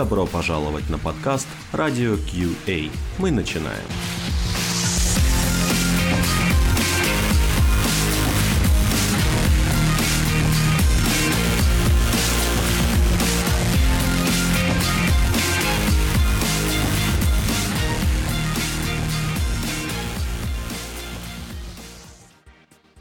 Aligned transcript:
Добро 0.00 0.24
пожаловать 0.24 0.88
на 0.88 0.96
подкаст 0.96 1.46
Radio 1.74 2.16
QA. 2.16 2.90
Мы 3.18 3.30
начинаем. 3.30 3.76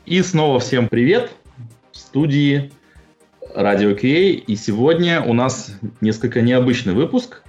И 0.05 0.21
снова 0.21 0.59
всем 0.59 0.89
привет 0.89 1.31
в 1.93 1.97
студии 1.97 2.73
Радио 3.53 3.91
QA. 3.91 4.31
И 4.31 4.55
сегодня 4.55 5.21
у 5.21 5.33
нас 5.33 5.71
несколько 6.01 6.41
необычный 6.41 6.93
выпуск. 6.93 7.41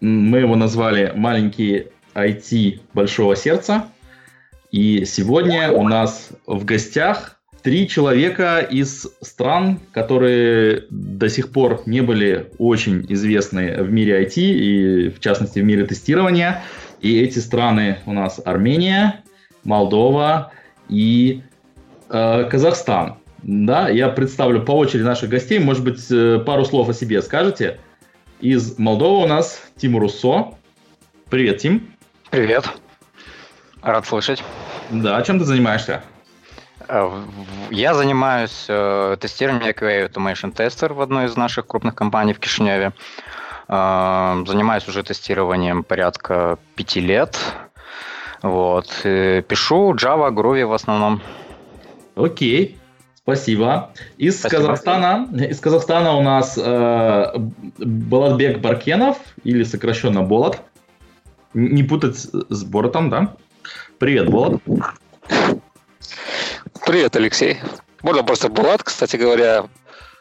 Мы 0.00 0.38
его 0.38 0.56
назвали 0.56 1.12
«Маленький 1.14 1.88
IT 2.14 2.80
Большого 2.92 3.36
Сердца». 3.36 3.86
И 4.70 5.04
сегодня 5.04 5.70
у 5.70 5.86
нас 5.86 6.30
в 6.46 6.64
гостях 6.64 7.38
три 7.62 7.88
человека 7.88 8.58
из 8.58 9.06
стран, 9.22 9.80
которые 9.92 10.84
до 10.90 11.28
сих 11.28 11.52
пор 11.52 11.82
не 11.86 12.00
были 12.00 12.50
очень 12.58 13.06
известны 13.08 13.82
в 13.82 13.90
мире 13.90 14.24
IT 14.24 14.34
и, 14.36 15.08
в 15.10 15.20
частности, 15.20 15.60
в 15.60 15.64
мире 15.64 15.86
тестирования. 15.86 16.62
И 17.00 17.20
эти 17.20 17.38
страны 17.38 17.98
у 18.06 18.12
нас 18.12 18.40
Армения, 18.44 19.24
Молдова 19.64 20.52
и 20.88 21.42
Э, 22.08 22.44
Казахстан. 22.48 23.16
Да, 23.46 23.88
я 23.88 24.08
представлю 24.08 24.60
по 24.60 24.72
очереди 24.72 25.04
наших 25.04 25.30
гостей. 25.30 25.60
Может 25.60 25.84
быть, 25.84 26.04
э, 26.10 26.40
пару 26.40 26.64
слов 26.64 26.88
о 26.88 26.92
себе 26.92 27.22
скажете. 27.22 27.78
Из 28.40 28.76
Молдовы 28.76 29.22
у 29.22 29.28
нас 29.28 29.62
Тимур 29.76 30.02
Руссо. 30.02 30.54
Привет, 31.30 31.58
Тим. 31.58 31.88
Привет. 32.30 32.68
Рад 33.82 34.04
слышать. 34.04 34.42
Да, 34.90 35.22
чем 35.22 35.38
ты 35.38 35.44
занимаешься? 35.44 36.02
Э, 36.88 37.08
я 37.70 37.94
занимаюсь 37.94 38.66
э, 38.68 39.16
тестированием 39.20 39.70
QA 39.70 40.10
Automation 40.10 40.52
Tester 40.52 40.92
в 40.92 41.00
одной 41.00 41.26
из 41.26 41.36
наших 41.36 41.68
крупных 41.68 41.94
компаний 41.94 42.32
в 42.32 42.40
Кишиневе. 42.40 42.94
Э, 43.68 44.42
занимаюсь 44.44 44.88
уже 44.88 45.04
тестированием 45.04 45.84
порядка 45.84 46.58
пяти 46.74 47.00
лет. 47.00 47.38
Вот. 48.42 48.88
Пишу 49.04 49.94
Java, 49.94 50.32
Groovy 50.32 50.66
в 50.66 50.72
основном. 50.72 51.22
Окей, 52.16 52.76
спасибо. 53.26 53.90
Из 54.18 54.38
спасибо. 54.38 54.62
Казахстана, 54.62 55.28
из 55.32 55.58
Казахстана 55.58 56.14
у 56.14 56.22
нас 56.22 56.56
э, 56.56 57.32
Балатбек 57.78 58.60
Баркенов, 58.60 59.18
или 59.42 59.64
сокращенно 59.64 60.22
Болот. 60.22 60.60
Не 61.52 61.82
путать 61.82 62.16
с 62.18 62.64
Боротом, 62.64 63.10
да? 63.10 63.34
Привет, 63.98 64.30
Болот. 64.30 64.62
Привет, 66.86 67.16
Алексей. 67.16 67.58
Можно 68.02 68.22
просто 68.22 68.48
Булат, 68.48 68.84
кстати 68.84 69.16
говоря, 69.16 69.64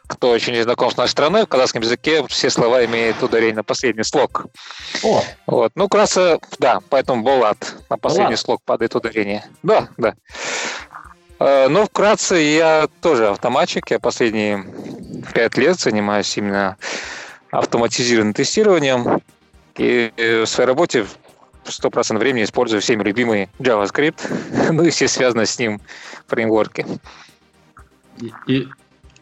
кто 0.07 0.31
очень 0.31 0.53
не 0.53 0.63
знаком 0.63 0.89
с 0.89 0.97
нашей 0.97 1.11
страной, 1.11 1.43
в 1.43 1.47
казахском 1.47 1.83
языке 1.83 2.25
все 2.27 2.49
слова 2.49 2.83
имеют 2.85 3.21
ударение 3.21 3.57
на 3.57 3.63
последний 3.63 4.03
слог. 4.03 4.47
О. 5.03 5.21
Вот. 5.45 5.71
Ну, 5.75 5.87
краса, 5.87 6.39
да, 6.57 6.79
поэтому 6.89 7.21
Булат 7.21 7.75
на 7.87 7.97
последний 7.97 8.29
Булат. 8.29 8.39
слог 8.39 8.61
падает 8.65 8.95
ударение. 8.95 9.45
Да, 9.61 9.89
да. 9.97 10.15
Э, 11.39 11.67
ну, 11.67 11.85
вкратце, 11.85 12.35
я 12.35 12.87
тоже 13.01 13.29
автоматчик. 13.29 13.89
Я 13.91 13.99
последние 13.99 14.65
пять 15.33 15.57
лет 15.57 15.79
занимаюсь 15.79 16.35
именно 16.37 16.77
автоматизированным 17.51 18.33
тестированием. 18.33 19.21
И 19.77 20.11
в 20.17 20.45
своей 20.45 20.67
работе 20.67 21.05
100% 21.65 22.17
времени 22.17 22.43
использую 22.43 22.81
всеми 22.81 23.03
любимый 23.03 23.49
JavaScript, 23.59 24.71
ну 24.71 24.83
и 24.83 24.89
все 24.89 25.07
связанные 25.07 25.45
с 25.45 25.57
ним 25.59 25.81
фреймворки. 26.27 26.85
И, 28.19 28.31
и, 28.47 28.67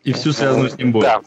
и 0.04 0.14
всю 0.14 0.34
связанную 0.34 0.70
с 0.70 0.78
ним 0.78 0.92
боль. 0.92 1.04
Да. 1.04 1.22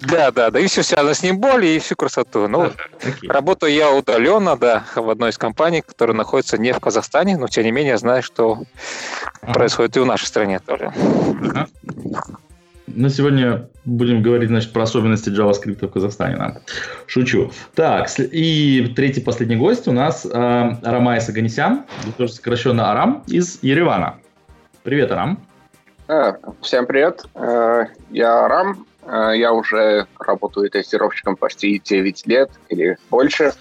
Да, 0.00 0.30
да, 0.30 0.50
да, 0.50 0.60
и 0.60 0.66
все 0.66 0.82
связано 0.82 1.14
с 1.14 1.22
ним 1.22 1.38
боли, 1.38 1.66
и 1.66 1.78
всю 1.78 1.96
красоту. 1.96 2.48
Ну, 2.48 2.66
okay. 2.66 3.28
работаю 3.28 3.72
я 3.72 3.90
удаленно, 3.90 4.56
да, 4.56 4.84
в 4.94 5.08
одной 5.08 5.30
из 5.30 5.38
компаний, 5.38 5.80
которая 5.80 6.14
находится 6.14 6.58
не 6.58 6.72
в 6.72 6.80
Казахстане, 6.80 7.38
но 7.38 7.48
тем 7.48 7.64
не 7.64 7.72
менее 7.72 7.96
знаю, 7.96 8.22
что 8.22 8.64
происходит 9.40 9.96
и 9.96 10.00
в 10.00 10.06
нашей 10.06 10.26
стране 10.26 10.58
тоже. 10.58 10.92
Ну, 12.88 13.08
сегодня 13.08 13.68
будем 13.84 14.22
говорить, 14.22 14.48
значит, 14.48 14.72
про 14.72 14.82
особенности 14.82 15.28
JavaScript 15.28 15.86
в 15.86 15.90
Казахстане. 15.90 16.36
Да. 16.36 16.60
Шучу. 17.06 17.50
Так, 17.74 18.08
и 18.18 18.92
третий 18.94 19.20
последний 19.20 19.56
гость 19.56 19.88
у 19.88 19.92
нас 19.92 20.24
э, 20.24 20.28
Арамай 20.30 21.20
Саганисян, 21.20 21.84
тоже 22.16 22.32
сокращенно 22.32 22.90
Арам, 22.90 23.22
из 23.26 23.58
Еревана. 23.62 24.18
Привет, 24.82 25.10
Арам. 25.10 25.42
Э, 26.08 26.34
всем 26.62 26.86
привет. 26.86 27.24
Э, 27.34 27.86
я 28.10 28.44
Арам, 28.44 28.86
я 29.06 29.52
уже 29.52 30.06
работаю 30.18 30.70
тестировщиком 30.70 31.36
почти 31.36 31.78
9 31.78 32.26
лет 32.26 32.50
или 32.68 32.98
больше. 33.10 33.52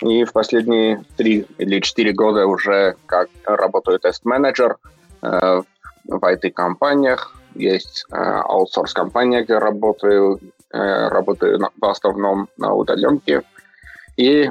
И 0.00 0.24
в 0.24 0.32
последние 0.32 1.04
3 1.16 1.46
или 1.58 1.80
4 1.80 2.12
года 2.12 2.46
уже 2.46 2.96
как 3.06 3.28
работаю 3.44 4.00
тест-менеджер 4.00 4.76
э, 5.22 5.62
в 6.04 6.24
IT-компаниях. 6.24 7.34
Есть 7.54 8.04
э, 8.10 8.16
аутсорс-компания, 8.16 9.44
где 9.44 9.58
работаю, 9.58 10.40
работаю 10.70 11.60
в 11.80 11.84
основном 11.84 12.48
на 12.56 12.74
удаленке. 12.74 13.42
И 14.16 14.50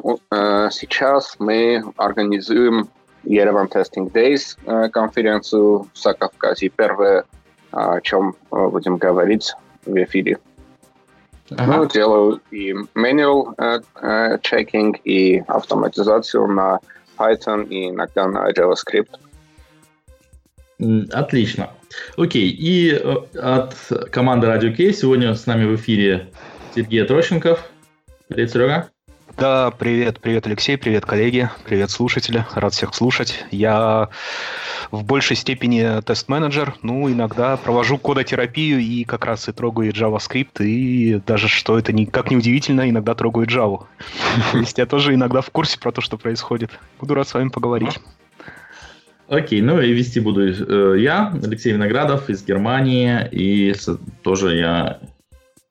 сейчас 0.72 1.35
мы 1.40 1.84
организуем 1.97 2.90
Yerevan 3.25 3.69
Testing 3.69 4.12
Days 4.12 4.90
конференцию 4.90 5.88
в 5.94 5.97
Закавказье. 5.97 6.69
Первое, 6.69 7.25
о 7.72 8.02
чем 8.02 8.35
будем 8.50 8.97
говорить 8.97 9.53
в 9.86 10.03
эфире. 10.03 10.38
Ага. 11.58 11.78
Ну, 11.78 11.86
делаю 11.88 12.42
и 12.52 12.72
manual 12.96 13.56
uh, 13.58 13.84
uh, 14.02 14.42
checking, 14.42 14.96
и 15.03 15.44
автоматизацию 15.47 16.47
на 16.47 16.80
Python, 17.18 17.68
и 17.68 17.90
иногда 17.90 18.28
на 18.28 18.50
JavaScript. 18.52 19.09
Отлично. 21.12 21.72
Окей, 22.18 22.50
и 22.50 22.91
э, 22.91 23.16
от 23.38 23.75
команды 24.12 24.47
Radio 24.47 24.75
K 24.75 24.94
сегодня 24.94 25.36
с 25.36 25.46
нами 25.46 25.66
в 25.66 25.75
эфире 25.75 26.30
Сергей 26.74 27.06
Трощенков. 27.06 27.70
Привет, 28.30 28.52
Серега. 28.52 28.91
Да, 29.38 29.72
привет, 29.72 30.19
привет, 30.19 30.46
Алексей, 30.47 30.78
привет, 30.78 31.06
коллеги, 31.06 31.50
привет, 31.66 31.90
слушатели, 31.90 32.46
рад 32.53 32.74
всех 32.74 32.94
слушать. 32.94 33.46
Я 33.52 34.09
в 34.92 35.03
большей 35.03 35.36
степени 35.36 36.02
тест-менеджер, 36.02 36.75
ну, 36.81 37.09
иногда 37.09 37.58
провожу 37.58 37.97
кодотерапию 37.97 38.80
и 38.80 39.03
как 39.03 39.25
раз 39.25 39.47
и 39.47 39.52
трогаю 39.52 39.91
JavaScript, 39.91 40.64
и 40.64 41.22
даже, 41.25 41.47
что 41.47 41.78
это 41.78 41.94
никак 41.94 42.30
не 42.30 42.38
удивительно, 42.38 42.90
иногда 42.90 43.16
трогаю 43.16 43.47
Java. 43.47 43.86
То 44.52 44.58
есть 44.59 44.78
я 44.78 44.86
тоже 44.86 45.14
иногда 45.14 45.41
в 45.41 45.50
курсе 45.50 45.80
про 45.80 45.91
то, 45.91 46.02
что 46.02 46.18
происходит. 46.18 46.72
Буду 47.00 47.14
рад 47.14 47.28
с 47.28 47.34
вами 47.34 47.50
поговорить. 47.50 48.00
Окей, 49.28 49.62
ну 49.62 49.80
и 49.80 49.94
вести 49.94 50.20
буду 50.20 50.41
э, 50.50 51.00
я, 51.00 51.34
Алексей 51.41 51.72
Виноградов 51.72 52.30
из 52.30 52.44
Германии, 52.44 53.28
и 53.31 53.74
тоже 54.24 54.58
я 54.58 55.00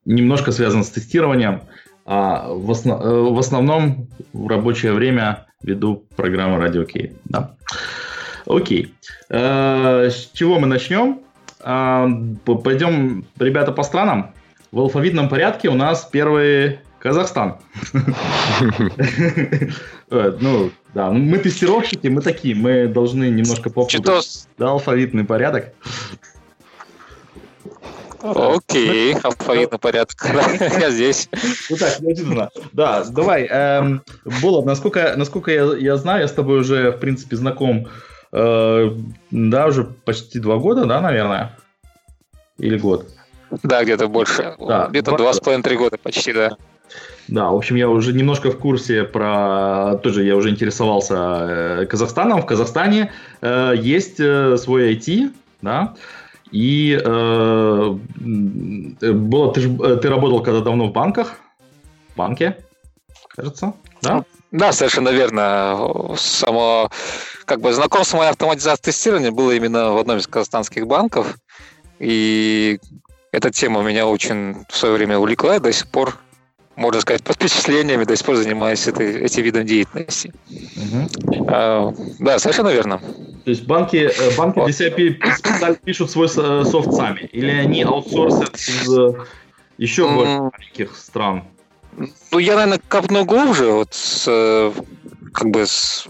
немножко 0.06 0.50
связан 0.50 0.82
с 0.82 0.88
тестированием. 0.88 1.62
А 2.06 2.48
в, 2.52 2.70
основ, 2.70 3.00
э, 3.00 3.08
в 3.08 3.38
основном 3.38 4.08
в 4.32 4.48
рабочее 4.48 4.92
время 4.92 5.46
веду 5.62 6.04
программу 6.16 6.58
Radio 6.58 6.86
Key. 6.86 7.16
Да. 7.24 7.54
Окей. 8.46 8.94
Э, 9.28 10.08
с 10.10 10.30
чего 10.32 10.58
мы 10.58 10.66
начнем? 10.66 11.20
Э, 11.60 12.08
пойдем, 12.44 13.24
ребята, 13.38 13.72
по 13.72 13.82
странам. 13.82 14.32
В 14.72 14.80
алфавитном 14.80 15.28
порядке 15.28 15.68
у 15.68 15.74
нас 15.74 16.08
первый 16.10 16.80
Казахстан. 16.98 17.56
Э, 20.12 20.36
ну, 20.40 20.72
да, 20.92 21.12
мы 21.12 21.38
тестировщики, 21.38 22.08
мы 22.08 22.20
такие, 22.20 22.56
мы 22.56 22.88
должны 22.88 23.30
немножко 23.30 23.70
попутать. 23.70 24.48
Да, 24.58 24.70
алфавитный 24.70 25.22
порядок. 25.22 25.72
Окей, 28.22 29.14
алфавитный 29.22 29.78
порядок. 29.78 30.16
Я 30.80 30.90
здесь. 30.90 31.28
Ну 31.70 31.76
так, 31.76 32.00
неожиданно. 32.00 32.50
Да, 32.72 33.04
давай. 33.04 33.46
Эм, 33.46 34.02
Болот, 34.42 34.66
насколько, 34.66 35.14
насколько 35.16 35.50
я, 35.50 35.74
я 35.76 35.96
знаю, 35.96 36.22
я 36.22 36.28
с 36.28 36.32
тобой 36.32 36.60
уже, 36.60 36.92
в 36.92 36.98
принципе, 36.98 37.36
знаком, 37.36 37.88
э, 38.32 38.90
да, 39.30 39.66
уже 39.66 39.84
почти 39.84 40.38
два 40.38 40.56
года, 40.56 40.84
да, 40.84 41.00
наверное? 41.00 41.56
Или 42.58 42.78
год? 42.78 43.06
Да, 43.62 43.82
где-то 43.82 44.06
больше. 44.08 44.54
Да, 44.58 44.88
где-то 44.88 45.16
два 45.16 45.32
с 45.32 45.40
половиной-три 45.40 45.76
года 45.76 45.96
почти, 45.98 46.32
да. 46.32 46.56
Да, 47.28 47.50
в 47.50 47.56
общем, 47.56 47.76
я 47.76 47.88
уже 47.88 48.12
немножко 48.12 48.50
в 48.50 48.58
курсе 48.58 49.04
про... 49.04 49.98
Тоже 50.02 50.24
я 50.24 50.36
уже 50.36 50.50
интересовался 50.50 51.14
э, 51.14 51.86
Казахстаном. 51.86 52.42
В 52.42 52.46
Казахстане 52.46 53.12
э, 53.40 53.74
есть 53.76 54.16
свой 54.16 54.94
IT, 54.94 55.32
да, 55.62 55.94
и 56.50 57.00
э, 57.02 57.98
было, 58.18 59.52
ты, 59.52 59.60
э, 59.60 59.96
ты 59.96 60.08
работал 60.08 60.42
когда 60.42 60.60
давно 60.60 60.86
в 60.86 60.92
банках, 60.92 61.36
банке, 62.16 62.56
кажется, 63.28 63.74
да? 64.02 64.24
Да, 64.50 64.72
совершенно 64.72 65.10
верно. 65.10 66.16
Само 66.16 66.90
как 67.44 67.60
бы 67.60 67.72
знакомство 67.72 68.18
моей 68.18 68.30
автоматизации 68.30 68.82
тестирования 68.82 69.30
было 69.30 69.52
именно 69.52 69.92
в 69.92 69.98
одном 69.98 70.18
из 70.18 70.26
казахстанских 70.26 70.86
банков. 70.86 71.36
И 72.00 72.80
эта 73.32 73.50
тема 73.50 73.82
меня 73.82 74.06
очень 74.06 74.64
в 74.68 74.76
свое 74.76 74.94
время 74.94 75.18
увлекла 75.18 75.56
и 75.56 75.60
до 75.60 75.72
сих 75.72 75.88
пор, 75.88 76.18
можно 76.80 77.00
сказать, 77.02 77.22
под 77.22 77.36
впечатлениями 77.36 78.04
до 78.04 78.16
сих 78.16 78.24
пор 78.24 78.36
занимаюсь 78.36 78.88
этой, 78.88 79.20
этим 79.20 79.42
видом 79.42 79.66
деятельности. 79.66 80.32
Угу. 80.48 81.46
А, 81.48 81.94
да, 82.18 82.38
совершенно 82.38 82.68
верно. 82.70 83.00
То 83.44 83.50
есть 83.50 83.64
банки, 83.64 83.96
э, 83.96 84.36
банки 84.36 84.58
вот. 84.58 84.64
для 84.64 84.74
себя 84.74 85.74
пишут 85.74 86.10
свой 86.10 86.26
э, 86.26 86.64
софт 86.64 86.92
сами? 86.92 87.28
Или 87.32 87.50
они 87.50 87.82
аутсорсят 87.82 88.56
из 88.56 88.98
э, 88.98 89.12
еще 89.76 90.08
более 90.08 90.40
маленьких 90.40 90.96
стран? 90.96 91.44
Ну, 92.32 92.38
я, 92.38 92.54
наверное, 92.54 92.80
копну 92.88 93.24
глубже. 93.26 93.70
Вот 93.72 93.92
с, 93.92 94.72
как 95.32 95.50
бы 95.50 95.66
с, 95.66 96.06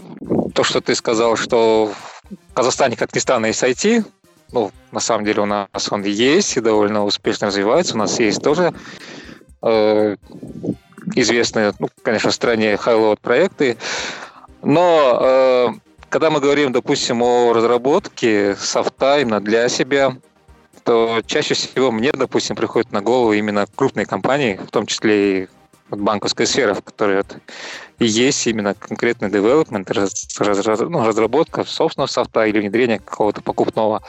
то, 0.53 0.63
что 0.63 0.79
ты 0.79 0.95
сказал, 0.95 1.35
что 1.35 1.91
в 2.29 2.53
Казахстане, 2.53 2.95
как 2.95 3.13
ни 3.13 3.19
странно, 3.19 3.47
есть 3.47 3.61
IT. 3.61 4.05
Ну, 4.53 4.71
на 4.91 4.99
самом 4.99 5.25
деле 5.25 5.41
у 5.41 5.45
нас 5.45 5.67
он 5.89 6.03
есть 6.03 6.55
и 6.55 6.61
довольно 6.61 7.03
успешно 7.03 7.47
развивается. 7.47 7.95
У 7.95 7.97
нас 7.97 8.19
есть 8.19 8.41
тоже 8.41 8.73
известные, 11.15 11.73
ну, 11.79 11.89
конечно, 12.03 12.29
в 12.29 12.33
стране 12.33 12.73
high-load 12.73 13.19
проекты. 13.21 13.77
Но 14.61 15.19
э, 15.21 15.67
когда 16.09 16.29
мы 16.29 16.39
говорим, 16.39 16.71
допустим, 16.71 17.21
о 17.21 17.53
разработке 17.53 18.55
софта 18.55 19.19
именно 19.19 19.39
для 19.39 19.69
себя, 19.69 20.15
то 20.83 21.21
чаще 21.25 21.53
всего 21.53 21.91
мне, 21.91 22.11
допустим, 22.11 22.55
приходит 22.55 22.91
на 22.91 23.01
голову 23.01 23.33
именно 23.33 23.65
крупные 23.75 24.05
компании, 24.05 24.55
в 24.55 24.71
том 24.71 24.85
числе 24.85 25.43
и 25.43 25.47
банковская 25.89 26.45
сфера, 26.45 26.73
в 26.73 26.81
которой 26.81 27.17
вот 27.17 27.37
есть 27.99 28.47
именно 28.47 28.73
конкретный 28.73 29.29
development, 29.29 29.91
раз, 29.93 30.27
раз, 30.39 30.79
ну, 30.79 31.05
разработка 31.05 31.63
собственного 31.63 32.07
софта 32.07 32.45
или 32.45 32.59
внедрение 32.59 32.99
какого-то 32.99 33.41
покупного. 33.41 34.01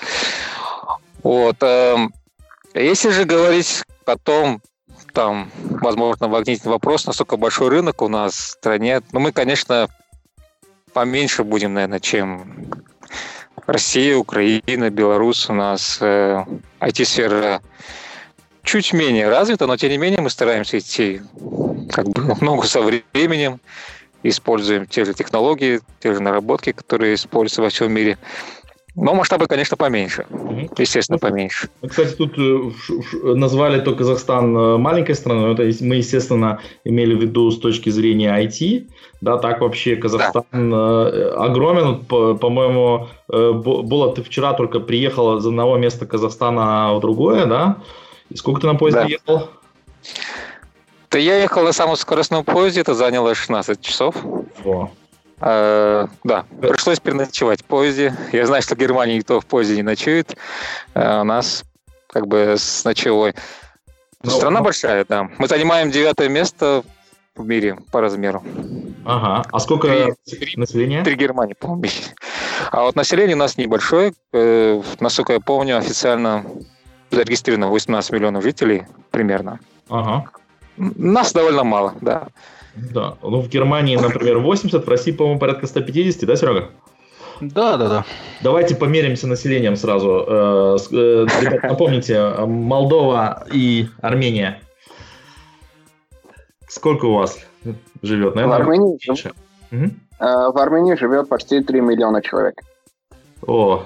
Вот. 1.22 1.56
Эм, 1.60 2.12
если 2.74 3.10
же 3.10 3.24
говорить 3.24 3.82
о 4.06 4.16
том, 4.16 4.60
там, 5.12 5.50
возможно, 5.54 6.28
возникнет 6.28 6.66
вопрос, 6.66 7.06
насколько 7.06 7.36
большой 7.36 7.68
рынок 7.68 8.02
у 8.02 8.08
нас 8.08 8.34
в 8.34 8.50
стране, 8.50 9.02
ну, 9.12 9.20
мы, 9.20 9.32
конечно, 9.32 9.88
поменьше 10.92 11.44
будем, 11.44 11.74
наверное, 11.74 12.00
чем 12.00 12.82
Россия, 13.66 14.16
Украина, 14.16 14.90
Беларусь. 14.90 15.48
У 15.48 15.54
нас 15.54 15.98
э, 16.00 16.44
IT-сфера 16.80 17.62
чуть 18.62 18.92
менее 18.92 19.28
развита, 19.28 19.66
но 19.66 19.76
тем 19.76 19.90
не 19.90 19.98
менее 19.98 20.20
мы 20.20 20.30
стараемся 20.30 20.78
идти 20.78 21.20
как 21.90 22.08
бы 22.08 22.34
много 22.40 22.66
со 22.66 22.80
временем, 22.80 23.60
используем 24.22 24.86
те 24.86 25.04
же 25.04 25.14
технологии, 25.14 25.80
те 26.00 26.14
же 26.14 26.20
наработки, 26.20 26.72
которые 26.72 27.14
используются 27.14 27.62
во 27.62 27.68
всем 27.68 27.92
мире. 27.92 28.18
Но 28.94 29.14
масштабы, 29.14 29.46
конечно, 29.46 29.76
поменьше. 29.76 30.26
Естественно, 30.76 31.18
ну, 31.20 31.28
поменьше. 31.28 31.68
Кстати, 31.86 32.14
тут 32.14 32.38
э, 32.38 33.34
назвали 33.34 33.80
то 33.80 33.94
Казахстан 33.94 34.54
э, 34.54 34.76
маленькой 34.76 35.14
страной. 35.14 35.54
Это 35.54 35.84
мы, 35.84 35.96
естественно, 35.96 36.60
имели 36.84 37.14
в 37.14 37.22
виду 37.22 37.50
с 37.50 37.58
точки 37.58 37.88
зрения 37.88 38.38
IT. 38.38 38.90
Да, 39.22 39.38
так 39.38 39.62
вообще 39.62 39.96
Казахстан 39.96 40.44
да. 40.52 41.10
Э, 41.10 41.34
огромен. 41.38 42.04
По-моему, 42.04 43.08
было 43.28 44.14
ты 44.14 44.22
вчера 44.22 44.52
только 44.52 44.78
приехал 44.78 45.38
из 45.38 45.46
одного 45.46 45.78
места 45.78 46.04
Казахстана 46.04 46.92
в 46.94 47.00
другое, 47.00 47.46
да? 47.46 47.78
И 48.28 48.36
сколько 48.36 48.60
ты 48.60 48.66
на 48.66 48.74
поезде 48.74 49.00
да. 49.00 49.06
ехал? 49.06 49.48
Да 51.10 51.18
я 51.18 51.38
ехал 51.38 51.62
на 51.62 51.72
самом 51.72 51.96
скоростном 51.96 52.44
поезде, 52.44 52.80
это 52.80 52.94
заняло 52.94 53.34
16 53.34 53.80
часов. 53.80 54.16
О. 54.64 54.90
Э, 55.44 56.06
да, 56.22 56.44
пришлось 56.60 57.00
переночевать 57.00 57.62
в 57.62 57.64
поезде. 57.64 58.16
Я 58.32 58.46
знаю, 58.46 58.62
что 58.62 58.76
в 58.76 58.78
Германии 58.78 59.16
никто 59.16 59.40
в 59.40 59.46
поезде 59.46 59.76
не 59.76 59.82
ночует. 59.82 60.36
Э, 60.94 61.20
у 61.20 61.24
нас 61.24 61.64
как 62.06 62.28
бы 62.28 62.54
с 62.56 62.84
ночевой. 62.84 63.34
Но, 64.22 64.30
ну, 64.30 64.36
Страна 64.36 64.60
но... 64.60 64.64
большая, 64.64 65.04
да. 65.04 65.28
Мы 65.38 65.48
занимаем 65.48 65.90
девятое 65.90 66.28
место 66.28 66.84
в 67.34 67.44
мире 67.44 67.76
по 67.90 68.00
размеру. 68.00 68.44
Ага. 69.04 69.44
А 69.50 69.58
сколько 69.58 69.88
три, 69.88 70.56
населения? 70.56 71.02
Три 71.02 71.16
Германии, 71.16 71.54
по-моему. 71.54 71.86
А 72.70 72.82
вот 72.82 72.94
население 72.94 73.34
у 73.34 73.38
нас 73.38 73.56
небольшое. 73.56 74.14
Э, 74.32 74.80
насколько 75.00 75.32
я 75.32 75.40
помню, 75.40 75.78
официально 75.78 76.44
зарегистрировано 77.10 77.68
18 77.68 78.12
миллионов 78.12 78.44
жителей 78.44 78.84
примерно. 79.10 79.58
Ага. 79.88 80.24
Нас 80.76 81.32
довольно 81.32 81.64
мало, 81.64 81.94
да. 82.00 82.28
Да. 82.74 83.16
Ну, 83.22 83.40
в 83.40 83.48
Германии, 83.48 83.96
например, 83.96 84.38
80, 84.38 84.84
в 84.84 84.88
России, 84.88 85.12
по-моему, 85.12 85.38
порядка 85.38 85.66
150, 85.66 86.26
да, 86.26 86.36
Серега? 86.36 86.70
Да, 87.40 87.76
да, 87.76 87.88
да. 87.88 88.04
Давайте 88.42 88.76
померимся 88.76 89.26
населением 89.26 89.76
сразу. 89.76 90.24
Э, 90.26 90.76
э, 90.92 91.26
ребят, 91.40 91.62
напомните, 91.64 92.28
Молдова 92.46 93.44
и 93.52 93.88
Армения. 94.00 94.60
Сколько 96.68 97.06
у 97.06 97.14
вас 97.14 97.38
живет? 98.02 98.34
Наверное, 98.34 98.58
в 98.58 98.60
Армении, 98.60 98.98
меньше. 99.06 99.32
Угу. 99.72 99.90
В 100.18 100.58
Армении 100.58 100.94
живет 100.94 101.28
почти 101.28 101.62
3 101.62 101.80
миллиона 101.80 102.22
человек. 102.22 102.60
О, 103.46 103.84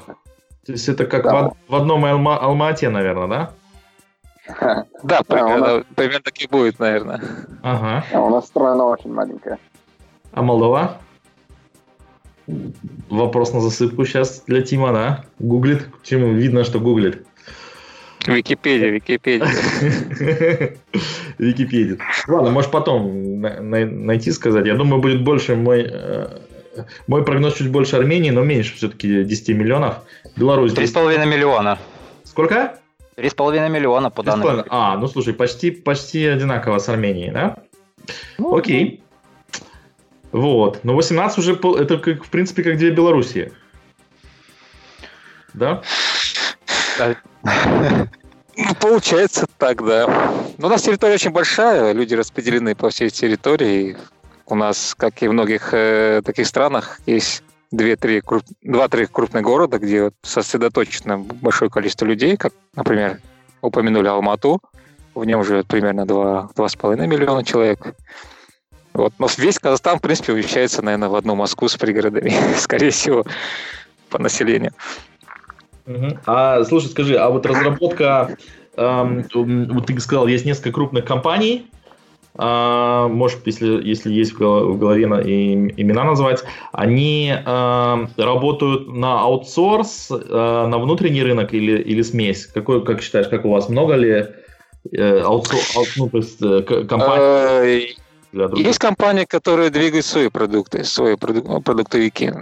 то 0.66 0.72
есть 0.72 0.88
это 0.88 1.06
как 1.06 1.22
да. 1.24 1.48
в, 1.48 1.56
в 1.68 1.74
одном 1.74 2.04
Алма, 2.04 2.36
Алмате, 2.36 2.88
наверное, 2.88 3.28
да? 3.28 3.50
Да, 5.02 5.22
примерно, 5.22 6.20
так 6.20 6.38
и 6.38 6.46
будет, 6.46 6.78
наверное. 6.78 7.20
Ага. 7.62 8.04
А 8.12 8.20
у 8.20 8.30
нас 8.30 8.46
страна 8.46 8.84
очень 8.84 9.12
маленькая. 9.12 9.58
А 10.32 10.42
Молдова? 10.42 10.98
Вопрос 13.08 13.52
на 13.52 13.60
засыпку 13.60 14.04
сейчас 14.04 14.42
для 14.46 14.62
Тима, 14.62 14.92
да? 14.92 15.24
Гуглит? 15.38 15.88
Чему 16.02 16.32
видно, 16.32 16.64
что 16.64 16.78
гуглит? 16.78 17.26
Википедия, 18.26 18.88
Википедия. 18.90 19.48
Википедия. 21.38 21.98
Ладно, 22.28 22.50
может 22.50 22.70
потом 22.70 23.40
найти 23.40 24.32
сказать. 24.32 24.66
Я 24.66 24.74
думаю, 24.74 25.00
будет 25.00 25.22
больше 25.22 25.54
мой... 25.56 25.86
Э, 25.88 26.38
мой 27.06 27.24
прогноз 27.24 27.54
чуть 27.54 27.70
больше 27.70 27.96
Армении, 27.96 28.30
но 28.30 28.42
меньше 28.42 28.74
все-таки 28.74 29.24
10 29.24 29.48
миллионов. 29.50 29.96
Беларусь... 30.36 30.72
3,5 30.72 31.26
миллиона. 31.26 31.78
Сколько? 32.24 32.78
Три 33.16 33.30
с 33.30 33.34
половиной 33.34 33.70
миллиона 33.70 34.10
по 34.10 34.22
данным. 34.22 34.66
А, 34.68 34.98
ну 34.98 35.08
слушай, 35.08 35.32
почти, 35.32 35.70
почти 35.70 36.26
одинаково 36.26 36.78
с 36.78 36.88
Арменией, 36.90 37.30
да? 37.30 37.56
Ну, 38.36 38.54
Окей. 38.54 39.02
Вот. 40.32 40.80
Но 40.84 40.94
18 40.94 41.38
уже, 41.38 41.54
это 41.54 41.96
как, 41.96 42.24
в 42.24 42.28
принципе, 42.28 42.62
как 42.62 42.76
две 42.76 42.90
Белоруссии. 42.90 43.52
Да? 45.54 45.82
Ну, 46.98 48.74
получается 48.80 49.46
так, 49.56 49.82
да. 49.82 50.06
Но 50.06 50.44
ну, 50.58 50.66
у 50.66 50.70
нас 50.70 50.82
территория 50.82 51.14
очень 51.14 51.30
большая, 51.30 51.92
люди 51.92 52.12
распределены 52.12 52.74
по 52.74 52.90
всей 52.90 53.08
территории. 53.08 53.96
У 54.44 54.54
нас, 54.54 54.94
как 54.94 55.22
и 55.22 55.28
в 55.28 55.32
многих 55.32 55.70
э, 55.72 56.20
таких 56.22 56.46
странах, 56.46 57.00
есть 57.06 57.42
две-три 57.70 58.20
круп... 58.20 58.42
два-три 58.62 59.06
крупных 59.06 59.42
города, 59.42 59.78
где 59.78 60.10
сосредоточено 60.22 61.18
большое 61.18 61.70
количество 61.70 62.04
людей, 62.04 62.36
как, 62.36 62.52
например, 62.74 63.20
упомянули 63.60 64.08
Алмату, 64.08 64.60
в 65.14 65.24
нем 65.24 65.44
живет 65.44 65.66
примерно 65.66 66.02
2,5 66.02 67.06
миллиона 67.06 67.44
человек. 67.44 67.94
Вот. 68.92 69.12
Но 69.18 69.28
весь 69.36 69.58
Казахстан, 69.58 69.98
в 69.98 70.02
принципе, 70.02 70.32
умещается, 70.32 70.82
наверное, 70.82 71.08
в 71.08 71.14
одну 71.14 71.34
Москву 71.34 71.68
с 71.68 71.76
пригородами, 71.76 72.32
скорее 72.58 72.90
всего, 72.90 73.24
по 74.08 74.18
населению. 74.18 74.72
Угу. 75.86 76.18
А, 76.26 76.64
слушай, 76.64 76.88
скажи, 76.88 77.16
а 77.16 77.30
вот 77.30 77.46
разработка, 77.46 78.36
эм, 78.76 79.24
вот 79.34 79.86
ты 79.86 79.98
сказал, 80.00 80.26
есть 80.26 80.44
несколько 80.44 80.72
крупных 80.72 81.04
компаний, 81.04 81.70
а, 82.38 83.08
может, 83.08 83.46
если, 83.46 83.82
если 83.82 84.12
есть 84.12 84.32
в 84.34 84.78
голове 84.78 85.04
имена 85.04 86.04
назвать, 86.04 86.44
они 86.72 87.32
а, 87.44 88.06
работают 88.16 88.88
на 88.88 89.20
аутсорс, 89.20 90.08
а, 90.10 90.66
на 90.66 90.78
внутренний 90.78 91.22
рынок 91.22 91.54
или, 91.54 91.80
или 91.80 92.02
смесь? 92.02 92.46
Какой, 92.46 92.84
как 92.84 93.02
считаешь, 93.02 93.28
как 93.28 93.44
у 93.44 93.50
вас? 93.50 93.68
Много 93.68 93.94
ли 93.94 94.26
э, 94.92 95.20
аутсорс, 95.20 95.96
ну, 95.96 96.08
то 96.10 96.18
есть 96.18 96.42
э, 96.42 96.62
компаний? 96.88 97.96
Есть 98.32 98.78
компании, 98.78 99.24
которые 99.24 99.70
двигают 99.70 100.04
свои 100.04 100.28
продукты, 100.28 100.84
свои 100.84 101.16
продуктовики. 101.16 102.32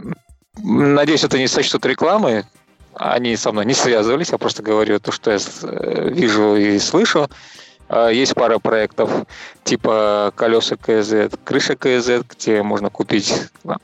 Надеюсь, 0.62 1.24
это 1.24 1.38
не 1.38 1.46
сочтут 1.46 1.86
рекламой. 1.86 2.44
Они 2.96 3.36
со 3.36 3.52
мной 3.52 3.66
не 3.66 3.74
связывались, 3.74 4.30
я 4.30 4.38
просто 4.38 4.62
говорю 4.62 5.00
то, 5.00 5.12
что 5.12 5.32
я 5.32 5.38
э, 5.62 6.10
вижу 6.10 6.56
и 6.56 6.78
слышу. 6.78 7.28
А, 7.94 8.08
есть 8.08 8.34
пара 8.34 8.58
проектов 8.58 9.08
типа 9.62 10.32
колеса 10.34 10.76
КЗ, 10.76 11.30
крыша 11.44 11.76
КЗ, 11.76 12.24
где 12.28 12.62
можно 12.62 12.90
купить 12.90 13.32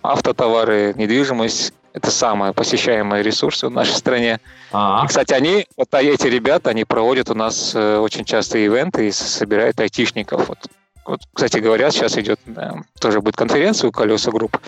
автотовары, 0.03 0.95
недвижимость. 0.97 1.73
Это 1.93 2.11
самые 2.11 2.53
посещаемые 2.53 3.23
ресурсы 3.23 3.69
в 3.69 3.71
нашей 3.71 3.95
стране. 3.95 4.41
А-а. 4.73 5.05
И, 5.05 5.09
кстати, 5.09 5.33
они, 5.33 5.67
вот 5.77 5.93
эти 5.95 6.27
ребята, 6.27 6.71
они 6.71 6.85
проводят 6.85 7.31
у 7.31 7.35
нас 7.35 7.73
э, 7.75 7.99
очень 7.99 8.25
часто 8.25 8.59
ивенты 8.59 9.09
и 9.09 9.13
собирают 9.13 9.81
айтишников. 9.81 10.49
Вот 10.49 10.59
Вот, 11.05 11.21
кстати 11.33 11.59
говоря, 11.59 11.91
сейчас 11.91 12.17
идет, 12.17 12.39
да, 12.47 12.83
тоже 13.01 13.21
будет 13.21 13.37
конференция 13.37 13.89
у 13.89 13.93
Колеса 13.93 14.31
Групп. 14.31 14.59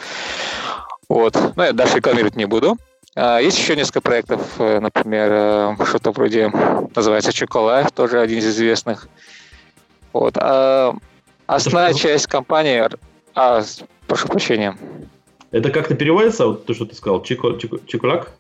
Вот. 1.09 1.37
Ну, 1.57 1.63
я 1.63 1.73
дальше 1.73 1.97
рекламировать 1.97 2.37
не 2.37 2.47
буду. 2.47 2.77
А, 3.15 3.39
есть 3.41 3.59
еще 3.59 3.77
несколько 3.77 4.01
проектов, 4.01 4.41
э, 4.59 4.81
например, 4.81 5.31
э, 5.33 5.85
что-то 5.85 6.13
вроде 6.13 6.51
называется 6.95 7.33
Чоколайф, 7.33 7.93
тоже 7.93 8.21
один 8.21 8.39
из 8.39 8.47
известных. 8.47 9.09
Вот. 10.13 10.37
А 10.39 10.95
основная 11.47 11.95
часть 11.95 12.27
компании... 12.27 12.89
А, 13.35 13.63
прошу 14.07 14.29
прощения. 14.29 14.77
Это 15.51 15.71
как-то 15.71 15.95
переводится, 15.95 16.47
вот 16.47 16.67
то, 16.67 16.75
что 16.75 16.87
ты 16.87 16.95
сказал, 16.95 17.23
чико, 17.23 17.59
чико, 17.59 17.79
чикулак? 17.87 18.33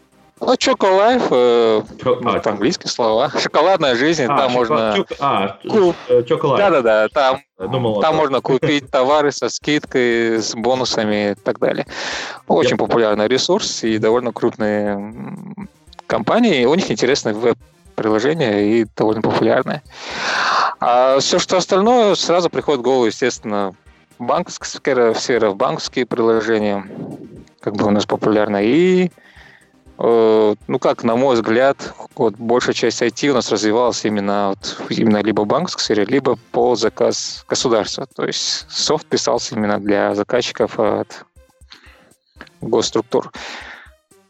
Ну, 0.44 0.56
Чоколайф, 0.56 1.28
э, 1.30 1.82
а, 2.25 2.37
это 2.37 2.50
английские 2.50 2.90
слова. 2.90 3.30
Шоколадная 3.38 3.94
жизнь, 3.94 4.25
а, 4.25 4.37
там 4.37 4.52
чоко, 4.52 4.52
можно... 4.52 4.94
Чок, 4.96 5.06
а, 5.20 5.58
Куп... 5.68 5.96
Чоколайф. 6.26 6.58
Да-да-да, 6.58 7.08
там, 7.08 7.40
думал, 7.70 8.00
там 8.00 8.16
можно 8.16 8.40
купить 8.42 8.90
товары 8.90 9.30
со 9.30 9.49
скидкой, 9.49 10.42
с 10.42 10.54
бонусами 10.54 11.30
и 11.30 11.34
так 11.34 11.61
далее. 11.61 11.87
Очень 12.49 12.72
Я... 12.72 12.76
популярный 12.76 13.28
ресурс 13.28 13.84
и 13.84 13.99
довольно 13.99 14.32
крупные 14.32 15.14
компании. 16.08 16.64
У 16.64 16.75
них 16.75 16.90
интересные 16.90 17.34
веб-приложения 17.34 18.62
и 18.62 18.87
довольно 18.96 19.22
популярные. 19.22 19.82
А 20.80 21.20
все, 21.20 21.38
что 21.38 21.56
остальное, 21.56 22.16
сразу 22.16 22.50
приходит 22.50 22.80
в 22.80 22.84
голову, 22.84 23.06
естественно, 23.06 23.75
банковская 24.18 24.66
сфера, 24.66 25.14
сфера 25.14 25.52
банковские 25.52 26.04
приложения, 26.04 26.84
как 27.61 27.76
бы 27.76 27.87
у 27.87 27.90
нас 27.90 28.06
популярно, 28.06 28.61
и 28.61 29.12
Э, 29.12 29.32
ну 29.99 30.78
как, 30.80 31.04
на 31.04 31.16
мой 31.16 31.34
взгляд, 31.37 31.94
вот 32.16 32.34
большая 32.34 32.75
часть 32.75 33.02
IT 33.02 33.28
у 33.28 33.34
нас 33.34 33.50
развивалась 33.50 34.04
именно, 34.04 34.50
вот, 34.50 34.80
именно 34.90 35.22
либо 35.22 35.42
в 35.42 35.46
банковской 35.46 35.82
сфере, 35.82 36.04
либо 36.04 36.38
по 36.50 36.75
заказ 36.75 37.44
государства. 37.49 38.06
То 38.06 38.25
есть 38.25 38.66
софт 38.68 39.06
писался 39.06 39.54
именно 39.54 39.78
для 39.78 40.14
заказчиков 40.14 40.78
от 40.78 41.25
госструктур. 42.61 43.30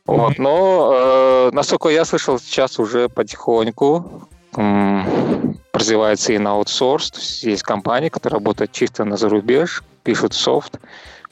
Вот, 0.04 0.38
но, 0.38 0.90
э, 0.94 1.50
насколько 1.52 1.88
я 1.88 2.04
слышал, 2.04 2.38
сейчас 2.38 2.78
уже 2.78 3.08
потихоньку 3.08 4.28
м, 4.56 5.58
развивается 5.72 6.32
и 6.32 6.38
на 6.38 6.52
аутсорс. 6.52 7.10
То 7.10 7.20
есть, 7.20 7.42
есть 7.44 7.62
компании, 7.62 8.08
которые 8.08 8.38
работают 8.38 8.72
чисто 8.72 9.04
на 9.04 9.16
зарубеж, 9.16 9.82
пишут 10.02 10.34
софт. 10.34 10.78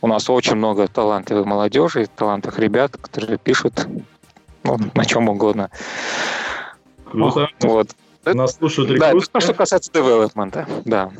У 0.00 0.06
нас 0.06 0.30
очень 0.30 0.54
много 0.54 0.88
талантливой 0.88 1.44
молодежи, 1.44 2.06
талантливых 2.06 2.58
ребят, 2.58 2.96
которые 2.96 3.36
пишут 3.36 3.86
ну, 4.64 4.78
на 4.94 5.04
чем 5.04 5.28
угодно. 5.28 5.70
Круто. 7.04 7.48
Вот. 7.60 7.88
Нас 8.24 8.56
слушают 8.56 8.90
рекрутеры. 8.90 9.20
Да, 9.32 9.40
что 9.40 9.54
касается 9.54 9.90
девелопмента, 9.92 10.66
да. 10.84 11.10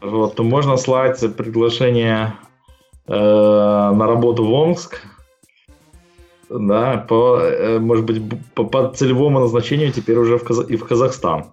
Вот, 0.00 0.36
то 0.36 0.42
можно 0.42 0.76
слать 0.78 1.20
приглашение 1.36 2.34
э, 3.06 3.12
на 3.12 4.06
работу 4.06 4.44
в 4.44 4.52
Омск, 4.52 5.02
да, 6.48 7.04
по, 7.08 7.38
э, 7.40 7.78
может 7.78 8.06
быть, 8.06 8.22
по, 8.54 8.64
по 8.64 8.88
целевому 8.88 9.40
назначению 9.40 9.92
теперь 9.92 10.16
уже 10.16 10.38
в 10.38 10.44
Каза- 10.44 10.66
и 10.66 10.76
в 10.76 10.86
Казахстан. 10.86 11.52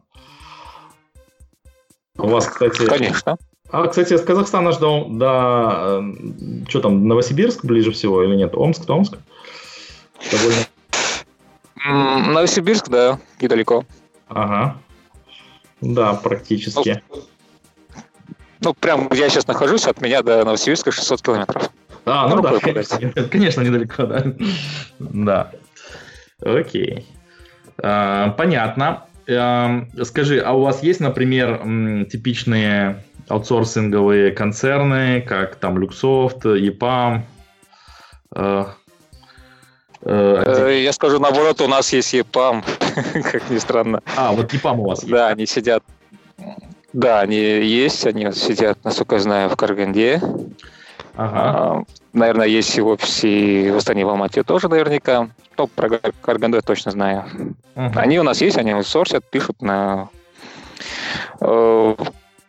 У 2.18 2.28
вас, 2.28 2.48
кстати... 2.48 2.86
Конечно. 2.86 3.38
А, 3.70 3.88
кстати, 3.88 4.16
с 4.16 4.24
Казахстана 4.24 4.72
ждал, 4.72 5.08
да, 5.10 6.00
э, 6.00 6.02
что 6.70 6.80
там, 6.80 7.08
Новосибирск 7.08 7.66
ближе 7.66 7.92
всего 7.92 8.24
или 8.24 8.36
нет? 8.36 8.56
Омск, 8.56 8.86
то 8.86 8.96
Омск? 8.96 9.18
Довольно 10.32 10.62
Новосибирск, 11.88 12.90
да, 12.90 13.20
недалеко. 13.42 13.86
Ага. 14.28 14.78
Да, 15.82 16.14
практически. 16.14 17.02
Ну, 17.10 17.24
ну, 18.60 18.74
прям 18.74 19.10
я 19.14 19.30
сейчас 19.30 19.48
нахожусь, 19.48 19.86
от 19.86 20.02
меня 20.02 20.22
до 20.22 20.44
Новосибирска 20.44 20.92
600 20.92 21.22
километров. 21.22 21.70
А, 22.06 22.28
ну, 22.28 22.38
ну 22.38 22.42
да, 22.42 22.60
конечно, 22.60 22.98
конечно, 23.32 23.62
недалеко, 23.62 24.06
да. 24.06 24.24
Да. 25.00 25.52
Окей. 26.42 27.06
А, 27.82 28.30
понятно. 28.32 29.06
А, 29.30 29.86
скажи, 30.04 30.40
а 30.40 30.54
у 30.54 30.62
вас 30.62 30.82
есть, 30.84 31.00
например, 31.00 31.62
типичные 32.10 33.04
аутсорсинговые 33.28 34.32
концерны, 34.32 35.22
как 35.22 35.58
там 35.58 35.78
Люксофт, 35.78 36.46
EPAM, 36.46 37.24
Э, 40.10 40.80
я 40.82 40.94
скажу 40.94 41.20
наоборот, 41.20 41.60
у 41.60 41.68
нас 41.68 41.92
есть 41.92 42.14
EPAM, 42.14 42.64
как 43.32 43.50
ни 43.50 43.58
странно. 43.58 44.02
А, 44.16 44.32
вот 44.32 44.54
EPAM 44.54 44.78
у 44.78 44.88
вас 44.88 45.00
есть? 45.04 45.12
Да, 45.12 45.28
они 45.28 45.46
сидят. 45.46 45.84
Да, 46.94 47.20
они 47.20 47.36
есть, 47.36 48.08
они 48.08 48.32
сидят, 48.32 48.78
насколько 48.86 49.16
я 49.16 49.22
знаю, 49.22 49.50
в 49.50 49.58
Карганде. 49.58 50.22
Ага. 51.18 51.34
А, 51.36 51.84
наверное, 52.14 52.48
есть 52.48 52.78
и 52.78 52.82
в 52.82 52.88
офисе 52.88 53.72
в 53.72 53.76
Астане 53.76 54.06
в 54.06 54.10
Алмате 54.10 54.44
тоже 54.44 54.70
наверняка. 54.70 55.30
Но 55.58 55.68
про 55.68 56.00
Карганду 56.22 56.58
я 56.58 56.62
точно 56.62 56.92
знаю. 56.92 57.26
Ага. 57.76 58.00
Они 58.00 58.18
у 58.18 58.24
нас 58.24 58.40
есть, 58.40 58.58
они 58.58 58.82
сорсят, 58.84 59.26
пишут 59.30 59.62
на... 59.62 60.08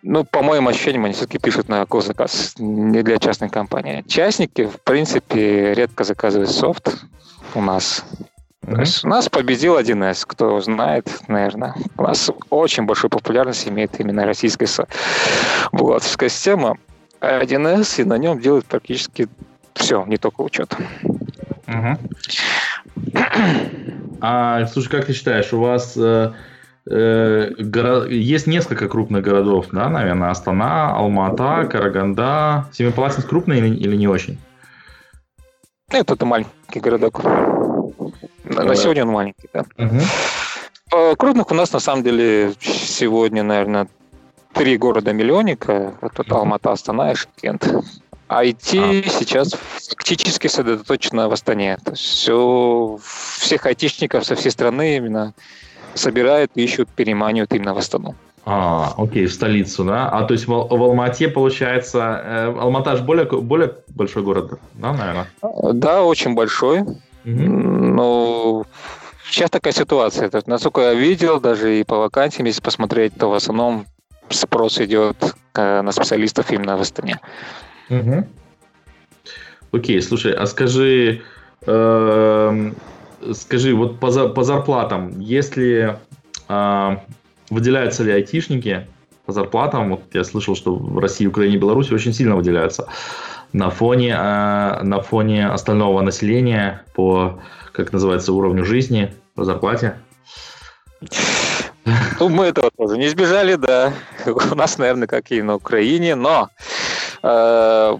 Ну, 0.02 0.24
по 0.24 0.42
моим 0.42 0.68
ощущениям, 0.68 1.04
они 1.06 1.14
все-таки 1.14 1.38
пишут 1.38 1.68
на 1.68 1.84
госзаказ, 1.84 2.54
не 2.58 3.02
для 3.02 3.18
частной 3.18 3.48
компании. 3.48 4.04
Частники, 4.06 4.66
в 4.66 4.80
принципе, 4.82 5.74
редко 5.74 6.04
заказывают 6.04 6.50
софт 6.50 6.96
у 7.54 7.60
нас. 7.60 8.04
Mm-hmm. 8.62 8.74
То 8.74 8.80
есть 8.80 9.04
у 9.04 9.08
нас 9.08 9.28
победил 9.28 9.78
1С, 9.78 10.24
кто 10.26 10.60
знает, 10.60 11.10
наверное. 11.26 11.74
У 11.96 12.02
нас 12.02 12.30
очень 12.50 12.84
большую 12.84 13.10
популярность 13.10 13.66
имеет 13.66 13.98
именно 13.98 14.24
российская 14.24 14.68
бухгалтерская 15.72 16.28
система. 16.28 16.78
1С, 17.20 18.02
и 18.02 18.04
на 18.04 18.18
нем 18.18 18.40
делают 18.40 18.66
практически 18.66 19.28
все, 19.74 20.04
не 20.04 20.16
только 20.16 20.42
учет. 20.42 20.76
Угу. 21.66 21.98
А, 24.20 24.66
слушай, 24.66 24.90
как 24.90 25.06
ты 25.06 25.12
считаешь, 25.12 25.52
у 25.52 25.60
вас 25.60 25.94
э. 25.96 26.32
Есть 26.90 28.47
несколько 28.47 28.88
крупных 28.88 29.23
городов, 29.23 29.66
да, 29.73 29.88
наверное, 29.88 30.30
Астана, 30.30 30.95
Алмата, 30.97 31.68
Караганда. 31.71 32.66
Семипалатинск 32.73 33.28
крупный 33.28 33.59
или, 33.59 33.75
или 33.75 33.97
не 33.97 34.09
очень? 34.09 34.38
Это, 35.90 36.14
это 36.14 36.26
маленький 36.26 36.80
городок. 36.80 37.23
На, 38.45 38.64
на 38.64 38.75
сегодня 38.75 39.04
он 39.04 39.11
маленький, 39.11 39.49
да. 39.52 39.64
Угу. 39.76 41.16
Крупных 41.16 41.50
у 41.50 41.54
нас 41.54 41.73
на 41.73 41.80
самом 41.80 42.02
деле 42.02 42.54
сегодня, 42.61 43.42
наверное, 43.42 43.88
три 44.54 44.78
города-миллионника. 44.78 45.95
Это 46.00 46.25
Алмата, 46.30 46.73
Астана 46.73 47.12
и 47.12 47.14
Шымкент. 47.14 47.68
IT 48.28 49.04
а. 49.07 49.09
сейчас 49.09 49.54
фактически 49.88 50.49
сосредоточено 50.49 51.28
в 51.28 51.33
Астане. 51.33 51.78
То 51.83 51.92
есть 51.92 52.02
все, 52.02 52.99
всех 53.02 53.66
айтишников 53.66 54.25
со 54.25 54.35
всей 54.35 54.50
страны 54.50 54.97
именно 54.97 55.35
собирают, 55.98 56.50
ищут, 56.54 56.88
переманивают 56.88 57.52
именно 57.52 57.74
в 57.74 57.78
Астану. 57.78 58.14
А, 58.44 58.94
окей, 58.96 59.26
в 59.26 59.32
столицу, 59.32 59.84
да? 59.84 60.08
А 60.08 60.24
то 60.24 60.32
есть 60.32 60.46
в, 60.46 60.50
в 60.50 60.82
Алмате, 60.82 61.28
получается, 61.28 62.22
э, 62.24 62.58
Алмата 62.58 62.96
же 62.96 63.02
более, 63.02 63.26
более 63.26 63.74
большой 63.88 64.22
город, 64.22 64.58
да, 64.74 64.92
наверное? 64.94 65.26
Да, 65.74 66.02
очень 66.02 66.34
большой. 66.34 66.80
Угу. 66.80 66.96
Но 67.26 68.64
сейчас 69.30 69.50
такая 69.50 69.74
ситуация. 69.74 70.30
То, 70.30 70.40
насколько 70.46 70.80
я 70.80 70.94
видел, 70.94 71.40
даже 71.40 71.78
и 71.78 71.84
по 71.84 71.98
вакансиям, 71.98 72.46
если 72.46 72.62
посмотреть, 72.62 73.14
то 73.18 73.28
в 73.28 73.34
основном 73.34 73.84
спрос 74.30 74.80
идет 74.80 75.34
э, 75.54 75.82
на 75.82 75.92
специалистов 75.92 76.50
именно 76.50 76.78
в 76.78 76.80
Астане. 76.80 77.20
Угу. 77.90 78.26
Окей, 79.72 80.00
слушай, 80.00 80.32
а 80.32 80.46
скажи, 80.46 81.20
э, 81.66 82.72
скажи, 83.32 83.75
вот 83.75 84.00
по, 84.00 84.28
по 84.28 84.44
зарплатам, 84.44 85.18
если 85.20 85.98
э, 86.48 86.96
Выделяются 87.50 88.04
ли 88.04 88.12
айтишники 88.12 88.87
по 89.25 89.32
зарплатам? 89.32 89.90
Вот 89.90 90.02
я 90.12 90.25
слышал, 90.25 90.54
что 90.54 90.75
в 90.75 90.98
России, 90.98 91.26
Украине 91.26 91.56
и 91.56 91.58
Беларуси 91.58 91.92
очень 91.94 92.12
сильно 92.12 92.37
выделяются 92.37 92.88
на 93.52 93.70
фоне, 93.70 94.10
э, 94.10 94.82
на 94.82 95.00
фоне 95.00 95.48
остального 95.48 96.02
населения 96.02 96.84
по, 96.94 97.40
как 97.72 97.92
называется, 97.92 98.32
уровню 98.32 98.64
жизни, 98.64 99.14
по 99.34 99.44
зарплате. 99.44 99.98
Ну, 102.20 102.28
мы 102.28 102.46
этого 102.46 102.70
тоже 102.76 102.98
не 102.98 103.06
избежали, 103.06 103.54
да. 103.54 103.94
У 104.26 104.54
нас, 104.54 104.76
наверное, 104.76 105.08
как 105.08 105.30
и 105.30 105.40
на 105.40 105.54
Украине, 105.54 106.16
но 106.16 106.50
э, 107.22 107.96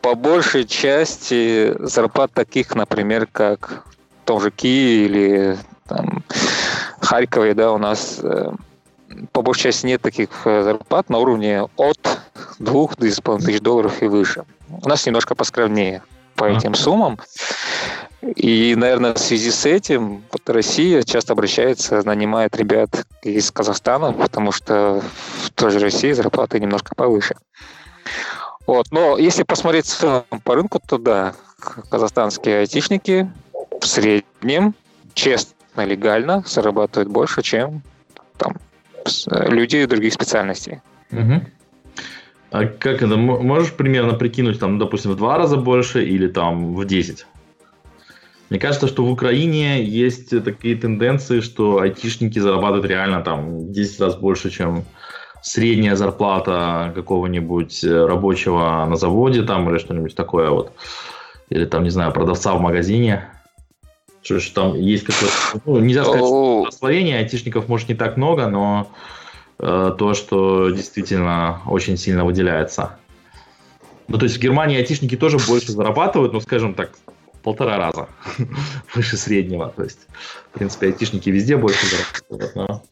по 0.00 0.14
большей 0.16 0.64
части 0.64 1.72
зарплат 1.78 2.32
таких, 2.32 2.74
например, 2.74 3.28
как 3.30 3.84
том 4.28 4.40
же 4.42 4.50
Киеве 4.50 5.06
или 5.06 5.58
там, 5.86 6.22
Харькове, 7.00 7.54
да, 7.54 7.72
у 7.72 7.78
нас 7.78 8.20
э, 8.22 8.52
по 9.32 9.40
большей 9.40 9.64
части 9.64 9.86
нет 9.86 10.02
таких 10.02 10.28
э, 10.44 10.62
зарплат 10.62 11.08
на 11.08 11.16
уровне 11.16 11.62
от 11.76 12.20
2-2,5 12.60 13.38
тысяч 13.38 13.60
долларов 13.62 14.02
и 14.02 14.06
выше. 14.06 14.44
У 14.68 14.86
нас 14.86 15.06
немножко 15.06 15.34
поскромнее 15.34 16.02
по 16.34 16.44
этим 16.44 16.74
суммам. 16.74 17.18
И, 18.20 18.74
наверное, 18.76 19.14
в 19.14 19.18
связи 19.18 19.50
с 19.50 19.64
этим 19.64 20.22
вот 20.30 20.50
Россия 20.50 21.02
часто 21.04 21.32
обращается, 21.32 22.02
нанимает 22.04 22.54
ребят 22.54 23.06
из 23.22 23.50
Казахстана, 23.50 24.12
потому 24.12 24.52
что 24.52 25.02
в 25.42 25.50
той 25.52 25.70
же 25.70 25.78
России 25.78 26.12
зарплаты 26.12 26.60
немножко 26.60 26.94
повыше. 26.94 27.36
Вот. 28.66 28.88
Но 28.90 29.16
если 29.16 29.44
посмотреть 29.44 29.86
в 29.86 29.96
целом 29.96 30.24
по 30.44 30.54
рынку, 30.54 30.80
то 30.86 30.98
да, 30.98 31.34
казахстанские 31.90 32.58
айтишники 32.58 33.30
в 33.80 33.86
среднем 33.86 34.74
честно, 35.14 35.54
легально 35.84 36.42
зарабатывают 36.46 37.10
больше, 37.10 37.42
чем 37.42 37.82
там 38.36 38.56
люди 39.30 39.84
других 39.86 40.12
специальностей. 40.12 40.80
Угу. 41.12 41.42
А 42.50 42.66
как 42.66 43.02
это? 43.02 43.16
Можешь 43.16 43.72
примерно 43.72 44.14
прикинуть, 44.14 44.58
там, 44.58 44.78
допустим, 44.78 45.12
в 45.12 45.16
два 45.16 45.38
раза 45.38 45.56
больше 45.56 46.04
или 46.04 46.28
там 46.28 46.74
в 46.74 46.84
10? 46.84 47.26
Мне 48.50 48.58
кажется, 48.58 48.88
что 48.88 49.04
в 49.04 49.10
Украине 49.10 49.84
есть 49.84 50.30
такие 50.42 50.74
тенденции, 50.74 51.40
что 51.40 51.80
айтишники 51.80 52.38
зарабатывают 52.38 52.86
реально 52.86 53.20
там 53.20 53.70
10 53.72 54.00
раз 54.00 54.16
больше, 54.16 54.50
чем 54.50 54.84
средняя 55.42 55.96
зарплата 55.96 56.92
какого-нибудь 56.94 57.84
рабочего 57.84 58.86
на 58.86 58.96
заводе 58.96 59.42
там 59.42 59.68
или 59.68 59.78
что-нибудь 59.78 60.14
такое 60.14 60.48
вот. 60.50 60.72
Или 61.50 61.66
там, 61.66 61.84
не 61.84 61.90
знаю, 61.90 62.12
продавца 62.12 62.54
в 62.54 62.60
магазине. 62.60 63.28
Что 64.28 64.40
ж 64.40 64.50
там 64.50 64.78
есть 64.78 65.04
какое-то... 65.04 65.62
Ну, 65.64 65.80
нельзя 65.80 66.04
сказать, 66.04 66.20
что 66.20 66.64
в 66.64 66.74
Словении 66.74 67.14
айтишников, 67.14 67.66
может, 67.66 67.88
не 67.88 67.94
так 67.94 68.18
много, 68.18 68.46
но 68.46 68.92
э, 69.58 69.94
то, 69.98 70.12
что 70.12 70.68
действительно 70.68 71.62
очень 71.64 71.96
сильно 71.96 72.26
выделяется. 72.26 72.98
Ну, 74.06 74.18
то 74.18 74.24
есть 74.24 74.36
в 74.36 74.38
Германии 74.38 74.76
айтишники 74.76 75.16
тоже 75.16 75.38
больше 75.38 75.72
зарабатывают, 75.72 76.34
но, 76.34 76.40
скажем 76.40 76.74
так, 76.74 76.90
полтора 77.42 77.78
раза 77.78 78.08
выше 78.94 79.16
среднего. 79.16 79.72
То 79.74 79.84
есть, 79.84 80.00
в 80.52 80.58
принципе, 80.58 80.88
айтишники 80.88 81.30
везде 81.30 81.56
больше 81.56 81.86
зарабатывают. 81.86 82.54
Но... 82.54 82.82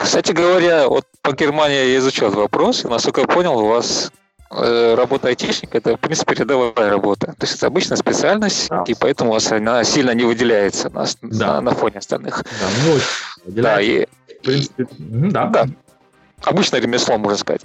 Кстати 0.00 0.32
говоря, 0.32 0.88
вот 0.88 1.04
по 1.22 1.34
Германии 1.34 1.92
я 1.92 1.98
изучал 1.98 2.32
вопрос, 2.32 2.84
и, 2.84 2.88
насколько 2.88 3.20
я 3.20 3.28
понял, 3.28 3.56
у 3.58 3.68
вас 3.68 4.10
работа 4.50 5.28
айтишника 5.28 5.78
это, 5.78 5.96
в 5.96 6.00
принципе, 6.00 6.34
рядовая 6.34 6.90
работа. 6.90 7.34
То 7.38 7.46
есть 7.46 7.56
это 7.56 7.66
обычная 7.66 7.96
специальность, 7.96 8.68
да. 8.68 8.84
и 8.86 8.94
поэтому 8.94 9.36
она 9.50 9.84
сильно 9.84 10.12
не 10.12 10.24
выделяется 10.24 10.90
на, 10.90 11.06
да. 11.22 11.54
на, 11.54 11.60
на 11.60 11.70
фоне 11.74 11.98
остальных. 11.98 12.44
Да, 12.44 12.66
ну, 12.84 12.98
да, 13.46 13.80
и, 13.80 14.06
в 14.06 14.42
принципе, 14.42 14.84
и, 14.84 14.88
да. 14.98 15.46
да. 15.46 15.66
Обычное 16.44 16.80
ремесло, 16.80 17.18
можно 17.18 17.38
сказать. 17.38 17.62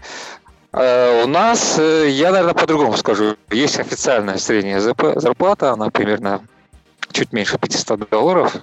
Э, 0.74 1.24
у 1.24 1.28
нас, 1.28 1.78
э, 1.78 2.10
я, 2.10 2.32
наверное, 2.32 2.56
по-другому 2.56 2.98
скажу. 2.98 3.38
Есть 3.52 3.80
официальная 3.80 4.38
средняя 4.38 4.80
зарплата, 4.80 5.72
она 5.72 5.90
примерно 5.90 6.42
чуть 7.12 7.32
меньше 7.32 7.58
500 7.60 8.10
долларов, 8.10 8.56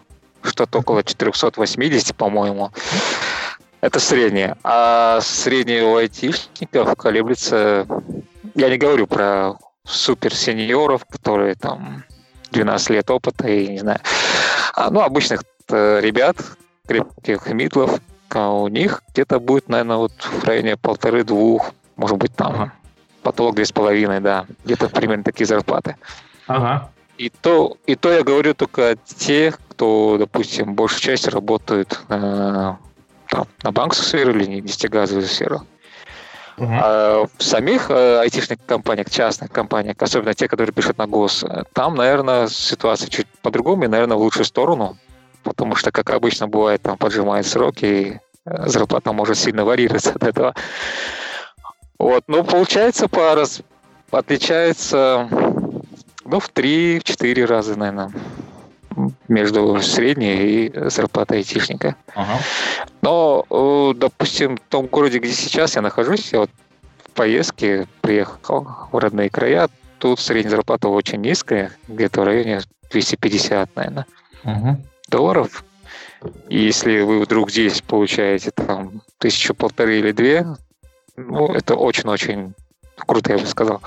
что-то 0.43 0.79
около 0.81 1.05
480, 1.05 2.17
по-моему. 2.17 2.73
Это 3.81 3.99
среднее. 3.99 4.57
А 4.63 5.21
среднее 5.21 5.85
у 5.85 5.97
айтишников 5.97 6.97
колеблется... 6.97 7.87
Я 8.55 8.69
не 8.69 8.79
говорю 8.79 9.07
про 9.07 9.55
супер-сеньоров, 9.85 11.05
которые 11.07 11.55
там 11.55 12.05
12 12.53 12.91
лет 12.91 13.11
опыта 13.11 13.49
и, 13.49 13.69
не 13.69 13.79
знаю, 13.79 14.01
а, 14.75 14.91
ну, 14.91 15.01
обычных 15.01 15.45
э, 15.69 16.01
ребят, 16.01 16.37
крепких 16.87 17.47
мидлов, 17.49 18.01
а 18.31 18.51
у 18.51 18.69
них 18.69 19.03
где-то 19.13 19.41
будет, 19.41 19.69
наверное, 19.69 19.97
вот 19.97 20.13
в 20.13 20.45
районе 20.45 20.77
полторы-двух 20.77 21.73
может 22.01 22.17
быть, 22.17 22.35
там 22.35 22.73
потолок 23.23 23.55
две 23.55 23.67
с 23.67 23.73
половиной, 23.73 24.21
да, 24.21 24.47
где-то 24.65 24.89
примерно 24.89 25.23
такие 25.23 25.47
зарплаты. 25.47 25.97
Ага. 26.47 26.91
И 27.19 27.29
то, 27.29 27.77
и 27.85 27.95
то 27.95 28.11
я 28.11 28.23
говорю 28.23 28.55
только 28.55 28.97
те, 29.05 29.53
кто, 29.69 30.17
допустим, 30.19 30.75
большей 30.75 31.02
части 31.02 31.28
работают 31.28 32.00
э, 32.09 32.73
там, 33.30 33.47
на 33.62 33.73
банковскую 33.73 34.08
сферу 34.08 34.38
или 34.38 34.60
нефтегазовую 34.60 35.26
сферу. 35.26 35.62
Uh-huh. 36.58 36.78
А 36.82 37.26
в 37.38 37.43
самих 37.43 37.90
э, 37.90 38.19
айтишных 38.21 38.58
компаниях, 38.66 39.08
частных 39.08 39.50
компаниях, 39.50 39.97
особенно 40.00 40.34
те, 40.34 40.47
которые 40.47 40.75
пишут 40.75 40.99
на 40.99 41.06
гос, 41.06 41.45
там, 41.73 41.95
наверное, 41.95 42.49
ситуация 42.49 43.08
чуть 43.08 43.26
по-другому 43.40 43.84
и, 43.84 43.88
наверное, 43.88 44.16
в 44.16 44.21
лучшую 44.21 44.45
сторону, 44.45 44.99
потому 45.43 45.75
что, 45.75 45.90
как 45.90 46.10
обычно 46.10 46.49
бывает, 46.49 46.82
там 46.82 46.99
поджимают 46.99 47.47
сроки, 47.47 47.84
и 47.84 48.21
э, 48.45 48.69
зарплата 48.69 49.12
может 49.12 49.38
сильно 49.38 49.64
варьироваться 49.64 50.10
от 50.10 50.23
этого. 50.23 50.54
Вот, 51.99 52.25
ну, 52.26 52.45
получается, 52.45 53.08
по 53.08 53.34
раз... 53.34 53.62
отличается 54.10 55.28
ну, 56.25 56.40
в 56.40 56.50
3-4 56.50 57.45
раза, 57.47 57.78
наверное, 57.78 58.12
между 59.28 59.80
средней 59.82 60.67
и 60.67 60.91
зарплатой 60.91 61.39
айтишника. 61.39 61.97
Ага. 62.15 62.39
Но, 63.02 63.45
э, 63.50 63.99
допустим, 63.99 64.56
в 64.56 64.60
том 64.69 64.86
городе, 64.86 65.19
где 65.19 65.32
сейчас 65.32 65.76
я 65.76 65.82
нахожусь, 65.82 66.32
я 66.32 66.41
вот 66.41 66.50
в 67.04 67.10
поездке 67.10 67.86
приехал 68.00 68.69
в 68.93 68.99
родные 68.99 69.30
края, 69.30 69.69
тут 69.99 70.21
средняя 70.21 70.56
зарплата 70.56 70.89
очень 70.89 71.21
низкая, 71.21 71.73
где-то 71.89 72.21
в 72.21 72.25
районе 72.25 72.60
250, 72.91 73.76
наверное, 73.76 74.06
ага. 74.45 74.80
долларов. 75.08 75.65
И 76.49 76.58
если 76.58 77.00
вы 77.00 77.21
вдруг 77.21 77.50
здесь 77.50 77.80
получаете 77.80 78.50
там 78.50 79.02
тысячу 79.19 79.54
полторы 79.54 79.99
или 79.99 80.13
две, 80.13 80.47
ну, 81.17 81.52
это 81.52 81.75
очень-очень 81.75 82.54
круто, 82.97 83.32
я 83.32 83.39
бы 83.39 83.47
сказал. 83.47 83.80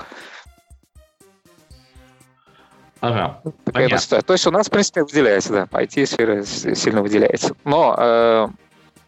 Ага, 3.04 3.42
понятно. 3.70 4.22
То 4.22 4.32
есть 4.32 4.46
у 4.46 4.50
нас, 4.50 4.68
в 4.68 4.70
принципе, 4.70 5.02
выделяется, 5.02 5.52
да, 5.52 5.64
IT-сфера 5.64 6.42
сильно 6.42 7.02
выделяется. 7.02 7.54
Но 7.64 7.94
э, 7.98 8.48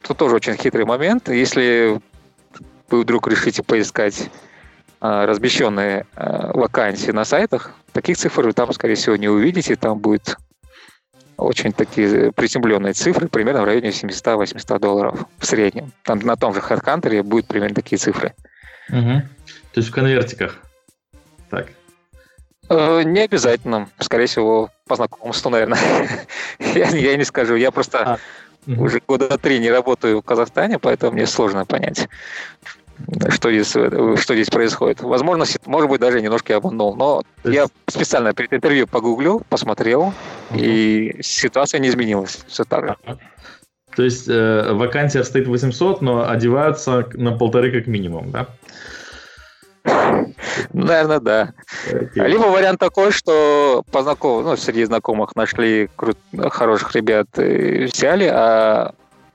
тут 0.02 0.18
тоже 0.18 0.36
очень 0.36 0.54
хитрый 0.54 0.84
момент. 0.84 1.30
Если 1.30 1.98
вы 2.90 3.00
вдруг 3.00 3.26
решите 3.26 3.62
поискать 3.62 4.28
э, 5.00 5.24
размещенные 5.24 6.04
э, 6.14 6.52
вакансии 6.52 7.10
на 7.10 7.24
сайтах, 7.24 7.72
таких 7.92 8.18
цифр 8.18 8.42
вы 8.42 8.52
там, 8.52 8.70
скорее 8.74 8.96
всего, 8.96 9.16
не 9.16 9.30
увидите. 9.30 9.76
Там 9.76 9.98
будет 9.98 10.36
очень 11.38 11.72
такие 11.72 12.32
приземленные 12.32 12.92
цифры, 12.92 13.28
примерно 13.28 13.62
в 13.62 13.64
районе 13.64 13.88
700-800 13.88 14.78
долларов 14.78 15.24
в 15.38 15.46
среднем. 15.46 15.90
Там 16.02 16.18
на 16.18 16.36
том 16.36 16.52
же 16.52 16.60
HeadHunter 16.60 17.22
будет 17.22 17.46
примерно 17.46 17.74
такие 17.74 17.96
цифры. 17.96 18.34
Угу. 18.90 19.22
То 19.72 19.80
есть 19.80 19.88
в 19.88 19.92
конвертиках. 19.92 20.58
Так. 21.48 21.68
Э, 22.68 23.02
не 23.02 23.20
обязательно. 23.20 23.88
Скорее 23.98 24.26
всего, 24.26 24.70
по 24.86 24.96
знакомству, 24.96 25.50
наверное. 25.50 25.78
я, 26.58 26.88
я 26.88 27.16
не 27.16 27.24
скажу. 27.24 27.54
Я 27.54 27.70
просто 27.70 27.98
а. 27.98 28.18
уже 28.66 29.00
года 29.06 29.38
три 29.38 29.58
не 29.58 29.70
работаю 29.70 30.20
в 30.20 30.24
Казахстане, 30.24 30.78
поэтому 30.78 31.12
мне 31.12 31.26
сложно 31.26 31.64
понять 31.64 32.08
что 33.28 33.52
здесь, 33.52 33.70
что 33.70 34.34
здесь 34.34 34.48
происходит. 34.48 35.00
Возможно, 35.00 35.44
может 35.66 35.90
быть, 35.90 36.00
даже 36.00 36.20
немножко 36.20 36.52
я 36.52 36.58
обманул. 36.58 36.96
Но 36.96 37.22
есть... 37.44 37.54
я 37.54 37.66
специально 37.88 38.32
перед 38.32 38.52
интервью 38.52 38.86
погуглил, 38.86 39.42
посмотрел, 39.48 40.14
uh-huh. 40.50 40.58
и 40.58 41.22
ситуация 41.22 41.78
не 41.80 41.88
изменилась. 41.88 42.40
Все 42.46 42.64
так 42.64 42.86
же. 42.86 42.96
Uh-huh. 43.04 43.18
То 43.96 44.02
есть 44.02 44.28
э, 44.28 44.72
вакансия 44.72 45.24
стоит 45.24 45.46
800, 45.46 46.02
но 46.02 46.28
одеваются 46.28 47.08
на 47.14 47.32
полторы 47.32 47.72
как 47.72 47.86
минимум, 47.86 48.30
да? 48.30 48.46
Наверное, 50.72 51.20
да. 51.20 51.52
Okay. 51.90 52.28
Либо 52.28 52.44
вариант 52.44 52.80
такой, 52.80 53.10
что 53.10 53.84
по 53.90 54.02
знакомым, 54.02 54.44
ну, 54.44 54.56
среди 54.56 54.84
знакомых 54.84 55.34
нашли 55.36 55.88
крут, 55.96 56.18
хороших 56.50 56.94
ребят 56.94 57.26
и 57.38 57.84
взяли, 57.84 58.30
а 58.32 58.94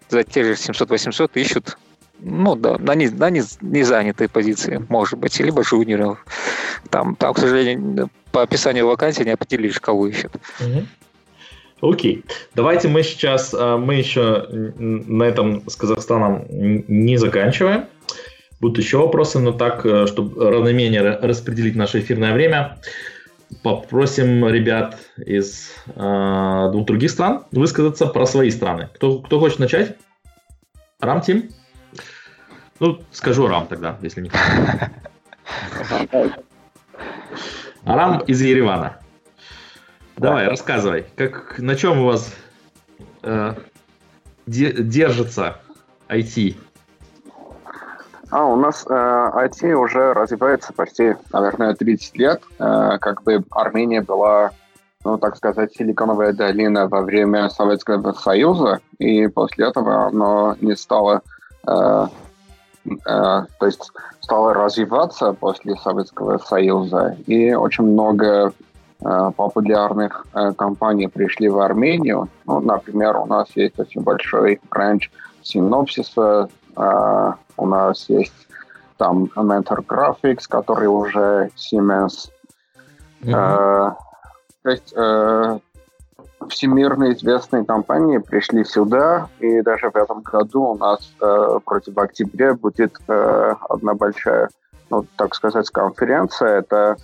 за 0.10 0.24
те 0.24 0.44
же 0.44 0.54
700-800 0.54 1.32
ищут 1.36 1.78
ну 2.24 2.56
да, 2.56 2.78
на, 2.78 2.94
не, 2.96 3.10
на 3.10 3.30
не, 3.30 3.42
не 3.62 3.84
занятой 3.84 4.30
позиции, 4.30 4.84
может 4.90 5.18
быть, 5.18 5.40
либо 5.40 5.64
жуниоров. 5.64 6.24
Там, 6.90 7.16
там, 7.16 7.34
к 7.34 7.40
сожалению, 7.40 8.10
по 8.32 8.44
описанию 8.44 8.88
вакансии 8.88 9.24
не 9.24 9.32
определили, 9.32 9.72
кого 9.74 10.08
ищут. 10.08 10.32
Окей. 11.82 12.24
Давайте 12.54 12.90
мы 12.90 13.02
сейчас, 13.02 13.56
а, 13.58 13.78
мы 13.78 13.96
еще 13.96 14.46
на 14.78 15.24
этом 15.24 15.68
с 15.68 15.76
Казахстаном 15.76 16.46
не 16.50 17.18
заканчиваем. 17.18 17.86
Будут 18.62 18.78
еще 18.78 19.00
вопросы, 19.00 19.40
но 19.40 19.54
так, 19.54 19.84
э, 19.88 20.06
чтобы 20.06 20.50
равномерно 20.52 21.18
распределить 21.18 21.76
наше 21.76 22.00
эфирное 22.00 22.32
время, 22.32 22.78
попросим 23.64 24.48
ребят 24.48 25.00
из 25.18 25.72
э, 25.88 26.70
двух 26.72 26.86
других 26.86 27.10
стран 27.10 27.44
высказаться 27.52 28.06
про 28.06 28.28
свои 28.28 28.52
страны. 28.52 28.90
Кто, 28.94 29.18
кто 29.18 29.40
хочет 29.40 29.58
начать? 29.58 29.98
Рам, 31.00 31.22
Тим? 31.22 31.50
Ну, 32.80 33.02
скажу 33.12 33.48
Арам 33.48 33.66
тогда, 33.66 33.98
если 34.04 34.22
не 34.22 34.32
Арам 37.84 38.20
из 38.28 38.42
Еревана. 38.42 39.00
Давай, 40.18 40.48
рассказывай, 40.48 41.06
как, 41.16 41.58
на 41.58 41.76
чем 41.76 42.02
у 42.02 42.06
вас 42.06 42.32
э, 43.24 43.56
держится 44.46 45.58
IT? 46.10 46.58
А, 48.32 48.46
у 48.46 48.56
нас 48.56 48.86
э, 48.90 48.94
IT 48.94 49.74
уже 49.74 50.14
развивается 50.14 50.72
почти, 50.72 51.16
наверное, 51.34 51.76
30 51.76 52.18
лет. 52.18 52.42
Э, 52.60 52.98
как 53.00 53.24
бы 53.24 53.44
Армения 53.52 54.02
была, 54.02 54.52
ну, 55.04 55.18
так 55.18 55.36
сказать, 55.36 55.74
силиконовая 55.76 56.32
долина 56.32 56.88
во 56.88 57.02
время 57.02 57.50
Советского 57.50 58.14
Союза, 58.14 58.80
и 59.00 59.28
после 59.28 59.68
этого 59.68 60.08
оно 60.08 60.56
не 60.62 60.78
стало 60.78 61.22
э, 61.68 62.08
то 63.08 63.66
есть 63.66 63.92
стала 64.22 64.56
развиваться 64.56 65.34
после 65.34 65.76
Советского 65.76 66.40
Союза, 66.40 67.16
и 67.28 67.54
очень 67.54 67.84
много 67.84 68.54
популярных 69.00 70.26
компаний 70.58 71.08
пришли 71.08 71.48
в 71.48 71.60
Армению. 71.60 72.28
Ну, 72.48 72.60
например, 72.60 73.18
у 73.18 73.28
нас 73.28 73.50
есть 73.54 73.78
очень 73.78 74.02
большой 74.02 74.60
бренд 74.72 75.04
Synopsys, 75.44 76.50
у 77.62 77.68
нас 77.68 78.10
есть 78.10 78.48
там 78.98 79.30
Mentor 79.36 79.86
Graphics, 79.86 80.44
который 80.50 80.88
уже 80.88 81.50
Siemens. 81.56 82.30
Mm-hmm. 83.24 83.96
то 84.64 84.70
есть 84.70 84.96
всемирно 86.50 87.12
известные 87.14 87.66
компании 87.66 88.18
пришли 88.18 88.64
сюда, 88.64 89.30
и 89.40 89.62
даже 89.62 89.90
в 89.90 89.96
этом 89.96 90.22
году 90.22 90.64
у 90.64 90.78
нас 90.78 91.14
э, 91.22 91.60
против 91.66 91.98
октября 91.98 92.54
будет 92.54 92.96
э, 93.08 93.56
одна 93.70 93.94
большая, 93.94 94.50
ну, 94.90 95.06
так 95.18 95.36
сказать, 95.36 95.70
конференция. 95.70 96.60
Это 96.60 96.98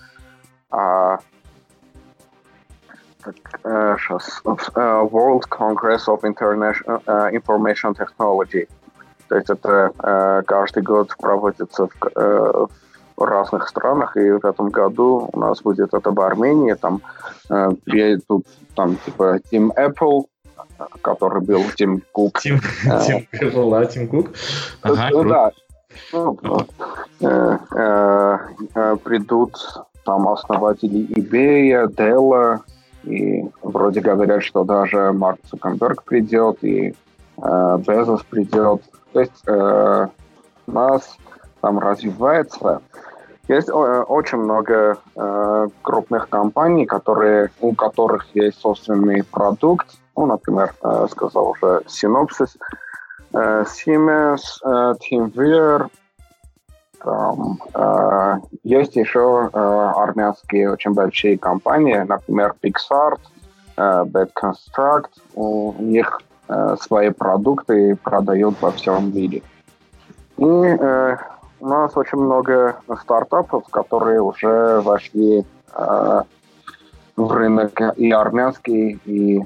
э, 0.72 1.18
сейчас, 4.00 4.42
э, 4.46 4.80
World 4.80 5.44
Congress 5.50 6.08
of 6.08 6.24
International 6.24 7.02
uh, 7.06 7.32
Information 7.32 7.94
Technology. 7.94 8.68
То 9.28 9.36
есть 9.36 9.50
это 9.50 9.92
э, 10.04 10.42
каждый 10.46 10.84
год 10.84 11.16
проводится 11.20 11.88
в, 11.88 11.92
э, 12.16 12.66
в 13.18 13.24
разных 13.24 13.68
странах, 13.68 14.16
и 14.18 14.32
в 14.32 14.46
этом 14.46 14.70
году 14.70 15.30
у 15.32 15.40
нас 15.40 15.62
будет 15.62 15.94
это 15.94 16.12
в 16.12 16.20
Армении, 16.22 16.74
там 16.74 17.02
э, 17.50 17.70
приедут 17.84 18.46
там 18.76 18.96
типа 19.06 19.40
Тим 19.50 19.72
Apple, 19.72 20.26
который 21.02 21.42
был 21.42 21.64
Тим 21.76 22.02
Кук. 22.12 22.40
Тим, 22.40 22.60
Тим 22.60 23.28
Apple, 23.34 23.72
да, 23.72 23.86
Тим 23.86 24.08
Кук. 24.08 24.28
Ага, 24.82 25.10
ну, 25.12 25.24
да. 25.24 25.52
Ну, 26.14 26.38
э, 27.22 27.58
э, 27.76 28.38
э, 28.76 28.98
придут 29.04 29.58
там 30.06 30.28
основатели 30.28 31.08
eBay, 31.16 31.88
Dell, 31.88 32.60
и 33.04 33.46
вроде 33.62 34.02
говорят, 34.02 34.44
что 34.44 34.64
даже 34.64 35.12
Марк 35.12 35.40
Цукерберг 35.50 36.04
придет, 36.04 36.64
и 36.64 36.94
Безос 37.38 38.24
придет. 38.24 38.82
То 39.14 39.20
есть 39.20 39.44
э, 39.48 40.08
у 40.68 40.72
нас 40.72 41.18
там 41.62 41.80
развивается. 41.80 42.82
Есть 43.48 43.70
э, 43.70 43.72
очень 43.72 44.40
много 44.40 44.98
э, 45.16 45.68
крупных 45.82 46.30
компаний, 46.30 46.86
которые, 46.86 47.50
у 47.62 47.74
которых 47.74 48.28
есть 48.34 48.60
собственный 48.60 49.24
продукт. 49.24 49.88
Ну, 50.16 50.26
например, 50.26 50.74
э, 50.84 51.08
сказал 51.10 51.50
уже 51.52 51.82
Synopsys, 51.88 52.58
э, 53.34 53.64
Siemens, 53.66 54.42
э, 54.66 54.96
TeamViewer. 55.00 55.88
Там, 57.00 57.60
э, 57.74 58.36
есть 58.64 58.96
еще 58.98 59.50
э, 59.54 59.58
армянские 59.58 60.72
очень 60.72 60.94
большие 60.94 61.38
компании, 61.38 61.98
например, 61.98 62.54
PixArt, 62.62 63.22
э, 63.78 64.04
BadConstruct. 64.04 65.12
У 65.36 65.74
них 65.80 66.20
э, 66.48 66.76
свои 66.82 67.10
продукты 67.10 67.96
продают 67.96 68.62
во 68.62 68.72
всем 68.72 69.14
мире. 69.14 69.42
И 70.38 70.46
э, 70.46 71.18
у 71.60 71.68
нас 71.68 71.98
очень 71.98 72.20
много 72.20 72.78
стартапов, 73.02 73.68
которые 73.70 74.22
уже 74.22 74.82
вошли 74.82 75.46
э, 75.76 76.22
в 77.16 77.32
рынок 77.32 77.82
и 77.98 78.12
армянский, 78.12 79.00
и 79.06 79.42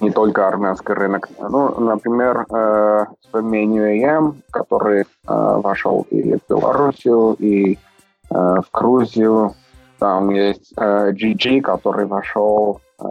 не 0.00 0.10
только 0.10 0.48
армянский 0.48 0.94
рынок. 0.94 1.28
Ну, 1.38 1.80
например, 1.80 2.46
э, 2.50 3.06
Menu 3.34 4.34
который 4.50 5.02
э, 5.02 5.04
вошел 5.26 6.06
и 6.10 6.36
в 6.36 6.40
Белоруссию, 6.48 7.36
и 7.38 7.74
э, 7.74 8.34
в 8.34 8.64
Грузию. 8.72 9.54
Там 9.98 10.30
есть 10.30 10.72
э, 10.76 11.12
GG, 11.12 11.60
который 11.60 12.06
вошел 12.06 12.80
э, 13.00 13.04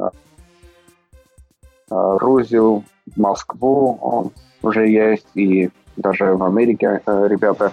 Грузию, 1.90 2.84
в 3.06 3.20
Москву, 3.20 4.32
уже 4.62 4.88
есть, 4.88 5.28
и 5.36 5.70
даже 5.98 6.36
в 6.36 6.44
Америке 6.44 7.02
э, 7.06 7.28
ребята 7.28 7.72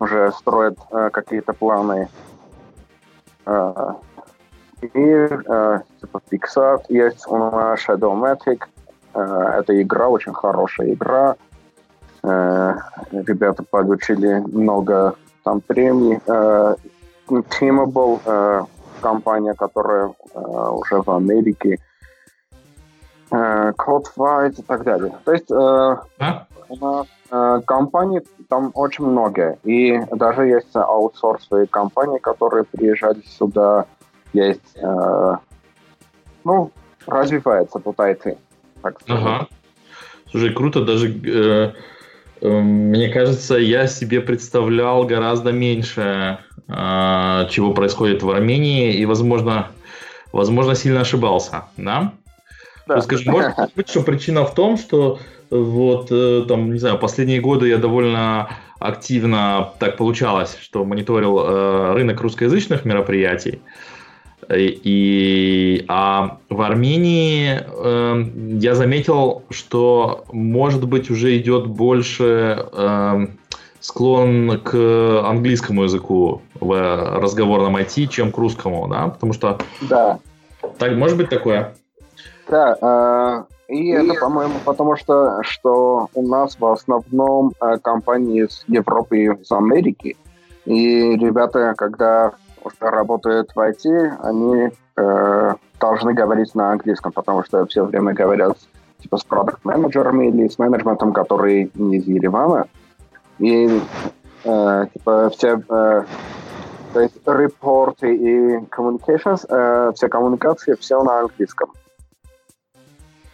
уже 0.00 0.32
строят 0.32 0.78
э, 0.90 1.10
какие-то 1.10 1.52
планы. 1.52 2.08
Э, 3.46 3.94
и 4.82 5.28
типа 6.00 6.20
Pixar 6.30 6.80
есть 6.88 7.24
у 7.28 7.36
нас 7.38 7.78
Shadowmatic. 7.78 8.64
Это 9.14 9.80
игра, 9.80 10.08
очень 10.08 10.32
хорошая 10.32 10.94
игра. 10.94 11.36
Ребята 12.24 13.62
получили 13.62 14.42
много 14.52 15.14
там 15.44 15.60
премий. 15.60 16.18
Teamable, 17.28 18.66
компания, 19.00 19.54
которая 19.54 20.12
уже 20.34 21.00
в 21.00 21.10
Америке. 21.10 21.78
Codewise 23.32 24.60
и 24.60 24.62
так 24.62 24.84
далее. 24.84 25.12
То 25.24 25.32
есть 25.32 25.50
а? 25.50 26.46
у 26.68 26.76
нас 26.76 27.06
Э, 27.32 27.62
компаний 27.64 28.20
там 28.48 28.70
очень 28.74 29.06
много. 29.06 29.58
И 29.64 29.98
даже 30.12 30.46
есть 30.46 30.76
аутсорсовые 30.76 31.66
компании, 31.66 32.18
которые 32.18 32.64
приезжали 32.64 33.22
сюда. 33.26 33.86
Есть, 34.34 34.76
э, 34.76 35.36
ну, 36.44 36.70
развивается 37.06 37.78
IT. 37.78 38.36
Так 38.82 39.00
ага. 39.08 39.48
Слушай, 40.30 40.52
круто, 40.52 40.84
даже 40.84 41.08
э, 41.08 41.72
э, 42.42 42.48
мне 42.48 43.08
кажется, 43.08 43.56
я 43.56 43.86
себе 43.86 44.20
представлял 44.20 45.04
гораздо 45.04 45.52
меньше, 45.52 46.38
э, 46.68 47.46
чего 47.48 47.72
происходит 47.72 48.22
в 48.22 48.30
Армении, 48.30 48.92
и, 48.92 49.06
возможно, 49.06 49.68
возможно, 50.32 50.74
сильно 50.74 51.00
ошибался, 51.00 51.64
да? 51.78 52.12
Да. 52.86 53.00
Скажи, 53.00 53.30
может 53.30 53.54
быть, 53.74 53.88
что 53.90 54.02
причина 54.02 54.44
в 54.44 54.54
том, 54.54 54.76
что 54.76 55.18
вот, 55.50 56.08
э, 56.10 56.44
там, 56.48 56.72
не 56.72 56.78
знаю, 56.78 56.98
последние 56.98 57.40
годы 57.40 57.68
я 57.68 57.78
довольно 57.78 58.48
активно 58.78 59.72
так 59.78 59.96
получалось, 59.96 60.56
что 60.60 60.84
мониторил 60.84 61.38
э, 61.38 61.92
рынок 61.94 62.20
русскоязычных 62.20 62.84
мероприятий. 62.84 63.60
И, 64.50 65.84
а 65.88 66.38
в 66.48 66.60
Армении 66.62 67.60
э, 67.64 68.24
я 68.58 68.74
заметил, 68.74 69.44
что, 69.50 70.24
может 70.32 70.86
быть, 70.86 71.10
уже 71.10 71.38
идет 71.38 71.66
больше 71.66 72.66
э, 72.72 73.26
склон 73.80 74.60
к 74.60 75.22
английскому 75.24 75.84
языку 75.84 76.42
в 76.58 77.20
разговорном 77.20 77.76
IT, 77.76 78.08
чем 78.08 78.32
к 78.32 78.38
русскому, 78.38 78.88
да? 78.88 79.08
Потому 79.08 79.32
что... 79.32 79.58
Да. 79.82 80.18
Так, 80.78 80.96
может 80.96 81.16
быть 81.16 81.28
такое? 81.28 81.74
Да, 82.48 83.46
э, 83.68 83.72
и 83.72 83.90
это, 83.90 84.14
по-моему, 84.20 84.54
потому 84.64 84.96
что, 84.96 85.42
что 85.42 86.08
у 86.14 86.26
нас 86.26 86.58
в 86.58 86.66
основном 86.66 87.52
э, 87.60 87.78
компании 87.78 88.44
из 88.44 88.64
Европы 88.66 89.18
и 89.18 89.26
из 89.26 89.50
Америки. 89.50 90.16
И 90.64 91.16
ребята, 91.16 91.74
когда 91.76 92.32
работают 92.80 93.50
в 93.54 93.58
IT, 93.58 94.18
они 94.22 94.70
э, 94.96 95.54
должны 95.80 96.14
говорить 96.14 96.54
на 96.54 96.72
английском, 96.72 97.12
потому 97.12 97.44
что 97.44 97.66
все 97.66 97.84
время 97.84 98.12
говорят 98.12 98.56
типа 98.98 99.16
с 99.16 99.24
продукт-менеджерами 99.24 100.28
или 100.28 100.48
с 100.48 100.58
менеджментом, 100.58 101.12
который 101.12 101.70
не 101.74 101.96
из 101.96 102.06
Еревана. 102.06 102.66
И 103.38 103.80
э, 104.44 104.86
типа 104.92 105.30
все 105.30 105.62
э, 105.68 106.04
то 106.92 107.00
есть 107.00 107.16
репорты 107.26 108.14
и 108.14 108.56
communications, 108.66 109.46
э, 109.48 109.92
все 109.94 110.08
коммуникации, 110.08 110.76
все 110.78 111.02
на 111.02 111.20
английском. 111.20 111.72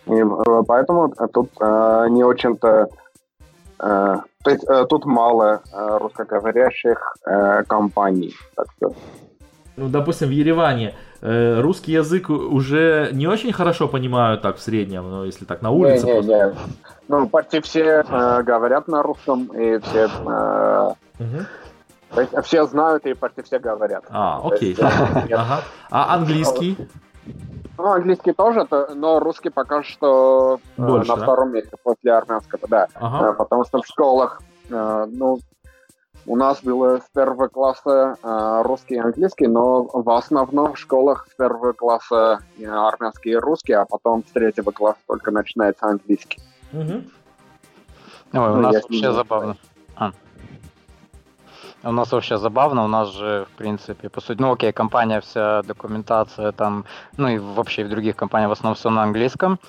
И 0.09 0.14
э, 0.14 0.62
поэтому 0.66 1.12
тут 1.33 1.51
э, 1.61 2.07
не 2.11 2.25
очень-то... 2.25 2.88
Э, 3.81 4.16
то 4.44 4.51
есть 4.51 4.64
э, 4.68 4.87
тут 4.88 5.05
мало 5.05 5.61
э, 5.73 5.99
русскоговорящих 5.99 7.16
э, 7.27 7.64
компаний. 7.64 8.35
Так 8.57 8.66
что. 8.77 8.92
Ну, 9.77 9.88
допустим, 9.88 10.29
в 10.29 10.33
Ереване 10.33 10.94
э, 11.21 11.61
русский 11.61 11.92
язык 11.92 12.31
уже 12.31 13.11
не 13.12 13.27
очень 13.27 13.53
хорошо 13.53 13.88
понимают 13.88 14.42
так 14.42 14.57
в 14.57 14.61
среднем, 14.61 15.11
ну, 15.11 15.25
если 15.25 15.44
так 15.44 15.62
на 15.62 15.71
улице. 15.71 16.07
Не, 16.07 16.21
не, 16.21 16.27
не. 16.27 16.55
Ну, 17.09 17.29
почти 17.29 17.61
все 17.61 18.05
э, 18.09 18.42
говорят 18.42 18.88
на 18.88 19.03
русском, 19.03 19.44
и 19.47 19.79
все... 19.79 20.09
Э, 20.27 20.92
угу. 21.21 21.44
То 22.14 22.21
есть 22.23 22.33
все 22.44 22.64
знают 22.64 23.05
и 23.07 23.14
почти 23.14 23.42
все 23.42 23.59
говорят. 23.59 24.05
А, 24.09 24.40
окей. 24.42 24.71
Есть, 24.71 24.83
ага. 24.83 25.62
А 25.90 26.14
английский? 26.14 26.77
Ну, 27.79 27.93
английский 27.93 28.33
тоже, 28.33 28.67
но 28.97 29.21
русский 29.21 29.51
пока 29.51 29.85
что 29.85 30.59
э, 30.77 30.83
Больше, 30.83 31.09
на 31.11 31.17
да? 31.17 31.23
втором 31.23 31.53
месте 31.53 31.77
после 31.81 32.12
армянского, 32.12 32.67
да. 32.69 32.88
Ага. 32.95 33.31
Э, 33.31 33.33
потому 33.35 33.64
что 33.64 33.81
в 33.81 33.87
школах, 33.87 34.43
э, 34.69 35.07
ну, 35.12 35.38
у 36.27 36.37
нас 36.37 36.61
было 36.61 36.99
с 36.99 37.09
первого 37.14 37.47
класса 37.47 38.17
русский 38.64 38.97
и 38.97 38.99
английский, 38.99 39.47
но 39.47 39.88
в 39.91 40.11
основном 40.11 40.75
в 40.75 40.79
школах 40.79 41.27
с 41.31 41.35
первого 41.37 41.73
класса 41.73 42.41
армянский 42.61 43.33
и 43.33 43.37
русский, 43.37 43.73
а 43.73 43.87
потом 43.87 44.23
с 44.29 44.33
третьего 44.33 44.71
класса 44.71 44.99
только 45.07 45.31
начинается 45.31 45.87
английский. 45.87 46.43
Угу. 46.73 47.03
Ой, 48.35 48.51
у 48.51 48.57
ну, 48.57 48.61
нас 48.61 48.75
вообще 48.75 49.12
забавно. 49.12 49.57
А. 49.97 50.12
У 51.85 51.93
нас 51.93 52.11
вообще 52.11 52.38
забавно, 52.38 52.85
у 52.85 52.88
нас 52.88 53.12
же, 53.12 53.47
в 53.53 53.57
принципе, 53.57 54.09
по 54.09 54.21
сути, 54.21 54.41
ну 54.41 54.53
окей, 54.53 54.73
компания 54.73 55.21
вся, 55.21 55.62
документация 55.62 56.51
там, 56.53 56.85
ну 57.17 57.29
и 57.29 57.38
вообще 57.38 57.85
в 57.85 57.88
других 57.88 58.17
компаниях 58.17 58.51
в 58.51 58.53
основном 58.53 58.75
все 58.75 58.91
на 58.91 59.05
английском. 59.05 59.61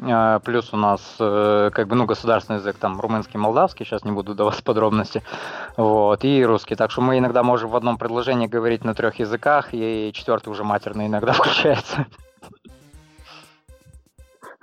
А, 0.00 0.38
плюс 0.38 0.72
у 0.72 0.76
нас 0.76 1.00
э, 1.18 1.70
как 1.74 1.88
бы, 1.88 1.96
ну, 1.96 2.06
государственный 2.06 2.60
язык 2.60 2.76
там 2.76 3.00
румынский, 3.00 3.38
молдавский, 3.38 3.84
сейчас 3.84 4.04
не 4.04 4.12
буду 4.12 4.34
давать 4.34 4.62
подробности, 4.64 5.22
вот, 5.76 6.24
и 6.24 6.44
русский. 6.44 6.76
Так 6.76 6.92
что 6.92 7.00
мы 7.00 7.18
иногда 7.18 7.42
можем 7.42 7.70
в 7.70 7.76
одном 7.76 7.98
предложении 7.98 8.46
говорить 8.46 8.84
на 8.84 8.94
трех 8.94 9.18
языках, 9.18 9.70
и 9.72 10.12
четвертый 10.14 10.50
уже 10.50 10.62
матерный 10.62 11.06
иногда 11.06 11.32
включается. 11.34 12.06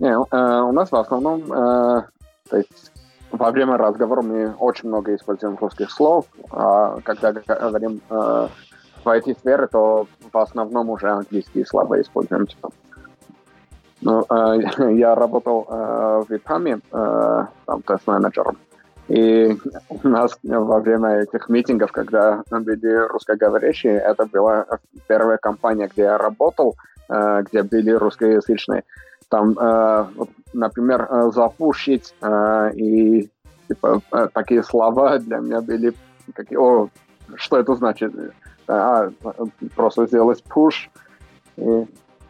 Э, 0.00 0.16
у 0.16 0.72
нас 0.72 0.90
в 0.90 0.96
основном, 0.96 1.52
э, 1.52 2.02
то 2.50 2.56
есть 2.56 2.91
во 3.32 3.50
время 3.50 3.76
разговора 3.76 4.22
мы 4.22 4.54
очень 4.58 4.88
много 4.88 5.14
используем 5.14 5.56
русских 5.60 5.90
слов, 5.90 6.26
а 6.50 7.00
когда 7.02 7.32
говорим 7.32 8.00
в 8.08 8.50
IT-сфере, 9.08 9.66
то 9.66 10.06
в 10.32 10.38
основном 10.38 10.90
уже 10.90 11.10
английские 11.10 11.66
слова 11.66 12.00
используем, 12.00 12.46
типа 12.46 12.70
ну, 14.02 14.26
э, 14.28 14.92
я 14.94 15.14
работал 15.14 15.66
э, 15.68 16.22
в 16.26 16.30
Вьетнаме, 16.30 16.80
э, 16.92 17.46
там, 17.66 17.82
тест-менеджером. 17.82 18.58
И 19.08 19.56
у 19.88 20.08
нас 20.08 20.38
во 20.42 20.80
время 20.80 21.22
этих 21.22 21.48
митингов, 21.48 21.92
когда 21.92 22.42
были 22.50 23.08
русскоговорящие, 23.08 23.98
это 23.98 24.26
была 24.26 24.66
первая 25.08 25.38
компания, 25.38 25.88
где 25.88 26.02
я 26.02 26.18
работал, 26.18 26.76
э, 27.08 27.42
где 27.42 27.62
были 27.62 27.90
русскоязычные. 27.90 28.84
Там, 29.32 29.56
э, 29.58 30.06
например, 30.52 31.08
э, 31.08 31.30
запушить 31.30 32.14
э, 32.20 32.70
и 32.74 33.30
типа, 33.66 34.02
э, 34.12 34.28
такие 34.34 34.62
слова 34.62 35.18
для 35.18 35.38
меня 35.38 35.62
были 35.62 35.94
какие, 36.34 36.58
о, 36.58 36.90
что 37.36 37.56
это 37.56 37.74
значит? 37.74 38.12
А, 38.68 39.08
просто 39.74 40.06
сделать 40.06 40.44
push. 40.54 40.90
И 41.56 41.86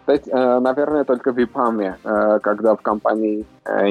есть, 0.07 0.29
э, 0.29 0.59
наверное, 0.61 1.03
только 1.03 1.33
в 1.33 1.39
ИПАМе, 1.43 1.97
э, 2.05 2.39
когда 2.41 2.77
в 2.77 2.83
компании 2.83 3.45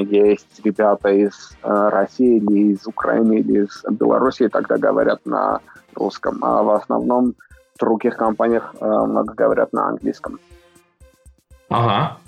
есть 0.08 0.64
ребята 0.64 1.10
из 1.10 1.54
России 1.62 2.38
или 2.38 2.72
из 2.72 2.86
Украины 2.86 3.40
или 3.40 3.64
из 3.64 3.84
Беларуси, 3.90 4.48
тогда 4.48 4.78
говорят 4.78 5.20
на 5.26 5.60
русском, 5.94 6.38
а 6.42 6.62
в 6.62 6.70
основном 6.70 7.34
в 7.74 7.78
других 7.78 8.16
компаниях 8.16 8.74
много 8.80 9.34
говорят 9.34 9.74
на 9.74 9.88
английском. 9.88 10.38
Ага. 11.68 12.21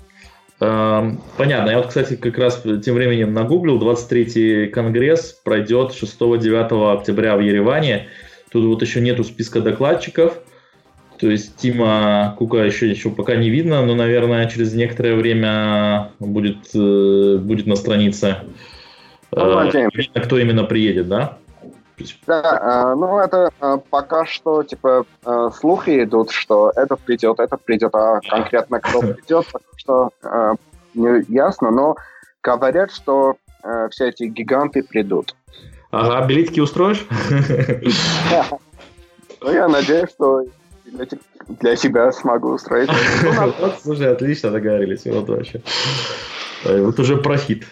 Эм, 0.65 1.21
понятно. 1.37 1.69
Я 1.69 1.77
вот, 1.77 1.87
кстати, 1.87 2.15
как 2.15 2.37
раз 2.37 2.63
тем 2.83 2.95
временем 2.95 3.33
нагуглил. 3.33 3.79
23-й 3.79 4.67
конгресс 4.67 5.39
пройдет 5.43 5.91
6-9 5.91 6.93
октября 6.93 7.35
в 7.35 7.41
Ереване. 7.41 8.07
Тут 8.51 8.65
вот 8.65 8.81
еще 8.81 9.01
нету 9.01 9.23
списка 9.23 9.61
докладчиков. 9.61 10.39
То 11.19 11.29
есть 11.29 11.55
Тима 11.57 12.35
Кука 12.37 12.57
еще, 12.57 12.89
еще 12.89 13.09
пока 13.09 13.35
не 13.35 13.49
видно, 13.49 13.85
но, 13.85 13.95
наверное, 13.95 14.49
через 14.49 14.73
некоторое 14.73 15.15
время 15.15 16.11
будет, 16.19 16.75
э, 16.75 17.37
будет 17.37 17.67
на 17.67 17.75
странице. 17.75 18.37
Ну, 19.31 19.69
э, 19.69 19.89
кто 20.23 20.37
именно 20.37 20.65
приедет, 20.65 21.07
да? 21.07 21.37
Да, 22.27 22.91
э, 22.91 22.95
ну 22.95 23.19
это 23.19 23.51
э, 23.59 23.77
пока 23.89 24.25
что 24.25 24.63
типа 24.63 25.05
э, 25.25 25.49
слухи 25.57 26.03
идут, 26.03 26.31
что 26.31 26.71
это 26.75 26.95
придет, 26.95 27.39
это 27.39 27.57
придет, 27.57 27.93
а 27.93 28.19
конкретно 28.27 28.79
кто 28.79 28.99
придет, 29.13 29.45
потому 29.51 29.73
что 29.77 30.09
э, 30.23 30.55
не 30.93 31.25
ясно, 31.33 31.71
но 31.71 31.95
говорят, 32.43 32.91
что 32.91 33.35
э, 33.63 33.87
все 33.91 34.09
эти 34.09 34.23
гиганты 34.23 34.83
придут. 34.83 35.35
Ага, 35.91 36.25
билетики 36.27 36.59
устроишь? 36.59 37.05
Ну, 39.41 39.51
я 39.51 39.67
надеюсь, 39.67 40.09
что 40.09 40.43
для, 41.59 41.75
себя 41.75 42.11
смогу 42.11 42.53
устроить. 42.53 42.89
Вот, 43.59 43.75
слушай, 43.83 44.11
отлично 44.11 44.49
договорились. 44.49 45.05
Вот 45.05 45.29
вообще. 45.29 45.61
Вот 46.63 46.99
уже 46.99 47.17
профит 47.17 47.67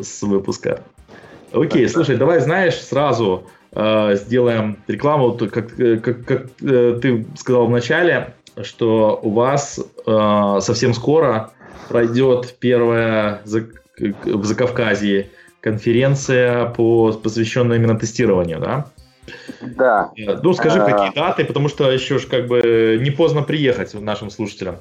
с 0.00 0.22
выпуска. 0.22 0.82
Окей, 1.56 1.88
слушай, 1.88 2.16
давай, 2.16 2.40
знаешь, 2.40 2.74
сразу 2.74 3.46
э, 3.72 4.16
сделаем 4.16 4.78
рекламу, 4.86 5.32
как, 5.32 5.74
как, 6.02 6.24
как 6.26 6.46
э, 6.62 6.98
ты 7.00 7.26
сказал 7.36 7.66
в 7.66 7.70
начале, 7.70 8.34
что 8.62 9.18
у 9.22 9.30
вас 9.30 9.80
э, 10.06 10.58
совсем 10.60 10.92
скоро 10.92 11.50
пройдет 11.88 12.56
первая 12.58 13.40
в 13.44 14.44
Закавказье 14.44 15.30
конференция, 15.60 16.66
по, 16.66 17.12
посвященная 17.12 17.78
именно 17.78 17.98
тестированию, 17.98 18.60
да? 18.60 18.86
Да. 19.60 20.10
Ну, 20.16 20.52
скажи, 20.52 20.80
а... 20.80 20.84
какие 20.84 21.14
даты, 21.14 21.44
потому 21.44 21.68
что 21.68 21.90
еще 21.90 22.18
ж 22.18 22.26
как 22.26 22.46
бы 22.46 22.98
не 23.00 23.10
поздно 23.10 23.42
приехать 23.42 23.94
нашим 23.94 24.30
слушателям. 24.30 24.76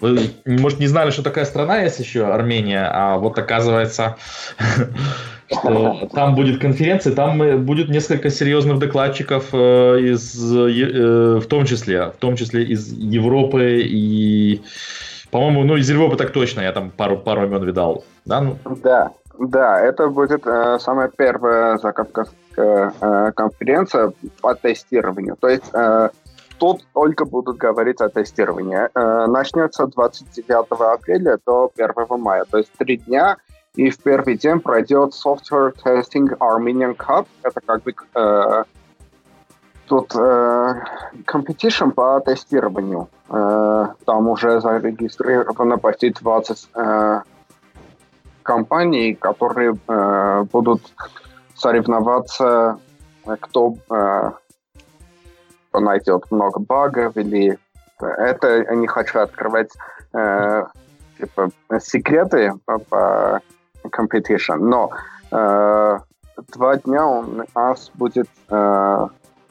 Вы, 0.00 0.30
может, 0.44 0.80
не 0.80 0.86
знали, 0.86 1.10
что 1.10 1.22
такая 1.22 1.44
страна 1.44 1.82
есть 1.82 1.98
еще, 2.00 2.26
Армения, 2.26 2.86
а 2.92 3.16
вот 3.16 3.38
оказывается, 3.38 4.16
что 5.52 6.08
там 6.12 6.34
будет 6.34 6.60
конференция, 6.60 7.14
там 7.14 7.42
э, 7.42 7.56
будет 7.56 7.88
несколько 7.88 8.30
серьезных 8.30 8.78
докладчиков 8.78 9.48
э, 9.52 9.98
из, 10.00 10.54
э, 10.54 11.38
в 11.38 11.46
том 11.46 11.64
числе, 11.64 12.10
в 12.10 12.16
том 12.16 12.36
числе 12.36 12.64
из 12.64 12.92
Европы 12.92 13.80
и, 13.82 14.62
по-моему, 15.30 15.64
ну, 15.64 15.76
из 15.76 15.90
Европы 15.90 16.16
так 16.16 16.30
точно, 16.30 16.60
я 16.60 16.72
там 16.72 16.90
пару, 16.90 17.18
пару 17.18 17.46
имен 17.46 17.64
видал, 17.64 18.04
да? 18.24 18.40
Ну? 18.40 18.58
Да, 18.82 19.12
да, 19.40 19.80
это 19.80 20.08
будет 20.08 20.46
э, 20.46 20.78
самая 20.80 21.08
первая 21.08 21.78
закавказская 21.78 22.92
э, 23.00 23.32
конференция 23.34 24.12
по 24.42 24.54
тестированию. 24.54 25.34
То 25.40 25.48
есть 25.48 25.70
э, 25.72 26.10
тут 26.58 26.84
только 26.92 27.24
будут 27.24 27.56
говорить 27.56 28.02
о 28.02 28.10
тестировании. 28.10 28.90
Начнется 29.30 29.86
29 29.86 30.66
апреля 30.94 31.38
до 31.46 31.70
1 31.74 32.20
мая, 32.20 32.44
то 32.50 32.58
есть 32.58 32.70
три 32.76 32.98
дня. 32.98 33.38
И 33.76 33.90
в 33.90 33.98
первый 33.98 34.36
день 34.36 34.60
пройдет 34.60 35.12
Software 35.12 35.74
Testing 35.84 36.36
Armenian 36.38 36.96
Cup. 36.96 37.26
Это 37.42 37.60
как 37.64 37.82
бы 37.82 37.94
э, 38.14 38.64
тут 39.86 40.14
э, 40.14 40.74
competition 41.26 41.92
по 41.92 42.20
тестированию. 42.20 43.08
Э, 43.28 43.86
там 44.04 44.28
уже 44.28 44.60
зарегистрировано 44.60 45.78
почти 45.78 46.10
20 46.10 46.68
э, 46.74 47.20
компаний, 48.42 49.14
которые 49.14 49.76
э, 49.86 50.44
будут 50.52 50.82
соревноваться, 51.54 52.78
э, 53.26 53.36
кто, 53.38 53.76
э, 53.88 54.30
найдет 55.72 56.30
много 56.32 56.58
багов 56.58 57.16
или 57.16 57.56
это 58.00 58.62
я 58.62 58.74
не 58.74 58.86
хочу 58.86 59.20
открывать 59.20 59.70
э, 60.12 60.64
типа, 61.18 61.50
секреты 61.80 62.54
по, 62.64 62.78
по 62.78 63.40
competition, 63.84 64.56
но 64.56 64.90
э, 65.30 65.98
два 66.54 66.76
дня 66.76 67.06
у 67.06 67.24
нас 67.54 67.90
будет 67.94 68.28
э, 68.48 69.06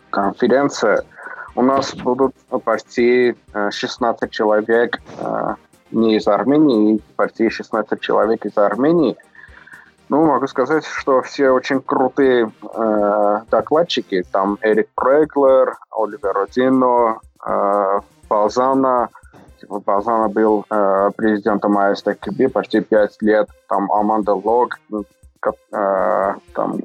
конференция. 0.09 1.03
У 1.55 1.61
нас 1.61 1.93
будут 1.95 2.35
почти 2.63 3.35
16 3.53 4.31
человек 4.31 5.01
э, 5.19 5.55
не 5.91 6.17
из 6.17 6.27
Армении, 6.27 7.01
почти 7.15 7.49
16 7.49 7.99
человек 7.99 8.45
из 8.45 8.57
Армении– 8.57 9.17
ну, 10.09 10.25
могу 10.25 10.47
сказать, 10.47 10.85
что 10.85 11.21
все 11.21 11.51
очень 11.51 11.81
крутые 11.81 12.51
э, 12.63 13.39
докладчики. 13.51 14.23
Там 14.31 14.57
Эрик 14.61 14.89
Преглер, 14.95 15.77
Оливер 15.91 16.33
Родино, 16.33 17.19
э, 17.45 17.99
Балзана. 18.27 19.09
Балзана 19.67 20.29
был 20.29 20.65
э, 20.69 21.11
президентом 21.15 21.77
АСТКБ 21.77 22.51
почти 22.53 22.81
пять 22.81 23.21
лет. 23.21 23.49
Там 23.67 23.91
Аманда 23.91 24.33
Лог, 24.33 24.79
э, 24.91 26.33
там 26.53 26.79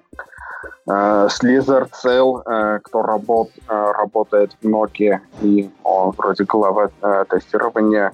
э, 0.89 1.29
Слизер 1.31 1.89
Цел, 1.89 2.43
э, 2.45 2.81
кто 2.83 3.03
работ, 3.03 3.51
э, 3.69 3.93
работает 3.93 4.57
в 4.63 4.67
Nokia, 4.67 5.21
и 5.43 5.71
он 5.83 6.13
вроде 6.13 6.45
глава 6.45 6.91
э, 7.03 7.25
тестирования. 7.29 8.13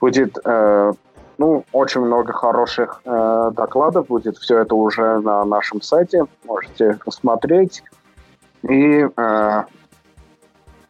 Будет 0.00 0.38
э, 0.44 0.92
ну, 1.38 1.64
очень 1.72 2.00
много 2.02 2.32
хороших 2.32 3.00
э, 3.04 3.50
докладов 3.54 4.06
будет. 4.06 4.36
Все 4.38 4.58
это 4.58 4.74
уже 4.74 5.18
на 5.20 5.44
нашем 5.44 5.82
сайте. 5.82 6.26
Можете 6.44 6.98
посмотреть. 7.04 7.82
И 8.62 9.06
э, 9.16 9.62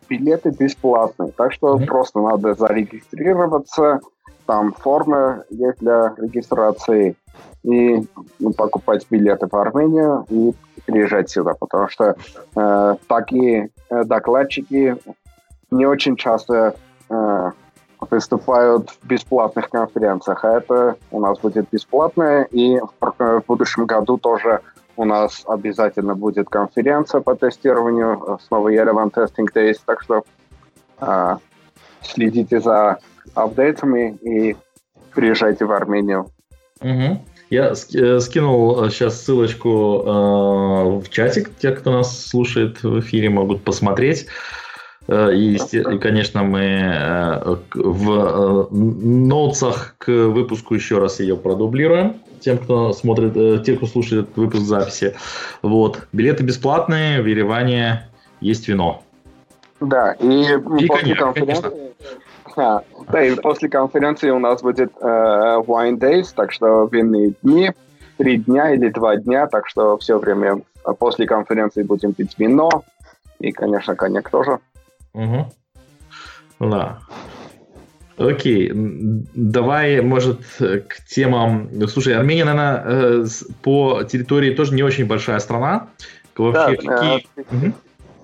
билеты 0.09 0.51
бесплатные. 0.51 1.33
Так 1.33 1.53
что 1.53 1.77
mm-hmm. 1.77 1.87
просто 1.87 2.21
надо 2.21 2.55
зарегистрироваться. 2.55 4.01
Там 4.47 4.73
форма 4.73 5.45
есть 5.51 5.79
для 5.81 6.14
регистрации. 6.17 7.17
И 7.62 8.07
ну, 8.38 8.53
покупать 8.53 9.07
билеты 9.11 9.47
в 9.51 9.55
Армению 9.55 10.27
и 10.29 10.53
приезжать 10.87 11.31
сюда. 11.31 11.55
Потому 11.59 11.88
что 11.88 12.17
э, 12.57 12.95
такие 13.09 13.71
э, 13.90 14.05
докладчики 14.05 14.97
не 15.71 15.87
очень 15.87 16.17
часто 16.17 16.77
э, 17.09 17.51
выступают 18.11 18.90
в 18.90 19.07
бесплатных 19.07 19.71
конференциях, 19.71 20.45
а 20.45 20.59
это 20.59 20.97
у 21.11 21.21
нас 21.21 21.38
будет 21.38 21.67
бесплатное, 21.71 22.45
и 22.45 22.79
в, 22.79 23.14
в 23.19 23.43
будущем 23.47 23.87
году 23.87 24.19
тоже 24.19 24.61
у 24.96 25.04
нас 25.04 25.42
обязательно 25.46 26.14
будет 26.14 26.48
конференция 26.48 27.20
по 27.20 27.35
тестированию, 27.35 28.38
снова 28.46 28.72
Yerevan 28.72 29.12
Testing 29.12 29.48
Days, 29.54 29.78
так 29.85 30.02
что 30.02 30.24
э, 31.00 31.37
следите 32.02 32.61
за 32.61 32.98
апдейтами 33.35 34.16
и 34.22 34.57
приезжайте 35.14 35.64
в 35.64 35.72
Армению. 35.72 36.30
Угу. 36.80 37.20
Я 37.50 37.72
э, 37.72 38.20
скинул 38.20 38.90
сейчас 38.90 39.14
э, 39.14 39.16
ссылочку 39.16 40.02
э, 40.04 41.04
в 41.04 41.09
чатик. 41.11 41.50
Те, 41.59 41.72
кто 41.72 41.92
нас 41.92 42.26
слушает 42.26 42.83
в 42.83 43.00
эфире, 43.00 43.30
могут 43.30 43.62
посмотреть. 43.62 44.26
Э, 45.07 45.35
и, 45.35 45.59
конечно, 45.99 46.43
мы 46.43 47.59
в 47.75 48.69
ноутсах 48.71 49.97
к 49.99 50.09
выпуску 50.09 50.75
еще 50.75 50.99
раз 50.99 51.21
ее 51.21 51.37
продублируем. 51.37 52.17
Тем, 52.40 52.59
кто 52.59 52.93
смотрит, 52.93 53.64
те, 53.64 53.77
кто 53.77 53.87
слушает 53.87 54.25
этот 54.25 54.37
выпуск 54.37 54.62
записи. 54.64 55.14
Вот. 55.62 56.07
Билеты 56.12 56.45
бесплатные, 56.45 57.23
в 57.23 57.27
Ереване 57.27 58.07
есть 58.40 58.69
вино. 58.69 59.03
Да, 59.81 60.12
и, 60.12 60.55
и 60.79 60.87
после 60.87 61.14
конференции... 61.14 61.71
А, 62.57 62.83
да, 63.11 63.25
и 63.25 63.35
после 63.35 63.69
конференции 63.69 64.31
у 64.31 64.38
нас 64.38 64.62
будет 64.62 64.93
э, 65.01 65.05
Wine 65.05 65.99
Days, 65.99 66.33
так 66.35 66.53
что 66.53 66.88
винные 66.90 67.35
дни, 67.43 67.73
три 68.17 68.37
дня 68.37 68.73
или 68.73 68.88
два 68.90 69.17
дня, 69.17 69.47
так 69.49 69.67
что 69.69 69.99
все 69.99 70.19
время 70.19 70.62
после 70.99 71.27
конференции 71.27 71.83
будем 71.83 72.12
пить 72.12 72.35
вино, 72.38 72.71
и, 73.40 73.51
конечно, 73.51 73.97
коньяк 73.97 74.31
тоже. 74.31 74.61
Угу. 75.14 75.53
Да. 76.61 76.98
Окей, 78.16 78.70
давай, 78.74 80.00
может, 80.00 80.42
к 80.59 81.05
темам... 81.09 81.68
Слушай, 81.88 82.14
Армения, 82.14 82.44
наверное, 82.44 82.83
э, 82.85 83.24
по 83.62 84.05
территории 84.05 84.55
тоже 84.55 84.74
не 84.74 84.83
очень 84.83 85.07
большая 85.07 85.40
страна. 85.40 85.88
Вообще, 86.37 86.77
да, 86.83 86.96
какие... 86.96 87.29
э, 87.37 87.72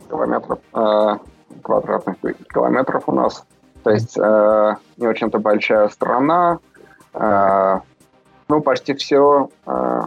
километров, 0.09 0.59
э, 0.74 1.16
квадратных 1.62 2.16
километров 2.53 3.05
у 3.07 3.12
нас. 3.12 3.44
То 3.83 3.90
есть 3.90 4.16
э, 4.16 4.76
не 4.96 5.07
очень-то 5.07 5.38
большая 5.38 5.88
страна. 5.88 6.59
Э, 7.14 7.81
ну, 8.48 8.61
почти 8.61 8.94
все 8.94 9.48
э, 9.66 10.03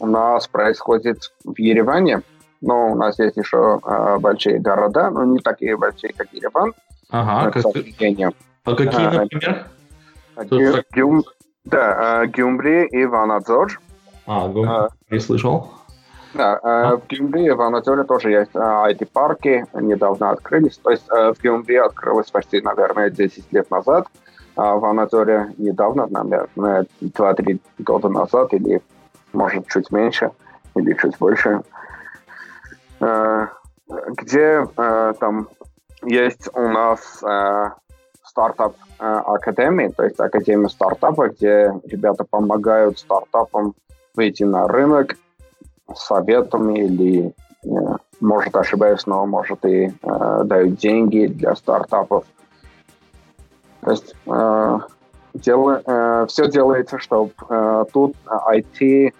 у 0.00 0.06
нас 0.06 0.48
происходит 0.48 1.32
в 1.44 1.58
Ереване. 1.58 2.22
Но 2.60 2.92
у 2.92 2.94
нас 2.94 3.18
есть 3.18 3.36
еще 3.36 3.80
э, 3.84 4.18
большие 4.18 4.58
города, 4.58 5.10
но 5.10 5.24
не 5.24 5.38
такие 5.38 5.76
большие, 5.76 6.12
как 6.12 6.32
Ереван. 6.32 6.74
Ага, 7.10 7.50
как... 7.50 7.66
А 7.66 8.74
какие, 8.74 9.06
а, 9.06 9.12
например? 9.12 9.66
Гю, 10.50 10.84
Гюм, 10.92 11.24
да, 11.64 12.22
э, 12.22 12.26
Гюмри 12.26 12.86
и 12.86 13.06
Ванадзор. 13.06 13.80
А, 14.26 14.48
Гюмри, 14.48 14.68
а, 14.68 14.88
не 15.10 15.18
слышал. 15.18 15.70
Да, 16.34 16.60
а? 16.62 16.96
в 16.96 17.06
Гюмри 17.08 17.50
в 17.50 17.60
Анатолии 17.60 18.04
тоже 18.04 18.30
есть 18.30 18.52
IT-парки, 18.54 19.66
недавно 19.74 20.30
открылись. 20.30 20.76
То 20.78 20.90
есть 20.90 21.08
в 21.08 21.34
Гюмри 21.42 21.76
открылось 21.76 22.30
почти, 22.30 22.60
наверное, 22.60 23.10
10 23.10 23.52
лет 23.52 23.70
назад, 23.70 24.06
а 24.56 24.76
в 24.76 24.84
Анатолии 24.84 25.46
недавно, 25.58 26.06
наверное, 26.06 26.86
2-3 27.00 27.60
года 27.78 28.08
назад, 28.08 28.52
или, 28.52 28.82
может, 29.32 29.66
чуть 29.68 29.90
меньше, 29.90 30.30
или 30.76 30.92
чуть 30.94 31.18
больше, 31.18 31.62
где 33.00 34.66
там 34.76 35.48
есть 36.02 36.48
у 36.54 36.68
нас 36.68 37.22
стартап 38.22 38.76
академии, 38.98 39.88
то 39.88 40.04
есть 40.04 40.20
академия 40.20 40.68
стартапа, 40.68 41.28
где 41.30 41.72
ребята 41.84 42.24
помогают 42.28 42.98
стартапам 42.98 43.74
выйти 44.14 44.44
на 44.44 44.68
рынок, 44.68 45.16
советами 45.94 46.78
или, 46.80 47.34
э, 47.64 47.68
может, 48.20 48.54
ошибаюсь, 48.56 49.06
но, 49.06 49.26
может, 49.26 49.64
и 49.64 49.86
э, 50.02 50.42
дают 50.44 50.76
деньги 50.76 51.26
для 51.26 51.54
стартапов. 51.56 52.24
То 53.80 53.90
есть 53.90 54.14
э, 54.26 54.78
э, 55.34 56.26
все 56.28 56.48
делается, 56.50 56.98
чтобы 56.98 57.32
э, 57.48 57.84
тут 57.92 58.14
IT 58.26 58.80
э, 58.82 59.12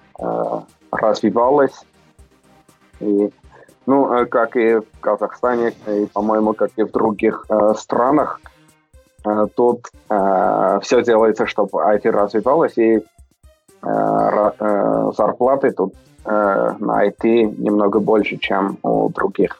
развивалось. 0.93 1.81
И, 3.01 3.31
ну, 3.91 4.15
э, 4.15 4.27
как 4.27 4.57
и 4.57 4.75
в 4.77 5.01
Казахстане, 5.01 5.73
и, 5.89 6.07
по-моему, 6.07 6.53
как 6.55 6.71
и 6.77 6.85
в 6.85 6.91
других 6.93 7.45
э, 7.49 7.75
странах, 7.77 8.41
э, 9.25 9.47
тут 9.57 9.89
э, 10.09 10.79
все 10.83 11.03
делается, 11.03 11.47
чтобы 11.47 11.79
IT 11.95 12.11
развивалось, 12.11 12.79
и 12.79 12.99
э, 12.99 13.03
э, 13.83 15.13
зарплаты 15.17 15.73
тут 15.73 15.95
э, 16.25 16.75
на 16.79 17.07
IT 17.09 17.57
немного 17.59 17.99
больше, 17.99 18.37
чем 18.37 18.79
у 18.83 19.09
других. 19.09 19.57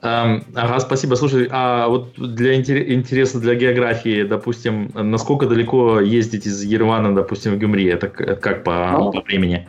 Um, 0.00 0.44
ага, 0.54 0.78
спасибо. 0.78 1.16
Слушай, 1.16 1.48
а 1.50 1.88
вот 1.88 2.14
для 2.16 2.54
интереса 2.54 3.40
для 3.40 3.56
географии, 3.56 4.22
допустим, 4.22 4.90
насколько 4.94 5.46
далеко 5.46 6.00
ездить 6.00 6.46
из 6.46 6.62
Еревана, 6.62 7.14
допустим, 7.14 7.54
в 7.54 7.58
Гюмри? 7.58 7.86
Это 7.86 8.08
как 8.08 8.62
по, 8.62 8.90
ну, 8.92 9.12
по 9.12 9.20
времени? 9.22 9.66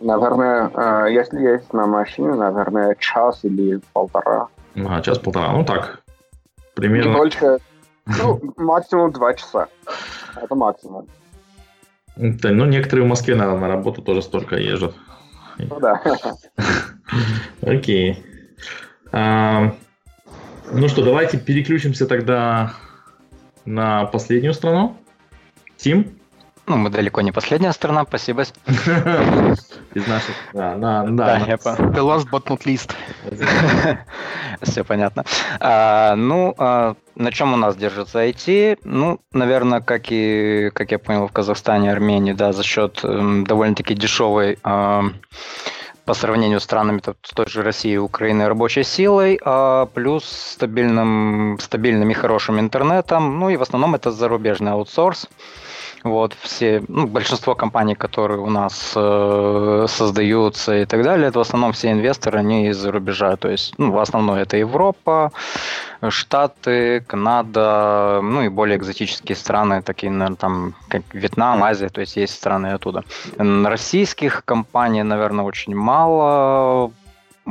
Наверное, 0.00 0.70
э, 0.72 1.12
если 1.12 1.40
есть 1.40 1.72
на 1.72 1.86
машине, 1.86 2.34
наверное, 2.34 2.94
час 2.98 3.40
или 3.42 3.80
полтора. 3.92 4.48
А, 4.76 5.00
час-полтора, 5.02 5.52
ну 5.52 5.64
так, 5.64 6.02
примерно. 6.74 7.10
Не 7.10 7.16
больше, 7.16 7.58
ну, 8.06 8.40
максимум 8.56 9.12
два 9.12 9.34
часа. 9.34 9.68
Это 10.36 10.54
максимум. 10.54 11.06
Да, 12.16 12.50
ну, 12.50 12.64
некоторые 12.64 13.04
в 13.04 13.08
Москве, 13.08 13.34
наверное, 13.34 13.60
на 13.60 13.68
работу 13.68 14.02
тоже 14.02 14.22
столько 14.22 14.56
езжат. 14.56 14.94
Ну 15.58 15.80
да. 15.80 16.00
Окей. 17.62 18.24
А, 19.12 19.74
ну 20.72 20.88
что, 20.88 21.04
давайте 21.04 21.38
переключимся 21.38 22.06
тогда 22.06 22.72
на 23.64 24.06
последнюю 24.06 24.54
страну. 24.54 24.96
Тим? 25.76 26.19
Ну, 26.70 26.76
мы 26.76 26.88
далеко 26.88 27.20
не 27.20 27.32
последняя 27.32 27.72
страна, 27.72 28.04
спасибо. 28.08 28.42
Из 29.94 30.06
наших, 30.06 30.36
да, 30.52 30.76
да, 30.76 31.04
да. 31.08 31.38
я 31.38 31.56
The 31.56 31.94
last 31.94 32.28
but 32.30 32.44
not 32.46 32.64
least. 32.64 32.94
Все 34.62 34.84
понятно. 34.84 35.24
А, 35.58 36.14
ну, 36.14 36.54
а, 36.58 36.94
на 37.16 37.32
чем 37.32 37.54
у 37.54 37.56
нас 37.56 37.74
держится 37.74 38.24
IT? 38.24 38.78
Ну, 38.84 39.18
наверное, 39.32 39.80
как 39.80 40.12
и, 40.12 40.70
как 40.72 40.92
я 40.92 41.00
понял, 41.00 41.26
в 41.26 41.32
Казахстане, 41.32 41.90
Армении, 41.90 42.34
да, 42.34 42.52
за 42.52 42.62
счет 42.62 43.00
э, 43.02 43.42
довольно-таки 43.44 43.94
дешевой 43.94 44.56
э, 44.62 45.02
по 46.04 46.14
сравнению 46.14 46.60
с 46.60 46.62
странами 46.62 47.02
с 47.04 47.30
той 47.30 47.46
же 47.48 47.64
России 47.64 47.94
и 47.94 47.96
Украины 47.96 48.46
рабочей 48.46 48.84
силой, 48.84 49.40
а 49.44 49.86
плюс 49.86 50.24
стабильным, 50.24 51.58
стабильным 51.60 52.10
и 52.10 52.14
хорошим 52.14 52.60
интернетом. 52.60 53.40
Ну 53.40 53.50
и 53.50 53.56
в 53.56 53.62
основном 53.62 53.96
это 53.96 54.12
зарубежный 54.12 54.70
аутсорс. 54.70 55.28
Вот 56.02 56.34
все, 56.40 56.82
ну, 56.88 57.06
большинство 57.06 57.54
компаний, 57.54 57.94
которые 57.94 58.40
у 58.40 58.48
нас 58.48 58.92
э, 58.96 59.86
создаются 59.88 60.78
и 60.78 60.86
так 60.86 61.02
далее, 61.02 61.28
это 61.28 61.38
в 61.38 61.42
основном 61.42 61.72
все 61.72 61.92
инвесторы, 61.92 62.38
они 62.38 62.68
из-за 62.68 62.90
рубежа. 62.90 63.36
То 63.36 63.48
есть, 63.48 63.74
ну, 63.78 63.92
в 63.92 63.98
основном 63.98 64.36
это 64.36 64.56
Европа, 64.56 65.32
Штаты, 66.08 67.04
Канада, 67.06 68.20
ну 68.22 68.42
и 68.42 68.48
более 68.48 68.78
экзотические 68.78 69.36
страны, 69.36 69.82
такие, 69.82 70.10
наверное, 70.10 70.36
там, 70.36 70.74
как 70.88 71.02
Вьетнам, 71.12 71.62
Азия, 71.62 71.90
то 71.90 72.00
есть 72.00 72.16
есть 72.16 72.34
страны 72.34 72.68
оттуда. 72.68 73.04
Российских 73.36 74.42
компаний, 74.44 75.02
наверное, 75.02 75.44
очень 75.44 75.74
мало 75.74 76.92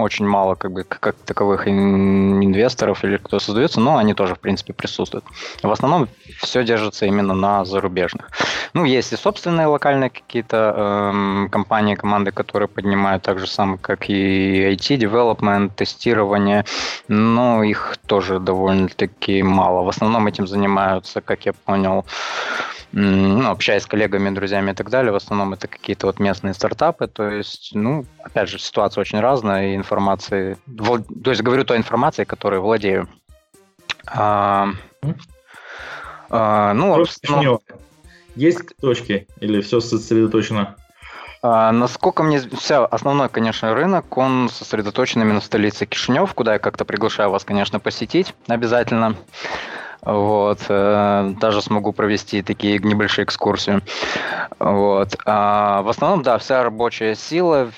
очень 0.02 0.28
мало 0.28 0.56
как 0.56 0.72
бы 0.72 0.84
как 0.84 1.16
таковых 1.26 1.68
инвесторов 1.68 3.04
или 3.04 3.18
кто 3.18 3.40
создается, 3.40 3.80
но 3.80 3.98
они 3.98 4.14
тоже 4.14 4.36
в 4.36 4.40
принципе 4.40 4.74
присутствуют. 4.74 5.26
В 5.64 5.72
основном 5.72 6.08
все 6.42 6.64
держится 6.64 7.06
именно 7.06 7.34
на 7.34 7.66
зарубежных. 7.66 8.30
Ну, 8.74 8.86
есть 8.86 9.14
и 9.14 9.16
собственные 9.16 9.68
локальные 9.68 10.10
какие-то 10.10 11.12
эм, 11.12 11.50
компании, 11.50 11.96
команды, 11.96 12.32
которые 12.32 12.68
поднимают 12.68 13.24
так 13.24 13.40
же 13.40 13.48
самое, 13.48 13.78
как 13.80 14.10
и 14.10 14.74
IT, 14.74 14.98
development, 14.98 15.72
тестирование, 15.76 16.66
но 17.08 17.64
их 17.64 17.98
тоже 18.06 18.40
довольно-таки 18.40 19.44
мало. 19.44 19.84
В 19.84 19.90
основном 19.90 20.28
этим 20.28 20.48
занимаются, 20.48 21.22
как 21.22 21.46
я 21.46 21.54
понял, 21.54 22.06
ну, 22.92 23.50
общаясь 23.50 23.84
с 23.84 23.88
коллегами, 23.88 24.30
друзьями 24.34 24.72
и 24.72 24.74
так 24.74 24.90
далее, 24.90 25.12
в 25.12 25.16
основном 25.16 25.54
это 25.54 25.68
какие-то 25.68 26.08
вот 26.08 26.20
местные 26.20 26.54
стартапы, 26.54 27.08
то 27.08 27.30
есть, 27.30 27.72
ну, 27.74 28.06
опять 28.24 28.50
же, 28.50 28.60
ситуация 28.60 29.02
очень 29.02 29.20
разная, 29.20 29.72
и 29.72 29.76
информации, 29.76 30.58
то 30.78 31.30
есть 31.30 31.42
говорю 31.42 31.66
той 31.66 31.78
информацией, 31.78 32.26
которой 32.26 32.60
владею. 32.60 33.08
А, 34.08 34.70
а, 36.30 36.74
ну, 36.74 37.06
ну, 37.28 37.60
есть 38.36 38.76
точки 38.82 39.28
или 39.40 39.62
все 39.62 39.80
сосредоточено? 39.80 40.76
А, 41.42 41.72
насколько 41.72 42.24
мне 42.24 42.40
вся 42.40 42.86
основной, 42.86 43.30
конечно, 43.30 43.74
рынок, 43.74 44.18
он 44.18 44.50
сосредоточен 44.50 45.22
именно 45.22 45.40
в 45.40 45.46
столице 45.46 45.86
Кишинев, 45.86 46.34
куда 46.34 46.54
я 46.54 46.60
как-то 46.60 46.86
приглашаю 46.86 47.30
вас, 47.30 47.44
конечно, 47.44 47.80
посетить 47.80 48.34
обязательно. 48.48 49.16
Вот, 50.02 50.60
э, 50.70 51.34
даже 51.40 51.62
смогу 51.62 51.92
провести 51.92 52.42
такие 52.42 52.80
небольшие 52.80 53.26
экскурсии. 53.26 53.82
Вот. 54.58 55.16
А 55.26 55.82
в 55.82 55.90
основном, 55.90 56.24
да, 56.24 56.38
вся 56.38 56.64
рабочая 56.64 57.16
сила, 57.16 57.70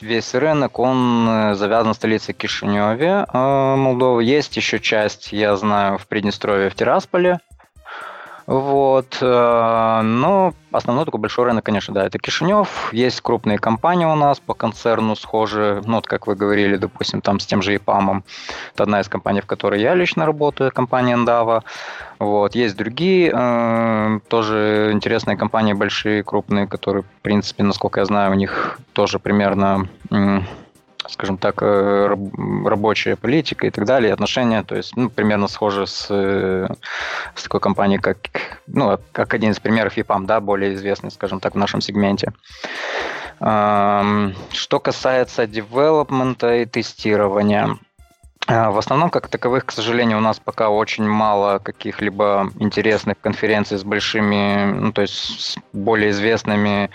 весь 0.00 0.34
рынок, 0.34 0.78
он 0.78 1.26
э, 1.28 1.54
завязан 1.54 1.92
в 1.92 1.96
столице 1.96 2.32
Кишиневе, 2.34 3.26
э, 3.32 3.74
Молдовы. 3.76 4.24
Есть 4.24 4.56
еще 4.56 4.80
часть, 4.80 5.32
я 5.32 5.56
знаю, 5.56 5.98
в 5.98 6.06
Приднестровье, 6.06 6.68
в 6.68 6.74
Тирасполе, 6.74 7.40
вот. 8.46 9.18
Э, 9.20 10.00
но 10.02 10.54
основной 10.72 11.04
такой 11.04 11.20
большой 11.20 11.46
рынок, 11.46 11.64
конечно, 11.64 11.94
да, 11.94 12.06
это 12.06 12.18
Кишинев. 12.18 12.92
Есть 12.92 13.20
крупные 13.20 13.58
компании 13.58 14.04
у 14.04 14.14
нас 14.14 14.40
по 14.40 14.54
концерну 14.54 15.14
схожие, 15.16 15.82
ну, 15.84 15.96
вот 15.96 16.06
как 16.06 16.26
вы 16.26 16.34
говорили, 16.34 16.76
допустим, 16.76 17.20
там 17.20 17.40
с 17.40 17.46
тем 17.46 17.62
же 17.62 17.74
ИПАМом. 17.76 18.24
Это 18.74 18.84
одна 18.84 19.00
из 19.00 19.08
компаний, 19.08 19.40
в 19.40 19.46
которой 19.46 19.80
я 19.80 19.94
лично 19.94 20.26
работаю, 20.26 20.72
компания 20.72 21.16
Endava. 21.16 21.62
Вот. 22.18 22.54
Есть 22.54 22.76
другие, 22.76 23.32
э, 23.34 24.20
тоже 24.28 24.90
интересные 24.92 25.36
компании, 25.36 25.72
большие, 25.72 26.22
крупные, 26.22 26.66
которые, 26.66 27.02
в 27.02 27.22
принципе, 27.22 27.62
насколько 27.62 28.00
я 28.00 28.06
знаю, 28.06 28.32
у 28.32 28.34
них 28.34 28.78
тоже 28.92 29.18
примерно 29.18 29.88
скажем 31.08 31.38
так, 31.38 31.62
э, 31.62 32.16
рабочая 32.64 33.16
политика 33.16 33.66
и 33.66 33.70
так 33.70 33.84
далее, 33.84 34.12
отношения, 34.12 34.62
то 34.62 34.76
есть, 34.76 34.96
ну, 34.96 35.10
примерно 35.10 35.48
схожи 35.48 35.86
с, 35.86 36.06
э, 36.10 36.68
с 37.34 37.42
такой 37.42 37.60
компанией, 37.60 37.98
как, 37.98 38.16
ну, 38.66 38.98
как 39.12 39.34
один 39.34 39.52
из 39.52 39.60
примеров 39.60 39.96
EPAM, 39.96 40.26
да, 40.26 40.40
более 40.40 40.74
известный, 40.74 41.10
скажем 41.10 41.40
так, 41.40 41.54
в 41.54 41.58
нашем 41.58 41.80
сегменте. 41.80 42.32
Что 43.38 44.80
касается 44.80 45.48
девелопмента 45.48 46.54
и 46.54 46.64
тестирования, 46.64 47.76
э, 48.46 48.70
в 48.70 48.78
основном, 48.78 49.10
как 49.10 49.26
таковых, 49.26 49.66
к 49.66 49.72
сожалению, 49.72 50.18
у 50.18 50.20
нас 50.20 50.38
пока 50.38 50.68
очень 50.68 51.08
мало 51.08 51.58
каких-либо 51.58 52.52
интересных 52.60 53.16
конференций 53.20 53.78
с 53.78 53.82
большими, 53.82 54.64
ну, 54.64 54.92
то 54.92 55.02
есть 55.02 55.40
с 55.40 55.56
более 55.72 56.10
известными 56.10 56.90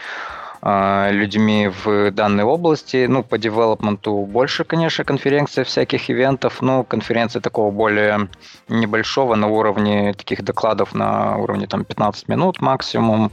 людьми 1.12 1.70
в 1.84 2.12
данной 2.12 2.44
области. 2.44 3.06
Ну, 3.08 3.24
по 3.24 3.38
девелопменту 3.38 4.26
больше, 4.26 4.64
конечно, 4.64 5.04
конференций, 5.04 5.64
всяких 5.64 6.10
ивентов, 6.10 6.62
но 6.62 6.84
конференции 6.84 7.40
такого 7.40 7.72
более 7.72 8.28
небольшого 8.68 9.36
на 9.36 9.48
уровне 9.48 10.14
таких 10.14 10.44
докладов 10.44 10.94
на 10.94 11.38
уровне 11.38 11.68
там 11.68 11.86
15 11.86 12.28
минут 12.28 12.62
максимум. 12.62 13.32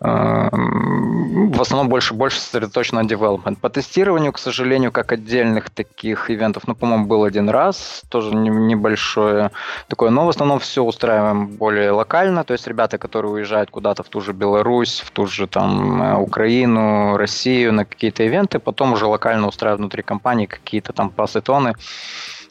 А, 0.00 0.48
в 0.50 1.60
основном 1.60 1.88
больше 1.88 2.14
больше 2.14 2.40
сосредоточено 2.40 3.02
на 3.02 3.08
девелопмент. 3.08 3.58
По 3.60 3.70
тестированию, 3.70 4.32
к 4.32 4.38
сожалению, 4.38 4.92
как 4.92 5.12
отдельных 5.12 5.70
таких 5.70 6.30
ивентов, 6.30 6.64
ну, 6.66 6.74
по-моему, 6.74 7.06
был 7.06 7.24
один 7.24 7.48
раз, 7.48 8.02
тоже 8.08 8.34
небольшое 8.34 9.50
такое, 9.88 10.10
но 10.10 10.26
в 10.26 10.28
основном 10.28 10.58
все 10.58 10.82
устраиваем 10.82 11.46
более 11.46 11.92
локально, 11.92 12.44
то 12.44 12.52
есть 12.52 12.66
ребята, 12.66 12.98
которые 12.98 13.32
уезжают 13.32 13.70
куда-то 13.70 14.02
в 14.02 14.08
ту 14.08 14.20
же 14.20 14.32
Беларусь, 14.32 15.00
в 15.00 15.10
ту 15.10 15.26
же 15.26 15.46
там 15.46 16.02
э, 16.02 16.16
Украину, 16.16 16.55
Украину, 16.56 17.16
Россию 17.18 17.72
на 17.72 17.84
какие-то 17.84 18.22
ивенты, 18.22 18.58
потом 18.58 18.92
уже 18.92 19.06
локально 19.06 19.46
устраивают 19.46 19.80
внутри 19.80 20.02
компании 20.02 20.46
какие-то 20.46 20.92
там 20.92 21.10
пассетоны, 21.10 21.74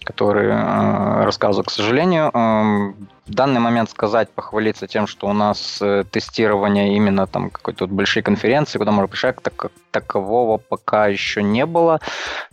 которые 0.06 0.54
э, 0.54 1.24
рассказываю. 1.26 1.66
К 1.66 1.72
сожалению, 1.72 2.32
э, 2.34 2.94
в 3.28 3.34
данный 3.34 3.60
момент 3.60 3.90
сказать, 3.90 4.30
похвалиться 4.30 4.88
тем, 4.88 5.08
что 5.08 5.28
у 5.28 5.34
нас 5.34 5.82
э, 5.82 6.04
тестирование 6.10 6.96
именно 6.96 7.26
там 7.26 7.50
какой-то 7.50 7.86
вот 7.86 7.92
большие 7.92 8.22
конференции, 8.22 8.78
куда 8.78 8.92
можно 8.92 9.08
приезжать, 9.08 9.42
так, 9.42 9.72
такового 9.90 10.58
пока 10.58 11.08
еще 11.08 11.42
не 11.42 11.66
было. 11.66 12.00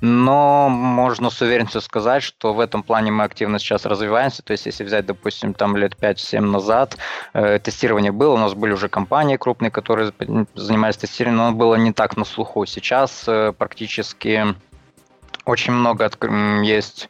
Но 0.00 0.70
можно 0.70 1.28
с 1.28 1.42
уверенностью 1.42 1.82
сказать, 1.82 2.22
что 2.22 2.54
в 2.54 2.60
этом 2.60 2.82
плане 2.82 3.12
мы 3.12 3.24
активно 3.24 3.58
сейчас 3.58 3.84
развиваемся. 3.84 4.42
То 4.42 4.52
есть, 4.52 4.64
если 4.64 4.82
взять, 4.84 5.04
допустим, 5.04 5.52
там 5.52 5.76
лет 5.76 5.94
5-7 6.00 6.40
назад, 6.40 6.96
э, 7.34 7.58
тестирование 7.58 8.12
было, 8.12 8.34
у 8.34 8.38
нас 8.38 8.54
были 8.54 8.72
уже 8.72 8.88
компании 8.88 9.36
крупные, 9.36 9.70
которые 9.70 10.12
занимались 10.54 10.96
тестированием, 10.96 11.44
но 11.44 11.52
было 11.52 11.74
не 11.74 11.92
так 11.92 12.16
на 12.16 12.24
слуху. 12.24 12.64
Сейчас 12.64 13.24
э, 13.26 13.52
практически 13.52 14.54
очень 15.44 15.72
много 15.72 16.10
есть 16.62 17.08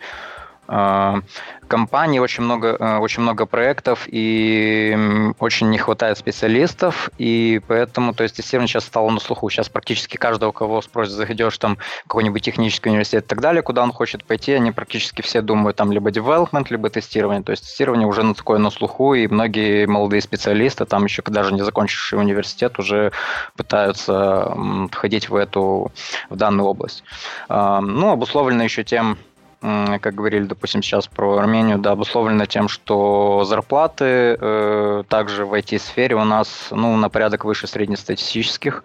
компаний, 0.67 2.21
очень 2.21 2.45
много, 2.45 2.77
э, 2.79 2.99
очень 2.99 3.23
много 3.23 3.47
проектов, 3.47 4.07
и 4.07 4.97
очень 5.39 5.71
не 5.71 5.79
хватает 5.79 6.19
специалистов, 6.19 7.11
и 7.19 7.61
поэтому, 7.67 8.15
то 8.15 8.23
есть, 8.23 8.37
тестирование 8.37 8.69
сейчас 8.69 8.85
стало 8.85 9.11
на 9.11 9.21
слуху. 9.21 9.51
Сейчас 9.51 9.69
практически 9.69 10.17
каждого, 10.17 10.53
кого 10.53 10.83
спросят, 10.83 11.15
заходишь 11.15 11.59
там 11.59 11.79
какой-нибудь 12.07 12.43
технический 12.43 12.91
университет 12.91 13.25
и 13.25 13.27
так 13.27 13.41
далее, 13.41 13.63
куда 13.63 13.83
он 13.83 13.93
хочет 13.93 14.25
пойти, 14.25 14.53
они 14.53 14.71
практически 14.71 15.23
все 15.23 15.41
думают 15.41 15.77
там 15.77 15.93
либо 15.93 16.11
development, 16.11 16.67
либо 16.71 16.91
тестирование. 16.91 17.43
То 17.43 17.53
есть, 17.53 17.65
тестирование 17.65 18.07
уже 18.07 18.23
на 18.23 18.35
такое 18.35 18.59
на 18.59 18.71
слуху, 18.71 19.15
и 19.15 19.27
многие 19.27 19.87
молодые 19.87 20.21
специалисты, 20.21 20.85
там 20.85 21.05
еще 21.05 21.23
даже 21.23 21.55
не 21.55 21.63
закончившие 21.63 22.21
университет, 22.21 22.79
уже 22.79 23.13
пытаются 23.57 24.55
входить 24.91 25.29
в 25.29 25.35
эту, 25.35 25.91
в 26.31 26.37
данную 26.37 26.69
область. 26.69 27.03
А, 27.49 27.81
ну, 27.81 28.11
обусловлено 28.11 28.63
еще 28.63 28.85
тем, 28.85 29.19
как 29.63 30.15
говорили, 30.15 30.45
допустим, 30.45 30.83
сейчас 30.83 31.07
про 31.07 31.39
Армению, 31.39 31.79
да, 31.79 31.93
обусловлено 31.93 32.47
тем, 32.47 32.69
что 32.69 33.45
зарплаты 33.45 34.37
э, 34.41 35.05
также 35.09 35.47
в 35.47 35.55
IT-сфере 35.55 36.17
у 36.17 36.25
нас 36.25 36.69
ну, 36.73 36.97
на 36.97 37.09
порядок 37.09 37.45
выше 37.45 37.69
среднестатистических. 37.69 38.83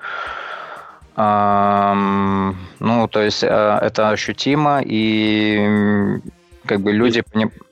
Э, 1.15 1.93
ну, 2.79 3.07
то 3.07 3.21
есть 3.21 3.43
э, 3.43 3.47
это 3.47 4.09
ощутимо, 4.09 4.81
и 4.85 6.19
как 6.65 6.81
бы 6.81 6.91
люди... 6.91 7.23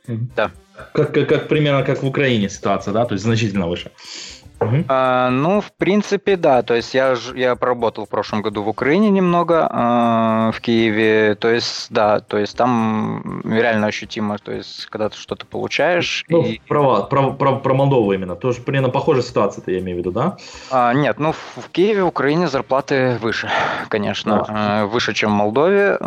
Да. 0.08 0.50
Как, 0.94 1.14
как, 1.14 1.30
как 1.30 1.48
примерно 1.48 1.84
как 1.84 2.02
в 2.02 2.08
Украине 2.08 2.50
ситуация, 2.50 2.92
да, 2.92 3.06
то 3.06 3.14
есть 3.14 3.24
значительно 3.24 3.68
выше. 3.68 3.92
Угу. 4.60 4.86
А, 4.88 5.30
ну, 5.30 5.62
в 5.62 5.72
принципе, 5.74 6.36
да. 6.38 6.62
То 6.62 6.76
есть 6.76 6.94
я, 6.94 7.16
я 7.36 7.56
проработал 7.56 8.06
в 8.06 8.10
прошлом 8.10 8.42
году 8.42 8.64
в 8.64 8.70
Украине 8.70 9.10
немного, 9.10 9.68
а, 9.70 10.52
в 10.52 10.62
Киеве. 10.62 11.36
То 11.36 11.50
есть, 11.50 11.88
да, 11.90 12.20
то 12.20 12.38
есть 12.38 12.56
там 12.58 13.42
реально 13.44 13.88
ощутимо, 13.88 14.38
то 14.38 14.52
есть 14.52 14.86
когда 14.88 15.10
ты 15.10 15.18
что-то 15.18 15.46
получаешь. 15.46 16.26
Ну, 16.30 16.44
и... 16.44 16.60
про, 16.68 17.04
про, 17.04 17.32
про, 17.32 17.56
про 17.58 17.74
Молдову 17.74 18.14
именно. 18.14 18.36
Тоже 18.36 18.62
примерно 18.62 18.90
похожая 18.90 19.24
ситуация-то 19.24 19.72
я 19.72 19.80
имею 19.80 19.98
в 19.98 20.00
виду, 20.00 20.12
да? 20.12 20.38
А, 20.72 20.94
нет, 20.94 21.20
ну 21.20 21.34
в 21.34 21.70
Киеве, 21.72 22.04
в 22.04 22.08
Украине 22.08 22.48
зарплаты 22.48 23.18
выше, 23.22 23.50
конечно. 23.90 24.46
А. 24.48 24.86
Выше, 24.86 25.14
чем 25.14 25.32
в 25.32 25.36
Молдове. 25.36 25.98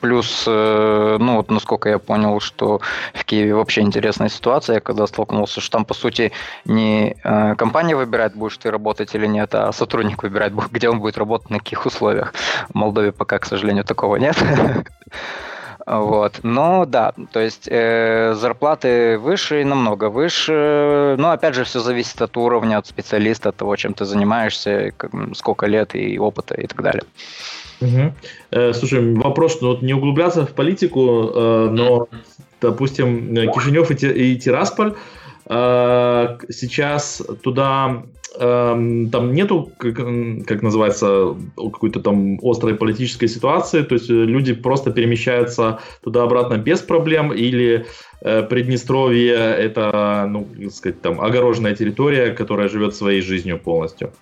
Плюс, 0.00 0.44
э, 0.46 1.16
ну 1.18 1.36
вот 1.36 1.50
насколько 1.50 1.88
я 1.88 1.98
понял, 1.98 2.40
что 2.40 2.80
в 3.14 3.24
Киеве 3.24 3.54
вообще 3.54 3.80
интересная 3.80 4.28
ситуация, 4.28 4.80
когда 4.80 5.06
столкнулся, 5.06 5.60
что 5.60 5.72
там, 5.72 5.84
по 5.84 5.94
сути, 5.94 6.32
не 6.64 7.16
Э, 7.24 7.31
компания 7.56 7.96
выбирает, 7.96 8.34
будешь 8.34 8.56
ты 8.56 8.70
работать 8.70 9.14
или 9.14 9.26
нет, 9.26 9.54
а 9.54 9.72
сотрудник 9.72 10.22
выбирает, 10.22 10.52
где 10.70 10.88
он 10.88 11.00
будет 11.00 11.18
работать, 11.18 11.50
на 11.50 11.58
каких 11.58 11.86
условиях. 11.86 12.34
В 12.68 12.74
Молдове 12.74 13.12
пока, 13.12 13.38
к 13.38 13.46
сожалению, 13.46 13.84
такого 13.84 14.16
нет. 14.16 14.36
Вот. 15.84 16.40
Но 16.44 16.86
да, 16.86 17.12
то 17.32 17.40
есть 17.40 17.66
э, 17.68 18.34
зарплаты 18.36 19.18
выше 19.18 19.62
и 19.62 19.64
намного 19.64 20.10
выше. 20.10 21.16
Но 21.18 21.32
опять 21.32 21.56
же, 21.56 21.64
все 21.64 21.80
зависит 21.80 22.22
от 22.22 22.36
уровня, 22.36 22.78
от 22.78 22.86
специалиста, 22.86 23.48
от 23.48 23.56
того, 23.56 23.74
чем 23.74 23.92
ты 23.92 24.04
занимаешься, 24.04 24.92
как, 24.96 25.10
сколько 25.34 25.66
лет 25.66 25.96
и 25.96 26.20
опыта 26.20 26.54
и 26.54 26.68
так 26.68 26.82
далее. 26.82 27.02
Угу. 27.80 28.14
Э, 28.52 28.72
слушай, 28.74 29.14
вопрос, 29.14 29.60
ну, 29.60 29.70
вот 29.70 29.82
не 29.82 29.92
углубляться 29.92 30.46
в 30.46 30.52
политику, 30.52 31.32
э, 31.34 31.68
но, 31.72 32.06
допустим, 32.60 33.34
Кишинев 33.52 33.90
и, 33.90 34.06
и 34.06 34.38
Тирасполь 34.38 34.92
Э, 34.92 34.96
сейчас 35.48 37.22
туда 37.42 38.04
эм, 38.38 39.10
там 39.10 39.34
нету, 39.34 39.72
как, 39.78 39.96
как 40.46 40.62
называется, 40.62 41.36
какой-то 41.56 42.00
там 42.00 42.38
острой 42.42 42.74
политической 42.74 43.26
ситуации, 43.26 43.82
то 43.82 43.94
есть 43.94 44.08
люди 44.08 44.54
просто 44.54 44.90
перемещаются 44.90 45.80
туда-обратно 46.02 46.58
без 46.58 46.80
проблем, 46.80 47.32
или 47.32 47.86
э, 48.20 48.42
Приднестровье 48.42 49.34
это, 49.34 50.26
ну, 50.28 50.46
как 50.62 50.72
сказать, 50.72 51.02
там 51.02 51.20
огороженная 51.20 51.74
территория, 51.74 52.30
которая 52.30 52.68
живет 52.68 52.94
своей 52.94 53.20
жизнью 53.20 53.58
полностью. 53.58 54.12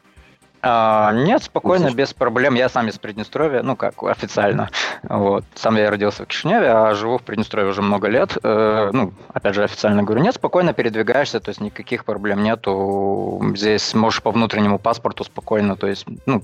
А, 0.63 1.13
нет, 1.13 1.43
спокойно, 1.43 1.91
без 1.93 2.13
проблем. 2.13 2.55
Я 2.55 2.69
сам 2.69 2.89
из 2.89 2.99
Приднестровья, 2.99 3.63
ну 3.63 3.77
как, 3.77 4.03
официально. 4.03 4.71
Вот. 5.03 5.45
Сам 5.55 5.77
я 5.77 5.91
родился 5.91 6.25
в 6.25 6.27
Кишиневе, 6.27 6.71
а 6.71 6.95
живу 6.95 7.19
в 7.19 7.23
Приднестровье 7.23 7.71
уже 7.71 7.83
много 7.83 8.09
лет. 8.09 8.37
Э, 8.43 8.91
ну, 8.93 9.13
опять 9.33 9.55
же, 9.55 9.65
официально 9.65 10.03
говорю, 10.03 10.23
нет, 10.23 10.35
спокойно 10.35 10.75
передвигаешься, 10.75 11.41
то 11.41 11.49
есть 11.49 11.61
никаких 11.61 12.05
проблем 12.05 12.43
нету. 12.43 13.43
Здесь 13.57 13.95
можешь 13.95 14.23
по 14.23 14.31
внутреннему 14.31 14.79
паспорту 14.79 15.25
спокойно, 15.25 15.77
то 15.77 15.87
есть, 15.87 16.05
ну, 16.27 16.43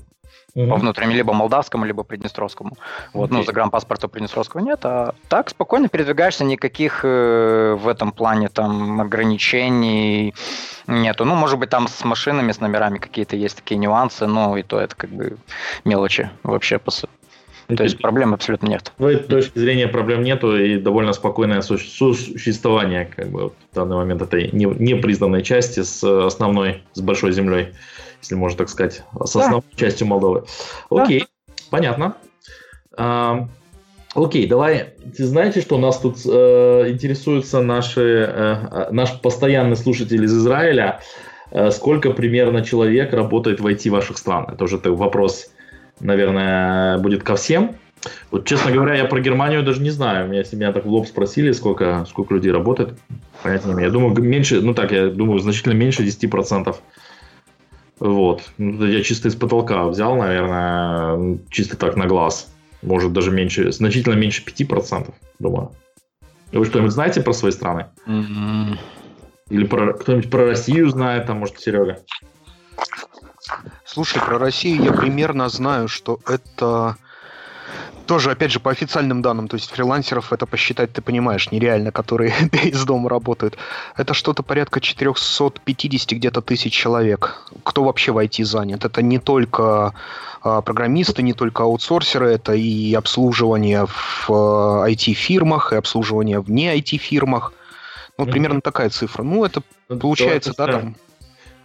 угу. 0.57 0.69
по 0.69 0.75
внутреннему, 0.75 1.15
либо 1.15 1.33
молдавскому, 1.33 1.85
либо 1.85 2.03
приднестровскому. 2.03 2.71
Вот, 3.13 3.29
okay. 3.29 3.33
ну, 3.33 3.43
загранпаспорта 3.43 4.07
приднестровского 4.07 4.61
нет, 4.61 4.79
а 4.83 5.13
так 5.29 5.49
спокойно 5.49 5.87
передвигаешься, 5.87 6.43
никаких 6.43 7.01
э, 7.03 7.77
в 7.79 7.87
этом 7.87 8.11
плане 8.11 8.49
там 8.49 8.99
ограничений 8.99 10.33
нету. 10.87 11.25
Ну, 11.25 11.35
может 11.35 11.59
быть, 11.59 11.69
там 11.69 11.87
с 11.87 12.03
машинами, 12.03 12.51
с 12.51 12.59
номерами 12.59 12.97
какие-то 12.97 13.35
есть 13.35 13.57
такие 13.57 13.77
нюансы, 13.77 14.25
но 14.25 14.57
и 14.57 14.63
то 14.63 14.79
это 14.79 14.95
как 14.95 15.09
бы 15.11 15.37
мелочи 15.85 16.29
вообще 16.43 16.79
по, 16.79 16.91
То 16.91 17.83
есть 17.83 17.99
проблем 17.99 18.33
абсолютно 18.33 18.67
нет. 18.67 18.91
С 18.97 19.03
этой 19.03 19.27
точки 19.27 19.59
зрения 19.59 19.87
проблем 19.87 20.23
нету 20.23 20.57
и 20.57 20.77
довольно 20.77 21.13
спокойное 21.13 21.61
существование 21.61 23.05
как 23.05 23.27
бы, 23.29 23.49
в 23.49 23.75
данный 23.75 23.97
момент 23.97 24.21
этой 24.21 24.49
непризнанной 24.51 25.43
части 25.43 25.83
с 25.83 26.03
основной, 26.03 26.81
с 26.93 27.01
большой 27.01 27.33
землей, 27.33 27.73
если 28.21 28.35
можно 28.35 28.57
так 28.57 28.69
сказать, 28.69 29.03
с 29.23 29.35
основной 29.35 29.61
да. 29.71 29.77
частью 29.77 30.07
Молдовы. 30.07 30.43
Окей, 30.89 31.21
да. 31.47 31.53
понятно. 31.69 32.17
А, 32.97 33.47
окей, 34.15 34.47
давай. 34.47 34.93
Ты 35.15 35.25
знаете, 35.25 35.61
что 35.61 35.75
у 35.75 35.79
нас 35.79 35.99
тут 35.99 36.17
э, 36.25 36.89
интересуются 36.89 37.61
наши, 37.61 38.01
э, 38.01 38.55
э 38.71 38.87
наш 38.91 39.19
постоянный 39.21 39.77
слушатель 39.77 40.23
из 40.23 40.35
Израиля, 40.35 41.01
э, 41.51 41.71
сколько 41.71 42.11
примерно 42.11 42.63
человек 42.63 43.13
работает 43.13 43.59
в 43.59 43.67
IT 43.67 43.89
ваших 43.89 44.17
стран? 44.17 44.47
Это 44.51 44.63
уже 44.63 44.77
вопрос 44.77 45.49
наверное, 45.99 46.97
будет 46.97 47.23
ко 47.23 47.35
всем. 47.35 47.75
Вот, 48.31 48.45
честно 48.45 48.71
говоря, 48.71 48.95
я 48.95 49.05
про 49.05 49.19
Германию 49.19 49.63
даже 49.63 49.81
не 49.81 49.89
знаю. 49.89 50.27
Меня, 50.27 50.39
если 50.39 50.55
меня 50.55 50.71
так 50.71 50.85
в 50.85 50.89
лоб 50.89 51.07
спросили, 51.07 51.51
сколько, 51.51 52.05
сколько 52.07 52.35
людей 52.35 52.51
работает, 52.51 52.97
понятия 53.41 53.67
не 53.67 53.73
имею. 53.73 53.87
Я 53.87 53.91
думаю, 53.91 54.21
меньше, 54.21 54.61
ну 54.61 54.73
так, 54.73 54.91
я 54.91 55.07
думаю, 55.07 55.39
значительно 55.39 55.73
меньше 55.73 56.03
10%. 56.03 56.75
Вот. 57.99 58.43
Я 58.57 59.03
чисто 59.03 59.27
из 59.27 59.35
потолка 59.35 59.85
взял, 59.85 60.15
наверное, 60.15 61.39
чисто 61.49 61.77
так 61.77 61.95
на 61.95 62.05
глаз. 62.05 62.51
Может, 62.81 63.11
даже 63.13 63.31
меньше, 63.31 63.71
значительно 63.71 64.13
меньше 64.13 64.43
5%, 64.43 65.13
думаю. 65.39 65.71
Вы 66.51 66.65
что-нибудь 66.65 66.91
знаете 66.91 67.21
про 67.21 67.33
свои 67.33 67.51
страны? 67.51 67.87
Mm-hmm. 68.05 68.77
Или 69.49 69.65
про, 69.65 69.93
кто-нибудь 69.93 70.29
про 70.29 70.45
Россию 70.45 70.89
знает, 70.89 71.25
там, 71.25 71.37
может, 71.37 71.59
Серега? 71.59 71.99
Слушай, 73.85 74.21
про 74.21 74.37
Россию 74.37 74.83
я 74.83 74.93
примерно 74.93 75.49
знаю, 75.49 75.87
что 75.87 76.19
это 76.27 76.97
тоже, 78.07 78.31
опять 78.31 78.51
же, 78.51 78.59
по 78.59 78.71
официальным 78.71 79.21
данным, 79.21 79.47
то 79.47 79.55
есть 79.55 79.69
фрилансеров 79.69 80.33
это 80.33 80.45
посчитать, 80.45 80.93
ты 80.93 81.01
понимаешь, 81.01 81.51
нереально, 81.51 81.91
которые 81.91 82.33
из 82.63 82.83
дома 82.85 83.09
работают. 83.09 83.57
Это 83.95 84.13
что-то 84.13 84.43
порядка 84.43 84.81
450 84.81 86.11
где-то 86.11 86.41
тысяч 86.41 86.73
человек. 86.73 87.43
Кто 87.63 87.83
вообще 87.83 88.11
в 88.11 88.17
IT 88.17 88.43
занят? 88.43 88.85
Это 88.85 89.01
не 89.01 89.19
только 89.19 89.93
а, 90.41 90.61
программисты, 90.61 91.21
не 91.21 91.33
только 91.33 91.63
аутсорсеры, 91.63 92.31
это 92.31 92.53
и 92.53 92.93
обслуживание 92.93 93.85
в 93.85 94.29
а, 94.29 94.89
IT-фирмах, 94.89 95.73
и 95.73 95.75
обслуживание 95.75 96.39
в 96.39 96.49
не 96.49 96.75
IT-фирмах. 96.75 97.53
Ну, 98.17 98.25
mm-hmm. 98.25 98.31
примерно 98.31 98.61
такая 98.61 98.89
цифра. 98.89 99.23
Ну, 99.23 99.45
это 99.45 99.61
ну, 99.89 99.99
получается, 99.99 100.53
да, 100.57 100.67
там 100.67 100.95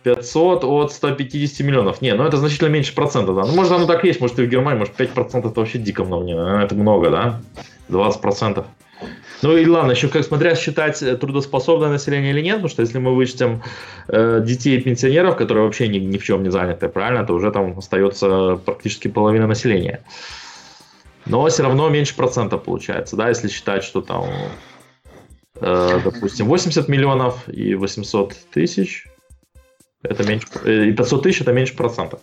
500 0.02 0.64
от 0.64 0.92
150 0.92 1.66
миллионов. 1.66 2.02
Не, 2.02 2.14
ну 2.14 2.24
это 2.24 2.36
значительно 2.36 2.68
меньше 2.68 2.94
процента, 2.94 3.32
да. 3.32 3.42
Ну, 3.42 3.54
может, 3.54 3.72
оно 3.72 3.86
так 3.86 4.04
есть, 4.04 4.20
может, 4.20 4.38
и 4.38 4.42
в 4.42 4.48
Германии, 4.48 4.80
может, 4.80 4.98
5% 4.98 5.38
это 5.38 5.60
вообще 5.60 5.78
дико 5.78 6.04
много, 6.04 6.24
не, 6.24 6.64
это 6.64 6.74
много, 6.74 7.10
да? 7.10 7.40
20%. 7.88 8.64
Ну 9.42 9.56
и 9.56 9.66
ладно, 9.66 9.90
еще 9.90 10.08
как 10.08 10.24
смотря 10.24 10.54
считать 10.54 11.02
трудоспособное 11.20 11.88
население 11.88 12.30
или 12.30 12.40
нет, 12.40 12.56
потому 12.56 12.68
что 12.68 12.82
если 12.82 12.98
мы 12.98 13.14
вычтем 13.14 13.62
э, 14.06 14.40
детей 14.44 14.78
и 14.78 14.80
пенсионеров, 14.80 15.36
которые 15.36 15.64
вообще 15.64 15.88
ни, 15.88 15.98
ни 15.98 16.16
в 16.16 16.24
чем 16.24 16.44
не 16.44 16.50
заняты, 16.50 16.88
правильно, 16.88 17.26
то 17.26 17.34
уже 17.34 17.50
там 17.50 17.76
остается 17.76 18.60
практически 18.64 19.08
половина 19.08 19.48
населения. 19.48 20.04
Но 21.26 21.46
все 21.48 21.64
равно 21.64 21.88
меньше 21.88 22.14
процента 22.14 22.56
получается, 22.56 23.16
да, 23.16 23.28
если 23.28 23.48
считать, 23.48 23.82
что 23.82 24.00
там, 24.00 24.26
э, 25.60 26.00
допустим, 26.04 26.46
80 26.46 26.88
миллионов 26.88 27.48
и 27.48 27.74
800 27.74 28.36
тысяч, 28.52 29.08
это 30.02 30.24
меньше, 30.26 30.46
э, 30.64 30.86
и 30.86 30.92
500 30.92 31.22
тысяч 31.22 31.40
это 31.40 31.52
меньше 31.52 31.76
процентов. 31.76 32.20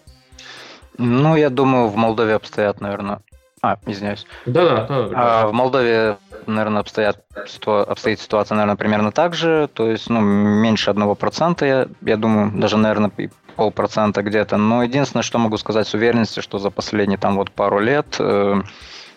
Ну, 0.97 1.35
я 1.35 1.49
думаю, 1.49 1.87
в 1.87 1.95
Молдове 1.95 2.35
обстоят, 2.35 2.81
наверное... 2.81 3.21
А, 3.61 3.77
извиняюсь. 3.85 4.25
Да-да. 4.45 4.85
А, 4.89 5.47
в 5.47 5.53
Молдове, 5.53 6.17
наверное, 6.45 6.81
обстоят, 6.81 7.23
обстоит 7.65 8.19
ситуация, 8.19 8.55
наверное, 8.55 8.77
примерно 8.77 9.11
так 9.11 9.33
же. 9.33 9.69
То 9.73 9.89
есть, 9.89 10.09
ну, 10.09 10.21
меньше 10.21 10.89
одного 10.89 11.15
процента, 11.15 11.65
я, 11.65 11.87
я 12.01 12.17
думаю, 12.17 12.51
даже, 12.57 12.77
наверное, 12.77 13.11
полпроцента 13.55 14.21
где-то. 14.21 14.55
Но 14.57 14.83
единственное, 14.83 15.23
что 15.23 15.39
могу 15.39 15.57
сказать 15.57 15.87
с 15.87 15.93
уверенностью, 15.93 16.41
что 16.41 16.59
за 16.59 16.69
последние 16.69 17.17
там 17.17 17.35
вот 17.35 17.51
пару 17.51 17.79
лет 17.79 18.15
э, 18.19 18.61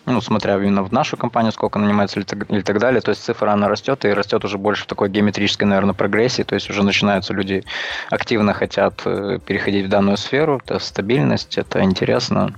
ну, 0.05 0.21
смотря 0.21 0.55
именно 0.57 0.83
в 0.83 0.91
нашу 0.91 1.17
компанию, 1.17 1.51
сколько 1.51 1.79
нанимается 1.79 2.19
или, 2.19 2.27
или 2.49 2.61
так 2.61 2.79
далее, 2.79 3.01
то 3.01 3.09
есть 3.09 3.23
цифра, 3.23 3.51
она 3.51 3.67
растет, 3.67 4.05
и 4.05 4.09
растет 4.09 4.43
уже 4.43 4.57
больше 4.57 4.83
в 4.83 4.87
такой 4.87 5.09
геометрической, 5.09 5.67
наверное, 5.67 5.93
прогрессии, 5.93 6.43
то 6.43 6.55
есть 6.55 6.69
уже 6.69 6.83
начинаются 6.83 7.33
люди 7.33 7.63
активно 8.09 8.53
хотят 8.53 9.01
э, 9.05 9.39
переходить 9.45 9.85
в 9.85 9.89
данную 9.89 10.17
сферу, 10.17 10.61
это 10.63 10.79
стабильность, 10.79 11.57
это 11.57 11.81
интересно, 11.83 12.53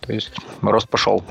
то 0.00 0.12
есть 0.12 0.32
рост 0.62 0.88
пошел. 0.88 1.22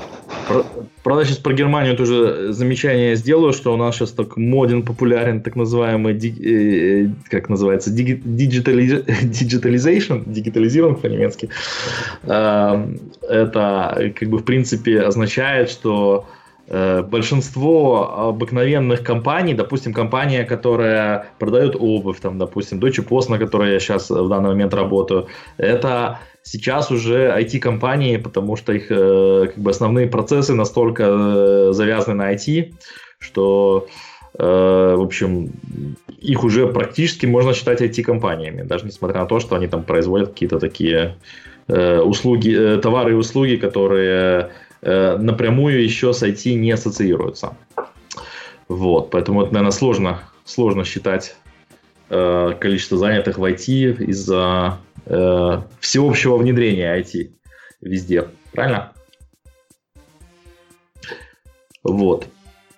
Правда, 1.02 1.24
сейчас 1.24 1.38
про 1.38 1.52
Германию 1.52 1.96
тоже 1.96 2.52
замечание 2.52 3.16
сделаю, 3.16 3.52
что 3.52 3.74
у 3.74 3.76
нас 3.76 3.96
сейчас 3.96 4.12
так 4.12 4.36
моден, 4.36 4.84
популярен 4.84 5.42
так 5.42 5.56
называемый, 5.56 6.14
э, 6.14 7.08
как 7.30 7.48
называется, 7.48 7.90
digitalization, 7.92 10.22
digitalizирован 10.26 10.94
по-немецки. 10.96 11.48
Эм, 12.22 13.00
это, 13.28 14.12
как 14.18 14.28
бы, 14.28 14.38
в 14.38 14.44
принципе, 14.44 15.02
означает, 15.02 15.70
что 15.70 16.26
э, 16.68 17.02
большинство 17.02 18.28
обыкновенных 18.28 19.02
компаний, 19.02 19.54
допустим, 19.54 19.92
компания, 19.92 20.44
которая 20.44 21.26
продает 21.38 21.76
обувь, 21.78 22.20
там, 22.20 22.38
допустим, 22.38 22.78
Deutsche 22.78 23.04
Post, 23.06 23.30
на 23.30 23.38
которой 23.38 23.72
я 23.72 23.80
сейчас 23.80 24.10
в 24.10 24.28
данный 24.28 24.50
момент 24.50 24.74
работаю, 24.74 25.26
это 25.58 26.18
сейчас 26.42 26.90
уже 26.90 27.34
IT-компании, 27.38 28.16
потому 28.16 28.56
что 28.56 28.72
их 28.72 28.86
э, 28.90 29.46
как 29.46 29.58
бы 29.58 29.70
основные 29.70 30.06
процессы 30.06 30.54
настолько 30.54 31.04
э, 31.04 31.72
завязаны 31.72 32.16
на 32.16 32.34
IT, 32.34 32.74
что 33.18 33.86
э, 34.38 34.94
в 34.96 35.02
общем, 35.02 35.52
их 36.18 36.44
уже 36.44 36.66
практически 36.66 37.26
можно 37.26 37.54
считать 37.54 37.82
IT-компаниями, 37.82 38.62
даже 38.62 38.86
несмотря 38.86 39.20
на 39.20 39.26
то, 39.26 39.40
что 39.40 39.56
они 39.56 39.66
там 39.66 39.84
производят 39.84 40.30
какие-то 40.30 40.58
такие 40.58 41.16
услуги, 41.68 42.80
товары 42.82 43.12
и 43.12 43.14
услуги, 43.14 43.54
которые 43.54 44.50
напрямую 44.82 45.84
еще 45.84 46.12
с 46.12 46.20
IT 46.20 46.54
не 46.54 46.72
ассоциируются. 46.72 47.56
Вот, 48.66 49.10
поэтому 49.10 49.42
это, 49.42 49.52
наверное, 49.52 49.70
сложно, 49.70 50.20
сложно 50.44 50.84
считать 50.84 51.36
количество 52.08 52.98
занятых 52.98 53.38
в 53.38 53.44
IT 53.44 54.04
из-за 54.04 54.78
э, 55.10 55.62
всеобщего 55.80 56.36
внедрения 56.36 56.98
IT 56.98 57.32
везде. 57.80 58.28
Правильно? 58.52 58.92
Вот. 61.82 62.26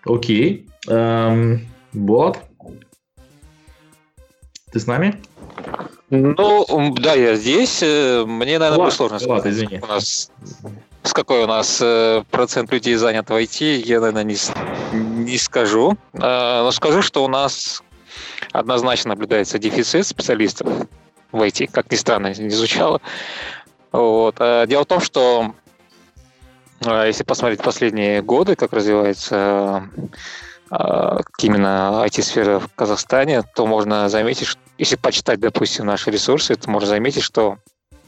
Окей. 0.04 0.68
Эм, 0.88 1.66
вот. 1.92 2.38
Ты 4.72 4.80
с 4.80 4.86
нами? 4.86 5.20
Ну, 6.10 6.94
да, 6.98 7.14
я 7.14 7.36
здесь. 7.36 7.82
Э, 7.82 8.24
мне, 8.26 8.58
наверное, 8.58 8.84
будет 8.84 8.94
сложно 8.94 9.18
ладно, 9.20 9.38
сказать. 9.38 9.52
Извини. 9.52 9.80
У 9.82 9.86
нас, 9.86 10.30
с 11.02 11.12
какой 11.12 11.44
у 11.44 11.46
нас 11.46 11.80
э, 11.82 12.22
процент 12.30 12.72
людей 12.72 12.94
занят 12.96 13.28
в 13.28 13.32
IT, 13.32 13.82
я, 13.84 14.00
наверное, 14.00 14.24
не, 14.24 14.36
не 14.92 15.38
скажу. 15.38 15.96
Э, 16.14 16.62
но 16.62 16.70
скажу, 16.70 17.02
что 17.02 17.24
у 17.24 17.28
нас 17.28 17.82
однозначно 18.52 19.10
наблюдается 19.10 19.58
дефицит 19.58 20.06
специалистов 20.06 20.68
войти, 21.32 21.66
как 21.66 21.90
ни 21.90 21.96
странно, 21.96 22.32
не 22.34 22.50
звучало. 22.50 23.00
Вот. 23.90 24.36
А 24.38 24.66
дело 24.66 24.84
в 24.84 24.86
том, 24.86 25.00
что 25.00 25.54
а, 26.84 27.06
если 27.06 27.24
посмотреть 27.24 27.62
последние 27.62 28.22
годы, 28.22 28.56
как 28.56 28.72
развивается 28.72 29.88
а, 30.70 31.20
именно 31.38 32.02
IT-сфера 32.06 32.58
в 32.58 32.68
Казахстане, 32.74 33.42
то 33.54 33.66
можно 33.66 34.08
заметить, 34.08 34.46
что, 34.46 34.60
если 34.78 34.96
почитать, 34.96 35.40
допустим, 35.40 35.86
наши 35.86 36.10
ресурсы, 36.10 36.54
то 36.54 36.70
можно 36.70 36.88
заметить, 36.88 37.22
что 37.22 37.58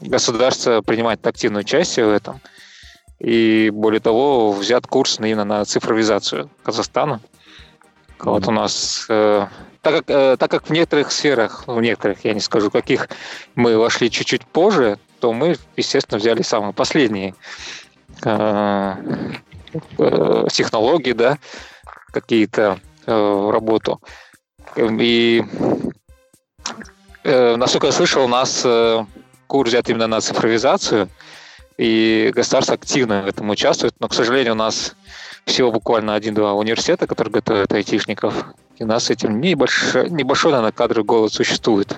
государство 0.01 0.81
принимает 0.81 1.25
активную 1.25 1.61
участие 1.61 2.05
в 2.05 2.11
этом. 2.11 2.41
И 3.19 3.69
более 3.71 4.01
того, 4.01 4.51
взят 4.51 4.87
курс 4.87 5.19
именно 5.19 5.45
на 5.45 5.65
цифровизацию 5.65 6.49
Казахстана. 6.63 7.21
Вот 8.19 8.47
у 8.47 8.51
нас 8.51 9.05
э, 9.09 9.47
так 9.85 9.93
как, 9.93 10.09
э, 10.09 10.35
так 10.37 10.49
как 10.49 10.67
в 10.67 10.71
некоторых 10.71 11.11
сферах, 11.11 11.65
в 11.67 11.79
некоторых, 11.79 12.25
я 12.25 12.33
не 12.33 12.39
скажу 12.39 12.71
каких, 12.71 13.07
мы 13.53 13.77
вошли 13.77 14.09
чуть-чуть 14.09 14.43
позже, 14.43 14.97
то 15.19 15.31
мы, 15.31 15.57
естественно, 15.77 16.17
взяли 16.17 16.41
самые 16.41 16.73
последние 16.73 17.35
э, 18.23 18.95
э, 19.99 20.47
технологии, 20.51 21.11
да, 21.11 21.37
какие-то 22.11 22.79
э, 23.05 23.13
в 23.13 23.51
работу. 23.51 24.01
И 24.75 25.45
э, 27.23 27.55
насколько 27.55 27.85
я 27.85 27.93
слышал, 27.93 28.25
у 28.25 28.27
нас 28.27 28.63
э, 28.65 29.05
курс 29.45 29.69
взят 29.69 29.87
именно 29.87 30.07
на 30.07 30.19
цифровизацию, 30.19 31.09
и 31.77 32.31
государство 32.33 32.73
активно 32.73 33.21
в 33.21 33.27
этом 33.27 33.51
участвует, 33.51 33.93
но, 33.99 34.07
к 34.07 34.15
сожалению, 34.15 34.53
у 34.53 34.57
нас 34.57 34.95
всего 35.45 35.71
буквально 35.71 36.15
один-два 36.15 36.53
университета, 36.53 37.05
которые 37.05 37.33
готовят 37.33 37.71
айтишников, 37.71 38.47
И 38.77 38.83
у 38.83 38.87
нас 38.87 39.09
этим 39.09 39.39
небольшой, 39.39 40.09
небольшой 40.09 40.51
наверное, 40.51 40.71
кадровый 40.71 41.05
голод 41.05 41.33
существует. 41.33 41.97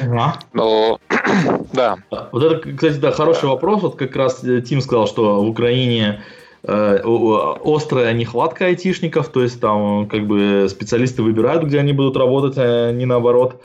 Ага. 0.00 0.38
Но, 0.52 1.00
да. 1.72 1.96
Вот 2.32 2.42
это, 2.42 2.72
кстати, 2.74 2.96
да, 2.98 3.10
хороший 3.10 3.48
вопрос. 3.48 3.82
Вот 3.82 3.96
как 3.96 4.14
раз 4.14 4.44
э, 4.44 4.60
Тим 4.60 4.80
сказал, 4.80 5.08
что 5.08 5.42
в 5.42 5.48
Украине 5.48 6.22
э, 6.62 7.00
острая 7.64 8.12
нехватка 8.12 8.66
айтишников, 8.66 9.28
то 9.30 9.42
есть 9.42 9.60
там 9.60 10.06
как 10.06 10.26
бы 10.26 10.68
специалисты 10.70 11.22
выбирают, 11.22 11.64
где 11.64 11.80
они 11.80 11.92
будут 11.92 12.16
работать, 12.16 12.54
а 12.56 12.92
не 12.92 13.04
наоборот. 13.04 13.60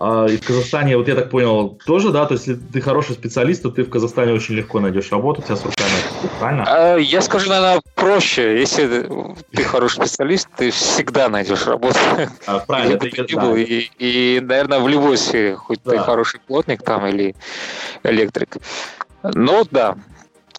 А, 0.00 0.26
и 0.26 0.36
в 0.36 0.46
Казахстане, 0.46 0.96
вот 0.96 1.08
я 1.08 1.16
так 1.16 1.28
понял, 1.28 1.76
тоже, 1.84 2.12
да, 2.12 2.24
то 2.24 2.34
есть 2.34 2.46
если 2.46 2.62
ты 2.62 2.80
хороший 2.80 3.16
специалист, 3.16 3.62
то 3.64 3.70
ты 3.70 3.82
в 3.82 3.90
Казахстане 3.90 4.32
очень 4.32 4.54
легко 4.54 4.78
найдешь 4.78 5.10
работу, 5.10 5.40
у 5.40 5.44
тебя 5.44 5.56
с 5.56 5.64
руками, 5.64 5.90
правильно? 6.38 6.64
А, 6.68 6.96
я 6.96 7.20
скажу, 7.20 7.48
наверное, 7.48 7.82
проще. 7.96 8.60
Если 8.60 9.08
ты 9.50 9.62
хороший 9.64 9.96
специалист, 9.96 10.48
ты 10.56 10.70
всегда 10.70 11.28
найдешь 11.28 11.66
работу. 11.66 11.98
А, 12.46 12.60
правильно, 12.60 12.94
это 12.94 13.10
ты 13.10 13.34
да. 13.34 13.40
был. 13.40 13.56
И, 13.56 13.90
и, 13.98 14.40
наверное, 14.40 14.78
в 14.78 14.86
любой 14.86 15.18
сфере, 15.18 15.56
хоть 15.56 15.80
да. 15.84 15.90
ты 15.90 15.98
хороший 15.98 16.38
плотник 16.46 16.82
там 16.82 17.04
или 17.06 17.34
электрик. 18.04 18.58
Ну, 19.24 19.66
да, 19.68 19.96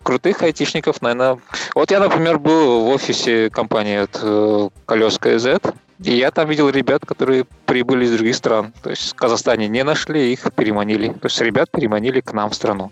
крутых 0.03 0.41
айтишников, 0.41 1.01
наверное... 1.01 1.39
Вот 1.75 1.91
я, 1.91 2.01
например, 2.01 2.39
был 2.39 2.83
в 2.83 2.89
офисе 2.89 3.49
компании 3.49 3.99
от 3.99 4.19
э, 4.21 4.69
Колес 4.85 5.17
КЗ, 5.17 5.61
и 6.01 6.15
я 6.15 6.31
там 6.31 6.47
видел 6.47 6.69
ребят, 6.69 7.05
которые 7.05 7.45
прибыли 7.65 8.05
из 8.05 8.13
других 8.13 8.35
стран. 8.35 8.73
То 8.81 8.89
есть 8.89 9.11
в 9.11 9.15
Казахстане 9.15 9.67
не 9.67 9.83
нашли, 9.83 10.31
их 10.31 10.51
переманили. 10.53 11.09
То 11.09 11.25
есть 11.25 11.41
ребят 11.41 11.69
переманили 11.71 12.21
к 12.21 12.31
нам 12.33 12.49
в 12.49 12.55
страну 12.55 12.91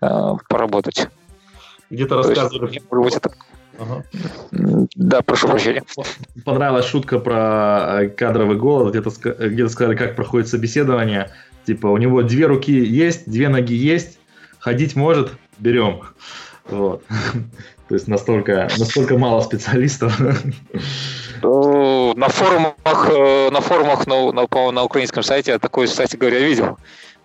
э, 0.00 0.32
поработать. 0.48 1.08
Где-то 1.88 2.16
рассказывали. 2.16 2.80
Есть, 3.04 3.16
это... 3.16 3.32
Ага. 3.78 4.04
Да, 4.50 5.22
прошу 5.22 5.48
прощения. 5.48 5.82
Понравилась 6.44 6.84
шутка 6.86 7.18
про 7.18 8.02
э, 8.02 8.08
кадровый 8.08 8.56
голод. 8.56 8.94
Где-то, 8.94 9.48
где 9.48 9.68
сказали, 9.68 9.96
как 9.96 10.14
проходит 10.14 10.48
собеседование. 10.48 11.30
Типа, 11.64 11.86
у 11.86 11.96
него 11.96 12.22
две 12.22 12.46
руки 12.46 12.72
есть, 12.72 13.30
две 13.30 13.48
ноги 13.48 13.74
есть, 13.74 14.18
ходить 14.58 14.94
может, 14.94 15.32
берем. 15.58 16.02
Вот. 16.68 17.02
То 17.88 17.94
есть 17.94 18.08
настолько, 18.08 18.68
настолько 18.78 19.16
мало 19.16 19.40
специалистов. 19.42 20.18
На 22.14 22.28
форумах, 22.28 23.10
э, 23.10 23.50
на 23.50 23.60
форумах 23.60 24.06
на, 24.06 24.32
на, 24.32 24.70
на 24.72 24.82
украинском 24.84 25.22
сайте 25.22 25.52
я 25.52 25.58
такой, 25.58 25.86
кстати 25.86 26.16
говоря, 26.16 26.38
видел. 26.38 26.78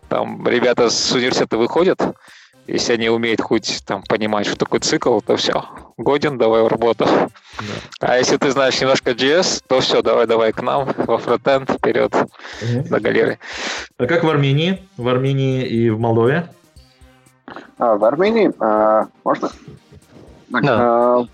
Там 0.09 0.47
ребята 0.47 0.89
с 0.89 1.11
университета 1.11 1.57
выходят, 1.57 2.01
если 2.67 2.93
они 2.93 3.09
умеют 3.09 3.41
хоть 3.41 3.83
там 3.85 4.03
понимать, 4.03 4.45
что 4.45 4.57
такое 4.57 4.79
цикл, 4.79 5.19
то 5.19 5.35
все, 5.35 5.63
годен, 5.97 6.38
давай 6.38 6.61
в 6.63 6.67
работу. 6.67 7.05
Да. 7.05 7.31
А 8.01 8.17
если 8.17 8.38
ты 8.38 8.51
знаешь 8.51 8.79
немножко 8.79 9.11
JS, 9.11 9.63
то 9.67 9.79
все, 9.79 10.01
давай, 10.01 10.27
давай 10.27 10.53
к 10.53 10.61
нам, 10.61 10.89
во 10.97 11.17
фронтенд, 11.17 11.71
вперед, 11.71 12.13
угу. 12.13 12.89
до 12.89 12.99
галеры. 12.99 13.39
А 13.97 14.05
как 14.05 14.23
в 14.23 14.29
Армении? 14.29 14.88
В 14.97 15.07
Армении 15.07 15.65
и 15.65 15.89
в 15.89 15.99
Молдове? 15.99 16.49
А, 17.77 17.95
в 17.95 18.03
Армении, 18.03 18.51
а, 18.59 19.07
можно? 19.23 19.49
Так, 20.51 20.63
да. 20.63 20.77
а, 20.79 21.25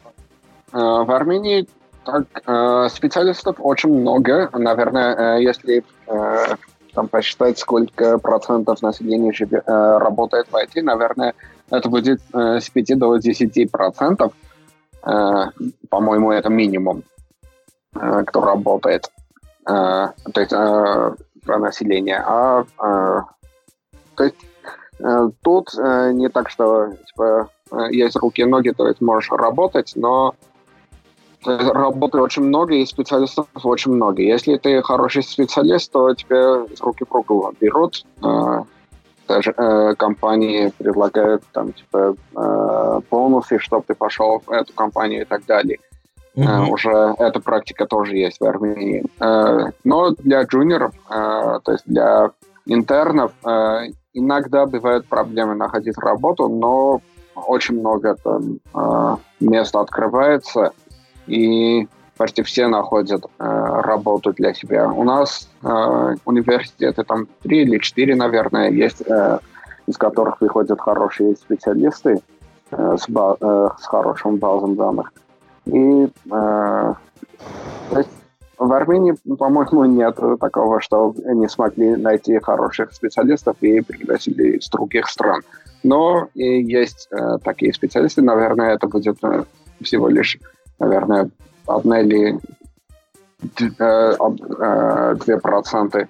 а, 0.71 1.03
в 1.03 1.11
Армении 1.11 1.67
так, 2.03 2.25
э, 2.45 2.89
специалистов 2.89 3.55
очень 3.59 3.89
много. 3.89 4.49
Наверное, 4.53 5.37
э, 5.37 5.43
если 5.43 5.83
э, 6.07 6.55
там 6.93 7.07
посчитать, 7.07 7.57
сколько 7.57 8.17
процентов 8.19 8.81
населения 8.81 9.31
живет, 9.33 9.63
работает 9.67 10.47
в 10.51 10.55
IT, 10.55 10.81
наверное, 10.83 11.33
это 11.71 11.89
будет 11.89 12.21
с 12.31 12.69
5 12.69 12.99
до 12.99 13.17
10 13.17 13.71
процентов. 13.71 14.33
По-моему, 15.01 16.31
это 16.31 16.49
минимум, 16.49 17.03
кто 17.93 18.41
работает. 18.41 19.09
То 19.65 20.13
есть 20.35 20.51
про 20.51 21.57
население. 21.57 22.23
А 22.23 22.63
то 24.15 24.23
есть 24.23 24.35
тут 25.41 25.73
не 25.73 26.29
так, 26.29 26.51
что 26.51 26.93
типа, 27.07 27.49
есть 27.89 28.17
руки 28.17 28.43
и 28.43 28.45
ноги, 28.45 28.69
то 28.69 28.87
есть 28.87 29.01
можешь 29.01 29.31
работать, 29.31 29.93
но 29.95 30.35
работы 31.45 32.19
очень 32.19 32.43
много, 32.43 32.75
и 32.75 32.85
специалистов 32.85 33.47
очень 33.63 33.91
много. 33.91 34.21
Если 34.21 34.57
ты 34.57 34.81
хороший 34.81 35.23
специалист, 35.23 35.91
то 35.91 36.13
тебе 36.13 36.67
с 36.75 36.81
руки 36.81 37.05
в 37.07 37.13
руку 37.13 37.53
берут. 37.59 38.05
Э, 38.23 38.63
даже 39.27 39.53
э, 39.55 39.95
компании 39.95 40.73
предлагают 40.77 41.43
там 41.51 41.73
типа 41.73 42.15
э, 42.35 42.99
бонусы, 43.09 43.59
чтобы 43.59 43.83
ты 43.87 43.95
пошел 43.95 44.41
в 44.45 44.51
эту 44.51 44.73
компанию 44.73 45.21
и 45.21 45.25
так 45.25 45.45
далее. 45.45 45.79
Mm-hmm. 46.35 46.65
Uh, 46.65 46.69
уже 46.71 47.15
эта 47.19 47.39
практика 47.39 47.85
тоже 47.85 48.17
есть 48.17 48.39
в 48.39 48.43
Армении. 48.43 49.05
Uh, 49.19 49.71
но 49.83 50.11
для 50.11 50.41
джуниоров, 50.41 50.93
uh, 51.09 51.59
то 51.63 51.71
есть 51.71 51.83
для 51.85 52.31
интернов, 52.65 53.33
иногда 54.13 54.65
бывают 54.65 55.05
проблемы 55.05 55.53
находить 55.53 55.97
работу, 55.97 56.47
но 56.47 57.01
очень 57.35 57.77
много 57.77 58.15
там 58.15 58.59
места 59.41 59.81
открывается, 59.81 60.71
и 61.27 61.87
почти 62.17 62.43
все 62.43 62.67
находят 62.67 63.25
э, 63.25 63.81
работу 63.83 64.33
для 64.33 64.53
себя. 64.53 64.89
У 64.89 65.03
нас 65.03 65.49
э, 65.63 66.15
университеты 66.25 67.03
там 67.03 67.27
три 67.41 67.63
или 67.63 67.77
четыре, 67.79 68.15
наверное, 68.15 68.69
есть, 68.69 69.01
э, 69.01 69.39
из 69.87 69.97
которых 69.97 70.39
выходят 70.41 70.79
хорошие 70.79 71.35
специалисты 71.35 72.21
э, 72.71 72.97
с, 72.99 73.09
ба- 73.09 73.37
э, 73.39 73.69
с 73.79 73.85
хорошим 73.85 74.37
базом 74.37 74.75
данных. 74.75 75.11
И 75.65 76.07
э, 76.31 76.93
в 78.59 78.71
Армении, 78.71 79.15
по-моему, 79.37 79.85
нет 79.85 80.17
такого, 80.39 80.79
что 80.81 81.13
не 81.25 81.49
смогли 81.49 81.95
найти 81.95 82.39
хороших 82.39 82.93
специалистов 82.93 83.57
и 83.61 83.81
пригласили 83.81 84.57
из 84.57 84.69
других 84.69 85.07
стран. 85.07 85.41
Но 85.83 86.27
и 86.33 86.61
есть 86.61 87.09
э, 87.11 87.39
такие 87.43 87.73
специалисты, 87.73 88.21
наверное, 88.21 88.75
это 88.75 88.87
будет 88.87 89.17
э, 89.23 89.43
всего 89.81 90.07
лишь 90.07 90.37
наверное, 90.79 91.29
одна 91.67 92.01
или 92.01 92.39
э, 93.59 93.69
э, 93.79 95.15
две 95.25 95.39
проценты, 95.39 96.09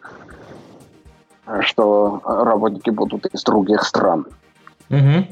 что 1.62 2.22
работники 2.26 2.90
будут 2.90 3.26
из 3.28 3.44
других 3.44 3.84
стран. 3.84 4.26
Угу. 4.90 5.28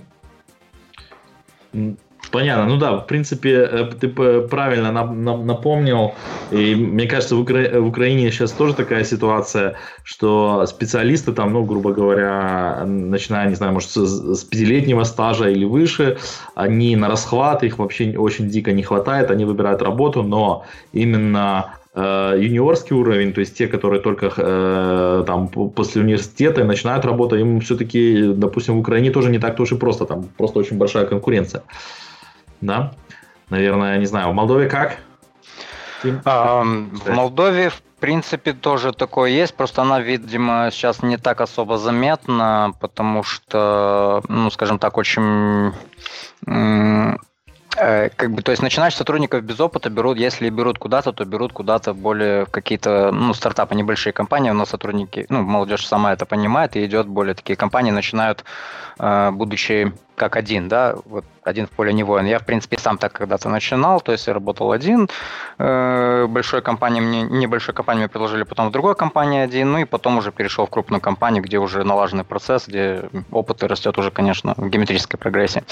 Понятно. 2.29 2.65
Ну 2.65 2.77
да, 2.77 2.97
в 2.97 3.07
принципе, 3.07 3.49
э, 3.49 3.89
ты 3.99 4.07
правильно 4.07 4.91
напомнил. 4.91 6.13
И 6.51 6.75
мне 6.75 7.07
кажется, 7.07 7.35
в, 7.35 7.41
Укра... 7.41 7.79
в 7.79 7.87
Украине 7.87 8.31
сейчас 8.31 8.51
тоже 8.51 8.73
такая 8.73 9.03
ситуация, 9.03 9.75
что 10.03 10.65
специалисты 10.65 11.33
там, 11.33 11.53
ну, 11.53 11.63
грубо 11.63 11.91
говоря, 11.91 12.83
начиная, 12.85 13.49
не 13.49 13.55
знаю, 13.55 13.73
может, 13.73 13.89
с 13.89 14.43
пятилетнего 14.45 15.03
стажа 15.03 15.49
или 15.49 15.65
выше, 15.65 16.17
они 16.55 16.95
на 16.95 17.09
расхват, 17.09 17.63
их 17.63 17.79
вообще 17.79 18.17
очень 18.17 18.49
дико 18.49 18.71
не 18.71 18.83
хватает, 18.83 19.31
они 19.31 19.43
выбирают 19.43 19.81
работу, 19.81 20.23
но 20.23 20.65
именно 20.93 21.73
э, 21.93 22.37
юниорский 22.39 22.95
уровень, 22.95 23.33
то 23.33 23.41
есть 23.41 23.57
те, 23.57 23.67
которые 23.67 24.01
только 24.01 24.31
э, 24.37 25.23
там 25.27 25.49
после 25.49 26.01
университета 26.01 26.63
начинают 26.63 27.03
работу, 27.03 27.35
им 27.35 27.59
все-таки, 27.59 28.31
допустим, 28.33 28.75
в 28.75 28.79
Украине 28.79 29.11
тоже 29.11 29.29
не 29.29 29.39
так-то 29.39 29.63
уж 29.63 29.73
и 29.73 29.75
просто, 29.75 30.05
там 30.05 30.29
просто 30.37 30.59
очень 30.59 30.77
большая 30.77 31.05
конкуренция 31.05 31.63
да? 32.61 32.93
Наверное, 33.49 33.97
не 33.97 34.05
знаю, 34.05 34.29
в 34.29 34.33
Молдове 34.33 34.69
как? 34.69 34.97
А, 36.25 36.63
в 36.63 37.09
Молдове, 37.09 37.69
в 37.69 37.81
принципе, 37.99 38.53
тоже 38.53 38.93
такое 38.93 39.29
есть, 39.31 39.53
просто 39.55 39.81
она, 39.81 39.99
видимо, 39.99 40.69
сейчас 40.71 41.03
не 41.03 41.17
так 41.17 41.41
особо 41.41 41.77
заметна, 41.77 42.73
потому 42.79 43.23
что, 43.23 44.23
ну, 44.27 44.49
скажем 44.49 44.79
так, 44.79 44.97
очень 44.97 45.73
Э, 47.77 48.09
как 48.09 48.31
бы, 48.31 48.41
то 48.41 48.51
есть 48.51 48.61
начинающих 48.61 48.97
сотрудников 48.97 49.43
без 49.43 49.59
опыта 49.59 49.89
берут, 49.89 50.17
если 50.17 50.49
берут 50.49 50.77
куда-то, 50.77 51.13
то 51.13 51.23
берут 51.23 51.53
куда-то 51.53 51.93
более 51.93 52.45
в 52.45 52.49
какие-то, 52.49 53.11
ну, 53.11 53.33
стартапы, 53.33 53.75
небольшие 53.75 54.11
компании, 54.11 54.51
но 54.51 54.65
сотрудники, 54.65 55.25
ну, 55.29 55.41
молодежь 55.41 55.87
сама 55.87 56.11
это 56.11 56.25
понимает, 56.25 56.75
и 56.75 56.85
идет 56.85 57.07
более 57.07 57.33
такие 57.33 57.55
компании, 57.55 57.91
начинают, 57.91 58.43
э, 58.99 59.31
будучи 59.31 59.93
как 60.15 60.35
один, 60.35 60.67
да, 60.67 60.95
вот 61.05 61.23
один 61.43 61.67
в 61.67 61.69
поле 61.71 61.93
не 61.93 62.03
воин. 62.03 62.25
Я, 62.25 62.39
в 62.39 62.45
принципе, 62.45 62.77
сам 62.77 62.97
так 62.97 63.13
когда-то 63.13 63.49
начинал, 63.49 64.01
то 64.01 64.11
есть 64.11 64.27
я 64.27 64.33
работал 64.33 64.71
один, 64.71 65.09
э, 65.57 66.25
большой 66.27 66.61
компании 66.61 67.01
мне, 67.01 67.23
небольшой 67.23 67.73
компании 67.73 68.01
мне 68.01 68.09
предложили, 68.09 68.43
потом 68.43 68.69
в 68.69 68.71
другой 68.71 68.95
компании 68.95 69.41
один, 69.41 69.71
ну 69.71 69.79
и 69.79 69.85
потом 69.85 70.17
уже 70.17 70.31
перешел 70.31 70.65
в 70.65 70.69
крупную 70.69 71.01
компанию, 71.01 71.43
где 71.43 71.57
уже 71.57 71.83
налаженный 71.83 72.23
процесс, 72.23 72.67
где 72.67 73.09
опыт 73.31 73.63
растет 73.63 73.97
уже, 73.97 74.11
конечно, 74.11 74.53
в 74.57 74.69
геометрической 74.69 75.19
прогрессии. 75.19 75.63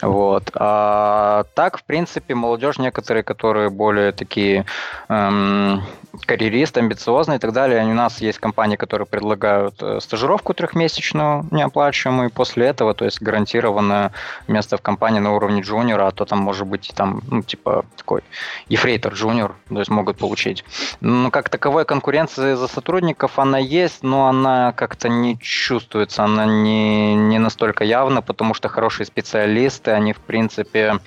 Вот. 0.00 0.50
А 0.54 1.44
так, 1.54 1.78
в 1.78 1.84
принципе, 1.84 2.34
молодежь 2.34 2.78
некоторые, 2.78 3.22
которые 3.22 3.70
более 3.70 4.12
такие 4.12 4.64
эм, 5.08 5.82
карьерист, 6.26 6.76
амбициозный 6.76 7.36
и 7.36 7.38
так 7.38 7.52
далее. 7.52 7.84
У 7.84 7.94
нас 7.94 8.20
есть 8.20 8.38
компании, 8.38 8.76
которые 8.76 9.06
предлагают 9.06 9.74
э, 9.82 10.00
стажировку 10.00 10.54
трехмесячную, 10.54 11.46
неоплачиваемую, 11.50 12.30
и 12.30 12.32
после 12.32 12.66
этого, 12.66 12.94
то 12.94 13.04
есть 13.04 13.20
гарантированное 13.22 14.12
место 14.48 14.76
в 14.76 14.82
компании 14.82 15.01
на 15.10 15.32
уровне 15.32 15.62
джуниора, 15.62 16.08
а 16.08 16.10
то 16.12 16.24
там 16.24 16.38
может 16.38 16.66
быть 16.66 16.92
там, 16.94 17.22
ну, 17.30 17.42
типа 17.42 17.84
такой 17.96 18.22
ефрейтор 18.68 19.14
джуниор, 19.14 19.54
то 19.68 19.78
есть 19.78 19.90
могут 19.90 20.18
получить. 20.18 20.64
Ну, 21.00 21.30
как 21.30 21.48
таковой 21.48 21.84
конкуренции 21.84 22.54
за 22.54 22.68
сотрудников 22.68 23.38
она 23.38 23.58
есть, 23.58 24.02
но 24.02 24.28
она 24.28 24.72
как-то 24.72 25.08
не 25.08 25.38
чувствуется, 25.38 26.24
она 26.24 26.46
не, 26.46 27.14
не 27.14 27.38
настолько 27.38 27.84
явна, 27.84 28.22
потому 28.22 28.54
что 28.54 28.68
хорошие 28.68 29.06
специалисты, 29.06 29.90
они 29.90 30.12
в 30.12 30.20
принципе 30.20 30.98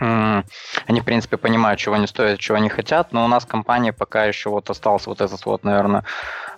они, 0.00 1.00
в 1.00 1.04
принципе, 1.04 1.36
понимают, 1.36 1.80
чего 1.80 1.96
они 1.96 2.06
стоят, 2.06 2.38
чего 2.38 2.56
они 2.56 2.68
хотят, 2.68 3.12
но 3.12 3.24
у 3.24 3.28
нас 3.28 3.44
в 3.44 3.48
компании 3.48 3.90
пока 3.90 4.26
еще 4.26 4.50
вот 4.50 4.70
остался 4.70 5.10
вот 5.10 5.20
этот 5.20 5.44
вот, 5.44 5.64
наверное, 5.64 6.04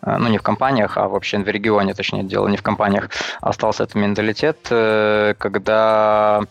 ну, 0.03 0.29
не 0.29 0.39
в 0.39 0.43
компаниях, 0.43 0.97
а 0.97 1.09
вообще 1.09 1.39
в 1.39 1.49
регионе, 1.49 1.95
точнее, 1.95 2.25
дело 2.25 2.49
не 2.49 2.57
в 2.57 2.63
компаниях, 2.63 3.11
остался 3.41 3.85
этот 3.85 3.97
менталитет, 3.97 4.69
э, 4.71 5.35
когда 5.39 6.43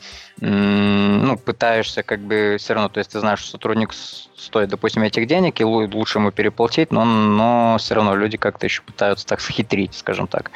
ну, 0.42 1.38
пытаешься 1.38 2.02
как 2.02 2.20
бы 2.22 2.56
все 2.60 2.74
равно, 2.74 2.90
то 2.90 3.00
есть 3.00 3.12
ты 3.12 3.20
знаешь, 3.20 3.40
что 3.40 3.52
сотрудник 3.52 3.92
стоит, 3.94 4.70
допустим, 4.70 5.04
этих 5.04 5.28
денег, 5.28 5.60
и 5.60 5.66
лучше 5.66 6.20
ему 6.20 6.32
переплатить, 6.32 6.92
но, 6.92 7.04
но 7.04 7.76
все 7.78 7.96
равно 7.96 8.16
люди 8.16 8.38
как-то 8.38 8.66
еще 8.66 8.82
пытаются 8.82 9.26
так 9.26 9.42
схитрить, 9.42 9.96
скажем 9.96 10.28
так. 10.28 10.52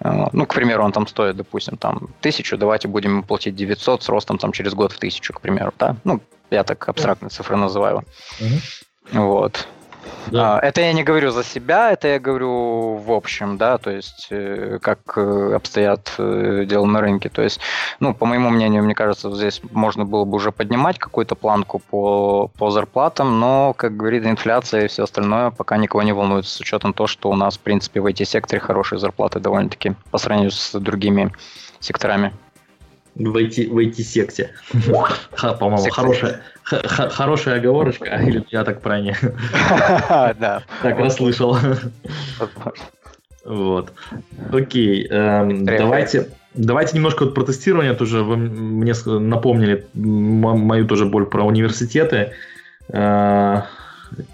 Э, 0.00 0.26
ну, 0.32 0.46
к 0.46 0.54
примеру, 0.54 0.84
он 0.84 0.92
там 0.92 1.06
стоит, 1.06 1.36
допустим, 1.36 1.76
там 1.76 2.08
тысячу, 2.20 2.58
давайте 2.58 2.88
будем 2.88 3.10
ему 3.10 3.22
платить 3.22 3.56
900 3.56 4.02
с 4.02 4.08
ростом 4.08 4.38
там 4.38 4.52
через 4.52 4.74
год 4.74 4.92
в 4.92 4.98
тысячу, 4.98 5.32
к 5.32 5.40
примеру, 5.40 5.72
да? 5.78 5.96
Ну, 6.04 6.20
я 6.50 6.64
так 6.64 6.88
абстрактные 6.88 7.30
цифры 7.30 7.56
называю. 7.56 8.04
Угу. 8.40 9.20
Вот. 9.20 9.68
Да. 10.30 10.58
А, 10.58 10.60
это 10.60 10.80
я 10.80 10.92
не 10.92 11.04
говорю 11.04 11.30
за 11.30 11.42
себя, 11.42 11.92
это 11.92 12.08
я 12.08 12.18
говорю 12.18 12.96
в 12.96 13.12
общем, 13.12 13.56
да, 13.56 13.78
то 13.78 13.90
есть 13.90 14.28
э, 14.30 14.78
как 14.82 15.00
э, 15.16 15.52
обстоят 15.54 16.12
э, 16.18 16.64
дела 16.66 16.86
на 16.86 17.00
рынке. 17.00 17.28
То 17.28 17.42
есть, 17.42 17.60
ну, 18.00 18.14
по 18.14 18.26
моему 18.26 18.50
мнению, 18.50 18.82
мне 18.84 18.94
кажется, 18.94 19.34
здесь 19.34 19.62
можно 19.70 20.04
было 20.04 20.24
бы 20.24 20.36
уже 20.36 20.52
поднимать 20.52 20.98
какую-то 20.98 21.34
планку 21.34 21.78
по, 21.78 22.48
по 22.58 22.70
зарплатам, 22.70 23.40
но, 23.40 23.72
как 23.74 23.96
говорит 23.96 24.26
инфляция 24.26 24.84
и 24.84 24.88
все 24.88 25.04
остальное, 25.04 25.50
пока 25.50 25.76
никого 25.76 26.02
не 26.02 26.12
волнует, 26.12 26.46
с 26.46 26.60
учетом 26.60 26.92
того, 26.92 27.06
что 27.06 27.30
у 27.30 27.34
нас, 27.34 27.56
в 27.56 27.60
принципе, 27.60 28.00
в 28.00 28.06
IT-секторе 28.06 28.60
хорошие 28.60 28.98
зарплаты 28.98 29.40
довольно-таки 29.40 29.94
по 30.10 30.18
сравнению 30.18 30.50
с 30.50 30.78
другими 30.78 31.32
секторами. 31.80 32.32
В 33.14 33.36
IT, 33.36 33.68
в 33.70 33.78
IT-секте. 33.78 34.50
По-моему, 35.58 35.90
хорошая, 35.90 36.42
хорошая 36.68 37.56
оговорочка, 37.58 38.16
или 38.16 38.44
я 38.50 38.64
так 38.64 38.80
правильно 38.80 39.16
да. 40.38 40.62
так 40.82 40.98
расслышал. 40.98 41.56
Вот. 43.44 43.92
Окей, 44.52 45.06
эм, 45.08 45.64
давайте, 45.64 46.28
давайте 46.54 46.96
немножко 46.96 47.24
вот 47.24 47.34
про 47.34 47.44
тестирование 47.44 47.94
тоже. 47.94 48.22
Вы 48.22 48.36
мне 48.36 48.92
напомнили 49.06 49.86
мою 49.94 50.86
тоже 50.86 51.06
боль 51.06 51.24
про 51.24 51.44
университеты. 51.44 52.32
Э, 52.90 53.62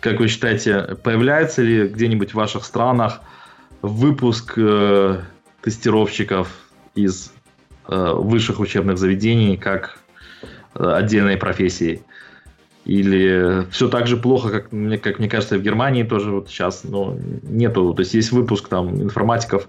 как 0.01 0.19
вы 0.19 0.29
считаете, 0.29 0.97
появляется 1.03 1.63
ли 1.63 1.89
где-нибудь 1.89 2.33
в 2.33 2.35
ваших 2.35 2.65
странах 2.65 3.21
выпуск 3.83 4.55
э, 4.57 5.21
тестировщиков 5.63 6.49
из 6.95 7.33
э, 7.89 8.13
высших 8.15 8.59
учебных 8.59 8.99
заведений 8.99 9.57
как 9.57 9.99
отдельной 10.75 11.37
профессии? 11.37 12.03
Или 12.85 13.67
все 13.71 13.89
так 13.89 14.07
же 14.07 14.17
плохо, 14.17 14.51
как 14.51 14.73
мне, 14.73 14.99
как 14.99 15.19
мне 15.19 15.29
кажется, 15.29 15.57
в 15.57 15.63
Германии 15.63 16.03
тоже 16.03 16.31
вот 16.31 16.49
сейчас 16.49 16.85
ну, 16.85 17.19
нету. 17.43 17.95
То 17.95 18.01
есть 18.01 18.15
есть 18.15 18.33
выпуск 18.33 18.69
там 18.69 19.03
информатиков, 19.03 19.69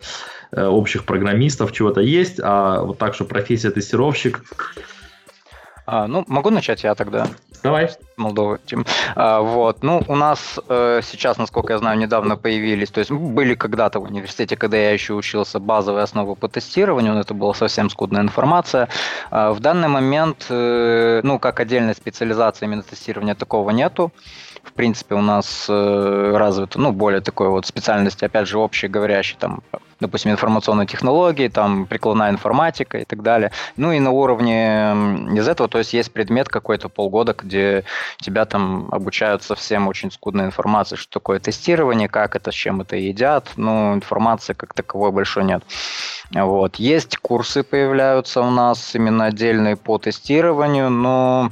э, 0.51 0.66
общих 0.66 1.05
программистов, 1.05 1.72
чего-то 1.72 2.01
есть, 2.01 2.39
а 2.43 2.82
вот 2.82 2.97
так, 2.97 3.16
что 3.16 3.26
профессия 3.26 3.72
тестировщик. 3.72 4.43
А, 5.86 6.07
ну, 6.07 6.26
могу 6.28 6.49
начать 6.49 6.84
я 6.84 6.95
тогда. 6.95 7.28
Давай. 7.64 7.89
Молдова. 8.18 8.60
Тим. 8.66 8.86
А, 9.16 9.41
вот. 9.41 9.84
Ну, 9.84 10.03
у 10.08 10.16
нас 10.16 10.60
э, 10.70 11.01
сейчас, 11.03 11.38
насколько 11.38 11.74
я 11.74 11.80
знаю, 11.80 11.97
недавно 11.97 12.38
появились, 12.38 12.89
то 12.89 12.99
есть 12.99 13.12
были 13.12 13.56
когда-то 13.56 13.99
в 13.99 14.03
университете, 14.03 14.56
когда 14.56 14.78
я 14.78 14.91
еще 14.91 15.14
учился, 15.14 15.60
базовые 15.60 16.03
основы 16.03 16.36
по 16.36 16.47
тестированию, 16.47 17.14
но 17.14 17.22
это 17.22 17.34
была 17.34 17.53
совсем 17.53 17.89
скудная 17.89 18.22
информация. 18.22 18.88
А, 19.32 19.51
в 19.51 19.60
данный 19.60 19.88
момент, 19.88 20.45
э, 20.49 21.22
ну, 21.24 21.39
как 21.39 21.60
отдельной 21.60 21.95
специализации 21.95 22.66
именно 22.66 22.84
тестирования 22.84 23.36
такого 23.36 23.72
нету 23.72 24.12
в 24.66 24.74
принципе, 24.74 25.16
у 25.16 25.22
нас 25.22 25.68
э, 25.70 26.34
развита, 26.36 26.80
ну, 26.80 26.91
более 26.91 27.22
такой 27.22 27.49
вот 27.49 27.66
специальности, 27.66 28.26
опять 28.26 28.47
же, 28.47 28.58
общеговорящей, 28.58 29.38
там, 29.39 29.62
допустим, 30.00 30.32
информационные 30.32 30.88
технологии, 30.88 31.48
там, 31.48 31.86
прикладная 31.86 32.30
информатика 32.30 32.98
и 32.98 33.06
так 33.06 33.22
далее. 33.22 33.52
Ну, 33.78 33.91
и 33.91 34.00
на 34.00 34.12
уровне 34.12 34.91
из 35.34 35.48
этого, 35.48 35.70
то 35.70 35.78
есть 35.78 35.93
есть 35.93 36.12
предмет 36.12 36.50
какой-то 36.50 36.89
полгода, 36.89 37.36
где 37.38 37.84
тебя 38.18 38.46
там 38.46 38.89
обучают 38.91 39.43
совсем 39.43 39.88
очень 39.88 40.12
скудной 40.12 40.46
информации, 40.46 40.96
что 40.96 41.20
такое 41.20 41.39
тестирование, 41.39 42.08
как 42.10 42.36
это, 42.36 42.52
с 42.52 42.56
чем 42.56 42.82
это 42.82 42.96
едят, 42.96 43.52
ну, 43.56 43.93
информации 43.93 44.54
как 44.54 44.74
таковой 44.74 45.12
большой 45.12 45.46
нет. 45.46 45.64
Вот. 46.32 46.76
Есть 46.76 47.18
курсы 47.18 47.64
появляются 47.64 48.41
у 48.41 48.50
нас 48.50 48.96
именно 48.96 49.26
отдельные 49.26 49.76
по 49.76 49.98
тестированию, 49.98 50.89
но 50.89 51.52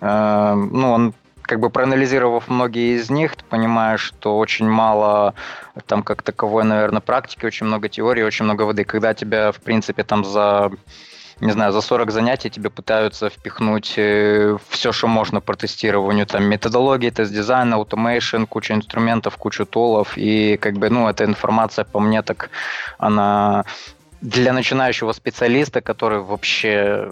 э, 0.00 0.54
ну, 0.54 0.92
он 0.92 1.14
как 1.52 1.60
бы 1.60 1.68
проанализировав 1.68 2.48
многие 2.48 2.96
из 2.96 3.10
них, 3.10 3.36
ты 3.36 3.44
понимаешь, 3.44 4.00
что 4.00 4.38
очень 4.38 4.66
мало 4.66 5.34
там 5.84 6.02
как 6.02 6.22
таковой, 6.22 6.64
наверное, 6.64 7.02
практики, 7.02 7.44
очень 7.44 7.66
много 7.66 7.90
теории, 7.90 8.22
очень 8.22 8.46
много 8.46 8.62
воды. 8.62 8.84
Когда 8.84 9.12
тебя, 9.12 9.52
в 9.52 9.60
принципе, 9.60 10.02
там 10.02 10.24
за 10.24 10.70
не 11.40 11.52
знаю, 11.52 11.72
за 11.72 11.82
40 11.82 12.10
занятий 12.10 12.48
тебе 12.48 12.70
пытаются 12.70 13.28
впихнуть 13.28 13.94
э, 13.98 14.56
все, 14.70 14.92
что 14.92 15.08
можно 15.08 15.42
по 15.42 15.54
тестированию, 15.54 16.24
там, 16.24 16.44
методологии, 16.44 17.10
тест-дизайн, 17.10 17.74
automation, 17.74 18.46
куча 18.46 18.72
инструментов, 18.72 19.36
кучу 19.36 19.66
тулов, 19.66 20.16
и 20.16 20.56
как 20.56 20.74
бы, 20.74 20.88
ну, 20.88 21.06
эта 21.06 21.24
информация 21.24 21.84
по 21.84 22.00
мне 22.00 22.22
так, 22.22 22.48
она 22.96 23.64
для 24.22 24.52
начинающего 24.52 25.12
специалиста, 25.12 25.80
который 25.80 26.20
вообще, 26.20 27.10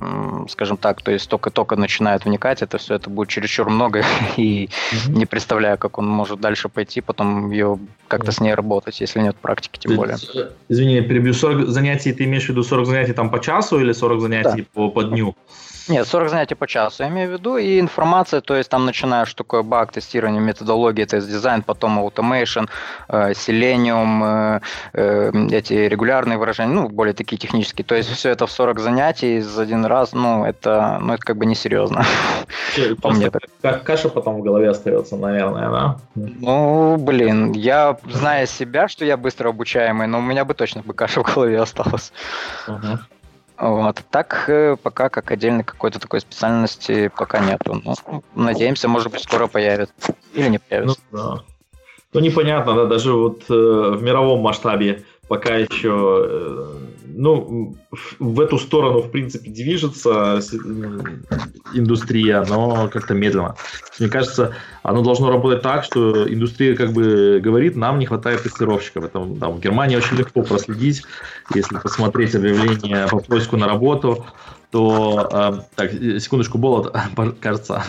скажем 0.49 0.77
так, 0.77 1.03
то 1.03 1.11
есть 1.11 1.29
только-только 1.29 1.77
начинает 1.77 2.25
вникать, 2.25 2.63
это 2.63 2.79
все 2.79 2.95
это 2.95 3.11
будет 3.11 3.29
чересчур 3.29 3.69
много, 3.69 4.05
и 4.37 4.67
mm-hmm. 4.67 5.11
не 5.11 5.27
представляю, 5.27 5.77
как 5.77 5.99
он 5.99 6.07
может 6.07 6.41
дальше 6.41 6.69
пойти, 6.69 7.01
потом 7.01 7.51
ее 7.51 7.79
как-то 8.07 8.31
с 8.33 8.41
ней 8.41 8.55
работать, 8.55 9.01
если 9.01 9.21
нет 9.21 9.37
практики, 9.37 9.79
тем 9.79 9.97
более. 9.97 10.17
Э, 10.35 10.51
извини, 10.69 11.01
перебью, 11.01 11.35
40 11.35 11.69
занятий, 11.69 12.13
ты 12.13 12.25
имеешь 12.25 12.47
в 12.47 12.49
виду 12.51 12.63
40 12.63 12.87
занятий 12.87 13.13
там 13.13 13.31
по 13.31 13.41
часу 13.41 13.81
или 13.81 13.93
40 13.93 14.21
занятий 14.21 14.63
да. 14.63 14.67
по, 14.73 14.91
по 14.91 15.03
дню? 15.03 15.35
Нет, 15.91 16.07
40 16.07 16.31
занятий 16.31 16.55
по 16.55 16.67
часу, 16.67 17.03
я 17.03 17.09
имею 17.09 17.31
в 17.31 17.33
виду, 17.33 17.57
и 17.57 17.81
информация, 17.81 18.41
то 18.41 18.55
есть 18.55 18.71
там 18.71 18.87
начинаешь 18.87 19.29
что 19.29 19.39
такое 19.39 19.63
баг, 19.63 19.93
тестирование, 19.93 20.41
методология, 20.41 21.07
тест-дизайн, 21.07 21.63
потом 21.63 21.99
automation, 21.99 22.69
э, 23.09 23.33
Selenium, 23.33 24.61
э, 24.93 25.33
эти 25.51 25.73
регулярные 25.73 26.39
выражения, 26.39 26.73
ну, 26.73 26.89
более 27.01 27.15
такие 27.15 27.39
технические. 27.39 27.83
То 27.83 27.95
есть 27.95 28.11
все 28.11 28.29
это 28.29 28.47
в 28.47 28.51
40 28.53 28.79
занятий 28.79 29.41
за 29.41 29.63
один 29.63 29.87
раз, 29.87 30.13
ну, 30.13 30.45
это, 30.45 30.99
ну, 31.01 31.15
это 31.15 31.25
как 31.25 31.39
бы 31.39 31.47
несерьезно. 31.47 32.05
По 33.01 33.11
мне 33.11 33.31
Как 33.63 33.85
каша 33.85 34.11
потом 34.11 34.41
в 34.41 34.43
голове 34.43 34.69
остается, 34.69 35.17
наверное, 35.17 35.71
да? 35.71 35.97
Ну, 36.15 36.99
блин, 36.99 37.53
я, 37.53 37.97
зная 38.05 38.45
себя, 38.45 38.87
что 38.87 39.07
я 39.07 39.17
быстро 39.17 39.49
обучаемый, 39.49 40.09
но 40.09 40.19
у 40.19 40.21
меня 40.21 40.45
бы 40.45 40.53
точно 40.53 40.83
бы 40.83 40.93
каша 40.93 41.23
в 41.23 41.35
голове 41.35 41.59
осталась. 41.59 42.13
Вот. 43.57 44.03
Так 44.11 44.45
э, 44.49 44.77
пока 44.83 45.09
как 45.09 45.31
отдельной 45.31 45.65
какой-то 45.65 45.99
такой 46.01 46.21
специальности 46.21 47.11
пока 47.17 47.39
нету. 47.39 47.81
Но 47.83 47.95
ну, 48.07 48.23
надеемся, 48.35 48.89
может 48.89 49.11
быть, 49.11 49.23
скоро 49.23 49.47
появится. 49.47 49.95
Или 50.35 50.49
не 50.49 50.59
появится. 50.59 51.01
Ну, 51.11 51.19
да. 51.19 51.43
ну 52.13 52.21
непонятно, 52.21 52.75
да, 52.75 52.85
даже 52.85 53.13
вот 53.13 53.45
э, 53.49 53.53
в 53.53 54.03
мировом 54.03 54.41
масштабе 54.41 55.05
пока 55.31 55.55
еще, 55.55 56.27
э, 56.29 56.67
ну, 57.07 57.77
в 58.19 58.41
эту 58.41 58.59
сторону, 58.59 59.01
в 59.01 59.13
принципе, 59.13 59.49
движется 59.49 60.41
индустрия, 61.73 62.45
но 62.49 62.89
как-то 62.89 63.15
медленно. 63.15 63.55
Мне 64.01 64.09
кажется, 64.09 64.57
оно 64.83 65.03
должно 65.03 65.31
работать 65.31 65.63
так, 65.63 65.85
что 65.85 66.29
индустрия 66.29 66.75
как 66.75 66.93
бы 66.93 67.41
говорит, 67.41 67.77
нам 67.77 68.01
не 68.01 68.07
хватает 68.07 68.43
тестировщиков. 68.43 69.05
Это 69.05 69.25
там, 69.39 69.53
в 69.53 69.61
Германии 69.61 69.95
очень 69.95 70.17
легко 70.17 70.43
проследить, 70.43 71.05
если 71.55 71.79
посмотреть 71.79 72.35
объявление 72.35 73.07
по 73.07 73.21
поиску 73.21 73.57
на 73.57 73.69
работу, 73.69 74.27
то 74.71 75.29
э, 75.33 75.61
так 75.75 75.93
секундочку 76.21 76.59
болот 76.59 76.95
кажется 77.41 77.83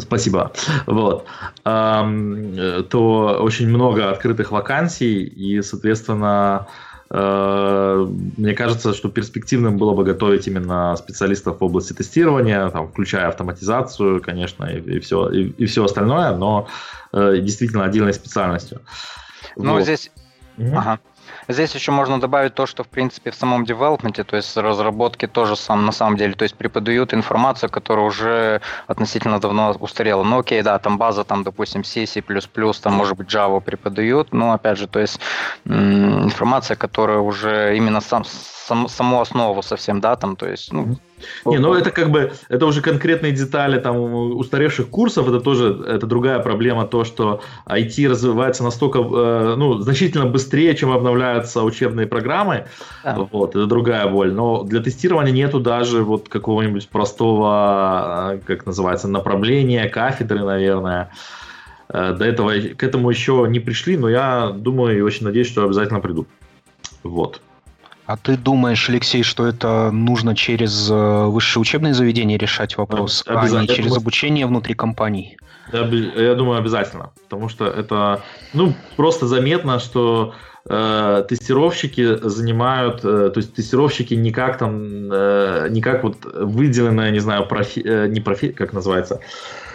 спасибо 0.00 0.52
вот 0.86 1.26
э, 1.64 2.82
то 2.88 3.38
очень 3.40 3.68
много 3.68 4.10
открытых 4.10 4.52
вакансий 4.52 5.24
и 5.24 5.62
соответственно 5.62 6.66
Э, 7.08 8.06
мне 8.36 8.54
кажется, 8.54 8.92
что 8.92 9.08
перспективным 9.08 9.76
было 9.76 9.94
бы 9.94 10.04
готовить 10.04 10.46
именно 10.48 10.96
специалистов 10.96 11.60
в 11.60 11.64
области 11.64 11.92
тестирования, 11.92 12.68
там, 12.70 12.88
включая 12.88 13.28
автоматизацию, 13.28 14.20
конечно, 14.20 14.64
и, 14.64 14.80
и, 14.80 15.00
все, 15.00 15.28
и, 15.30 15.48
и 15.50 15.66
все 15.66 15.84
остальное, 15.84 16.34
но 16.34 16.68
э, 17.12 17.38
действительно 17.38 17.84
отдельной 17.84 18.12
специальностью. 18.12 18.80
Ну, 19.56 19.74
вот. 19.74 19.82
здесь... 19.82 20.10
Угу. 20.58 20.76
Ага. 20.76 20.98
Здесь 21.48 21.74
еще 21.74 21.92
можно 21.92 22.20
добавить 22.20 22.54
то, 22.54 22.66
что, 22.66 22.82
в 22.82 22.88
принципе, 22.88 23.30
в 23.30 23.34
самом 23.34 23.64
девелопменте, 23.64 24.24
то 24.24 24.36
есть 24.36 24.56
разработки 24.56 25.26
тоже 25.26 25.56
сам, 25.56 25.86
на 25.86 25.92
самом 25.92 26.16
деле, 26.16 26.34
то 26.34 26.42
есть 26.42 26.56
преподают 26.56 27.14
информацию, 27.14 27.70
которая 27.70 28.04
уже 28.04 28.60
относительно 28.86 29.38
давно 29.40 29.70
устарела. 29.78 30.24
Ну, 30.24 30.38
окей, 30.40 30.62
да, 30.62 30.78
там 30.78 30.98
база, 30.98 31.24
там, 31.24 31.44
допустим, 31.44 31.84
C, 31.84 32.06
C++, 32.06 32.22
там, 32.82 32.94
может 32.94 33.16
быть, 33.16 33.28
Java 33.28 33.60
преподают, 33.60 34.32
но, 34.32 34.52
опять 34.52 34.78
же, 34.78 34.88
то 34.88 34.98
есть 34.98 35.20
информация, 35.64 36.76
которая 36.76 37.18
уже 37.18 37.76
именно 37.76 38.00
сам, 38.00 38.24
сам, 38.66 38.88
саму 38.88 39.20
основу 39.20 39.62
совсем, 39.62 40.00
да, 40.00 40.16
там, 40.16 40.36
то 40.36 40.48
есть, 40.48 40.72
ну, 40.72 40.96
не, 41.44 41.58
ну 41.58 41.74
это 41.74 41.90
как 41.90 42.10
бы, 42.10 42.32
это 42.48 42.66
уже 42.66 42.82
конкретные 42.82 43.32
детали 43.32 43.78
там 43.78 43.96
устаревших 44.36 44.88
курсов, 44.88 45.28
это 45.28 45.40
тоже, 45.40 45.84
это 45.86 46.06
другая 46.06 46.40
проблема, 46.40 46.86
то, 46.86 47.04
что 47.04 47.40
IT 47.66 48.08
развивается 48.08 48.64
настолько, 48.64 48.98
э, 48.98 49.54
ну, 49.56 49.78
значительно 49.78 50.26
быстрее, 50.26 50.74
чем 50.74 50.90
обновляются 50.90 51.62
учебные 51.62 52.06
программы, 52.06 52.66
да. 53.04 53.16
вот, 53.32 53.50
это 53.50 53.66
другая 53.66 54.08
боль, 54.08 54.32
но 54.32 54.64
для 54.64 54.82
тестирования 54.82 55.32
нету 55.32 55.60
даже 55.60 56.02
вот 56.02 56.28
какого-нибудь 56.28 56.88
простого, 56.88 58.34
э, 58.34 58.38
как 58.46 58.66
называется, 58.66 59.08
направления, 59.08 59.88
кафедры, 59.88 60.40
наверное, 60.40 61.10
э, 61.88 62.14
до 62.18 62.24
этого, 62.24 62.50
к 62.50 62.82
этому 62.82 63.10
еще 63.10 63.46
не 63.48 63.60
пришли, 63.60 63.96
но 63.96 64.08
я 64.08 64.50
думаю 64.54 64.98
и 64.98 65.02
очень 65.02 65.24
надеюсь, 65.24 65.48
что 65.48 65.64
обязательно 65.64 66.00
придут, 66.00 66.26
вот. 67.04 67.40
А 68.06 68.16
ты 68.16 68.36
думаешь, 68.36 68.88
Алексей, 68.88 69.22
что 69.22 69.46
это 69.46 69.90
нужно 69.90 70.36
через 70.36 70.88
э, 70.90 71.24
высшее 71.26 71.60
учебное 71.60 71.92
заведение 71.92 72.38
решать 72.38 72.76
вопрос, 72.76 73.24
а 73.26 73.48
не 73.48 73.66
через 73.66 73.96
обучение 73.96 74.46
внутри 74.46 74.74
компаний? 74.74 75.36
Я 75.72 76.34
думаю, 76.34 76.58
обязательно. 76.58 77.10
Потому 77.28 77.48
что 77.48 77.66
это 77.66 78.22
ну, 78.54 78.74
просто 78.96 79.26
заметно, 79.26 79.80
что 79.80 80.34
э, 80.68 81.24
тестировщики 81.28 82.16
занимают, 82.28 83.04
э, 83.04 83.30
то 83.34 83.38
есть 83.40 83.54
тестировщики 83.54 84.14
не 84.14 84.30
как 84.30 84.58
там, 84.58 85.10
э, 85.10 85.66
не 85.70 85.82
как 85.82 86.04
вот 86.04 86.24
выделенная, 86.24 87.10
не 87.10 87.18
знаю, 87.18 87.46
профи, 87.48 87.82
э, 87.84 88.06
не 88.06 88.20
профи, 88.20 88.52
как 88.52 88.72
называется, 88.72 89.16
Э, 89.16 89.65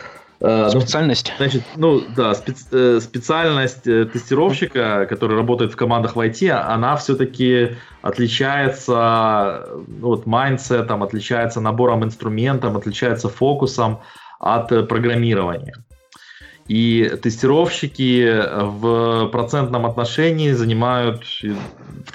специальность? 0.42 1.34
Значит, 1.38 1.64
ну 1.76 2.02
да, 2.16 2.34
специ, 2.34 2.66
э, 2.72 3.00
специальность 3.00 3.86
э, 3.86 4.06
тестировщика, 4.06 5.06
который 5.08 5.38
работает 5.38 5.72
в 5.72 5.76
командах 5.76 6.16
в 6.16 6.20
IT, 6.20 6.50
она 6.50 6.96
все-таки 6.98 7.76
отличается 8.02 9.68
ну, 9.88 10.08
вот, 10.08 10.26
майндсетом, 10.26 11.04
отличается 11.04 11.62
набором 11.62 12.04
инструментов, 12.04 12.76
отличается 12.76 13.30
фокусом 13.30 14.00
от 14.40 14.70
программирования. 14.88 15.76
И 16.68 17.12
тестировщики 17.22 18.44
в 18.62 19.28
процентном 19.28 19.86
отношении 19.86 20.52
занимают, 20.54 21.24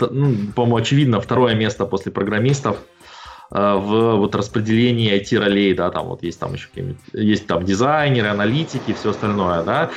ну, 0.00 0.34
по-моему, 0.54 0.76
очевидно, 0.76 1.20
второе 1.20 1.54
место 1.54 1.84
после 1.84 2.10
программистов– 2.10 2.78
Э, 2.86 3.15
в 3.50 4.16
вот 4.16 4.34
распределении 4.34 5.14
IT-ролей, 5.20 5.72
да, 5.74 5.90
там 5.90 6.06
вот 6.06 6.22
есть 6.22 6.40
там 6.40 6.54
еще 6.54 6.68
есть 7.12 7.46
там 7.46 7.64
дизайнеры, 7.64 8.28
аналитики, 8.28 8.92
все 8.92 9.10
остальное, 9.10 9.62
да, 9.62 9.90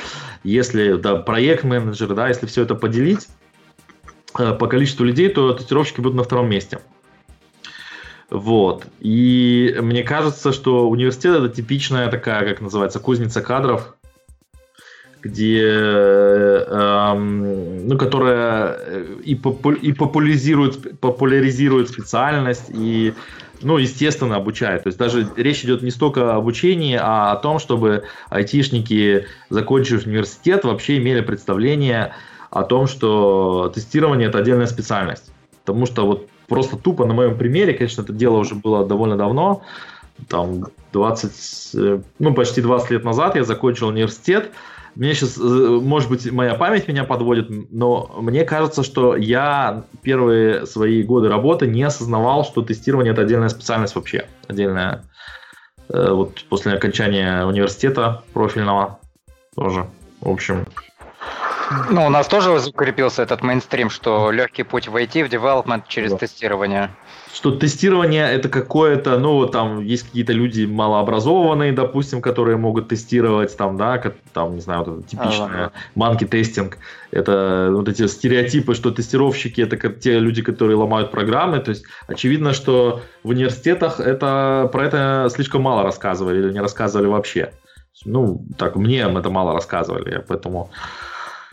если, 0.44 0.94
да, 0.94 1.16
проект-менеджеры, 1.16 2.14
да, 2.14 2.28
если 2.28 2.46
все 2.46 2.62
это 2.62 2.74
поделить 2.74 3.28
э, 4.38 4.52
по 4.54 4.66
количеству 4.66 5.04
людей, 5.04 5.28
то 5.28 5.52
тестировщики 5.52 6.00
будут 6.00 6.16
на 6.16 6.22
втором 6.22 6.48
месте. 6.48 6.80
Вот. 8.30 8.86
И 9.00 9.76
мне 9.80 10.04
кажется, 10.04 10.52
что 10.52 10.88
университет 10.88 11.36
это 11.36 11.48
типичная 11.48 12.08
такая, 12.08 12.48
как 12.48 12.60
называется, 12.60 13.00
кузница 13.00 13.42
кадров, 13.42 13.96
где, 15.22 15.62
эм, 16.68 17.88
ну, 17.88 17.98
которая 17.98 18.78
и, 19.24 19.34
попу 19.34 19.72
и 19.72 19.92
популяризирует, 19.92 20.98
популяризирует 21.00 21.88
специальность, 21.88 22.70
и, 22.70 23.12
ну, 23.62 23.76
естественно, 23.76 24.36
обучает. 24.36 24.84
То 24.84 24.88
есть 24.88 24.98
даже 24.98 25.28
речь 25.36 25.64
идет 25.64 25.82
не 25.82 25.90
столько 25.90 26.32
об 26.32 26.38
обучении, 26.38 26.98
а 27.00 27.32
о 27.32 27.36
том, 27.36 27.58
чтобы 27.58 28.04
айтишники, 28.30 29.26
закончив 29.50 30.06
университет, 30.06 30.64
вообще 30.64 30.98
имели 30.98 31.20
представление 31.20 32.14
о 32.50 32.64
том, 32.64 32.86
что 32.86 33.70
тестирование– 33.74 34.28
это 34.30 34.38
отдельная 34.38 34.66
специальность. 34.66 35.32
Потому 35.64 35.86
что 35.86 36.06
вот 36.06 36.28
просто 36.48 36.76
тупо 36.76 37.04
на 37.04 37.14
моем 37.14 37.36
примере, 37.36 37.74
конечно, 37.74 38.02
это 38.02 38.12
дело 38.12 38.38
уже 38.38 38.54
было 38.54 38.86
довольно 38.86 39.16
давно, 39.16 39.62
там 40.28 40.66
20, 40.92 41.70
э, 41.74 42.00
ну, 42.18 42.34
почти 42.34 42.60
20 42.60 42.90
лет 42.90 43.04
назад 43.04 43.36
я 43.36 43.44
закончил 43.44 43.88
университет, 43.88 44.50
мне 45.00 45.14
сейчас, 45.14 45.38
э, 45.38 45.40
может 45.40 46.10
быть, 46.10 46.30
моя 46.30 46.54
память 46.56 46.86
меня 46.86 47.04
подводит, 47.04 47.46
но 47.48 48.14
мне 48.20 48.44
кажется, 48.44 48.82
что 48.82 49.16
я 49.16 49.84
первые 50.02 50.66
свои 50.66 51.02
годы 51.02 51.30
работы 51.30 51.66
не 51.66 51.82
осознавал, 51.82 52.44
что 52.44 52.60
тестирование 52.60 53.14
это 53.14 53.22
отдельная 53.22 53.48
специальность 53.48 53.94
вообще, 53.94 54.26
отдельная. 54.46 55.06
Э, 55.88 56.10
вот 56.10 56.44
после 56.50 56.74
окончания 56.74 57.46
университета 57.46 58.22
профильного 58.34 59.00
тоже. 59.56 59.86
В 60.20 60.28
общем, 60.28 60.66
ну, 61.90 62.06
у 62.06 62.08
нас 62.08 62.26
тоже 62.26 62.50
укрепился 62.50 63.22
этот 63.22 63.42
мейнстрим, 63.42 63.90
что 63.90 64.30
легкий 64.32 64.64
путь 64.64 64.88
в 64.88 64.96
IT, 64.96 65.24
в 65.24 65.32
development 65.32 65.84
через 65.88 66.10
да. 66.10 66.18
тестирование. 66.18 66.90
Что 67.32 67.52
тестирование 67.52 68.28
это 68.28 68.48
какое-то, 68.48 69.18
ну, 69.18 69.46
там 69.46 69.80
есть 69.80 70.06
какие-то 70.06 70.32
люди 70.32 70.64
малообразованные, 70.64 71.72
допустим, 71.72 72.20
которые 72.20 72.56
могут 72.56 72.88
тестировать, 72.88 73.56
там, 73.56 73.76
да, 73.76 73.98
как, 73.98 74.16
там, 74.32 74.56
не 74.56 74.60
знаю, 74.60 74.84
вот 74.84 75.06
типичное 75.06 75.66
а, 75.66 75.72
манки 75.94 76.26
тестинг. 76.26 76.78
Это 77.12 77.68
вот 77.72 77.88
эти 77.88 78.08
стереотипы, 78.08 78.74
что 78.74 78.90
тестировщики 78.90 79.60
это 79.60 79.76
как 79.76 80.00
те 80.00 80.18
люди, 80.18 80.42
которые 80.42 80.76
ломают 80.76 81.12
программы. 81.12 81.60
То 81.60 81.70
есть 81.70 81.84
очевидно, 82.08 82.52
что 82.52 83.00
в 83.22 83.28
университетах 83.28 84.00
это 84.00 84.68
про 84.72 84.86
это 84.86 85.28
слишком 85.32 85.62
мало 85.62 85.84
рассказывали 85.84 86.40
или 86.40 86.52
не 86.52 86.60
рассказывали 86.60 87.06
вообще. 87.06 87.52
Ну, 88.04 88.44
так, 88.58 88.76
мне 88.76 89.00
это 89.00 89.30
мало 89.30 89.52
рассказывали, 89.52 90.24
поэтому 90.26 90.70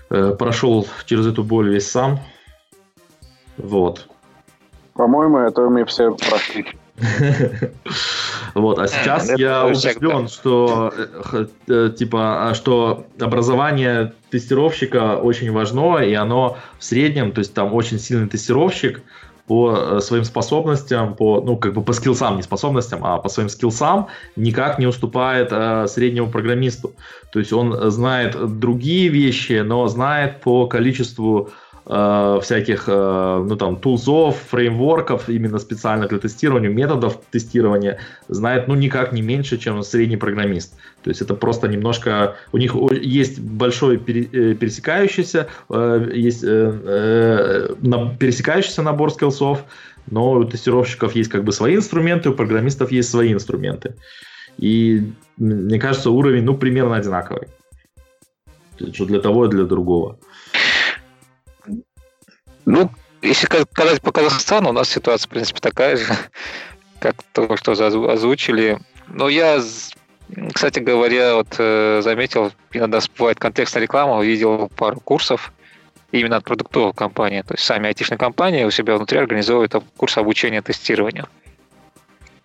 Э, 0.09 0.33
прошел 0.37 0.87
через 1.05 1.27
эту 1.27 1.43
боль 1.43 1.69
весь 1.69 1.89
сам. 1.89 2.19
Вот. 3.57 4.07
По-моему, 4.93 5.39
это 5.39 5.61
мы 5.69 5.85
все 5.85 6.15
прошли. 6.15 6.65
Вот, 8.53 8.79
а 8.79 8.87
сейчас 8.87 9.37
я 9.37 9.65
убежден, 9.65 10.27
что 10.27 10.91
э, 10.97 11.45
э, 11.67 11.91
типа, 11.95 12.49
а 12.49 12.55
что 12.55 13.05
образование 13.19 14.13
тестировщика 14.31 15.17
очень 15.17 15.51
важно, 15.51 15.97
и 15.97 16.13
оно 16.15 16.57
в 16.79 16.83
среднем, 16.83 17.33
то 17.33 17.39
есть 17.39 17.53
там 17.53 17.71
очень 17.75 17.99
сильный 17.99 18.27
тестировщик, 18.27 19.03
по 19.47 19.73
э, 19.75 19.99
своим 20.01 20.25
способностям, 20.25 21.15
по, 21.15 21.41
ну, 21.41 21.57
как 21.57 21.73
бы 21.73 21.81
по 21.81 21.93
скиллсам, 21.93 22.35
не 22.35 22.43
способностям, 22.43 23.03
а 23.03 23.17
по 23.17 23.29
своим 23.29 23.49
скиллсам 23.49 24.07
никак 24.35 24.77
не 24.77 24.87
уступает 24.87 25.49
э, 25.51 25.87
среднему 25.87 26.29
программисту. 26.29 26.93
То 27.31 27.39
есть 27.39 27.53
он 27.53 27.91
знает 27.91 28.35
другие 28.59 29.07
вещи, 29.07 29.61
но 29.63 29.87
знает 29.87 30.41
по 30.41 30.67
количеству 30.67 31.49
э, 31.89 32.39
всяких, 32.41 32.85
э, 32.87 33.45
ну 33.47 33.55
там, 33.55 33.77
тулзов, 33.77 34.37
фреймворков, 34.49 35.29
именно 35.29 35.59
специально 35.59 36.07
для 36.07 36.19
тестирования, 36.19 36.69
методов 36.69 37.19
тестирования, 37.31 37.99
знает, 38.27 38.67
ну, 38.67 38.75
никак 38.75 39.13
не 39.13 39.21
меньше, 39.21 39.57
чем 39.57 39.83
средний 39.83 40.17
программист. 40.17 40.75
То 41.03 41.09
есть 41.09 41.21
это 41.21 41.33
просто 41.33 41.67
немножко, 41.67 42.35
у 42.51 42.57
них 42.57 42.75
есть 43.01 43.39
большой 43.39 43.95
э, 43.97 43.99
пересекающийся, 44.55 45.47
есть 46.13 46.41
пересекающийся 48.19 48.81
набор 48.81 49.11
скиллсов, 49.11 49.63
но 50.09 50.31
у 50.33 50.43
тестировщиков 50.45 51.15
есть 51.15 51.29
как 51.29 51.43
бы 51.43 51.51
свои 51.51 51.75
инструменты, 51.75 52.29
у 52.29 52.33
программистов 52.33 52.91
есть 52.91 53.09
свои 53.09 53.33
инструменты. 53.33 53.95
И 54.57 55.11
мне 55.37 55.79
кажется, 55.79 56.09
уровень, 56.09 56.43
ну, 56.43 56.57
примерно 56.57 56.95
одинаковый. 56.95 57.47
Что 58.93 59.05
для 59.05 59.19
того 59.19 59.45
и 59.45 59.49
для 59.49 59.63
другого. 59.63 60.19
Ну, 62.67 62.91
если 63.21 63.45
сказать 63.45 64.01
по 64.01 64.11
Казахстану, 64.11 64.69
у 64.69 64.73
нас 64.73 64.89
ситуация, 64.89 65.27
в 65.27 65.29
принципе, 65.29 65.61
такая 65.61 65.95
же, 65.95 66.05
как 66.99 67.15
то, 67.31 67.55
что 67.55 67.71
озвучили. 67.71 68.77
Но 69.07 69.29
я, 69.29 69.61
кстати 70.53 70.79
говоря, 70.79 71.35
вот 71.35 71.55
э, 71.57 72.01
заметил, 72.03 72.51
иногда 72.73 72.99
всплывает 72.99 73.39
контекстная 73.39 73.83
реклама, 73.83 74.17
увидел 74.17 74.67
пару 74.75 74.99
курсов 74.99 75.53
именно 76.11 76.35
от 76.35 76.43
продуктовых 76.43 76.93
компаний. 76.93 77.41
То 77.41 77.53
есть 77.53 77.63
сами 77.63 77.87
айтишные 77.87 78.17
компании 78.17 78.65
у 78.65 78.71
себя 78.71 78.97
внутри 78.97 79.17
организовывают 79.17 79.73
курс 79.95 80.17
обучения 80.17 80.61
тестированию. 80.61 81.29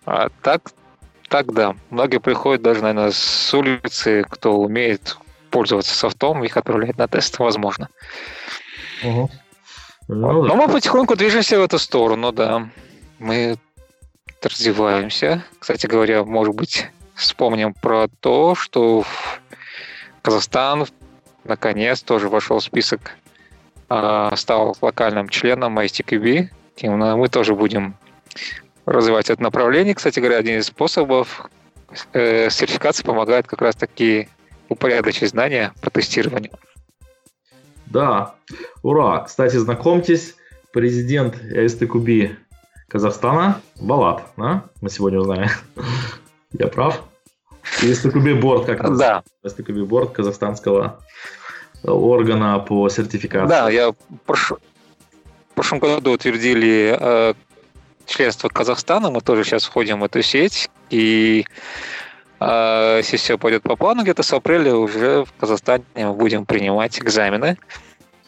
А 0.05 0.29
так, 0.41 0.71
так 1.27 1.53
да. 1.53 1.75
Многие 1.89 2.21
приходят 2.21 2.61
даже, 2.61 2.81
наверное, 2.81 3.11
с 3.11 3.53
улицы, 3.53 4.25
кто 4.29 4.57
умеет 4.57 5.17
пользоваться 5.49 5.93
софтом, 5.93 6.45
их 6.45 6.55
отправляют 6.55 6.97
на 6.97 7.09
тест, 7.09 7.39
возможно. 7.39 7.89
Угу. 9.03 9.29
Ну, 10.07 10.43
Но 10.43 10.55
мы 10.55 10.67
потихоньку 10.67 11.15
движемся 11.15 11.59
в 11.59 11.63
эту 11.63 11.79
сторону, 11.79 12.31
да. 12.31 12.69
Мы 13.19 13.57
развиваемся. 14.41 15.43
Кстати 15.59 15.87
говоря, 15.87 16.23
может 16.23 16.55
быть, 16.55 16.87
вспомним 17.15 17.73
про 17.73 18.07
то, 18.19 18.55
что 18.55 19.05
Казахстан 20.21 20.85
наконец 21.43 22.01
тоже 22.01 22.29
вошел 22.29 22.59
в 22.59 22.63
список, 22.63 23.11
а, 23.89 24.35
стал 24.35 24.75
локальным 24.81 25.29
членом 25.29 25.79
ISTQB. 25.79 26.49
И 26.77 26.89
мы 26.89 27.27
тоже 27.29 27.55
будем 27.55 27.95
развивать 28.85 29.29
это 29.29 29.41
направление. 29.41 29.95
Кстати 29.95 30.19
говоря, 30.19 30.37
один 30.37 30.59
из 30.59 30.65
способов 30.65 31.49
э, 32.13 32.49
сертификации 32.49 33.03
помогает 33.03 33.47
как 33.47 33.61
раз 33.61 33.75
таки 33.75 34.27
упорядочить 34.69 35.29
знания 35.29 35.73
по 35.81 35.89
тестированию. 35.89 36.51
Да, 37.93 38.33
ура! 38.81 39.19
Кстати, 39.19 39.55
знакомьтесь, 39.57 40.35
президент 40.71 41.35
СТКБ 41.35 42.35
Казахстана 42.87 43.61
Балат, 43.79 44.23
да? 44.35 44.63
Мы 44.81 44.89
сегодня 44.89 45.19
узнаем. 45.19 45.49
Я 46.53 46.69
прав? 46.69 47.03
И 47.83 47.93
СТКБ 47.93 48.41
борт 48.41 48.65
как. 48.65 48.97
Да. 48.97 49.21
СТКБ 49.45 49.85
борт 49.87 50.11
казахстанского 50.11 50.99
органа 51.83 52.57
по 52.57 52.89
сертификации. 52.89 53.47
Да, 53.47 53.69
я 53.69 53.91
в 53.91 53.95
прошлом 55.53 55.79
году 55.79 56.13
утвердили 56.13 56.97
э, 56.99 57.33
членство 58.07 58.49
Казахстана, 58.49 59.11
мы 59.11 59.21
тоже 59.21 59.43
сейчас 59.43 59.65
входим 59.65 59.99
в 59.99 60.03
эту 60.03 60.23
сеть, 60.23 60.69
и 60.89 61.45
э, 62.43 62.97
если 62.97 63.17
все 63.17 63.37
пойдет 63.37 63.63
по 63.63 63.75
плану, 63.75 64.03
где-то 64.03 64.23
с 64.23 64.33
апреля 64.33 64.75
уже 64.75 65.25
в 65.25 65.33
Казахстане 65.39 65.83
мы 65.95 66.13
будем 66.13 66.45
принимать 66.45 66.99
экзамены, 66.99 67.57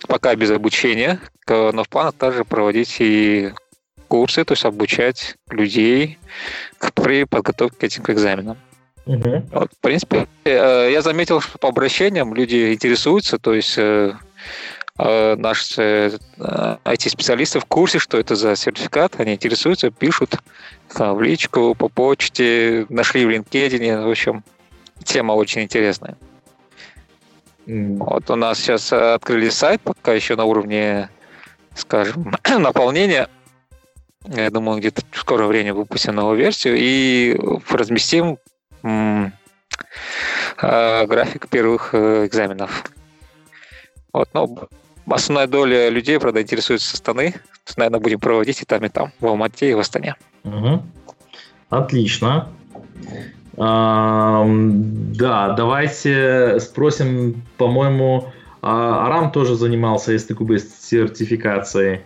пока 0.08 0.36
без 0.36 0.52
обучения, 0.52 1.20
но 1.48 1.84
в 1.84 1.90
планах 1.90 2.14
также 2.16 2.44
проводить 2.46 2.98
и 3.00 3.52
курсы, 4.08 4.44
то 4.46 4.54
есть 4.54 4.66
обучать 4.66 5.36
людей 5.50 6.18
при 6.94 7.24
подготовке 7.24 7.78
к 7.78 7.84
этим 7.84 8.04
экзаменам. 8.08 8.58
Угу. 9.06 9.44
Вот, 9.52 9.72
в 9.72 9.78
принципе, 9.82 10.28
э, 10.46 10.90
я 10.92 11.02
заметил, 11.02 11.42
что 11.42 11.58
по 11.58 11.70
обращениям 11.70 12.34
люди 12.34 12.74
интересуются, 12.74 13.38
то 13.38 13.54
есть 13.54 13.78
э, 14.98 15.04
э, 15.04 15.36
наши 15.36 16.20
IT-специалисты 16.38 17.60
в 17.60 17.66
курсе, 17.66 18.00
что 18.00 18.18
это 18.18 18.36
за 18.36 18.56
сертификат, 18.56 19.20
они 19.20 19.34
интересуются, 19.34 19.92
пишут 19.92 20.38
в 20.94 21.22
личку, 21.22 21.76
по 21.76 21.90
почте, 21.90 22.86
нашли 22.90 23.26
в 23.26 23.30
LinkedIn, 23.30 24.06
в 24.06 24.10
общем, 24.10 24.44
тема 25.04 25.34
очень 25.34 25.62
интересная. 25.62 26.18
Mm. 27.68 27.98
Вот 27.98 28.30
у 28.30 28.36
нас 28.36 28.60
сейчас 28.60 28.94
открыли 28.94 29.50
сайт, 29.50 29.82
пока 29.82 30.14
еще 30.14 30.36
на 30.36 30.46
уровне, 30.46 31.10
скажем, 31.74 32.34
наполнения. 32.60 33.28
Я 34.28 34.50
думаю, 34.50 34.80
где-то 34.80 35.04
в 35.12 35.18
скорое 35.20 35.48
время 35.48 35.74
выпустим 35.74 36.16
новую 36.16 36.38
версию 36.38 36.76
и 36.78 37.40
разместим 37.70 38.40
график 40.58 41.48
первых 41.50 41.94
э, 41.94 42.26
экзаменов. 42.26 42.92
Вот, 44.14 44.30
ну, 44.34 44.70
основная 45.10 45.48
доля 45.48 45.90
людей, 45.90 46.20
правда, 46.20 46.42
интересуется 46.42 46.88
со 46.88 46.96
Астаны. 46.96 47.36
Наверное, 47.78 48.00
будем 48.00 48.20
проводить 48.20 48.62
и 48.62 48.66
там, 48.66 48.84
и 48.86 48.90
там, 48.90 49.12
в 49.20 49.26
Алмате 49.26 49.72
и 49.72 49.74
в 49.74 49.80
Астане. 49.80 50.16
Угу. 50.44 50.84
Отлично. 51.70 52.50
А, 53.58 54.46
да, 54.46 55.54
давайте 55.54 56.60
спросим, 56.60 57.44
по-моему, 57.58 58.32
а, 58.62 59.06
Арам 59.08 59.32
тоже 59.32 59.56
занимался 59.56 60.18
СТКБ 60.18 60.60
сертификацией 60.60 62.02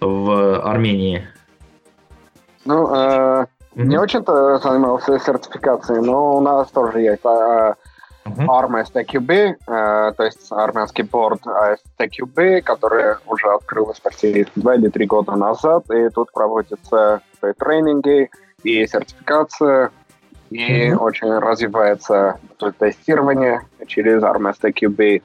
в 0.00 0.60
Армении. 0.62 1.26
Ну, 2.64 2.94
э, 2.94 3.46
Mm-hmm. 3.76 3.84
Не 3.84 3.98
очень-то 3.98 4.58
занимался 4.58 5.18
сертификацией, 5.20 6.02
но 6.02 6.36
у 6.36 6.40
нас 6.40 6.70
тоже 6.70 7.00
есть 7.00 7.22
uh, 7.22 7.74
mm-hmm. 8.24 8.46
ARM 8.46 8.84
STQB, 8.84 9.56
uh, 9.66 10.14
то 10.14 10.24
есть 10.24 10.46
армянский 10.50 11.04
борт 11.04 11.42
STQB, 11.46 12.62
который 12.62 13.16
уже 13.26 13.48
открылся 13.48 14.02
почти 14.02 14.46
два 14.56 14.74
или 14.74 14.88
три 14.88 15.06
года 15.06 15.36
назад, 15.36 15.90
и 15.90 16.08
тут 16.10 16.32
проводятся 16.32 17.20
тренинги 17.58 18.30
и 18.62 18.86
сертификация, 18.86 19.90
и 20.50 20.90
mm-hmm. 20.90 20.96
очень 20.96 21.32
развивается 21.38 22.38
тестирование 22.78 23.62
через 23.86 24.22
ARM 24.22 24.54
STQB. 24.60 25.22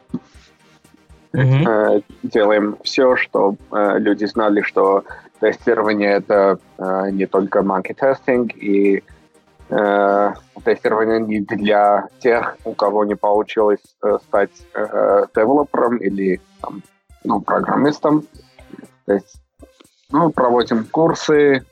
Mm-hmm. 1.34 2.04
Делаем 2.24 2.78
все, 2.84 3.18
чтобы 3.18 3.58
люди 4.00 4.26
знали, 4.26 4.62
что 4.62 5.04
тестирование 5.40 6.14
это 6.14 6.60
э, 6.78 7.10
не 7.12 7.26
только 7.26 7.60
monkey 7.60 7.96
testing 7.96 8.52
и 8.56 9.04
э, 9.70 10.34
тестирование 10.64 11.42
для 11.42 12.08
тех, 12.20 12.58
у 12.66 12.74
кого 12.74 13.06
не 13.06 13.16
получилось 13.16 13.84
э, 14.04 14.18
стать 14.28 14.52
э, 14.74 15.26
девелопером 15.36 15.98
или 15.98 16.42
там, 16.62 16.82
ну, 17.24 17.42
программистом. 17.42 18.26
То 19.06 19.14
есть 19.14 19.42
ну, 20.12 20.32
проводим 20.32 20.86
курсы. 20.86 21.66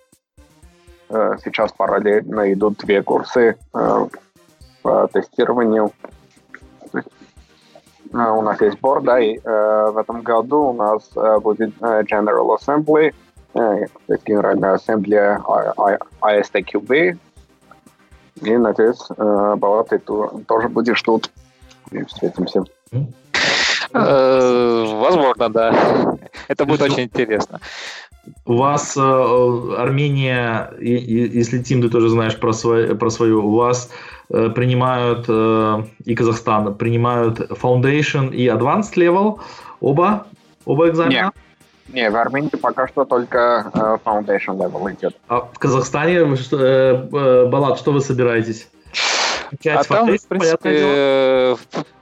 Э, 1.09 1.35
сейчас 1.43 1.71
параллельно 1.71 2.51
идут 2.53 2.77
две 2.79 3.01
курсы 3.01 3.57
э, 3.73 4.07
по 4.81 5.07
тестированию. 5.07 5.91
Э, 6.93 6.99
у 8.11 8.41
нас 8.41 8.61
есть 8.61 8.79
борд, 8.79 9.05
да, 9.05 9.19
и 9.19 9.37
э, 9.37 9.91
в 9.91 9.97
этом 9.97 10.21
году 10.21 10.69
у 10.69 10.73
нас 10.73 11.09
э, 11.15 11.39
будет 11.39 11.73
э, 11.81 12.03
General 12.03 12.57
Assembly, 12.57 13.13
то 13.53 13.87
есть 14.07 14.25
Генеральная 14.25 14.73
Ассамблея 14.73 15.39
АСТQБ. 16.21 17.19
И, 18.41 18.57
надеюсь, 18.57 19.01
Балаты 19.17 19.99
тоже 19.99 20.69
будешь 20.69 21.01
тут. 21.01 21.29
И 21.91 22.03
встретимся. 22.03 22.63
Возможно, 23.93 25.49
да. 25.49 26.17
Это 26.47 26.65
будет 26.65 26.81
очень 26.81 27.03
интересно. 27.03 27.59
У 28.45 28.55
вас 28.55 28.95
э, 28.95 29.01
Армения, 29.77 30.71
и, 30.79 30.95
и, 30.95 31.37
если 31.37 31.61
Тим, 31.61 31.81
ты 31.81 31.89
тоже 31.89 32.07
знаешь 32.07 32.39
про, 32.39 32.53
свой, 32.53 32.95
про 32.95 33.09
свою, 33.09 33.45
у 33.45 33.55
вас 33.55 33.89
э, 34.29 34.49
принимают 34.49 35.25
э, 35.27 35.83
и 36.05 36.15
Казахстан 36.15 36.73
принимают 36.75 37.39
Foundation 37.39 38.33
и 38.33 38.47
Advanced 38.47 38.93
Level 38.95 39.39
оба, 39.81 40.25
оба 40.65 40.89
экзамена? 40.89 41.25
Нет. 41.25 41.33
Не, 41.89 42.09
в 42.09 42.15
Армении 42.15 42.55
пока 42.55 42.87
что 42.87 43.05
только 43.05 43.71
э, 43.73 43.97
Foundation 44.05 44.57
level 44.57 44.91
идет. 44.93 45.15
А 45.27 45.41
в 45.41 45.59
Казахстане, 45.59 46.23
вы 46.23 46.37
что, 46.37 46.57
э, 46.59 47.07
э, 47.11 47.45
Балат, 47.47 47.79
что 47.79 47.91
вы 47.91 48.01
собираетесь? 48.01 48.67
а 49.65 49.83
там, 49.83 50.07
в 50.07 50.27
принципе, 50.27 50.57
э, 50.63 51.55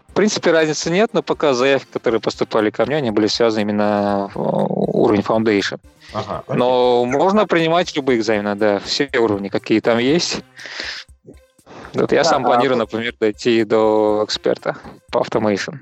в 0.07 0.13
принципе, 0.13 0.51
разницы 0.51 0.91
нет, 0.91 1.11
но 1.13 1.23
пока 1.23 1.53
заявки, 1.53 1.87
которые 1.91 2.21
поступали 2.21 2.69
ко 2.69 2.85
мне, 2.85 2.97
они 2.97 3.11
были 3.11 3.27
связаны 3.27 3.61
именно 3.61 4.29
уровень 4.35 5.21
Foundation. 5.21 5.79
Ага, 6.13 6.43
но 6.47 7.05
можно 7.05 7.47
принимать 7.47 7.95
любые 7.95 8.19
экзамены, 8.19 8.55
да, 8.55 8.79
все 8.79 9.09
уровни, 9.17 9.47
какие 9.47 9.79
там 9.79 9.97
есть. 9.97 10.43
Вот 11.93 12.11
я 12.11 12.23
да, 12.23 12.23
сам 12.23 12.43
планирую, 12.43 12.75
а... 12.75 12.79
например, 12.79 13.13
дойти 13.19 13.63
до 13.63 14.23
эксперта 14.25 14.77
по 15.11 15.19
Automation. 15.19 15.77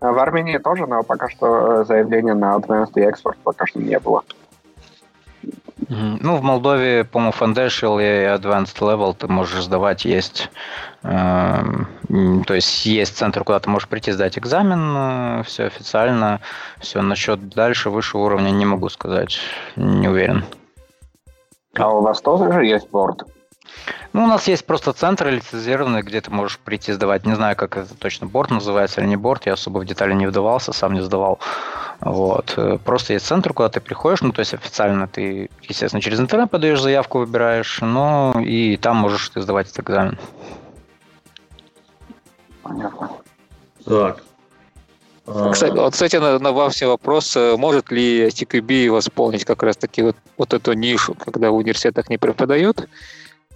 В 0.00 0.18
Армении 0.18 0.56
тоже, 0.56 0.86
но 0.86 1.02
пока 1.02 1.28
что 1.28 1.82
э, 1.82 1.84
заявления 1.84 2.34
на 2.34 2.56
Advanced 2.56 2.92
и 2.94 3.00
Export 3.00 3.36
пока 3.44 3.66
что 3.66 3.80
не 3.80 3.98
было. 3.98 4.22
Ну, 5.88 6.36
в 6.36 6.42
Молдове, 6.42 7.04
по-моему, 7.04 7.34
Foundation 7.38 8.00
и 8.00 8.38
Advanced 8.38 8.78
Level 8.78 9.14
ты 9.14 9.28
можешь 9.28 9.64
сдавать, 9.64 10.04
есть. 10.06 10.50
Э, 11.02 11.62
то 12.46 12.54
есть 12.54 12.86
есть 12.86 13.16
центр, 13.16 13.44
куда 13.44 13.60
ты 13.60 13.68
можешь 13.68 13.88
прийти 13.88 14.12
сдать 14.12 14.38
экзамен, 14.38 14.94
э, 14.96 15.42
все 15.44 15.64
официально. 15.64 16.40
Все, 16.78 17.02
насчет 17.02 17.50
дальше, 17.50 17.90
выше 17.90 18.16
уровня 18.16 18.50
не 18.50 18.64
могу 18.64 18.88
сказать, 18.88 19.38
не 19.76 20.08
уверен. 20.08 20.44
А 21.74 21.90
у 21.90 22.00
вас 22.00 22.20
тоже 22.22 22.64
есть 22.64 22.88
борт? 22.90 23.24
Ну, 24.12 24.24
у 24.24 24.26
нас 24.26 24.48
есть 24.48 24.66
просто 24.66 24.92
центр 24.92 25.28
лицензированный, 25.28 26.02
где 26.02 26.20
ты 26.20 26.30
можешь 26.30 26.58
прийти 26.58 26.92
сдавать. 26.92 27.26
Не 27.26 27.34
знаю, 27.36 27.56
как 27.56 27.76
это 27.76 27.94
точно 27.94 28.26
борт 28.26 28.50
называется 28.50 29.00
или 29.00 29.08
не 29.08 29.16
борт. 29.16 29.46
Я 29.46 29.52
особо 29.52 29.78
в 29.78 29.84
детали 29.84 30.12
не 30.14 30.26
вдавался, 30.26 30.72
сам 30.72 30.94
не 30.94 31.00
сдавал. 31.00 31.38
Вот. 32.00 32.58
Просто 32.84 33.12
есть 33.12 33.26
центр, 33.26 33.52
куда 33.52 33.68
ты 33.68 33.80
приходишь. 33.80 34.22
Ну, 34.22 34.32
то 34.32 34.40
есть 34.40 34.54
официально 34.54 35.06
ты, 35.06 35.48
естественно, 35.62 36.00
через 36.00 36.18
интернет 36.18 36.50
подаешь 36.50 36.80
заявку, 36.80 37.18
выбираешь. 37.18 37.80
Но 37.80 38.34
и 38.44 38.76
там 38.76 38.96
можешь 38.96 39.28
ты 39.28 39.40
сдавать 39.40 39.68
этот 39.68 39.80
экзамен. 39.80 40.18
Понятно. 42.62 43.10
Так. 43.84 44.22
Кстати, 45.52 45.76
вот, 45.76 45.92
кстати, 45.92 46.16
на, 46.16 46.38
на 46.38 46.50
вам 46.50 46.70
все 46.70 46.88
вопрос, 46.88 47.36
может 47.36 47.92
ли 47.92 48.26
TQB 48.26 48.90
восполнить 48.90 49.44
как 49.44 49.62
раз-таки 49.62 50.02
вот, 50.02 50.16
вот 50.36 50.52
эту 50.54 50.72
нишу, 50.72 51.14
когда 51.14 51.50
в 51.50 51.54
университетах 51.54 52.08
не 52.08 52.18
преподают, 52.18 52.80
а, 52.80 52.86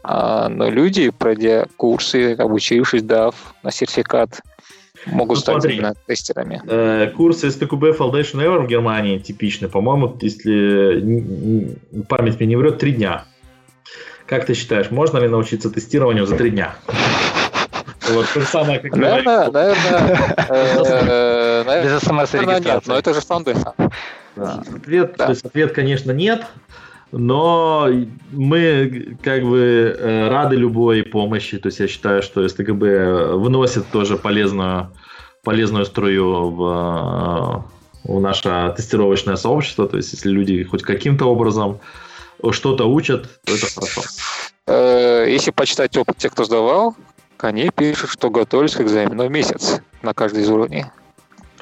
но 0.05 0.68
люди, 0.68 1.11
пройдя 1.11 1.66
курсы, 1.76 2.34
обучившись, 2.34 3.02
дав 3.02 3.34
на 3.62 3.70
сертификат, 3.70 4.42
могут 5.07 5.36
ну, 5.36 5.40
стать 5.40 5.55
смотри, 5.55 5.76
именно 5.76 5.94
тестерами. 6.07 6.62
Э, 6.66 7.11
курсы 7.11 7.48
SPQB 7.48 7.96
Foundation 7.98 8.40
Ever 8.42 8.64
в 8.64 8.66
Германии 8.68 9.18
типичны, 9.18 9.68
по-моему, 9.68 10.16
если 10.20 11.76
память 12.09 12.38
мне 12.38 12.48
не 12.48 12.57
врет, 12.57 12.78
три 12.78 12.92
дня. 12.92 13.24
Как 14.26 14.46
ты 14.46 14.55
считаешь, 14.55 14.90
можно 14.90 15.18
ли 15.18 15.28
научиться 15.28 15.70
тестированию 15.70 16.26
за 16.26 16.36
три 16.36 16.50
дня? 16.50 16.74
Вот 18.11 18.26
то 18.32 18.40
же 18.40 18.46
самое, 18.46 18.80
как 18.80 18.96
Наверное, 18.96 19.50
наверное, 19.50 20.09
без 21.84 22.02
смс-регистрации. 22.02 22.88
но 22.90 22.98
это 22.98 23.14
же 23.14 23.20
фонды. 23.20 23.55
Ответ, 24.36 25.16
то 25.16 25.30
есть 25.30 25.44
ответ, 25.44 25.72
конечно, 25.72 26.12
нет. 26.12 26.44
Но 27.17 27.89
мы 28.33 29.17
как 29.23 29.45
бы 29.45 29.97
э, 29.97 30.29
рады 30.29 30.57
любой 30.57 31.05
помощи. 31.05 31.59
То 31.59 31.69
есть 31.69 31.79
я 31.79 31.87
считаю, 31.87 32.23
что 32.23 32.47
СТГБ 32.47 33.37
вносит 33.37 33.87
тоже 33.93 34.17
полезную, 34.17 34.91
полезную 35.45 35.85
струю 35.85 36.51
в, 36.51 37.65
э, 38.05 38.12
в 38.12 38.21
наше 38.21 38.75
тестировочное 38.77 39.37
сообщество. 39.37 39.87
То 39.87 39.99
есть 39.99 40.12
если 40.12 40.29
люди 40.29 40.65
хоть 40.65 40.83
каким-то 40.83 41.27
образом 41.27 41.79
что-то 42.51 42.87
учат, 42.87 43.29
то 43.45 43.55
это 43.55 43.67
хорошо. 43.73 44.03
Э, 44.67 45.27
если 45.29 45.53
почитать 45.53 45.97
опыт 45.97 46.17
тех, 46.17 46.33
кто 46.33 46.43
сдавал, 46.43 46.97
они 47.39 47.71
пишут, 47.71 48.11
что 48.11 48.29
готовились 48.29 48.75
к 48.75 48.81
экзамену 48.81 49.29
месяц 49.29 49.81
на 50.03 50.15
каждый 50.15 50.43
из 50.43 50.51
уровней. 50.51 50.87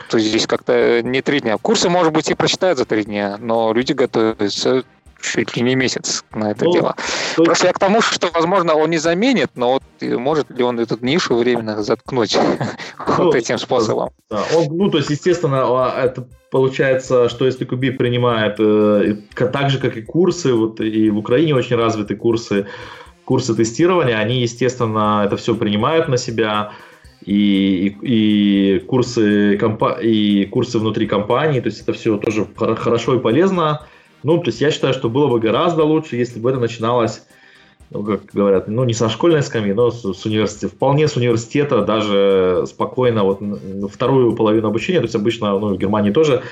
То 0.08 0.16
есть 0.16 0.30
здесь 0.30 0.46
как-то 0.46 1.02
не 1.02 1.20
три 1.20 1.40
дня. 1.40 1.58
Курсы, 1.58 1.90
может 1.90 2.14
быть, 2.14 2.30
и 2.30 2.34
прочитают 2.34 2.78
за 2.78 2.86
три 2.86 3.04
дня, 3.04 3.36
но 3.38 3.74
люди 3.74 3.92
готовятся 3.92 4.84
чуть 5.22 5.56
ли 5.56 5.62
не 5.62 5.74
месяц 5.74 6.24
на 6.34 6.50
это 6.50 6.64
ну, 6.64 6.72
дело. 6.72 6.94
Есть... 6.98 7.36
Просто 7.36 7.66
я 7.66 7.72
к 7.72 7.78
тому, 7.78 8.02
что, 8.02 8.28
возможно, 8.34 8.74
он 8.74 8.90
не 8.90 8.98
заменит, 8.98 9.50
но 9.54 9.72
вот 9.72 9.82
может 10.00 10.50
ли 10.50 10.62
он 10.64 10.78
эту 10.78 10.98
нишу 11.00 11.36
временно 11.36 11.82
заткнуть 11.82 12.36
ну, 13.18 13.24
вот 13.24 13.34
этим 13.34 13.58
способом. 13.58 14.10
Да. 14.30 14.42
Он, 14.54 14.66
ну, 14.76 14.90
то 14.90 14.98
есть, 14.98 15.10
естественно, 15.10 15.62
а, 15.62 16.04
это 16.04 16.26
получается, 16.50 17.28
что 17.28 17.46
если 17.46 17.64
Куби 17.64 17.90
принимает 17.90 18.56
э, 18.58 19.16
так 19.34 19.70
же, 19.70 19.78
как 19.78 19.96
и 19.96 20.02
курсы, 20.02 20.52
вот 20.52 20.80
и 20.80 21.10
в 21.10 21.18
Украине 21.18 21.54
очень 21.54 21.76
развиты 21.76 22.14
курсы, 22.16 22.66
курсы 23.24 23.54
тестирования, 23.54 24.18
они, 24.18 24.42
естественно, 24.42 25.22
это 25.24 25.36
все 25.36 25.54
принимают 25.54 26.08
на 26.08 26.18
себя, 26.18 26.72
и, 27.24 27.96
и, 28.02 28.76
и, 28.76 28.78
курсы, 28.80 29.56
компа- 29.56 30.00
и 30.00 30.44
курсы 30.46 30.78
внутри 30.78 31.06
компании, 31.06 31.60
то 31.60 31.68
есть 31.68 31.82
это 31.82 31.92
все 31.92 32.18
тоже 32.18 32.46
хорошо 32.56 33.14
и 33.14 33.20
полезно, 33.20 33.86
ну, 34.22 34.38
то 34.38 34.48
есть 34.48 34.60
я 34.60 34.70
считаю, 34.70 34.94
что 34.94 35.08
было 35.08 35.28
бы 35.28 35.40
гораздо 35.40 35.84
лучше, 35.84 36.16
если 36.16 36.38
бы 36.38 36.50
это 36.50 36.60
начиналось, 36.60 37.22
ну, 37.90 38.02
как 38.04 38.26
говорят, 38.32 38.68
ну, 38.68 38.84
не 38.84 38.94
со 38.94 39.08
школьной 39.08 39.42
скамьи, 39.42 39.72
но 39.72 39.90
с, 39.90 40.02
с 40.02 40.24
университета. 40.24 40.68
Вполне 40.74 41.08
с 41.08 41.16
университета 41.16 41.82
даже 41.82 42.64
спокойно 42.66 43.24
вот 43.24 43.40
вторую 43.90 44.34
половину 44.34 44.68
обучения, 44.68 45.00
то 45.00 45.04
есть 45.04 45.14
обычно, 45.14 45.58
ну, 45.58 45.74
в 45.74 45.78
Германии 45.78 46.10
тоже 46.10 46.42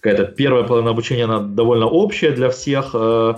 какая-то 0.00 0.24
первая 0.24 0.64
половина 0.64 0.90
обучения, 0.90 1.24
она 1.24 1.40
довольно 1.40 1.86
общая 1.86 2.30
для 2.30 2.50
всех, 2.50 2.90
э, 2.94 3.34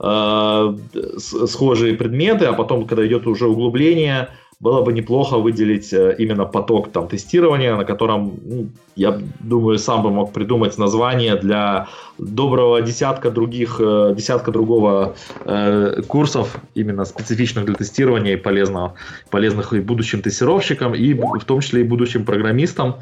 э, 0.00 0.74
схожие 1.18 1.94
предметы, 1.94 2.46
а 2.46 2.52
потом, 2.52 2.86
когда 2.86 3.06
идет 3.06 3.26
уже 3.26 3.46
углубление, 3.46 4.28
было 4.64 4.80
бы 4.80 4.94
неплохо 4.94 5.36
выделить 5.36 5.92
э, 5.92 6.16
именно 6.18 6.46
поток 6.46 6.90
там, 6.90 7.06
тестирования, 7.06 7.76
на 7.76 7.84
котором, 7.84 8.40
ну, 8.44 8.68
я 8.96 9.20
думаю, 9.40 9.78
сам 9.78 10.02
бы 10.02 10.10
мог 10.10 10.32
придумать 10.32 10.78
название 10.78 11.36
для 11.36 11.86
доброго 12.18 12.80
десятка 12.80 13.30
других, 13.30 13.78
э, 13.78 14.14
десятка 14.16 14.52
другого 14.52 15.14
э, 15.44 16.00
курсов, 16.08 16.56
именно 16.74 17.04
специфичных 17.04 17.66
для 17.66 17.74
тестирования 17.74 18.32
и 18.32 18.36
полезного, 18.36 18.94
полезных 19.30 19.74
и 19.74 19.80
будущим 19.80 20.22
тестировщикам, 20.22 20.94
и 20.94 21.12
в 21.12 21.44
том 21.44 21.60
числе 21.60 21.80
и 21.82 21.84
будущим 21.84 22.24
программистам. 22.24 22.94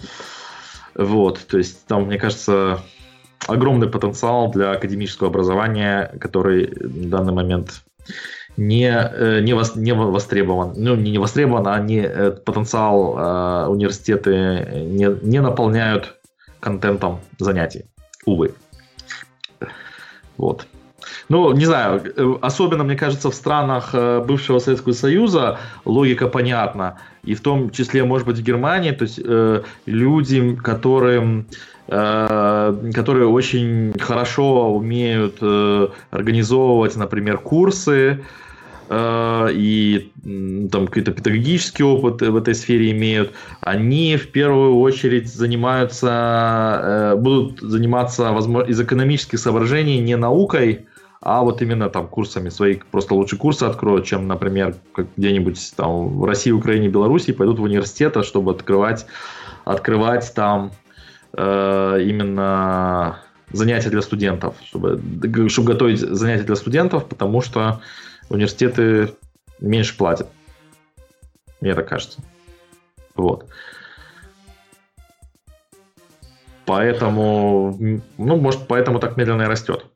Вот, 0.96 1.38
то 1.48 1.58
есть 1.58 1.86
там, 1.86 2.06
мне 2.06 2.18
кажется, 2.18 2.80
огромный 3.46 3.88
потенциал 3.88 4.50
для 4.50 4.72
академического 4.72 5.28
образования, 5.28 6.12
который 6.20 6.66
в 6.66 7.08
данный 7.08 7.32
момент 7.32 7.84
не, 8.56 8.88
э, 8.88 9.40
не, 9.40 9.54
вос, 9.54 9.76
не 9.76 9.92
востребован. 9.92 10.72
Ну, 10.76 10.94
не, 10.96 11.10
не 11.10 11.18
востребован, 11.18 11.66
а 11.68 11.78
не, 11.80 12.00
э, 12.00 12.30
потенциал 12.30 13.16
э, 13.16 13.66
университеты 13.68 14.84
не, 14.86 15.08
не 15.22 15.40
наполняют 15.40 16.16
контентом 16.60 17.20
занятий. 17.38 17.86
Увы. 18.26 18.54
Вот. 20.36 20.66
Ну, 21.28 21.52
не 21.52 21.64
знаю, 21.64 22.02
э, 22.04 22.34
особенно, 22.42 22.84
мне 22.84 22.96
кажется, 22.96 23.30
в 23.30 23.34
странах 23.34 23.94
бывшего 23.94 24.58
Советского 24.58 24.92
Союза 24.92 25.58
логика 25.84 26.28
понятна. 26.28 26.98
И 27.24 27.34
в 27.34 27.40
том 27.40 27.70
числе, 27.70 28.04
может 28.04 28.26
быть, 28.26 28.38
в 28.38 28.42
Германии, 28.42 28.90
то 28.90 29.04
есть 29.04 29.20
э, 29.24 29.62
люди, 29.86 30.56
которым 30.56 31.46
которые 31.86 33.26
очень 33.26 33.92
хорошо 33.98 34.72
умеют 34.72 35.38
э, 35.40 35.88
организовывать, 36.10 36.96
например, 36.96 37.38
курсы, 37.38 38.20
Э, 38.94 39.48
и 39.50 40.12
там 40.70 40.86
какой-то 40.86 41.12
педагогический 41.12 41.82
опыт 41.82 42.20
в 42.20 42.36
этой 42.36 42.54
сфере 42.54 42.90
имеют, 42.90 43.32
они 43.62 44.16
в 44.18 44.30
первую 44.30 44.78
очередь 44.80 45.32
занимаются, 45.32 46.80
э, 46.82 47.16
будут 47.16 47.60
заниматься 47.60 48.32
возможно, 48.32 48.68
из 48.68 48.78
экономических 48.78 49.38
соображений 49.38 49.98
не 49.98 50.16
наукой, 50.16 50.86
а 51.22 51.42
вот 51.42 51.62
именно 51.62 51.88
там 51.88 52.06
курсами. 52.06 52.50
Свои, 52.50 52.80
просто 52.90 53.14
лучше 53.14 53.38
курсы 53.38 53.62
откроют, 53.64 54.04
чем, 54.04 54.26
например, 54.26 54.74
где-нибудь 55.16 55.72
там 55.74 56.18
в 56.18 56.24
России, 56.26 56.50
Украине, 56.50 56.88
Беларуси 56.88 57.32
пойдут 57.32 57.60
в 57.60 57.62
университеты, 57.62 58.22
чтобы 58.24 58.50
открывать, 58.50 59.06
открывать 59.64 60.34
там 60.34 60.66
э, 60.66 60.81
именно 61.34 63.18
занятия 63.52 63.90
для 63.90 64.02
студентов, 64.02 64.56
чтобы, 64.64 65.00
чтобы 65.48 65.72
готовить 65.72 66.00
занятия 66.00 66.44
для 66.44 66.56
студентов, 66.56 67.08
потому 67.08 67.40
что 67.40 67.80
университеты 68.28 69.14
меньше 69.60 69.96
платят. 69.96 70.28
Мне 71.60 71.74
так 71.74 71.88
кажется. 71.88 72.20
Вот. 73.14 73.46
Поэтому, 76.64 77.76
ну, 78.18 78.36
может, 78.36 78.66
поэтому 78.68 78.98
так 78.98 79.16
медленно 79.16 79.42
и 79.42 79.46
растет 79.46 79.86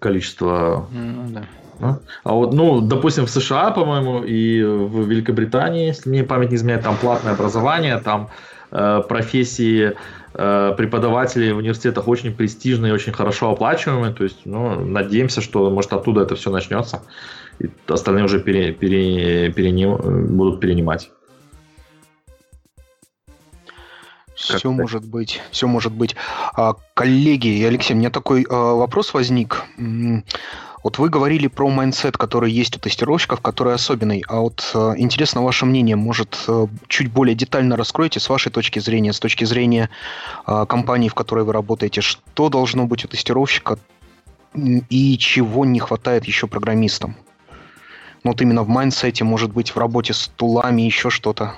количество. 0.00 0.88
Ну, 0.92 1.28
да. 1.28 1.44
А? 1.80 1.98
а 2.24 2.32
вот, 2.32 2.52
ну, 2.52 2.80
допустим, 2.80 3.26
в 3.26 3.30
США, 3.30 3.70
по-моему, 3.70 4.22
и 4.24 4.62
в 4.62 5.08
Великобритании, 5.08 5.86
если 5.86 6.08
мне 6.08 6.24
память 6.24 6.50
не 6.50 6.56
изменяет, 6.56 6.82
там 6.82 6.96
платное 6.96 7.34
образование, 7.34 7.98
там 7.98 8.22
э, 8.24 8.28
профессии 8.70 9.94
Э, 10.40 10.72
преподаватели 10.76 11.50
в 11.50 11.56
университетах 11.56 12.06
очень 12.06 12.32
престижные, 12.32 12.94
очень 12.94 13.12
хорошо 13.12 13.50
оплачиваемые. 13.50 14.14
То 14.14 14.22
есть, 14.22 14.40
ну, 14.44 14.84
надеемся, 14.84 15.40
что, 15.40 15.68
может, 15.68 15.92
оттуда 15.92 16.22
это 16.22 16.36
все 16.36 16.50
начнется. 16.50 17.02
И 17.58 17.68
остальные 17.88 18.24
уже 18.24 18.40
пере, 18.40 18.72
пере, 18.72 19.50
переним, 19.52 20.36
будут 20.36 20.60
перенимать. 20.60 21.10
Все 24.36 24.70
может 24.70 25.04
быть, 25.04 25.42
все 25.50 25.66
может 25.66 25.92
быть. 25.92 26.14
А, 26.54 26.74
коллеги, 26.94 27.64
Алексей, 27.64 27.94
у 27.94 27.96
меня 27.96 28.10
такой 28.10 28.46
а, 28.48 28.74
вопрос 28.74 29.12
возник. 29.12 29.64
Вот 30.82 30.98
вы 30.98 31.08
говорили 31.08 31.48
про 31.48 31.68
майндсет, 31.68 32.16
который 32.16 32.52
есть 32.52 32.76
у 32.76 32.80
тестировщиков, 32.80 33.40
который 33.40 33.74
особенный. 33.74 34.24
А 34.28 34.40
вот 34.40 34.70
э, 34.74 34.94
интересно 34.96 35.42
ваше 35.42 35.66
мнение, 35.66 35.96
может, 35.96 36.44
э, 36.46 36.66
чуть 36.86 37.10
более 37.10 37.34
детально 37.34 37.76
раскройте 37.76 38.20
с 38.20 38.28
вашей 38.28 38.52
точки 38.52 38.78
зрения, 38.78 39.12
с 39.12 39.18
точки 39.18 39.44
зрения 39.44 39.90
э, 40.46 40.66
компании, 40.68 41.08
в 41.08 41.14
которой 41.14 41.44
вы 41.44 41.52
работаете, 41.52 42.00
что 42.00 42.48
должно 42.48 42.86
быть 42.86 43.04
у 43.04 43.08
тестировщика 43.08 43.78
и 44.54 45.18
чего 45.18 45.64
не 45.64 45.80
хватает 45.80 46.24
еще 46.24 46.46
программистам? 46.46 47.16
Ну, 48.24 48.30
вот 48.30 48.40
именно 48.40 48.62
в 48.62 48.68
майндсете, 48.68 49.24
может 49.24 49.52
быть, 49.52 49.70
в 49.70 49.78
работе 49.78 50.12
с 50.12 50.28
тулами, 50.28 50.82
еще 50.82 51.10
что-то. 51.10 51.54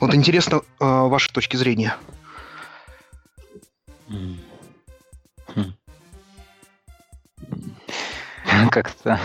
Вот 0.00 0.14
интересно 0.14 0.56
э, 0.56 0.84
ваши 0.84 1.32
точки 1.32 1.56
зрения. 1.56 1.96
Как-то 8.70 9.20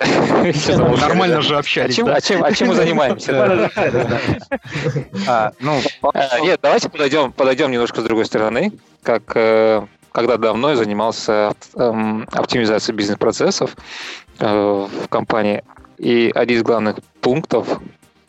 Нормально 0.00 1.42
же 1.42 1.58
общались. 1.58 1.98
А, 1.98 2.20
чем, 2.20 2.42
а 2.42 2.50
мы 2.50 2.74
занимаемся? 2.74 3.68
А, 5.28 5.52
ну, 5.60 5.78
а, 6.02 6.40
нет, 6.40 6.60
давайте 6.62 6.88
подойдем, 6.88 7.32
подойдем 7.32 7.70
немножко 7.70 8.00
с 8.00 8.04
другой 8.04 8.24
стороны. 8.24 8.72
Как 9.02 9.22
э, 9.34 9.86
когда 10.12 10.36
давно 10.36 10.70
я 10.70 10.76
занимался 10.76 11.52
эм, 11.76 12.26
оптимизацией 12.32 12.96
бизнес-процессов 12.96 13.76
э, 14.38 14.46
в 14.46 15.08
компании. 15.08 15.62
И 15.98 16.32
один 16.34 16.58
из 16.58 16.62
главных 16.62 16.96
пунктов, 17.20 17.68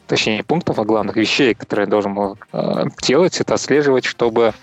точнее 0.08 0.38
не 0.38 0.44
пунктов, 0.44 0.78
а 0.80 0.84
главных 0.84 1.16
вещей, 1.16 1.54
которые 1.54 1.86
я 1.86 1.90
должен 1.90 2.14
был 2.14 2.38
э, 2.52 2.84
делать, 3.02 3.40
это 3.40 3.54
отслеживать, 3.54 4.04
чтобы 4.04 4.54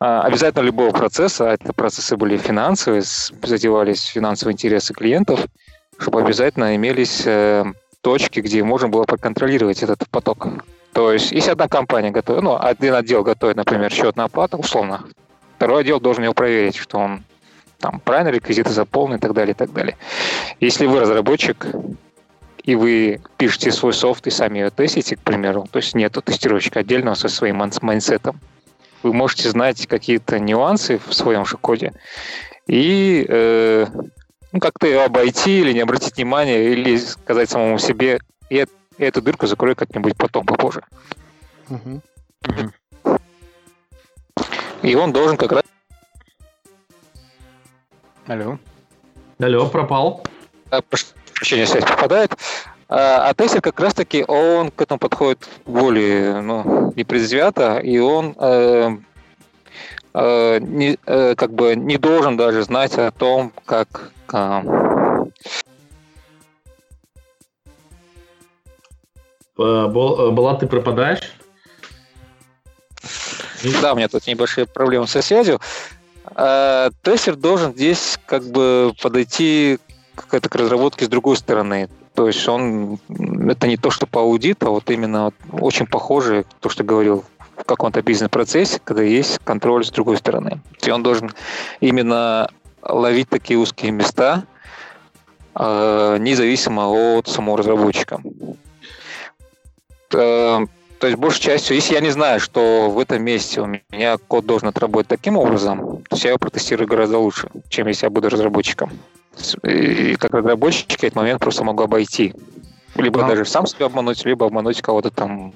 обязательно 0.00 0.62
любого 0.62 0.92
процесса, 0.92 1.50
а 1.50 1.54
это 1.54 1.72
процессы 1.72 2.16
были 2.16 2.38
финансовые, 2.38 3.02
задевались 3.02 4.04
финансовые 4.04 4.54
интересы 4.54 4.94
клиентов, 4.94 5.46
чтобы 5.98 6.22
обязательно 6.22 6.74
имелись 6.74 7.22
э, 7.26 7.64
точки, 8.00 8.40
где 8.40 8.64
можно 8.64 8.88
было 8.88 9.04
проконтролировать 9.04 9.82
этот 9.82 10.08
поток 10.08 10.48
То 10.94 11.12
есть, 11.12 11.32
если 11.32 11.50
одна 11.50 11.68
компания 11.68 12.10
готовит, 12.10 12.42
ну, 12.42 12.56
один 12.58 12.94
отдел 12.94 13.22
готовит, 13.22 13.56
например, 13.56 13.92
счет 13.92 14.16
на 14.16 14.24
оплату, 14.24 14.56
условно, 14.56 15.04
второй 15.56 15.82
отдел 15.82 16.00
должен 16.00 16.24
его 16.24 16.32
проверить, 16.32 16.76
что 16.76 16.98
он 16.98 17.22
там 17.78 18.00
правильно 18.00 18.30
реквизиты 18.30 18.70
заполнены 18.70 19.16
и 19.16 19.20
так 19.20 19.34
далее, 19.34 19.52
и 19.52 19.54
так 19.54 19.72
далее. 19.72 19.96
Если 20.60 20.86
вы 20.86 21.00
разработчик, 21.00 21.66
и 22.62 22.74
вы 22.74 23.20
пишете 23.36 23.70
свой 23.72 23.92
софт 23.92 24.26
и 24.26 24.30
сами 24.30 24.60
его 24.60 24.70
тестите, 24.70 25.16
к 25.16 25.20
примеру, 25.20 25.66
то 25.70 25.78
есть 25.78 25.94
нет 25.94 26.16
тестировщика 26.24 26.80
отдельного 26.80 27.14
со 27.14 27.28
своим 27.28 27.62
майнсетом, 27.82 28.40
вы 29.02 29.12
можете 29.12 29.50
знать 29.50 29.86
какие-то 29.86 30.38
нюансы 30.38 30.98
в 30.98 31.14
своем 31.14 31.44
же 31.44 31.56
коде 31.56 31.92
и 32.66 33.26
э, 33.28 33.86
ну, 34.52 34.60
как-то 34.60 34.86
его 34.86 35.04
обойти 35.04 35.60
или 35.60 35.72
не 35.72 35.80
обратить 35.80 36.16
внимания, 36.16 36.72
или 36.72 36.96
сказать 36.98 37.50
самому 37.50 37.78
себе, 37.78 38.20
и 38.48 38.64
эту 38.98 39.22
дырку 39.22 39.46
закрою 39.46 39.76
как-нибудь 39.76 40.16
потом, 40.16 40.44
попозже. 40.44 40.82
Угу. 41.68 42.02
И 44.82 44.94
он 44.94 45.12
должен 45.12 45.36
как 45.36 45.52
раз... 45.52 45.62
Алло. 48.26 48.58
Алло, 49.38 49.68
пропал. 49.68 50.24
А, 50.70 50.80
прошу 50.82 51.06
прощения, 51.34 51.66
связь 51.66 51.84
попадает. 51.84 52.36
А, 52.92 53.28
а 53.28 53.34
тестер 53.34 53.62
как 53.62 53.78
раз-таки, 53.78 54.24
он 54.26 54.72
к 54.72 54.82
этому 54.82 54.98
подходит 54.98 55.48
более 55.64 56.40
ну, 56.40 56.92
непредвзято, 56.96 57.78
и 57.78 57.98
он 57.98 58.34
э, 58.36 58.96
э, 60.12 60.58
не, 60.58 60.98
э, 61.06 61.36
как 61.36 61.52
бы 61.52 61.76
не 61.76 61.98
должен 61.98 62.36
даже 62.36 62.64
знать 62.64 62.98
о 62.98 63.12
том, 63.12 63.52
как 63.64 64.10
э, 64.32 64.62
Была 69.56 70.54
ты 70.54 70.66
пропадаешь? 70.66 71.32
Да, 73.82 73.92
у 73.92 73.96
меня 73.96 74.08
тут 74.08 74.26
небольшие 74.26 74.66
проблемы 74.66 75.06
со 75.06 75.22
связью. 75.22 75.60
А, 76.24 76.90
тестер 77.02 77.36
должен 77.36 77.72
здесь 77.72 78.18
как 78.26 78.42
бы 78.50 78.94
подойти 79.00 79.78
к, 80.16 80.40
к 80.40 80.56
разработке 80.56 81.04
с 81.04 81.08
другой 81.08 81.36
стороны. 81.36 81.88
То 82.14 82.26
есть 82.26 82.46
он 82.48 82.98
это 83.48 83.66
не 83.66 83.76
то, 83.76 83.90
что 83.90 84.06
по 84.06 84.20
аудиту, 84.20 84.66
а 84.66 84.70
вот 84.70 84.90
именно 84.90 85.32
очень 85.52 85.86
похоже 85.86 86.44
то, 86.60 86.68
что 86.68 86.84
говорил 86.84 87.24
в 87.56 87.64
каком-то 87.64 88.02
бизнес-процессе, 88.02 88.80
когда 88.82 89.02
есть 89.02 89.38
контроль 89.44 89.84
с 89.84 89.90
другой 89.90 90.16
стороны. 90.16 90.60
И 90.82 90.90
он 90.90 91.02
должен 91.02 91.30
именно 91.80 92.50
ловить 92.82 93.28
такие 93.28 93.58
узкие 93.58 93.92
места, 93.92 94.44
э, 95.54 96.16
независимо 96.18 96.88
от 96.88 97.28
самого 97.28 97.58
разработчика. 97.58 98.20
Э, 100.12 100.66
то 101.00 101.06
есть, 101.06 101.18
большей 101.18 101.40
частью, 101.40 101.76
если 101.76 101.94
я 101.94 102.00
не 102.00 102.10
знаю, 102.10 102.40
что 102.40 102.90
в 102.90 102.98
этом 102.98 103.22
месте 103.22 103.62
у 103.62 103.66
меня 103.66 104.18
код 104.18 104.44
должен 104.44 104.68
отработать 104.68 105.08
таким 105.08 105.38
образом, 105.38 106.02
то 106.08 106.16
я 106.16 106.30
его 106.30 106.38
протестирую 106.38 106.86
гораздо 106.86 107.18
лучше, 107.18 107.48
чем 107.70 107.86
если 107.86 108.04
я 108.04 108.10
буду 108.10 108.28
разработчиком. 108.28 108.90
И 109.64 110.16
как 110.16 110.34
разработчик 110.34 111.02
я 111.02 111.08
этот 111.08 111.16
момент 111.16 111.40
просто 111.40 111.64
могу 111.64 111.84
обойти. 111.84 112.34
Либо 112.96 113.24
а. 113.24 113.28
даже 113.28 113.44
сам 113.44 113.66
себя 113.66 113.86
обмануть, 113.86 114.24
либо 114.24 114.46
обмануть 114.46 114.82
кого-то 114.82 115.10
там, 115.10 115.52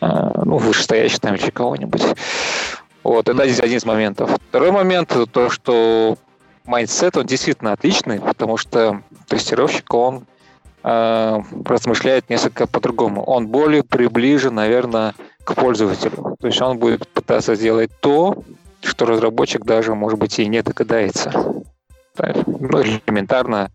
э, 0.00 0.30
ну, 0.44 0.56
вышестоящего 0.58 1.20
там 1.20 1.34
или 1.34 1.50
кого-нибудь. 1.50 2.02
Вот, 3.04 3.28
это 3.28 3.42
один 3.42 3.76
из 3.76 3.84
моментов. 3.84 4.30
Второй 4.48 4.72
момент, 4.72 5.12
это 5.12 5.26
то, 5.26 5.50
что 5.50 6.16
майндсет, 6.64 7.16
он 7.16 7.26
действительно 7.26 7.72
отличный, 7.72 8.20
потому 8.20 8.56
что 8.56 9.02
тестировщик, 9.28 9.92
он 9.94 10.26
э, 10.82 11.38
размышляет 11.64 12.28
несколько 12.30 12.66
по-другому. 12.66 13.22
Он 13.22 13.46
более 13.46 13.84
приближен, 13.84 14.54
наверное, 14.54 15.14
к 15.44 15.54
пользователю. 15.54 16.36
То 16.40 16.46
есть 16.48 16.60
он 16.60 16.78
будет 16.78 17.06
пытаться 17.08 17.54
сделать 17.54 17.90
то, 18.00 18.42
что 18.82 19.06
разработчик 19.06 19.64
даже, 19.64 19.94
может 19.94 20.18
быть, 20.18 20.38
и 20.38 20.46
не 20.46 20.62
догадается. 20.62 21.32
Ну, 22.46 22.82
элементарно 22.82 23.70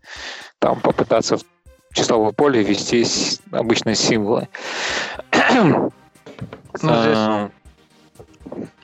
там 0.58 0.80
попытаться 0.80 1.36
в 1.36 1.42
числовое 1.92 2.32
поле 2.32 2.62
ввести 2.62 3.06
обычные 3.50 3.94
символы. 3.94 4.48
Ну, 5.54 5.92
здесь 6.74 7.16
а, 7.18 7.50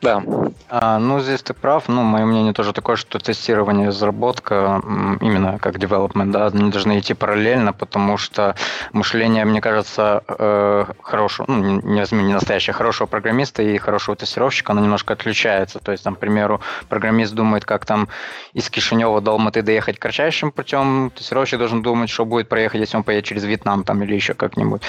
да. 0.00 0.22
А, 0.68 0.98
ну, 0.98 1.20
здесь 1.20 1.42
ты 1.42 1.54
прав. 1.54 1.88
Ну, 1.88 2.02
мое 2.02 2.24
мнение 2.24 2.52
тоже 2.52 2.72
такое, 2.72 2.96
что 2.96 3.18
тестирование 3.18 3.86
и 3.86 3.88
разработка, 3.88 4.80
именно 5.20 5.58
как 5.58 5.76
development, 5.76 6.30
да, 6.30 6.46
они 6.46 6.70
должны 6.70 6.98
идти 6.98 7.14
параллельно, 7.14 7.72
потому 7.72 8.16
что 8.16 8.54
мышление, 8.92 9.44
мне 9.44 9.60
кажется, 9.60 10.22
э, 10.28 10.84
хорошего, 11.02 11.46
ну, 11.48 11.80
не, 11.82 12.04
не 12.10 12.34
настоящее, 12.34 12.74
хорошего 12.74 13.06
программиста 13.06 13.62
и 13.62 13.78
хорошего 13.78 14.16
тестировщика, 14.16 14.72
оно 14.72 14.82
немножко 14.82 15.14
отличается. 15.14 15.78
То 15.80 15.92
есть, 15.92 16.04
там, 16.04 16.14
к 16.14 16.18
примеру, 16.18 16.60
программист 16.88 17.34
думает, 17.34 17.64
как 17.64 17.84
там 17.84 18.08
из 18.52 18.70
Кишинева 18.70 19.20
до 19.20 19.32
Алматы 19.32 19.62
доехать 19.62 19.98
кратчайшим 19.98 20.52
путем, 20.52 21.10
тестировщик 21.14 21.58
должен 21.58 21.82
думать, 21.82 22.10
что 22.10 22.24
будет 22.24 22.48
проехать, 22.48 22.80
если 22.80 22.96
он 22.96 23.02
поедет 23.02 23.24
через 23.24 23.44
Вьетнам 23.44 23.84
там 23.84 24.02
или 24.02 24.14
еще 24.14 24.34
как-нибудь. 24.34 24.82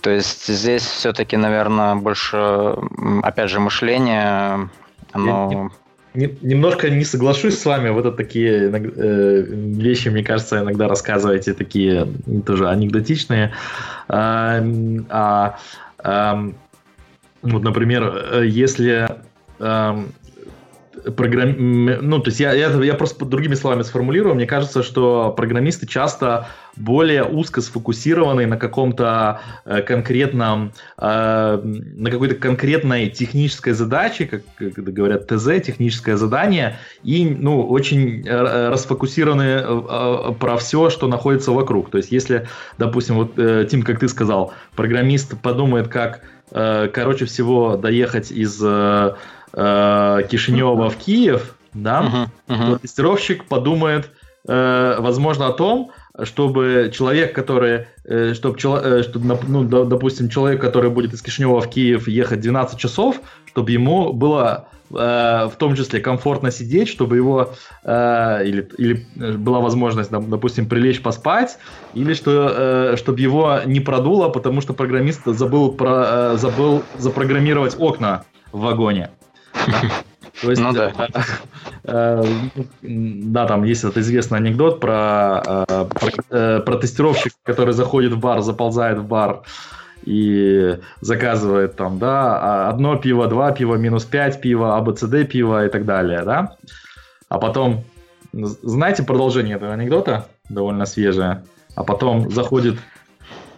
То 0.00 0.10
есть, 0.10 0.46
здесь 0.46 0.82
все-таки, 0.82 1.36
наверное, 1.36 1.94
больше, 1.94 2.76
опять 3.22 3.50
же, 3.50 3.60
мышление 3.60 4.65
оно... 5.16 5.70
Немножко 6.14 6.88
не 6.88 7.04
соглашусь 7.04 7.58
с 7.58 7.66
вами, 7.66 7.90
вот 7.90 8.06
это 8.06 8.16
такие 8.16 8.70
э, 8.72 9.42
вещи, 9.50 10.08
мне 10.08 10.24
кажется, 10.24 10.60
иногда 10.60 10.88
рассказываете 10.88 11.52
такие 11.52 12.08
тоже 12.46 12.70
анекдотичные. 12.70 13.52
А, 14.08 14.64
а, 15.10 15.58
а, 15.98 16.50
вот, 17.42 17.62
например, 17.62 18.28
э, 18.32 18.46
если 18.46 19.08
программ... 21.14 21.84
ну, 21.86 22.18
то 22.18 22.28
есть 22.28 22.40
я, 22.40 22.52
я, 22.52 22.68
я 22.82 22.94
просто 22.94 23.24
другими 23.24 23.54
словами 23.54 23.82
сформулирую. 23.82 24.34
Мне 24.34 24.46
кажется, 24.46 24.82
что 24.82 25.32
программисты 25.36 25.86
часто 25.86 26.48
более 26.76 27.24
узко 27.24 27.60
сфокусированы 27.60 28.46
на 28.46 28.56
каком-то 28.56 29.40
э, 29.64 29.82
конкретном, 29.82 30.72
э, 30.98 31.60
на 31.62 32.10
какой-то 32.10 32.34
конкретной 32.34 33.08
технической 33.08 33.72
задаче, 33.72 34.26
как, 34.26 34.42
как 34.58 34.84
говорят 34.84 35.26
ТЗ, 35.26 35.62
техническое 35.64 36.16
задание, 36.16 36.78
и, 37.02 37.24
ну, 37.24 37.66
очень 37.66 38.26
э, 38.26 38.68
расфокусированы 38.70 39.42
э, 39.42 39.62
э, 39.64 40.32
про 40.38 40.56
все, 40.58 40.90
что 40.90 41.08
находится 41.08 41.52
вокруг. 41.52 41.90
То 41.90 41.98
есть 41.98 42.12
если, 42.12 42.48
допустим, 42.78 43.16
вот, 43.16 43.38
э, 43.38 43.66
Тим, 43.70 43.82
как 43.82 44.00
ты 44.00 44.08
сказал, 44.08 44.52
программист 44.74 45.40
подумает, 45.40 45.88
как, 45.88 46.22
э, 46.50 46.88
короче 46.92 47.24
всего, 47.24 47.76
доехать 47.76 48.30
из... 48.30 48.60
Э, 48.62 49.14
э, 49.56 50.22
Кишинева 50.30 50.88
в 50.88 50.96
Киев, 50.96 51.56
да, 51.74 52.30
uh-huh, 52.48 52.54
uh-huh. 52.54 52.72
то 52.72 52.78
тестировщик 52.78 53.44
подумает, 53.46 54.10
э, 54.46 54.96
возможно, 54.98 55.48
о 55.48 55.52
том, 55.52 55.90
чтобы 56.22 56.90
человек, 56.94 57.34
который, 57.34 57.86
э, 58.04 58.34
чтобы, 58.34 58.58
э, 58.58 59.02
чтобы 59.02 59.38
ну, 59.48 59.64
допустим, 59.64 60.28
человек, 60.28 60.60
который 60.60 60.90
будет 60.90 61.12
из 61.12 61.22
Кишинева 61.22 61.60
в 61.60 61.68
Киев 61.68 62.08
ехать 62.08 62.40
12 62.40 62.78
часов, 62.78 63.20
чтобы 63.46 63.70
ему 63.70 64.12
было 64.12 64.68
э, 64.90 64.94
в 64.94 65.56
том 65.58 65.76
числе 65.76 66.00
комфортно 66.00 66.50
сидеть, 66.50 66.88
чтобы 66.88 67.16
его 67.16 67.52
э, 67.84 68.46
или, 68.46 68.68
или 68.78 69.06
была 69.36 69.60
возможность, 69.60 70.10
допустим, 70.10 70.68
прилечь 70.68 71.02
поспать, 71.02 71.58
или 71.92 72.14
что, 72.14 72.54
э, 72.56 72.96
чтобы 72.96 73.20
его 73.20 73.60
не 73.66 73.80
продуло, 73.80 74.28
потому 74.30 74.62
что 74.62 74.72
программист 74.72 75.22
забыл, 75.26 75.72
про, 75.72 76.34
э, 76.34 76.36
забыл 76.38 76.82
запрограммировать 76.98 77.76
окна 77.78 78.24
в 78.52 78.60
вагоне. 78.60 79.10
То 80.42 80.50
есть, 80.50 80.60
ну 80.60 80.72
да. 80.72 80.92
Э, 81.84 82.24
да, 82.82 83.46
там 83.46 83.64
есть 83.64 83.84
этот 83.84 83.98
известный 83.98 84.38
анекдот 84.38 84.80
про, 84.80 85.64
э, 85.68 85.86
про, 85.88 86.10
э, 86.30 86.60
про 86.60 86.76
тестировщик, 86.76 87.32
который 87.42 87.72
заходит 87.72 88.12
в 88.12 88.18
бар, 88.18 88.42
заползает 88.42 88.98
в 88.98 89.06
бар 89.06 89.42
и 90.04 90.78
заказывает 91.00 91.76
там, 91.76 91.98
да, 91.98 92.38
а 92.38 92.68
одно 92.68 92.96
пиво, 92.96 93.28
два 93.28 93.52
пива, 93.52 93.76
минус 93.76 94.04
пять 94.04 94.40
пива, 94.40 94.76
АБЦД 94.76 95.28
пиво 95.28 95.64
и 95.64 95.70
так 95.70 95.84
далее, 95.84 96.22
да. 96.22 96.56
А 97.28 97.38
потом, 97.38 97.84
знаете 98.32 99.02
продолжение 99.02 99.56
этого 99.56 99.72
анекдота? 99.72 100.28
Довольно 100.48 100.86
свежее. 100.86 101.44
А 101.74 101.82
потом 101.82 102.30
заходит 102.30 102.78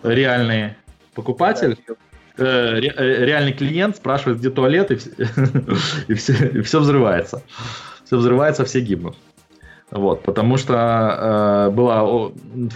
реальный 0.02 0.74
покупатель, 1.14 1.76
Э, 2.38 2.78
э, 2.80 3.24
реальный 3.24 3.52
клиент 3.52 3.96
спрашивает, 3.96 4.38
где 4.38 4.50
туалет, 4.50 4.90
и, 4.92 4.98
и, 6.08 6.14
все, 6.14 6.32
и 6.48 6.60
все 6.62 6.80
взрывается. 6.80 7.42
Все 8.04 8.16
взрывается, 8.16 8.64
все 8.64 8.80
гибнут. 8.80 9.16
Вот, 9.90 10.22
потому 10.22 10.58
что 10.58 11.68
э, 11.68 11.70
было, 11.70 12.32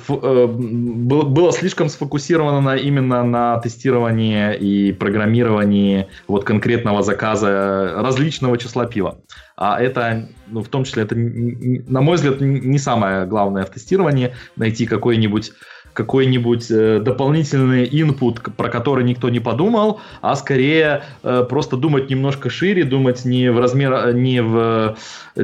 э, 0.08 0.46
было 0.46 1.52
слишком 1.52 1.90
сфокусировано 1.90 2.60
на, 2.62 2.76
именно 2.76 3.22
на 3.22 3.58
тестировании 3.60 4.56
и 4.56 4.92
программировании 4.92 6.08
вот 6.26 6.44
конкретного 6.44 7.02
заказа 7.02 7.92
различного 7.96 8.56
числа 8.56 8.86
пива. 8.86 9.18
А 9.56 9.78
это, 9.80 10.30
ну, 10.48 10.62
в 10.62 10.68
том 10.68 10.84
числе, 10.84 11.02
это, 11.02 11.14
на 11.14 12.00
мой 12.00 12.16
взгляд, 12.16 12.40
не 12.40 12.78
самое 12.78 13.26
главное 13.26 13.64
в 13.64 13.70
тестировании, 13.70 14.34
найти 14.56 14.86
какой-нибудь 14.86 15.52
какой-нибудь 15.92 16.70
э, 16.70 17.00
дополнительный 17.00 17.86
input, 17.86 18.50
про 18.56 18.68
который 18.68 19.04
никто 19.04 19.28
не 19.28 19.40
подумал, 19.40 20.00
а 20.20 20.34
скорее 20.36 21.02
э, 21.22 21.44
просто 21.48 21.76
думать 21.76 22.10
немножко 22.10 22.50
шире, 22.50 22.84
думать 22.84 23.24
не 23.24 23.50
в 23.50 23.58
размер, 23.58 24.14
не 24.14 24.42
в 24.42 24.96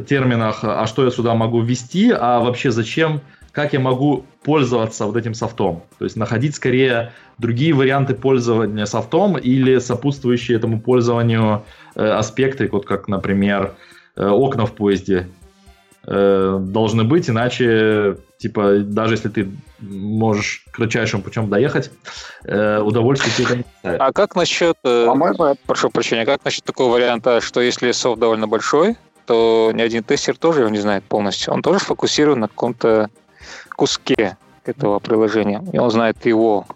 терминах, 0.08 0.60
а 0.62 0.86
что 0.86 1.04
я 1.04 1.10
сюда 1.10 1.34
могу 1.34 1.60
ввести, 1.60 2.10
а 2.10 2.40
вообще 2.40 2.70
зачем, 2.70 3.20
как 3.52 3.72
я 3.72 3.80
могу 3.80 4.24
пользоваться 4.42 5.06
вот 5.06 5.16
этим 5.16 5.34
софтом. 5.34 5.82
То 5.98 6.04
есть 6.04 6.16
находить 6.16 6.54
скорее 6.54 7.12
другие 7.38 7.72
варианты 7.72 8.14
пользования 8.14 8.86
софтом 8.86 9.36
или 9.36 9.78
сопутствующие 9.78 10.56
этому 10.56 10.80
пользованию 10.80 11.64
э, 11.94 12.06
аспекты, 12.06 12.68
вот 12.70 12.86
как, 12.86 13.08
например, 13.08 13.74
э, 14.16 14.26
окна 14.26 14.64
в 14.64 14.72
поезде 14.72 15.28
э, 16.06 16.58
должны 16.60 17.04
быть, 17.04 17.28
иначе, 17.28 18.18
типа, 18.38 18.78
даже 18.78 19.14
если 19.14 19.28
ты 19.28 19.48
можешь 19.80 20.64
кратчайшим 20.70 21.22
путем 21.22 21.48
доехать, 21.48 21.90
э, 22.44 22.80
удовольствие 22.80 23.34
тебе 23.34 23.56
не 23.58 23.62
доставит. 23.62 24.00
А 24.00 24.12
как 24.12 24.36
насчет, 24.36 24.76
э, 24.84 25.54
прошу 25.66 25.90
прощения, 25.90 26.24
как 26.24 26.44
насчет 26.44 26.64
такого 26.64 26.94
варианта, 26.94 27.40
что 27.40 27.60
если 27.60 27.92
софт 27.92 28.20
довольно 28.20 28.48
большой, 28.48 28.96
то 29.26 29.70
ни 29.74 29.82
один 29.82 30.02
тестер 30.02 30.36
тоже 30.36 30.60
его 30.60 30.70
не 30.70 30.78
знает 30.78 31.04
полностью. 31.04 31.52
Он 31.52 31.62
тоже 31.62 31.80
сфокусирован 31.80 32.40
на 32.40 32.48
каком-то 32.48 33.10
куске 33.76 34.36
этого 34.64 34.98
приложения, 34.98 35.62
и 35.72 35.78
он 35.78 35.90
знает 35.90 36.24
его 36.26 36.66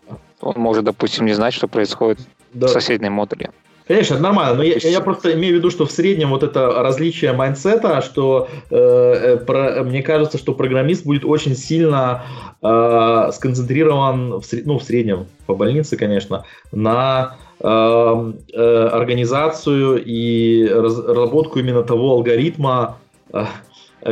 он 0.43 0.55
может, 0.57 0.85
допустим, 0.85 1.25
не 1.25 1.33
знать, 1.33 1.55
что 1.55 1.69
происходит 1.69 2.21
да. 2.53 2.67
в 2.67 2.71
соседней 2.71 3.09
модули. 3.09 3.51
Конечно, 3.87 4.15
это 4.15 4.23
нормально, 4.23 4.55
но 4.55 4.63
я, 4.63 4.77
я 4.77 5.01
просто 5.01 5.33
имею 5.35 5.55
в 5.55 5.59
виду, 5.59 5.71
что 5.71 5.87
в 5.87 5.91
среднем 5.91 6.31
вот 6.31 6.43
это 6.43 6.83
различие 6.83 7.33
майндсета, 7.33 8.01
что 8.01 8.49
э, 8.71 8.77
э, 8.77 9.37
про, 9.39 9.83
мне 9.83 10.03
кажется, 10.03 10.39
что 10.39 10.55
программист 10.55 11.05
будет 11.05 11.25
очень 11.25 11.57
сильно 11.57 12.23
э, 12.63 13.31
сконцентрирован, 13.33 14.41
в, 14.41 14.45
ну, 14.65 14.79
в 14.79 14.83
среднем, 14.85 15.27
по 15.47 15.55
больнице, 15.55 15.97
конечно, 15.97 16.45
на 16.71 17.37
э, 17.61 18.33
э, 18.53 18.89
организацию 18.93 20.03
и 20.05 20.69
разработку 20.69 21.59
именно 21.59 21.83
того 21.83 22.13
алгоритма, 22.13 22.99
э, 23.33 23.45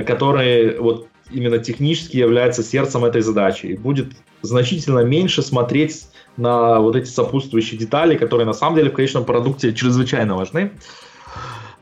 который 0.03 0.79
вот 0.79 1.07
именно 1.31 1.59
технически 1.59 2.17
является 2.17 2.65
сердцем 2.65 3.05
этой 3.05 3.23
задачи. 3.23 3.67
И 3.67 3.77
будет 3.77 4.09
значительно 4.43 5.01
меньше 5.01 5.43
смотреть 5.43 6.07
на 6.37 6.81
вот 6.81 6.97
эти 6.97 7.09
сопутствующие 7.09 7.79
детали, 7.79 8.17
которые 8.17 8.47
на 8.47 8.53
самом 8.53 8.77
деле 8.77 8.91
в 8.91 8.95
конечном 8.95 9.25
продукте 9.25 9.73
чрезвычайно 9.73 10.37
важны. 10.37 10.73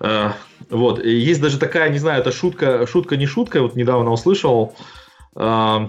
Э, 0.00 0.30
вот. 0.70 1.04
И 1.04 1.10
есть 1.10 1.40
даже 1.40 1.58
такая, 1.58 1.90
не 1.90 1.98
знаю, 1.98 2.20
это 2.20 2.32
шутка, 2.32 2.86
шутка 2.86 3.16
не 3.16 3.26
шутка, 3.26 3.62
вот 3.62 3.76
недавно 3.76 4.10
услышал. 4.10 4.74
Э, 5.36 5.88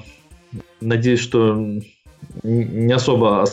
надеюсь, 0.81 1.19
что 1.19 1.55
не 2.43 2.93
особо 2.93 3.45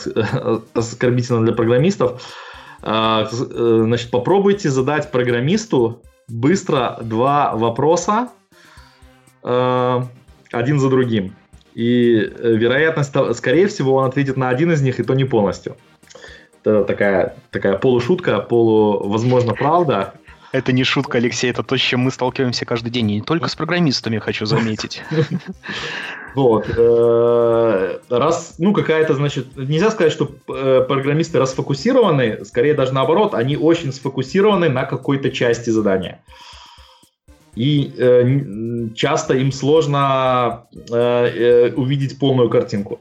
оскорбительно 0.73 1.43
для 1.43 1.53
программистов. 1.53 2.21
Э, 2.81 3.27
значит, 3.31 4.11
попробуйте 4.11 4.69
задать 4.69 5.11
программисту 5.11 6.01
быстро 6.27 6.99
два 7.01 7.55
вопроса, 7.55 8.29
один 9.41 10.79
за 10.79 10.89
другим. 10.89 11.33
И 11.77 12.17
э, 12.17 12.55
вероятность, 12.55 13.13
скорее 13.37 13.67
всего, 13.67 13.93
он 13.93 14.05
ответит 14.05 14.35
на 14.35 14.49
один 14.49 14.71
из 14.71 14.81
них, 14.81 14.99
и 14.99 15.03
то 15.03 15.13
не 15.13 15.25
полностью. 15.25 15.77
Это 16.63 16.83
такая, 16.83 17.35
такая 17.51 17.77
полушутка, 17.77 18.39
полу, 18.39 19.07
возможно, 19.07 19.53
правда. 19.53 20.15
Это 20.51 20.71
не 20.71 20.83
шутка, 20.83 21.19
Алексей, 21.19 21.51
это 21.51 21.61
то, 21.61 21.77
с 21.77 21.79
чем 21.79 21.99
мы 21.99 22.09
сталкиваемся 22.09 22.65
каждый 22.65 22.89
день. 22.89 23.11
И 23.11 23.15
не 23.17 23.21
только 23.21 23.47
с 23.47 23.55
программистами, 23.55 24.17
хочу 24.17 24.47
заметить. 24.47 25.03
Вот. 26.35 26.69
Э, 26.69 27.99
раз, 28.09 28.55
ну, 28.59 28.71
какая-то, 28.71 29.15
значит, 29.15 29.55
нельзя 29.55 29.89
сказать, 29.89 30.13
что 30.13 30.29
э, 30.47 30.85
программисты 30.87 31.39
расфокусированы, 31.39 32.45
скорее 32.45 32.75
даже 32.75 32.93
наоборот, 32.93 33.33
они 33.33 33.57
очень 33.57 33.91
сфокусированы 33.91 34.69
на 34.69 34.85
какой-то 34.85 35.31
части 35.31 35.71
задания 35.71 36.21
и 37.57 37.91
э, 37.97 38.93
часто 38.95 39.33
им 39.33 39.51
сложно 39.51 40.67
э, 40.73 40.95
э, 40.95 41.73
увидеть 41.73 42.19
полную 42.19 42.49
картинку, 42.49 42.99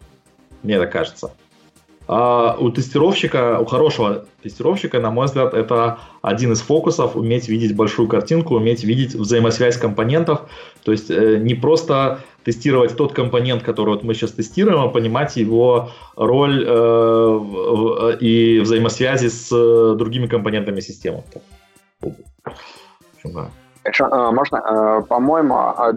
мне 0.62 0.78
так 0.78 0.90
кажется. 0.90 1.30
А 2.08 2.56
у 2.58 2.70
тестировщика, 2.70 3.58
у 3.60 3.64
хорошего 3.64 4.26
тестировщика, 4.42 5.00
на 5.00 5.10
мой 5.10 5.26
взгляд, 5.26 5.54
это 5.54 5.98
один 6.22 6.52
из 6.52 6.60
фокусов, 6.60 7.16
уметь 7.16 7.48
видеть 7.48 7.74
большую 7.76 8.08
картинку, 8.08 8.54
уметь 8.54 8.84
видеть 8.84 9.14
взаимосвязь 9.14 9.76
компонентов, 9.76 10.48
то 10.84 10.92
есть 10.92 11.10
э, 11.10 11.38
не 11.38 11.54
просто 11.54 12.20
тестировать 12.44 12.96
тот 12.96 13.12
компонент, 13.12 13.62
который 13.62 13.90
вот 13.90 14.04
мы 14.04 14.14
сейчас 14.14 14.30
тестируем, 14.32 14.80
а 14.80 14.88
понимать 14.88 15.36
его 15.36 15.90
роль 16.14 16.64
э, 16.64 16.70
в, 16.70 18.16
и 18.20 18.60
взаимосвязи 18.60 19.28
с 19.28 19.50
э, 19.52 19.96
другими 19.98 20.28
компонентами 20.28 20.80
системы. 20.80 21.24
Да. 23.24 23.50
Э, 23.86 24.30
можно, 24.32 24.56
э, 24.56 25.02
по-моему, 25.08 25.54
э, 25.54 25.92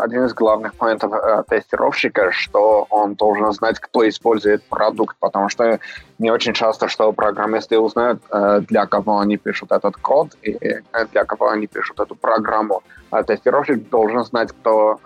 один 0.00 0.24
из 0.24 0.34
главных 0.34 0.78
моментов 0.80 1.12
тестировщика, 1.48 2.30
что 2.32 2.86
он 2.90 3.14
должен 3.14 3.52
знать, 3.52 3.78
кто 3.78 4.08
использует 4.08 4.62
продукт, 4.68 5.16
потому 5.20 5.48
что 5.48 5.78
не 6.18 6.30
очень 6.30 6.52
часто, 6.52 6.88
что 6.88 7.12
программисты 7.12 7.78
узнают, 7.78 8.20
для 8.68 8.86
кого 8.86 9.20
они 9.20 9.36
пишут 9.38 9.72
этот 9.72 9.96
код 9.96 10.36
и 10.42 10.82
для 11.12 11.24
кого 11.24 11.48
они 11.48 11.66
пишут 11.66 12.00
эту 12.00 12.14
программу. 12.14 12.82
А 13.10 13.22
тестировщик 13.22 13.88
должен 13.88 14.24
знать, 14.24 14.52
кто 14.52 14.98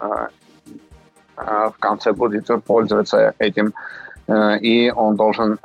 в 1.37 1.74
конце 1.79 2.12
будет 2.12 2.49
пользоваться 2.65 3.35
этим, 3.39 3.73
и 4.61 4.93
он 4.97 5.16
должен 5.16 5.59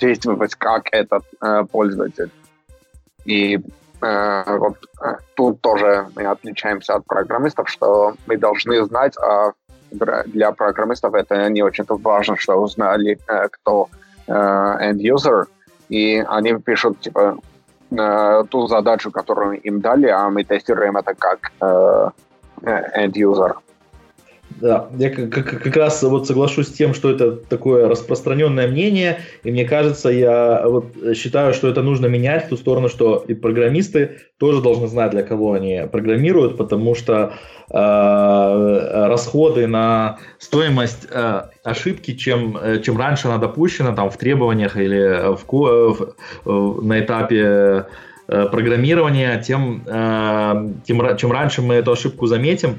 действовать 0.00 0.54
как 0.56 0.88
этот 0.92 1.22
пользователь. 1.70 2.30
И 3.24 3.60
вот 4.00 4.76
э, 5.02 5.16
тут 5.34 5.60
тоже 5.60 6.06
мы 6.16 6.24
отличаемся 6.26 6.94
от 6.94 7.04
программистов, 7.04 7.68
что 7.68 8.14
мы 8.26 8.36
должны 8.36 8.84
знать, 8.84 9.16
а 9.18 9.52
для 9.90 10.52
программистов 10.52 11.14
это 11.14 11.48
не 11.50 11.62
очень-то 11.62 11.96
важно, 11.96 12.36
что 12.36 12.56
узнали, 12.56 13.18
э, 13.28 13.48
кто 13.48 13.88
end-user, 14.28 15.46
и 15.88 16.24
они 16.28 16.54
пишут, 16.54 17.00
типа, 17.00 17.38
ту 18.50 18.66
задачу, 18.68 19.10
которую 19.10 19.60
им 19.60 19.80
дали, 19.80 20.06
а 20.06 20.30
мы 20.30 20.44
тестируем 20.44 20.96
это 20.96 21.14
как 21.14 21.50
end-user. 22.62 23.54
Да, 24.60 24.90
я 24.98 25.08
как, 25.08 25.30
как, 25.30 25.62
как 25.62 25.76
раз 25.76 26.02
вот 26.02 26.26
соглашусь 26.26 26.68
с 26.68 26.72
тем, 26.72 26.92
что 26.92 27.10
это 27.10 27.32
такое 27.32 27.88
распространенное 27.88 28.68
мнение, 28.68 29.20
и 29.42 29.50
мне 29.50 29.64
кажется, 29.64 30.10
я 30.10 30.62
вот 30.66 30.94
считаю, 31.16 31.54
что 31.54 31.68
это 31.68 31.82
нужно 31.82 32.06
менять 32.06 32.44
в 32.44 32.48
ту 32.50 32.56
сторону, 32.58 32.90
что 32.90 33.24
и 33.26 33.32
программисты 33.32 34.18
тоже 34.38 34.60
должны 34.60 34.86
знать, 34.86 35.12
для 35.12 35.22
кого 35.22 35.54
они 35.54 35.88
программируют, 35.90 36.58
потому 36.58 36.94
что 36.94 37.32
э, 37.70 39.06
расходы 39.08 39.66
на 39.66 40.18
стоимость 40.38 41.08
э, 41.10 41.42
ошибки, 41.64 42.14
чем, 42.14 42.58
э, 42.58 42.80
чем 42.80 42.98
раньше 42.98 43.28
она 43.28 43.38
допущена 43.38 43.92
там, 43.94 44.10
в 44.10 44.18
требованиях 44.18 44.76
или 44.76 45.36
в, 45.36 45.44
в, 45.48 46.14
в, 46.44 46.84
на 46.84 47.00
этапе 47.00 47.86
э, 48.28 48.46
программирования, 48.50 49.40
тем, 49.40 49.84
э, 49.86 50.72
тем, 50.86 51.16
чем 51.16 51.32
раньше 51.32 51.62
мы 51.62 51.76
эту 51.76 51.92
ошибку 51.92 52.26
заметим, 52.26 52.76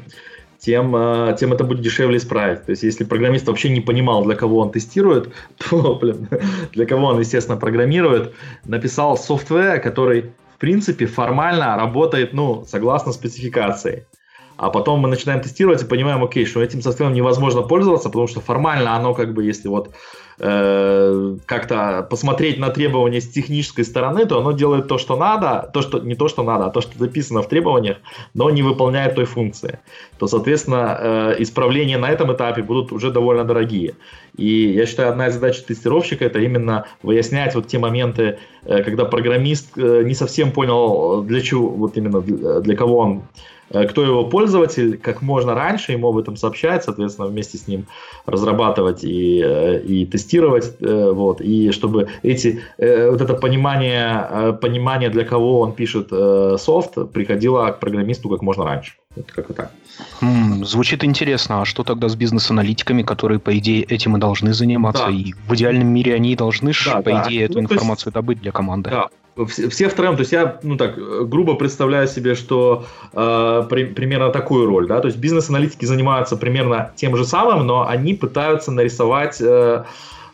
тем 0.62 0.96
это 0.96 1.64
будет 1.64 1.82
дешевле 1.82 2.18
исправить. 2.18 2.66
То 2.66 2.72
есть, 2.72 2.84
если 2.84 3.04
программист 3.04 3.48
вообще 3.48 3.70
не 3.70 3.82
понимал, 3.82 4.24
для 4.24 4.36
кого 4.36 4.60
он 4.60 4.72
тестирует, 4.72 5.34
то, 5.70 5.96
блин, 5.96 6.30
для 6.74 6.86
кого 6.86 7.08
он, 7.08 7.20
естественно, 7.20 7.58
программирует, 7.58 8.34
написал 8.66 9.18
софтвер, 9.18 9.82
который, 9.82 10.34
в 10.56 10.60
принципе, 10.60 11.08
формально 11.08 11.76
работает, 11.76 12.34
ну, 12.34 12.64
согласно 12.68 13.12
спецификации. 13.12 14.06
А 14.58 14.70
потом 14.70 15.00
мы 15.00 15.10
начинаем 15.10 15.42
тестировать 15.42 15.82
и 15.82 15.88
понимаем, 15.88 16.24
окей, 16.24 16.46
что 16.46 16.62
этим 16.62 16.84
софтвером 16.84 17.14
невозможно 17.14 17.64
пользоваться, 17.64 18.10
потому 18.10 18.28
что 18.28 18.42
формально 18.42 18.96
оно 18.96 19.16
как 19.16 19.34
бы, 19.34 19.44
если 19.44 19.68
вот 19.68 19.96
э, 20.40 21.38
как-то 21.45 22.08
посмотреть 22.10 22.58
на 22.60 22.70
требования 22.70 23.22
с 23.22 23.30
технической 23.30 23.86
стороны, 23.86 24.26
то 24.26 24.40
оно 24.40 24.52
делает 24.52 24.88
то, 24.88 24.98
что 24.98 25.16
надо, 25.16 25.70
то, 25.74 25.82
что 25.82 25.99
не 25.99 26.16
то, 26.16 26.28
что 26.28 26.44
надо, 26.44 26.66
а 26.66 26.70
то, 26.70 26.82
что 26.82 26.98
записано 26.98 27.41
в 27.41 27.49
требованиях, 27.49 27.98
но 28.34 28.49
не 28.49 28.64
выполняет 28.64 29.16
той 29.16 29.26
функции. 29.26 29.80
То, 30.18 30.28
соответственно, 30.28 30.98
э, 30.99 31.36
исправления 31.40 31.98
на 31.98 32.10
этом 32.10 32.34
этапе 32.34 32.64
будут 32.64 32.91
уже 32.91 33.12
довольно 33.12 33.44
дорогие. 33.44 33.95
И 34.38 34.74
я 34.74 34.86
считаю, 34.86 35.10
одна 35.10 35.28
из 35.28 35.34
задач 35.34 35.62
тестировщика 35.62 36.26
это 36.26 36.40
именно 36.40 36.86
выяснять 37.03 37.56
вот 37.56 37.68
те 37.68 37.80
моменты, 37.80 38.38
э, 38.64 38.84
когда 38.84 39.06
программист 39.06 39.78
э, 39.78 40.03
не 40.03 40.14
совсем 40.14 40.52
понял, 40.52 41.24
для 41.24 41.41
чего, 41.41 41.70
вот 41.70 41.98
именно 41.98 42.22
для, 42.22 42.60
для 42.60 42.76
кого 42.76 42.98
он 42.98 43.24
кто 43.89 44.03
его 44.03 44.26
пользователь, 44.26 44.98
как 44.98 45.22
можно 45.22 45.56
раньше 45.56 45.91
ему 45.91 46.10
об 46.10 46.18
этом 46.18 46.35
сообщать, 46.35 46.84
соответственно, 46.84 47.27
вместе 47.27 47.57
с 47.57 47.68
ним 47.68 47.85
разрабатывать 48.26 49.03
и, 49.03 49.41
э, 49.43 49.81
и 49.81 50.06
тестировать, 50.06 50.73
э, 50.80 51.11
вот, 51.11 51.41
и 51.41 51.72
чтобы 51.72 52.07
эти, 52.23 52.61
вот 52.77 53.22
это 53.22 53.34
понимание, 53.34 54.57
понимание, 54.61 55.10
для 55.10 55.23
кого 55.23 55.60
он 55.60 55.73
пишет 55.73 56.10
софт, 56.10 56.98
приходило 57.14 57.72
к 57.72 57.80
программисту 57.80 58.30
как 58.30 58.41
можно 58.41 58.64
раньше. 58.65 58.93
Вот 59.15 59.31
как-то 59.31 59.53
так. 59.53 59.72
М-м, 60.22 60.65
звучит 60.65 61.03
интересно. 61.03 61.61
А 61.61 61.65
что 61.65 61.84
тогда 61.84 62.07
с 62.07 62.15
бизнес-аналитиками, 62.15 63.03
которые, 63.03 63.39
по 63.39 63.57
идее, 63.57 63.84
этим 63.84 64.15
и 64.15 64.19
должны 64.19 64.53
заниматься? 64.53 65.06
Да. 65.07 65.11
И 65.11 65.34
в 65.48 65.53
идеальном 65.53 65.88
мире 65.88 66.15
они 66.15 66.35
должны, 66.35 66.72
да, 66.85 67.02
по 67.02 67.11
да. 67.11 67.26
идее, 67.27 67.45
эту 67.45 67.56
ну, 67.56 67.61
информацию 67.61 68.07
есть, 68.07 68.14
добыть 68.14 68.41
для 68.41 68.52
команды. 68.52 68.89
Да, 68.89 69.10
все, 69.48 69.88
втроем, 69.88 70.16
то 70.16 70.22
есть 70.22 70.32
я, 70.32 70.60
ну 70.64 70.78
так, 70.78 70.95
грубо 71.30 71.56
представляю 71.56 72.08
себе, 72.08 72.36
что 72.36 72.86
э, 73.14 73.64
при, 73.70 73.86
примерно 73.86 74.30
такую 74.30 74.66
роль, 74.66 74.88
да, 74.88 74.99
то 74.99 75.08
есть 75.08 75.20
бизнес-аналитики 75.20 75.86
занимаются 75.86 76.36
примерно 76.36 76.91
тем 76.95 77.16
же 77.16 77.26
самым, 77.26 77.66
но 77.66 77.88
они 77.88 78.14
пытаются 78.14 78.72
нарисовать 78.72 79.40
э, 79.41 79.84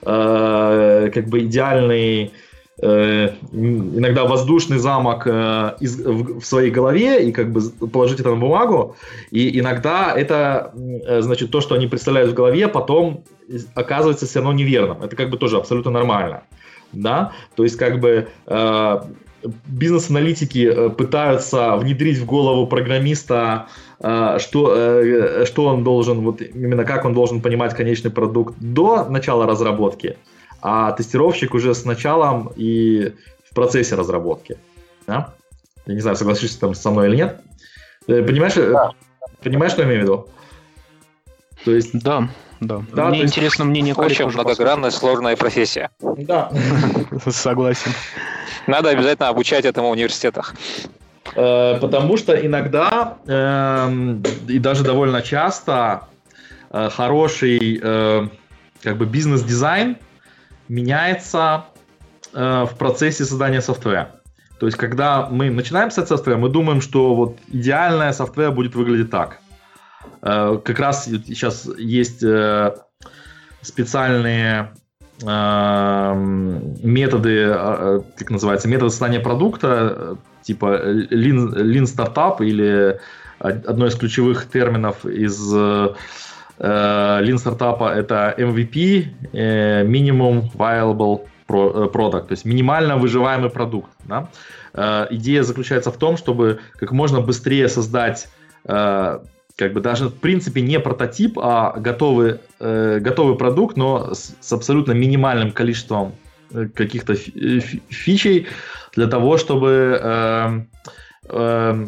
э, 0.01 1.11
как 1.13 1.27
бы 1.27 1.39
идеальный 1.41 2.31
э, 2.81 3.29
иногда 3.51 4.25
воздушный 4.25 4.79
замок 4.79 5.27
э, 5.27 5.75
из, 5.79 5.99
в, 5.99 6.39
в 6.39 6.45
своей 6.45 6.71
голове 6.71 7.27
и 7.27 7.31
как 7.31 7.51
бы 7.51 7.61
положить 7.87 8.19
это 8.19 8.31
на 8.31 8.37
бумагу, 8.37 8.95
и 9.29 9.59
иногда 9.59 10.11
это, 10.15 10.73
э, 11.05 11.21
значит, 11.21 11.51
то, 11.51 11.61
что 11.61 11.75
они 11.75 11.85
представляют 11.85 12.31
в 12.31 12.33
голове, 12.33 12.67
потом 12.67 13.23
оказывается 13.75 14.25
все 14.25 14.39
равно 14.39 14.53
неверным. 14.53 15.03
Это 15.03 15.15
как 15.15 15.29
бы 15.29 15.37
тоже 15.37 15.57
абсолютно 15.57 15.91
нормально 15.91 16.41
да, 16.91 17.33
то 17.55 17.63
есть 17.63 17.77
как 17.77 17.99
бы 17.99 18.27
э, 18.45 19.01
бизнес-аналитики 19.65 20.67
э, 20.67 20.89
пытаются 20.89 21.75
внедрить 21.77 22.17
в 22.17 22.25
голову 22.25 22.67
программиста, 22.67 23.67
э, 23.99 24.37
что, 24.39 24.73
э, 24.75 25.45
что 25.45 25.65
он 25.65 25.83
должен, 25.83 26.21
вот 26.21 26.41
именно 26.41 26.83
как 26.83 27.05
он 27.05 27.13
должен 27.13 27.41
понимать 27.41 27.75
конечный 27.75 28.11
продукт 28.11 28.55
до 28.59 29.05
начала 29.05 29.45
разработки, 29.45 30.17
а 30.61 30.91
тестировщик 30.91 31.53
уже 31.53 31.73
с 31.73 31.85
началом 31.85 32.51
и 32.55 33.13
в 33.49 33.55
процессе 33.55 33.95
разработки. 33.95 34.57
Да? 35.05 35.33
Я 35.85 35.93
не 35.93 36.01
знаю, 36.01 36.17
согласишься 36.17 36.59
там 36.59 36.75
со 36.75 36.91
мной 36.91 37.09
или 37.09 37.15
нет. 37.17 37.41
Понимаешь, 38.07 38.55
да. 38.55 38.91
понимаешь, 39.43 39.73
что 39.73 39.81
я 39.81 39.87
имею 39.87 40.01
в 40.01 40.03
виду? 40.03 40.27
То 41.65 41.71
есть... 41.71 41.99
Да. 42.01 42.29
Да. 42.59 42.81
да 42.93 43.09
Мне 43.09 43.23
интересно 43.23 43.63
есть... 43.63 43.69
мнение 43.69 43.93
коллег. 43.93 44.11
Очень 44.11 44.29
многогранная, 44.29 44.91
сложная 44.91 45.35
профессия. 45.35 45.89
Да. 46.01 46.51
Согласен. 47.27 47.91
Надо 48.65 48.89
обязательно 48.89 49.29
обучать 49.29 49.65
этому 49.65 49.89
в 49.89 49.91
университетах. 49.91 50.53
Э, 51.35 51.77
потому 51.79 52.17
что 52.17 52.33
иногда 52.33 53.17
эм, 53.27 54.23
и 54.47 54.59
даже 54.59 54.83
довольно 54.83 55.21
часто 55.21 56.07
э, 56.71 56.89
хороший 56.89 57.79
э, 57.81 58.27
как 58.81 58.97
бы 58.97 59.05
бизнес-дизайн 59.05 59.97
меняется 60.67 61.65
в 62.33 62.69
процессе 62.77 63.25
создания 63.25 63.61
софтвера. 63.61 64.11
То 64.59 64.65
есть, 64.65 64.77
когда 64.77 65.27
мы 65.27 65.49
начинаем 65.49 65.89
писать 65.89 66.07
софтвер, 66.07 66.37
мы 66.37 66.49
думаем, 66.49 66.81
что 66.81 67.15
вот 67.15 67.37
идеальное 67.47 68.11
софтвер 68.11 68.51
будет 68.51 68.75
выглядеть 68.75 69.09
так. 69.09 69.39
Э, 70.27 70.59
как 70.63 70.79
раз 70.79 71.05
сейчас 71.05 71.69
есть 71.77 72.21
э, 72.21 72.75
специальные 73.61 74.73
э, 75.23 76.13
методы, 76.83 77.47
как 78.17 78.29
называется, 78.29 78.67
методы 78.67 78.89
создания 78.89 79.21
продукта, 79.21 80.17
типа 80.43 80.81
Lean, 81.11 81.53
Lean 81.55 81.83
Startup 81.83 82.43
или 82.45 82.99
одно 83.39 83.87
из 83.87 83.95
ключевых 83.95 84.49
терминов 84.49 85.05
из 85.05 85.53
Lean 85.53 85.95
Startup 86.59 87.87
это 87.89 88.33
MVP, 88.37 89.07
Minimum 89.31 90.51
Viable 90.53 91.27
Product, 91.47 92.27
то 92.27 92.31
есть 92.31 92.45
минимально 92.45 92.97
выживаемый 92.97 93.49
продукт. 93.49 93.91
Да? 94.05 94.29
Идея 95.11 95.43
заключается 95.43 95.91
в 95.91 95.97
том, 95.97 96.17
чтобы 96.17 96.59
как 96.73 96.91
можно 96.91 97.21
быстрее 97.21 97.69
создать 97.69 98.27
как 99.57 99.73
бы 99.73 99.81
даже 99.81 100.09
в 100.09 100.13
принципе 100.13 100.61
не 100.61 100.79
прототип, 100.79 101.39
а 101.39 101.73
готовый, 101.77 102.39
э, 102.59 102.99
готовый 102.99 103.35
продукт, 103.35 103.75
но 103.75 104.13
с, 104.13 104.35
с 104.39 104.53
абсолютно 104.53 104.91
минимальным 104.91 105.51
количеством 105.51 106.13
э, 106.51 106.67
каких-то 106.73 107.13
э, 107.13 107.59
фичей 107.89 108.47
для 108.95 109.07
того, 109.07 109.37
чтобы 109.37 109.99
э, 109.99 110.61
э, 111.29 111.85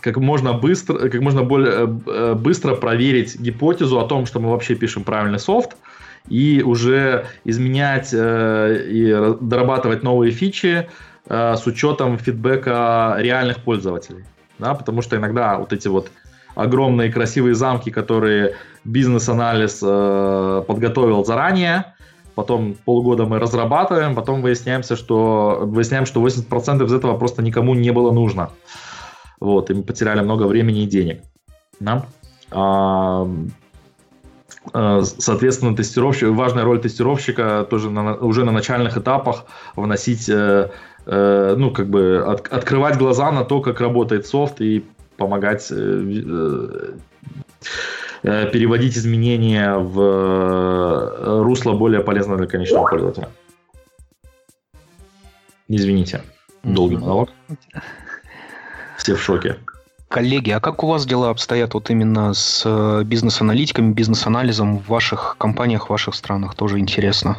как 0.00 0.16
можно 0.18 0.52
быстро, 0.52 1.08
как 1.08 1.20
можно 1.22 1.42
более 1.42 2.00
э, 2.06 2.34
быстро 2.34 2.74
проверить 2.74 3.40
гипотезу 3.40 3.98
о 3.98 4.06
том, 4.06 4.26
что 4.26 4.38
мы 4.38 4.50
вообще 4.50 4.74
пишем 4.74 5.02
правильный 5.02 5.38
софт, 5.38 5.76
и 6.28 6.62
уже 6.62 7.24
изменять 7.44 8.10
э, 8.12 8.84
и 8.86 9.34
дорабатывать 9.40 10.02
новые 10.02 10.30
фичи 10.30 10.90
э, 11.26 11.54
с 11.56 11.66
учетом 11.66 12.18
фидбэка 12.18 13.16
реальных 13.18 13.64
пользователей. 13.64 14.24
Да, 14.58 14.74
потому 14.74 15.02
что 15.02 15.16
иногда 15.16 15.56
вот 15.56 15.72
эти 15.72 15.86
вот 15.86 16.10
огромные 16.58 17.12
красивые 17.12 17.54
замки, 17.54 17.90
которые 17.90 18.56
бизнес-анализ 18.84 19.78
э, 19.80 20.64
подготовил 20.66 21.24
заранее. 21.24 21.94
Потом 22.34 22.74
полгода 22.84 23.26
мы 23.26 23.38
разрабатываем, 23.38 24.16
потом 24.16 24.42
выясняемся, 24.42 24.96
что, 24.96 25.60
выясняем, 25.62 26.04
что 26.04 26.20
80% 26.20 26.84
из 26.84 26.92
этого 26.92 27.16
просто 27.16 27.42
никому 27.42 27.74
не 27.74 27.92
было 27.92 28.10
нужно. 28.10 28.50
Вот, 29.38 29.70
и 29.70 29.74
мы 29.74 29.84
потеряли 29.84 30.20
много 30.20 30.44
времени 30.44 30.82
и 30.82 30.86
денег. 30.86 31.22
Да? 31.78 32.06
А, 32.50 33.28
э, 34.74 35.02
Соответственно, 35.04 35.76
тестировщик, 35.76 36.30
важная 36.30 36.64
роль 36.64 36.80
тестировщика 36.80 37.68
тоже 37.70 37.88
на, 37.88 38.16
уже 38.16 38.44
на 38.44 38.50
начальных 38.50 38.98
этапах 38.98 39.44
вносить, 39.76 40.28
э, 40.28 40.70
э, 41.06 41.54
ну, 41.56 41.70
как 41.70 41.88
бы 41.88 42.24
от, 42.26 42.52
открывать 42.52 42.98
глаза 42.98 43.30
на 43.30 43.44
то, 43.44 43.60
как 43.60 43.80
работает 43.80 44.26
софт 44.26 44.60
и 44.60 44.84
помогать 45.18 45.66
э, 45.70 46.94
э, 48.22 48.50
переводить 48.50 48.96
изменения 48.96 49.76
в 49.76 50.00
э, 50.00 51.42
русло 51.42 51.74
более 51.74 52.00
полезное 52.00 52.38
для 52.38 52.46
конечного 52.46 52.88
пользователя. 52.88 53.28
Извините, 55.68 56.22
долгий 56.62 56.96
монолог. 56.96 57.30
Все 58.96 59.14
в 59.14 59.20
шоке. 59.20 59.58
Коллеги, 60.08 60.50
а 60.52 60.60
как 60.60 60.82
у 60.84 60.86
вас 60.86 61.04
дела 61.04 61.28
обстоят 61.28 61.74
вот 61.74 61.90
именно 61.90 62.32
с 62.32 63.02
бизнес-аналитиками, 63.04 63.92
бизнес-анализом 63.92 64.78
в 64.78 64.88
ваших 64.88 65.36
компаниях, 65.36 65.88
в 65.88 65.90
ваших 65.90 66.14
странах? 66.14 66.54
Тоже 66.54 66.78
интересно. 66.78 67.36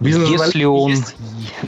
Если 0.00 0.64
он... 0.64 0.94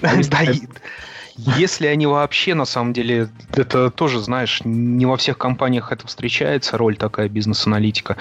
Если 1.39 1.87
они 1.87 2.05
вообще, 2.07 2.55
на 2.55 2.65
самом 2.65 2.93
деле, 2.93 3.29
это 3.53 3.91
тоже, 3.93 4.19
знаешь, 4.19 4.61
не 4.65 5.07
во 5.07 5.17
всех 5.17 5.39
компаниях 5.39 5.93
это 5.93 6.05
встречается, 6.09 6.77
роль 6.77 6.97
такая 6.97 7.29
бизнес-аналитика. 7.29 8.17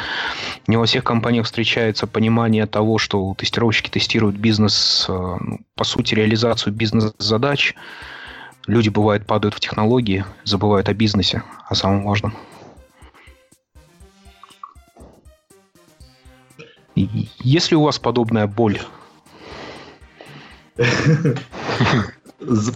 Не 0.68 0.78
во 0.78 0.86
всех 0.86 1.04
компаниях 1.04 1.48
встречается 1.48 2.06
понимание 2.06 2.68
того, 2.68 3.00
что 3.00 3.34
тестировщики 3.36 3.90
тестируют 3.90 4.36
бизнес, 4.36 5.08
э, 5.10 5.14
ну, 5.14 5.62
по 5.74 5.84
сути, 5.84 6.14
реализацию 6.14 6.74
бизнес-задач. 6.74 7.74
Люди, 8.68 8.90
бывает, 8.90 9.26
падают 9.26 9.56
в 9.56 9.60
технологии, 9.60 10.24
забывают 10.44 10.88
о 10.88 10.94
бизнесе, 10.94 11.42
о 11.68 11.74
самом 11.74 12.04
важном. 12.04 12.36
Есть 16.94 17.72
ли 17.72 17.78
у 17.78 17.82
вас 17.82 17.98
подобная 17.98 18.46
боль? 18.46 18.80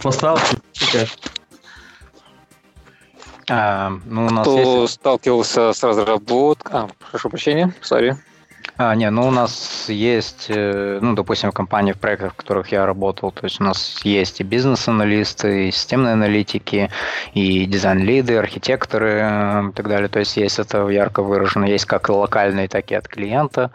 поставил 0.02 0.38
а, 3.48 3.92
ну, 4.06 4.26
у 4.26 4.30
нас 4.30 4.46
Кто 4.46 4.82
есть... 4.82 4.94
сталкивался 4.94 5.72
с 5.72 5.82
разработкой... 5.82 6.80
А, 6.82 6.88
прошу 7.10 7.28
прощения, 7.28 7.74
сори. 7.80 8.16
А, 8.78 8.94
не, 8.94 9.10
ну 9.10 9.26
у 9.26 9.30
нас 9.30 9.86
есть, 9.88 10.46
э, 10.48 10.98
ну, 11.02 11.14
допустим, 11.14 11.50
в 11.50 11.54
компании, 11.54 11.92
в 11.92 11.98
проектах, 11.98 12.32
в 12.32 12.36
которых 12.36 12.72
я 12.72 12.86
работал, 12.86 13.30
то 13.32 13.44
есть 13.44 13.60
у 13.60 13.64
нас 13.64 14.00
есть 14.04 14.40
и 14.40 14.44
бизнес-аналисты, 14.44 15.68
и 15.68 15.72
системные 15.72 16.14
аналитики, 16.14 16.90
и 17.34 17.66
дизайн-лиды, 17.66 18.36
архитекторы 18.36 19.20
э, 19.22 19.68
и 19.68 19.72
так 19.72 19.88
далее. 19.88 20.08
То 20.08 20.20
есть 20.20 20.36
есть 20.36 20.58
это 20.58 20.88
ярко 20.88 21.22
выражено, 21.22 21.64
есть 21.64 21.84
как 21.84 22.08
локальные, 22.08 22.68
так 22.68 22.90
и 22.90 22.94
от 22.94 23.08
клиента. 23.08 23.70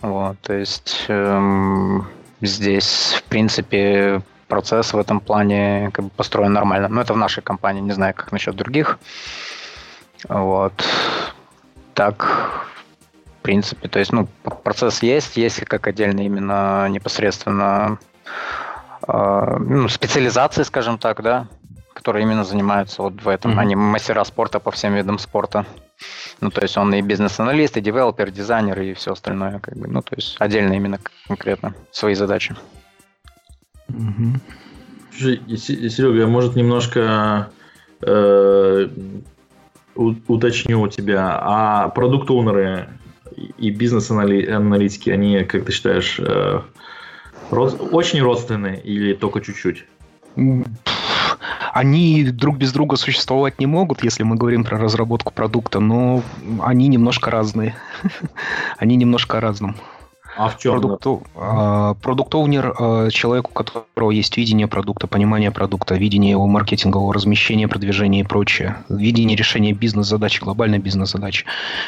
Вот, 0.00 0.38
то 0.40 0.54
есть 0.54 1.04
эм, 1.08 2.06
здесь, 2.40 3.14
в 3.18 3.22
принципе, 3.24 4.22
процесс 4.48 4.92
в 4.92 4.98
этом 4.98 5.20
плане 5.20 5.90
как 5.92 6.06
бы 6.06 6.10
построен 6.10 6.52
нормально. 6.52 6.88
Но 6.88 7.00
это 7.00 7.14
в 7.14 7.16
нашей 7.16 7.42
компании, 7.42 7.80
не 7.80 7.92
знаю, 7.92 8.14
как 8.14 8.32
насчет 8.32 8.56
других. 8.56 8.98
Вот. 10.28 10.72
Так, 11.94 12.24
в 13.38 13.42
принципе, 13.42 13.88
то 13.88 13.98
есть, 13.98 14.12
ну, 14.12 14.28
процесс 14.64 15.02
есть, 15.02 15.36
есть 15.36 15.60
как 15.64 15.86
отдельно 15.86 16.20
именно 16.20 16.88
непосредственно 16.88 17.98
э, 19.06 19.56
ну, 19.58 19.88
специализации, 19.88 20.62
скажем 20.62 20.98
так, 20.98 21.22
да, 21.22 21.46
которые 21.94 22.22
именно 22.24 22.44
занимаются 22.44 23.02
вот 23.02 23.22
в 23.22 23.28
этом, 23.28 23.52
mm-hmm. 23.52 23.60
они 23.60 23.76
мастера 23.76 24.24
спорта 24.24 24.60
по 24.60 24.70
всем 24.70 24.94
видам 24.94 25.18
спорта. 25.18 25.66
Ну, 26.40 26.50
то 26.50 26.62
есть 26.62 26.76
он 26.76 26.94
и 26.94 27.02
бизнес-аналист, 27.02 27.76
и 27.76 27.80
девелопер, 27.80 28.30
дизайнер, 28.30 28.80
и 28.80 28.94
все 28.94 29.12
остальное, 29.12 29.58
как 29.58 29.76
бы, 29.76 29.88
ну, 29.88 30.02
то 30.02 30.14
есть 30.14 30.36
отдельно 30.38 30.74
именно 30.74 31.00
конкретно 31.26 31.74
свои 31.90 32.14
задачи. 32.14 32.54
Угу. 33.88 34.40
Серега, 35.18 36.26
может, 36.26 36.56
немножко 36.56 37.50
э, 38.02 38.88
уточню 39.94 40.80
у 40.80 40.88
тебя, 40.88 41.38
а 41.40 41.88
продукт-оунеры 41.88 42.88
и 43.58 43.70
бизнес-аналитики, 43.70 45.10
они, 45.10 45.44
как 45.44 45.64
ты 45.64 45.72
считаешь, 45.72 46.18
э, 46.18 46.60
род, 47.50 47.88
очень 47.92 48.20
родственные 48.20 48.80
или 48.80 49.14
только 49.14 49.40
чуть-чуть? 49.40 49.84
Они 51.72 52.24
друг 52.24 52.56
без 52.56 52.72
друга 52.72 52.96
существовать 52.96 53.58
не 53.58 53.66
могут, 53.66 54.02
если 54.02 54.22
мы 54.22 54.36
говорим 54.36 54.64
про 54.64 54.78
разработку 54.78 55.32
продукта, 55.32 55.80
но 55.80 56.22
они 56.60 56.88
немножко 56.88 57.30
разные. 57.30 57.76
они 58.78 58.96
немножко 58.96 59.40
разным. 59.40 59.76
А 60.38 60.48
в 60.50 60.58
чем? 60.58 60.80
Продукт-оунер 62.00 62.74
а, 62.78 63.10
человек, 63.10 63.50
у 63.50 63.52
которого 63.52 64.12
есть 64.12 64.36
видение 64.36 64.68
продукта, 64.68 65.08
понимание 65.08 65.50
продукта, 65.50 65.96
видение 65.96 66.30
его 66.30 66.46
маркетингового 66.46 67.12
размещения, 67.12 67.66
продвижения 67.66 68.20
и 68.20 68.22
прочее, 68.22 68.76
видение 68.88 69.36
решения 69.36 69.72
бизнес-задач, 69.72 70.40
глобальной 70.40 70.78
бизнес-задачи. 70.78 71.44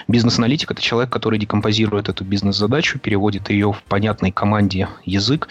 Бизнес-аналитик– 0.09 0.70
это 0.72 0.82
человек, 0.82 1.10
который 1.10 1.39
декомпозирует 1.39 2.09
эту 2.09 2.24
бизнес-задачу, 2.24 2.98
переводит 2.98 3.51
ее 3.51 3.72
в 3.72 3.85
понятной 3.85 4.32
команде 4.32 4.89
язык, 5.05 5.47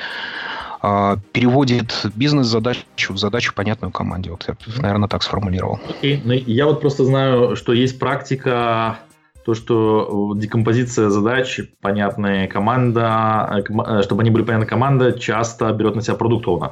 а, 0.82 1.18
переводит 1.32 2.06
бизнес-задачу 2.16 3.14
в 3.14 3.18
задачу, 3.18 3.54
понятную 3.56 3.92
команде. 3.92 4.32
Вот 4.32 4.46
я, 4.46 4.56
наверное, 4.82 5.08
так 5.08 5.24
сформулировал. 5.24 5.80
Окей. 5.90 6.18
Okay. 6.18 6.22
Ну, 6.26 6.34
я 6.34 6.66
вот 6.66 6.82
просто 6.82 7.06
знаю, 7.06 7.56
что 7.56 7.72
есть 7.72 7.98
практика 7.98 9.00
то, 9.46 9.54
что 9.54 10.34
э, 10.36 10.40
декомпозиция 10.40 11.10
задач, 11.10 11.60
понятная 11.82 12.48
команда, 12.48 13.50
э, 13.52 13.60
э, 13.60 14.04
чтобы 14.04 14.22
они 14.22 14.32
были 14.32 14.44
понятны 14.44 14.66
команда, 14.66 15.14
часто 15.14 15.72
берет 15.74 15.96
на 15.96 16.02
себя 16.02 16.16
продукт 16.16 16.46
-оунер. 16.46 16.72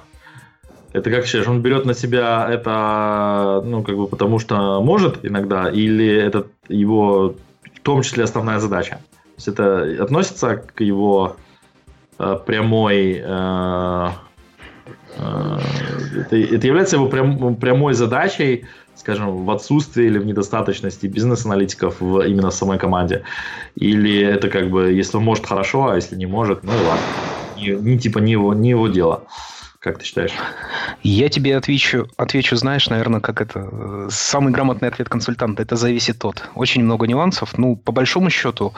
Это 0.94 1.11
как 1.11 1.26
считаешь, 1.26 1.48
он 1.48 1.61
берет 1.61 1.85
на 1.85 1.94
себя 1.94 2.48
это, 2.49 3.61
ну, 3.65 3.84
как 3.84 3.95
бы 3.95 4.07
потому 4.07 4.39
что 4.39 4.81
может 4.81 5.26
иногда, 5.26 5.69
или 5.69 6.07
это 6.07 6.48
его 6.69 7.35
в 7.76 7.80
том 7.81 8.02
числе 8.02 8.23
основная 8.23 8.60
задача? 8.60 8.91
То 8.91 9.34
есть 9.38 9.48
это 9.48 10.03
относится 10.03 10.56
к 10.56 10.81
его 10.81 11.35
э, 12.19 12.38
прямой 12.45 13.22
э, 13.23 14.10
это, 15.18 16.35
это 16.35 16.68
является 16.68 16.95
его 16.95 17.07
прям, 17.07 17.56
прямой 17.56 17.94
задачей 17.94 18.65
скажем, 18.98 19.45
в 19.45 19.52
отсутствии 19.52 20.06
или 20.06 20.18
в 20.18 20.26
недостаточности 20.26 21.07
бизнес-аналитиков 21.07 22.02
в 22.02 22.22
именно 22.22 22.52
самой 22.52 22.78
команде? 22.78 23.24
Или 23.76 24.19
это 24.22 24.49
как 24.49 24.69
бы, 24.69 24.91
если 24.91 25.18
он 25.18 25.24
может, 25.24 25.45
хорошо, 25.45 25.88
а 25.88 25.95
если 25.95 26.15
не 26.15 26.26
может, 26.26 26.64
ну 26.64 26.72
ладно. 26.72 27.03
Не, 27.56 27.69
не 27.76 27.99
типа 27.99 28.19
не 28.19 28.34
его, 28.34 28.53
не 28.53 28.69
его 28.69 28.88
дело. 28.88 29.24
Как 29.80 29.99
ты 29.99 30.06
считаешь? 30.06 30.32
Я 31.03 31.30
тебе 31.30 31.56
отвечу, 31.56 32.07
отвечу, 32.18 32.56
знаешь, 32.56 32.90
наверное, 32.90 33.22
как 33.22 33.41
это 33.41 34.07
самый 34.10 34.52
грамотный 34.52 34.88
ответ 34.88 35.07
консультанта. 35.07 35.61
Это 35.61 35.76
зависит 35.76 36.26
от. 36.26 36.49
Очень 36.56 36.84
много 36.84 37.07
нюансов. 37.07 37.57
Ну, 37.57 37.76
по 37.76 37.91
большому 37.91 38.30
счету, 38.30 38.74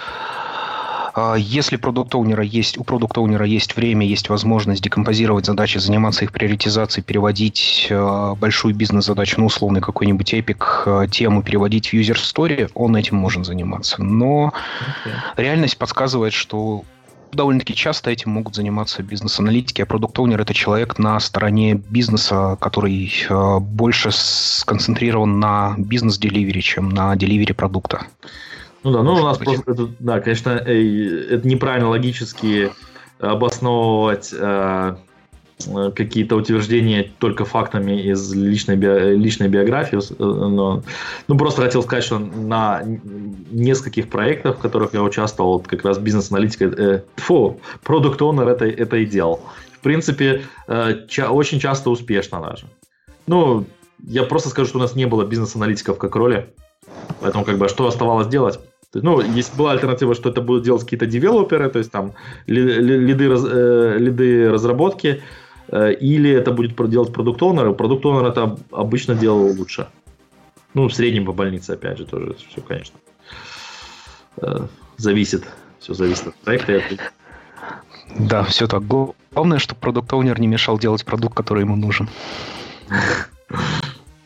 если 1.37 1.75
продукт 1.77 2.13
есть, 2.43 2.77
у 2.77 2.83
продукт 2.83 3.17
есть 3.45 3.75
время, 3.75 4.05
есть 4.05 4.29
возможность 4.29 4.81
декомпозировать 4.81 5.45
задачи, 5.45 5.77
заниматься 5.77 6.25
их 6.25 6.31
приоритизацией, 6.31 7.03
переводить 7.03 7.87
а, 7.91 8.35
большую 8.35 8.75
бизнес-задачу, 8.75 9.35
ну, 9.39 9.47
условный 9.47 9.81
какой-нибудь 9.81 10.33
эпик, 10.33 10.83
а, 10.85 11.07
тему 11.07 11.43
переводить 11.43 11.89
в 11.89 11.93
user 11.93 12.15
story, 12.15 12.69
он 12.73 12.95
этим 12.95 13.17
может 13.17 13.45
заниматься. 13.45 14.01
Но 14.01 14.53
okay. 15.05 15.13
реальность 15.37 15.77
подсказывает, 15.77 16.33
что 16.33 16.83
довольно-таки 17.31 17.75
часто 17.75 18.09
этим 18.09 18.31
могут 18.31 18.55
заниматься 18.55 19.03
бизнес-аналитики, 19.03 19.81
а 19.81 19.85
продукт 19.85 20.17
это 20.19 20.53
человек 20.53 20.97
на 20.97 21.19
стороне 21.19 21.75
бизнеса, 21.75 22.57
который 22.59 23.11
больше 23.29 24.09
сконцентрирован 24.11 25.39
на 25.39 25.75
бизнес-деливере, 25.77 26.61
чем 26.61 26.89
на 26.89 27.15
деливере 27.15 27.53
продукта. 27.53 28.07
Ну 28.83 28.91
да, 28.91 29.03
ну 29.03 29.13
у 29.13 29.23
нас 29.23 29.37
просто, 29.37 29.71
это, 29.71 29.89
да, 29.99 30.19
конечно, 30.21 30.51
это 30.51 31.47
неправильно 31.47 31.89
логически 31.89 32.71
обосновывать 33.19 34.33
э, 34.33 34.95
э, 35.67 35.91
какие-то 35.93 36.37
утверждения 36.37 37.11
только 37.19 37.43
фактами 37.43 38.01
из 38.01 38.33
личной, 38.33 38.77
би, 38.77 38.87
личной 39.15 39.49
биографии. 39.49 39.97
Э, 39.97 40.23
но, 40.23 40.83
ну, 41.27 41.37
просто 41.37 41.61
хотел 41.61 41.83
сказать, 41.83 42.05
что 42.05 42.19
на 42.19 42.81
нескольких 43.51 44.09
проектах, 44.09 44.57
в 44.57 44.61
которых 44.61 44.93
я 44.93 45.03
участвовал, 45.03 45.53
вот 45.57 45.67
как 45.67 45.83
раз 45.83 45.97
бизнес-аналитика, 45.97 46.65
э, 46.65 47.01
фу, 47.17 47.59
продукт 47.83 48.21
онер 48.21 48.47
это, 48.47 48.65
это 48.65 48.95
и 48.95 49.05
делал. 49.05 49.41
В 49.73 49.81
принципе, 49.81 50.43
э, 50.67 51.05
ча- 51.09 51.31
очень 51.31 51.59
часто 51.59 51.89
успешно 51.89 52.41
даже. 52.41 52.67
Ну, 53.27 53.65
я 54.07 54.23
просто 54.23 54.49
скажу, 54.49 54.69
что 54.69 54.77
у 54.77 54.81
нас 54.81 54.95
не 54.95 55.05
было 55.05 55.25
бизнес-аналитиков 55.25 55.97
как 55.97 56.15
роли. 56.15 56.53
Поэтому, 57.21 57.45
как 57.45 57.57
бы, 57.57 57.67
что 57.67 57.87
оставалось 57.87 58.27
делать? 58.27 58.59
Ну, 58.93 59.21
есть 59.21 59.55
была 59.55 59.71
альтернатива, 59.71 60.15
что 60.15 60.29
это 60.29 60.41
будут 60.41 60.63
делать 60.63 60.83
какие-то 60.83 61.05
девелоперы, 61.05 61.69
то 61.69 61.79
есть 61.79 61.91
там 61.91 62.13
лиды, 62.47 63.29
раз, 63.29 63.43
э, 63.45 63.97
лиды 63.99 64.49
разработки, 64.49 65.21
э, 65.67 65.93
или 65.93 66.31
это 66.31 66.51
будет 66.51 66.75
делать 66.89 67.13
продукт 67.13 67.41
оунер 67.41 67.73
Продукт 67.73 68.03
оунер 68.05 68.25
это 68.25 68.57
обычно 68.71 69.13
делал 69.13 69.45
лучше. 69.55 69.87
Ну, 70.73 70.87
в 70.87 70.93
среднем 70.93 71.25
по 71.25 71.33
больнице, 71.33 71.71
опять 71.71 71.99
же, 71.99 72.05
тоже 72.05 72.35
все, 72.49 72.61
конечно. 72.61 72.97
Э, 74.37 74.65
зависит. 74.97 75.43
Все 75.79 75.93
зависит 75.93 76.27
от 76.27 76.35
проекта. 76.37 76.81
Да, 78.17 78.43
все 78.43 78.67
так. 78.67 78.83
Главное, 79.31 79.59
чтобы 79.59 79.81
продукт 79.81 80.11
оунер 80.13 80.39
не 80.39 80.47
мешал 80.47 80.79
делать 80.79 81.05
продукт, 81.05 81.35
который 81.35 81.63
ему 81.63 81.75
нужен. 81.75 82.09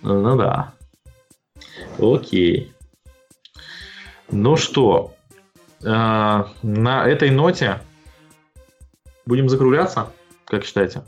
Ну 0.01 0.37
да. 0.37 0.73
Окей. 1.99 2.73
Ну 4.31 4.57
что, 4.57 5.13
э, 5.81 5.85
на 5.85 7.07
этой 7.07 7.29
ноте 7.29 7.81
будем 9.25 9.49
закругляться, 9.49 10.11
как 10.45 10.65
считаете? 10.65 11.03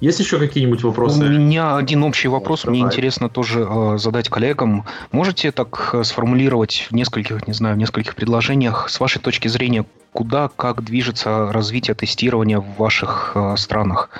Есть 0.00 0.20
еще 0.20 0.38
какие-нибудь 0.38 0.84
вопросы? 0.84 1.18
У 1.18 1.28
меня 1.28 1.76
один 1.76 2.04
общий 2.04 2.28
вопрос. 2.28 2.64
Мне 2.66 2.78
интересно 2.78 3.28
тоже 3.28 3.66
э, 3.68 3.98
задать 3.98 4.28
коллегам. 4.28 4.84
Можете 5.10 5.50
так 5.50 5.90
э, 5.92 6.04
сформулировать 6.04 6.86
в 6.88 6.94
нескольких, 6.94 7.48
не 7.48 7.52
знаю, 7.52 7.74
в 7.74 7.78
нескольких 7.78 8.14
предложениях, 8.14 8.88
с 8.88 9.00
вашей 9.00 9.20
точки 9.20 9.48
зрения, 9.48 9.84
куда, 10.12 10.50
как 10.54 10.84
движется 10.84 11.50
развитие 11.50 11.96
тестирования 11.96 12.60
в 12.60 12.76
ваших 12.76 13.32
э, 13.34 13.56
странах? 13.56 14.10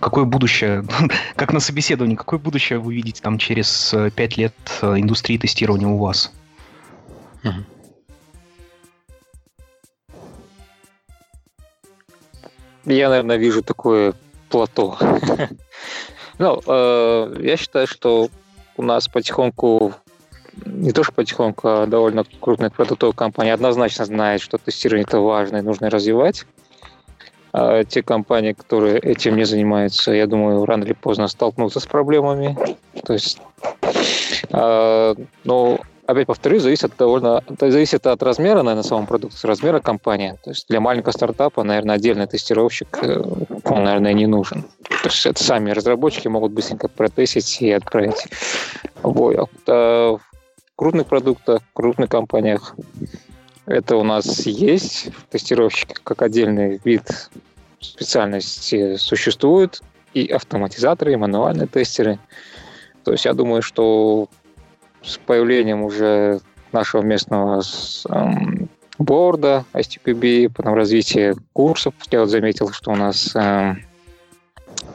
Какое 0.00 0.24
будущее, 0.24 0.84
как 1.34 1.54
на 1.54 1.60
собеседовании, 1.60 2.16
какое 2.16 2.38
будущее 2.38 2.78
вы 2.78 2.94
видите 2.94 3.22
там 3.22 3.38
через 3.38 3.94
э, 3.94 4.10
пять 4.10 4.36
лет 4.36 4.52
э, 4.82 4.98
индустрии 4.98 5.38
тестирования 5.38 5.88
у 5.88 5.96
вас? 5.96 6.30
Я, 12.84 13.08
наверное, 13.08 13.36
вижу 13.38 13.62
такое 13.62 14.12
плато. 14.52 14.98
Ну, 16.38 16.60
э, 16.66 17.36
я 17.40 17.56
считаю, 17.56 17.86
что 17.86 18.28
у 18.76 18.82
нас 18.82 19.06
потихоньку, 19.06 19.92
не 20.64 20.90
то 20.90 21.04
что 21.04 21.12
потихоньку, 21.12 21.68
а 21.68 21.86
довольно 21.86 22.24
крупная 22.40 22.70
продуктовая 22.70 23.14
компания 23.14 23.52
однозначно 23.52 24.06
знает, 24.06 24.40
что 24.40 24.56
тестирование 24.56 25.04
это 25.06 25.20
важно 25.20 25.58
и 25.58 25.62
нужно 25.62 25.90
развивать. 25.90 26.46
А 27.52 27.84
те 27.84 28.02
компании, 28.02 28.54
которые 28.54 28.98
этим 28.98 29.36
не 29.36 29.44
занимаются, 29.44 30.12
я 30.12 30.26
думаю, 30.26 30.64
рано 30.64 30.84
или 30.84 30.94
поздно 30.94 31.28
столкнутся 31.28 31.80
с 31.80 31.86
проблемами. 31.86 32.56
То 33.04 33.12
есть, 33.12 33.38
э, 34.50 35.14
ну, 35.44 35.80
опять 36.12 36.26
повторюсь, 36.26 36.62
зависит 36.62 36.84
от 36.84 36.96
довольно 36.96 37.42
зависит 37.60 38.06
от 38.06 38.22
размера, 38.22 38.62
наверное, 38.62 38.82
самого 38.82 39.06
продукта, 39.06 39.46
размера 39.46 39.80
компании. 39.80 40.38
То 40.42 40.50
есть 40.50 40.68
для 40.68 40.80
маленького 40.80 41.12
стартапа, 41.12 41.62
наверное, 41.62 41.96
отдельный 41.96 42.26
тестировщик, 42.26 42.98
э, 43.02 43.22
он, 43.64 43.84
наверное, 43.84 44.12
не 44.12 44.26
нужен. 44.26 44.62
То 45.02 45.08
есть 45.08 45.26
это 45.26 45.42
сами 45.42 45.70
разработчики 45.70 46.28
могут 46.28 46.52
быстренько 46.52 46.88
протестить 46.88 47.60
и 47.60 47.70
отправить 47.72 48.26
в 49.02 49.12
бой. 49.12 49.36
А 49.66 50.16
в 50.16 50.20
крупных 50.76 51.06
продуктах, 51.06 51.62
в 51.62 51.72
крупных 51.74 52.08
компаниях 52.08 52.74
это 53.66 53.96
у 53.96 54.04
нас 54.04 54.46
есть. 54.46 55.08
Тестировщики 55.30 55.94
как 56.02 56.22
отдельный 56.22 56.80
вид 56.84 57.30
специальности 57.80 58.96
существует. 58.96 59.82
И 60.14 60.26
автоматизаторы, 60.26 61.14
и 61.14 61.16
мануальные 61.16 61.68
тестеры. 61.68 62.18
То 63.02 63.12
есть 63.12 63.24
я 63.24 63.32
думаю, 63.32 63.62
что 63.62 64.28
с 65.02 65.18
появлением 65.18 65.82
уже 65.82 66.40
нашего 66.72 67.02
местного 67.02 67.62
эм, 68.08 68.68
борда 68.98 69.64
STPB, 69.72 70.50
потом 70.54 70.74
развитие 70.74 71.34
курсов. 71.52 71.94
Я 72.10 72.20
вот 72.20 72.30
заметил, 72.30 72.70
что 72.70 72.92
у 72.92 72.96
нас 72.96 73.34
э, 73.34 73.74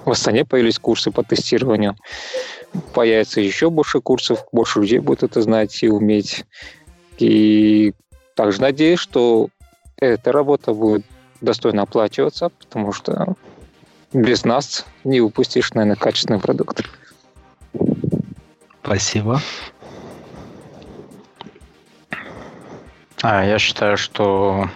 в 0.05 0.11
Астане 0.11 0.45
появились 0.45 0.79
курсы 0.79 1.11
по 1.11 1.23
тестированию. 1.23 1.95
Появится 2.93 3.41
еще 3.41 3.69
больше 3.69 4.01
курсов, 4.01 4.45
больше 4.51 4.79
людей 4.79 4.99
будет 4.99 5.23
это 5.23 5.41
знать 5.41 5.83
и 5.83 5.89
уметь. 5.89 6.45
И 7.17 7.93
также 8.35 8.61
надеюсь, 8.61 8.99
что 8.99 9.49
эта 9.97 10.31
работа 10.31 10.73
будет 10.73 11.05
достойно 11.41 11.83
оплачиваться, 11.83 12.49
потому 12.49 12.93
что 12.93 13.35
без 14.13 14.45
нас 14.45 14.85
не 15.03 15.21
упустишь, 15.21 15.73
наверное, 15.73 15.95
качественный 15.95 16.39
продукт. 16.39 16.83
Спасибо. 18.83 19.41
А, 23.23 23.43
я 23.43 23.57
считаю, 23.57 23.97
что 23.97 24.69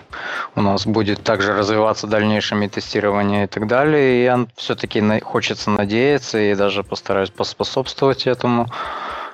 у 0.56 0.62
нас 0.62 0.88
будет 0.88 1.24
также 1.24 1.54
развиваться 1.54 2.08
дальнейшими 2.08 2.68
тестирование 2.68 3.44
и 3.44 3.48
так 3.48 3.68
далее. 3.68 4.20
И 4.20 4.24
я 4.24 4.48
все-таки 4.56 5.02
хочется 5.20 5.70
надеяться 5.70 6.40
и 6.40 6.56
даже 6.56 6.84
постараюсь 6.84 7.30
поспособствовать 7.30 8.26
этому, 8.26 8.68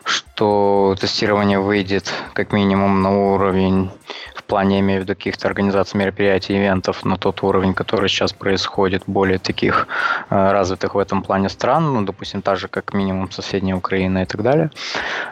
что 0.03 0.95
тестирование 0.99 1.59
выйдет 1.59 2.11
как 2.33 2.51
минимум 2.51 3.01
на 3.01 3.33
уровень 3.33 3.91
плане, 4.47 4.79
имею 4.79 5.01
в 5.01 5.03
виду 5.03 5.15
каких-то 5.15 5.47
организаций 5.47 5.99
мероприятий, 5.99 6.57
ивентов, 6.57 7.05
на 7.05 7.17
тот 7.17 7.43
уровень, 7.43 7.73
который 7.73 8.09
сейчас 8.09 8.33
происходит, 8.33 9.03
более 9.07 9.37
таких 9.37 9.87
э, 10.29 10.51
развитых 10.51 10.95
в 10.95 10.97
этом 10.97 11.21
плане 11.21 11.49
стран, 11.49 11.93
ну, 11.93 12.01
допустим, 12.01 12.41
так 12.41 12.57
же, 12.57 12.67
как 12.67 12.93
минимум 12.93 13.31
соседняя 13.31 13.75
Украина 13.75 14.23
и 14.23 14.25
так 14.25 14.41
далее. 14.41 14.71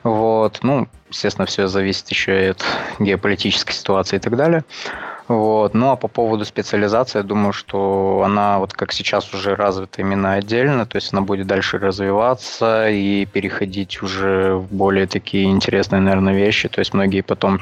Вот, 0.03 0.59
ну, 0.61 0.87
естественно, 1.09 1.45
все 1.45 1.67
зависит 1.67 2.09
еще 2.09 2.45
и 2.45 2.49
от 2.49 2.63
геополитической 2.99 3.73
ситуации 3.73 4.17
и 4.17 4.19
так 4.19 4.35
далее. 4.35 4.63
Вот. 5.27 5.73
Ну 5.73 5.89
а 5.89 5.95
по 5.95 6.07
поводу 6.07 6.45
специализации, 6.45 7.19
я 7.19 7.23
думаю, 7.23 7.51
что 7.51 8.21
она 8.23 8.59
вот 8.59 8.73
как 8.73 8.91
сейчас 8.91 9.33
уже 9.33 9.55
развита 9.55 10.01
именно 10.01 10.33
отдельно, 10.33 10.85
то 10.85 10.97
есть 10.97 11.13
она 11.13 11.21
будет 11.21 11.47
дальше 11.47 11.79
развиваться 11.79 12.89
и 12.89 13.25
переходить 13.25 14.03
уже 14.03 14.55
в 14.55 14.71
более 14.71 15.07
такие 15.07 15.45
интересные, 15.45 16.01
наверное, 16.01 16.35
вещи. 16.35 16.69
То 16.69 16.79
есть 16.79 16.93
многие 16.93 17.21
потом 17.21 17.61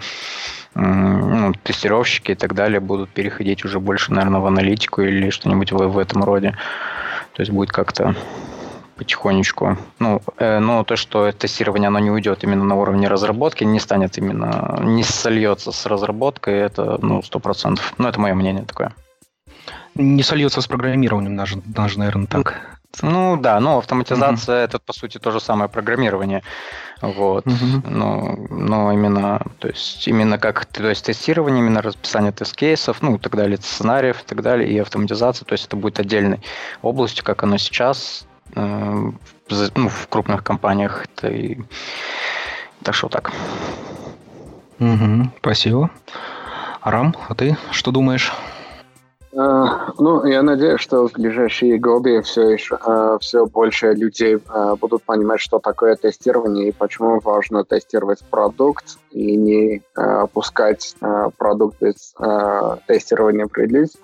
ну, 0.75 1.53
тестировщики 1.63 2.31
и 2.31 2.35
так 2.35 2.53
далее 2.53 2.79
будут 2.79 3.09
переходить 3.11 3.63
уже 3.63 3.79
больше, 3.79 4.11
наверное, 4.11 4.41
в 4.41 4.45
аналитику 4.45 5.01
или 5.01 5.29
что-нибудь 5.29 5.71
в, 5.71 5.77
в 5.77 5.97
этом 5.97 6.23
роде. 6.23 6.57
То 7.33 7.41
есть 7.41 7.51
будет 7.51 7.71
как-то 7.71 8.15
потихонечку. 8.95 9.77
Ну, 9.99 10.21
э, 10.37 10.59
но 10.59 10.83
то, 10.83 10.95
что 10.95 11.31
тестирование, 11.31 11.87
оно 11.87 11.99
не 11.99 12.11
уйдет 12.11 12.43
именно 12.43 12.63
на 12.63 12.75
уровне 12.75 13.07
разработки, 13.07 13.63
не 13.63 13.79
станет 13.79 14.17
именно, 14.17 14.79
не 14.81 15.03
сольется 15.03 15.71
с 15.71 15.85
разработкой, 15.85 16.55
это, 16.55 16.97
ну, 17.01 17.21
сто 17.23 17.39
процентов. 17.39 17.93
Ну, 17.97 18.07
это 18.07 18.19
мое 18.19 18.33
мнение 18.33 18.63
такое. 18.63 18.93
Не 19.95 20.23
сольется 20.23 20.61
с 20.61 20.67
программированием, 20.67 21.37
даже, 21.37 21.61
даже 21.65 21.99
наверное, 21.99 22.27
так. 22.27 22.79
Ну, 23.01 23.37
да, 23.37 23.59
но 23.59 23.79
автоматизация 23.79 24.61
uh-huh. 24.61 24.65
это, 24.65 24.79
по 24.79 24.93
сути, 24.93 25.17
то 25.17 25.31
же 25.31 25.39
самое 25.39 25.69
программирование. 25.69 26.43
Вот. 27.01 27.45
Uh-huh. 27.45 27.81
Ну, 27.89 28.47
но 28.49 28.91
именно, 28.91 29.41
то 29.59 29.67
есть, 29.67 30.07
именно 30.07 30.37
как 30.37 30.65
то 30.65 30.87
есть, 30.87 31.05
тестирование, 31.05 31.63
именно 31.63 31.81
расписание 31.81 32.31
тест-кейсов, 32.31 33.01
ну, 33.01 33.15
и 33.15 33.19
так 33.19 33.35
далее, 33.35 33.57
сценариев 33.57 34.21
и 34.21 34.25
так 34.25 34.41
далее, 34.43 34.69
и 34.69 34.77
автоматизация, 34.77 35.45
то 35.45 35.53
есть 35.53 35.65
это 35.65 35.75
будет 35.75 35.99
отдельной 35.99 36.41
областью, 36.83 37.25
как 37.25 37.41
оно 37.43 37.57
сейчас, 37.57 38.27
ну, 38.55 39.89
в 39.89 40.07
крупных 40.09 40.43
компаниях. 40.43 41.05
Это 41.15 41.27
и... 41.27 41.59
Так 42.83 42.95
что 42.95 43.09
так. 43.09 43.31
Угу, 44.79 45.31
спасибо. 45.39 45.89
Арам, 46.81 47.15
а 47.29 47.35
ты 47.35 47.57
что 47.71 47.91
думаешь? 47.91 48.31
Uh, 49.35 49.91
ну, 49.97 50.25
я 50.25 50.43
надеюсь, 50.43 50.79
что 50.79 51.07
в 51.07 51.13
ближайшие 51.13 51.79
годы 51.79 52.21
все 52.21 52.49
еще 52.49 52.75
uh, 52.75 53.17
все 53.19 53.47
больше 53.47 53.93
людей 53.93 54.35
uh, 54.35 54.77
будут 54.77 55.01
понимать, 55.03 55.39
что 55.39 55.57
такое 55.57 55.95
тестирование 55.95 56.67
и 56.67 56.71
почему 56.71 57.19
важно 57.19 57.63
тестировать 57.63 58.23
продукт 58.29 58.99
и 59.09 59.35
не 59.35 59.81
опускать 59.95 60.95
продукт 61.37 61.81
без 61.81 62.13
тестирования 62.87 63.47
в 63.47 63.57
релиз. 63.57 63.97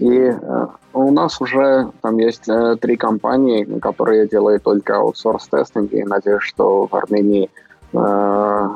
И 0.00 0.08
э, 0.08 0.66
у 0.94 1.12
нас 1.12 1.40
уже 1.42 1.92
там 2.00 2.16
есть 2.16 2.48
э, 2.48 2.76
три 2.80 2.96
компании, 2.96 3.64
которые 3.80 4.26
делают 4.26 4.62
только 4.62 4.96
аутсорс 4.96 5.46
тестинг, 5.48 5.92
и 5.92 6.02
надеюсь, 6.04 6.42
что 6.42 6.86
в 6.86 6.94
Армении 6.96 7.50
э, 7.92 8.68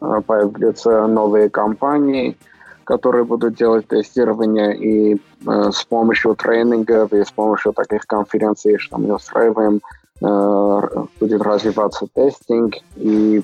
появятся 0.00 1.06
новые 1.06 1.48
компании, 1.50 2.36
которые 2.82 3.24
будут 3.24 3.54
делать 3.54 3.86
тестирование 3.86 4.76
и 4.76 5.22
с 5.46 5.84
помощью 5.84 6.34
тренингов 6.34 7.12
и 7.12 7.24
с 7.24 7.30
помощью 7.30 7.72
таких 7.72 8.04
конференций, 8.06 8.76
что 8.78 8.98
мы 8.98 9.14
устраиваем, 9.14 9.80
будет 10.20 11.42
развиваться 11.42 12.06
тестинг. 12.12 12.74
И 12.96 13.42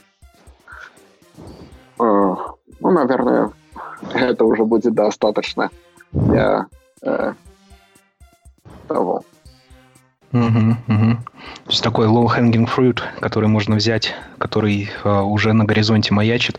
ну, 1.98 2.58
наверное, 2.80 3.52
это 4.14 4.44
уже 4.44 4.64
будет 4.64 4.92
достаточно. 4.92 5.70
Для 6.12 6.66
э, 7.02 7.34
того. 8.88 9.24
Угу, 10.32 10.76
угу. 10.86 11.16
То 11.64 11.70
есть 11.70 11.82
такой 11.82 12.06
low-hanging 12.06 12.68
fruit, 12.68 13.00
который 13.20 13.48
можно 13.48 13.76
взять, 13.76 14.14
который 14.38 14.88
э, 15.02 15.20
уже 15.20 15.52
на 15.52 15.64
горизонте 15.64 16.14
маячит. 16.14 16.58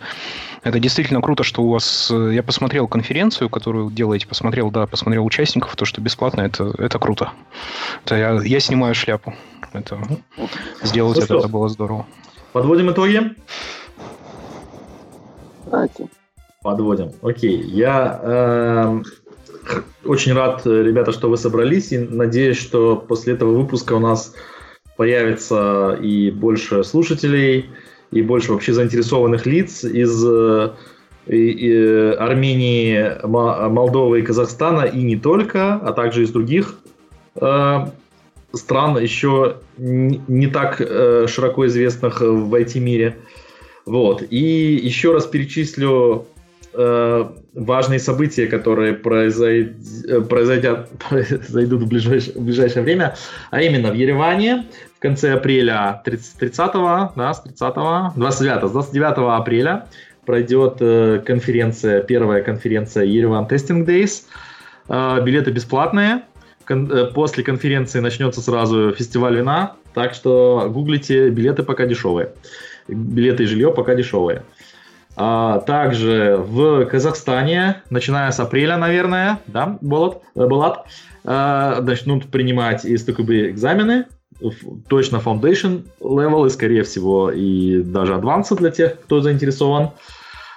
Это 0.64 0.80
действительно 0.80 1.22
круто, 1.22 1.44
что 1.44 1.64
у 1.64 1.70
вас... 1.70 2.12
Э, 2.12 2.32
я 2.34 2.44
посмотрел 2.44 2.88
конференцию, 2.88 3.50
которую 3.50 3.90
делаете, 3.90 4.28
посмотрел, 4.28 4.72
да, 4.72 4.88
посмотрел 4.88 5.26
участников, 5.26 5.76
то, 5.76 5.86
что 5.86 6.02
бесплатно, 6.02 6.42
это, 6.42 6.74
это 6.78 7.00
круто. 7.00 7.32
Это 8.06 8.16
я, 8.16 8.42
я 8.44 8.60
снимаю 8.60 8.94
шляпу. 8.94 9.34
Это, 9.72 9.98
сделать 10.84 11.18
ну, 11.18 11.24
это, 11.24 11.38
это 11.38 11.48
было 11.48 11.70
здорово. 11.70 12.06
Подводим 12.52 12.92
итоги? 12.92 13.36
Давайте. 15.66 16.10
Подводим. 16.62 17.12
Окей. 17.22 17.62
Я 17.64 18.20
э, 18.22 19.02
очень 20.06 20.34
рад, 20.34 20.66
ребята, 20.66 21.12
что 21.12 21.30
вы 21.30 21.38
собрались, 21.38 21.92
и 21.92 21.98
надеюсь, 21.98 22.58
что 22.58 22.96
после 22.96 23.34
этого 23.34 23.58
выпуска 23.58 23.94
у 23.94 24.00
нас 24.00 24.34
появится 24.98 25.98
и 26.02 26.32
больше 26.32 26.84
слушателей, 26.84 27.70
и 28.12 28.22
больше 28.22 28.52
вообще 28.52 28.74
заинтересованных 28.74 29.46
лиц 29.46 29.84
из 29.84 30.24
э, 30.26 30.72
и, 31.28 31.36
и 31.36 31.74
Армении, 32.16 33.26
Молдовы 33.26 34.20
и 34.20 34.24
Казахстана, 34.24 34.84
и 34.84 35.02
не 35.02 35.16
только, 35.16 35.76
а 35.76 35.94
также 35.94 36.24
из 36.24 36.32
других 36.32 36.76
э, 37.36 37.86
стран, 38.54 38.98
еще 38.98 39.58
не, 39.78 40.22
не 40.28 40.48
так 40.48 40.82
э, 40.82 41.28
широко 41.28 41.68
известных 41.68 42.22
в 42.22 42.54
IT-мире. 42.54 43.18
Вот. 43.86 44.24
И 44.30 44.76
еще 44.76 45.14
раз 45.14 45.26
перечислю 45.26 46.28
э, 46.73 47.30
важные 47.53 47.99
события, 47.99 48.48
которые. 48.48 48.93
Э, 48.93 50.22
произойдут, 50.22 50.89
произойдут 51.10 51.81
в, 51.81 51.88
ближайшее, 51.88 52.38
в 52.38 52.43
ближайшее 52.43 52.84
время, 52.84 53.15
а 53.49 53.61
именно 53.61 53.91
в 53.91 53.95
Ереване 53.95 54.65
в 54.95 54.99
конце 54.99 55.34
апреля 55.34 56.02
30, 56.06 56.39
30 56.39 56.73
да, 57.15 57.34
с 57.34 57.41
30 57.41 58.15
29, 58.15 58.69
с 58.69 58.72
29 58.72 59.39
апреля 59.39 59.88
пройдет 60.26 60.77
э, 60.80 61.22
конференция, 61.26 62.02
первая 62.02 62.43
конференция 62.43 63.03
Ереван 63.06 63.45
Testing 63.45 63.85
Days. 63.85 64.23
Э, 64.88 65.22
билеты 65.23 65.52
бесплатные. 65.52 66.23
Э, 66.69 67.11
после 67.14 67.43
конференции 67.43 67.99
начнется 67.99 68.41
сразу 68.41 68.93
фестиваль 68.93 69.38
вина, 69.38 69.76
так 69.93 70.14
что 70.14 70.69
гуглите, 70.69 71.30
билеты 71.30 71.64
пока 71.64 71.85
дешевые. 71.85 72.34
Билеты 72.88 73.43
и 73.43 73.45
жилье 73.45 73.72
пока 73.73 73.95
дешевые. 73.95 74.43
А, 75.16 75.60
также 75.60 76.38
в 76.38 76.86
Казахстане, 76.86 77.82
начиная 77.90 78.32
с 78.32 78.40
апреля, 78.40 78.78
наверное, 78.78 79.40
да, 79.48 79.78
Болат, 79.82 80.22
э, 80.36 80.48
Болат 80.48 80.86
а, 81.26 81.82
начнут 81.82 82.28
принимать 82.28 82.86
из 82.86 83.04
ТКБ 83.04 83.30
экзамены, 83.52 84.06
точно 84.88 85.18
Foundation 85.18 85.84
level 86.00 86.48
и, 86.48 86.50
скорее 86.50 86.84
всего, 86.84 87.32
и 87.32 87.82
даже 87.84 88.14
Advanced 88.14 88.58
для 88.58 88.72
тех, 88.72 89.00
кто 89.02 89.22
заинтересован. 89.22 89.92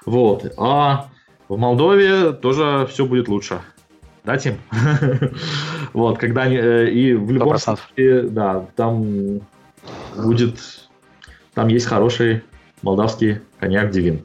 Вот. 0.06 0.52
А 0.56 1.08
в 1.48 1.58
Молдове 1.58 2.32
тоже 2.32 2.86
все 2.90 3.04
будет 3.04 3.28
лучше. 3.28 3.60
Да, 4.24 4.38
Тим? 4.38 4.58
вот, 5.92 6.18
когда 6.18 6.46
э, 6.46 6.88
и 6.88 7.12
в 7.14 7.30
любом 7.30 7.58
случае, 7.58 8.22
да, 8.22 8.66
там 8.74 9.40
будет, 10.16 10.58
там 11.52 11.68
есть 11.68 11.86
хороший 11.86 12.42
молдавский 12.80 13.40
коньяк 13.58 13.90
Дивин. 13.90 14.24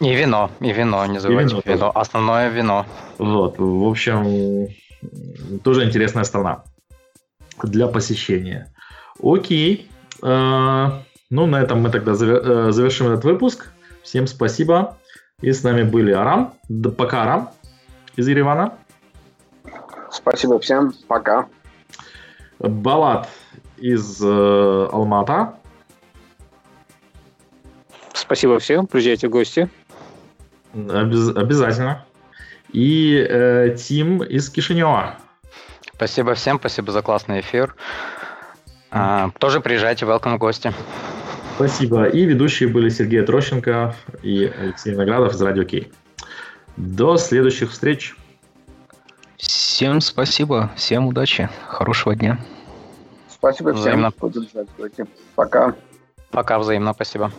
И 0.00 0.14
вино, 0.14 0.50
и 0.60 0.72
вино, 0.72 1.06
не 1.06 1.18
забывайте 1.18 1.54
вино, 1.54 1.62
вино. 1.64 1.92
Основное 1.94 2.48
вино. 2.50 2.86
Вот, 3.18 3.58
в 3.58 3.88
общем, 3.88 4.68
тоже 5.62 5.84
интересная 5.84 6.24
страна 6.24 6.64
для 7.62 7.86
посещения. 7.86 8.72
Окей. 9.22 9.90
А, 10.22 11.02
ну, 11.30 11.46
на 11.46 11.62
этом 11.62 11.80
мы 11.80 11.90
тогда 11.90 12.12
э, 12.12 12.72
завершим 12.72 13.08
этот 13.08 13.24
выпуск. 13.24 13.72
Всем 14.02 14.26
спасибо. 14.26 14.98
И 15.40 15.52
с 15.52 15.62
нами 15.62 15.82
были 15.82 16.12
Арам. 16.12 16.54
Да, 16.68 16.90
пока, 16.90 17.22
Арам 17.22 17.50
из 18.16 18.28
Еревана. 18.28 18.74
Спасибо 20.10 20.58
всем. 20.58 20.92
Пока. 21.08 21.46
Балат 22.58 23.28
из 23.78 24.20
э, 24.22 24.88
Алмата. 24.92 25.54
Спасибо 28.32 28.58
всем, 28.60 28.86
приезжайте 28.86 29.28
в 29.28 29.30
гости. 29.30 29.68
Обяз- 30.72 31.36
обязательно. 31.36 32.06
И 32.72 33.14
э, 33.28 33.76
Тим 33.76 34.22
из 34.22 34.48
Кишинева. 34.48 35.16
Спасибо 35.94 36.32
всем, 36.32 36.58
спасибо 36.58 36.92
за 36.92 37.02
классный 37.02 37.40
эфир. 37.40 37.76
А, 38.90 39.28
тоже 39.38 39.60
приезжайте, 39.60 40.06
welcome 40.06 40.36
в 40.36 40.38
гости. 40.38 40.72
Спасибо. 41.56 42.06
И 42.06 42.24
ведущие 42.24 42.70
были 42.70 42.88
Сергей 42.88 43.20
Трощенко 43.20 43.94
и 44.22 44.50
Алексей 44.58 44.94
Наградов 44.94 45.34
из 45.34 45.42
Радио 45.42 45.64
Кей. 45.64 45.92
До 46.78 47.18
следующих 47.18 47.70
встреч. 47.70 48.16
Всем 49.36 50.00
спасибо, 50.00 50.70
всем 50.74 51.06
удачи, 51.06 51.50
хорошего 51.66 52.14
дня. 52.14 52.38
Спасибо 53.28 53.74
всем. 53.74 53.82
Взаимно. 53.82 54.10
Пока. 55.34 55.74
Пока, 56.30 56.58
взаимно, 56.58 56.94
спасибо. 56.94 57.30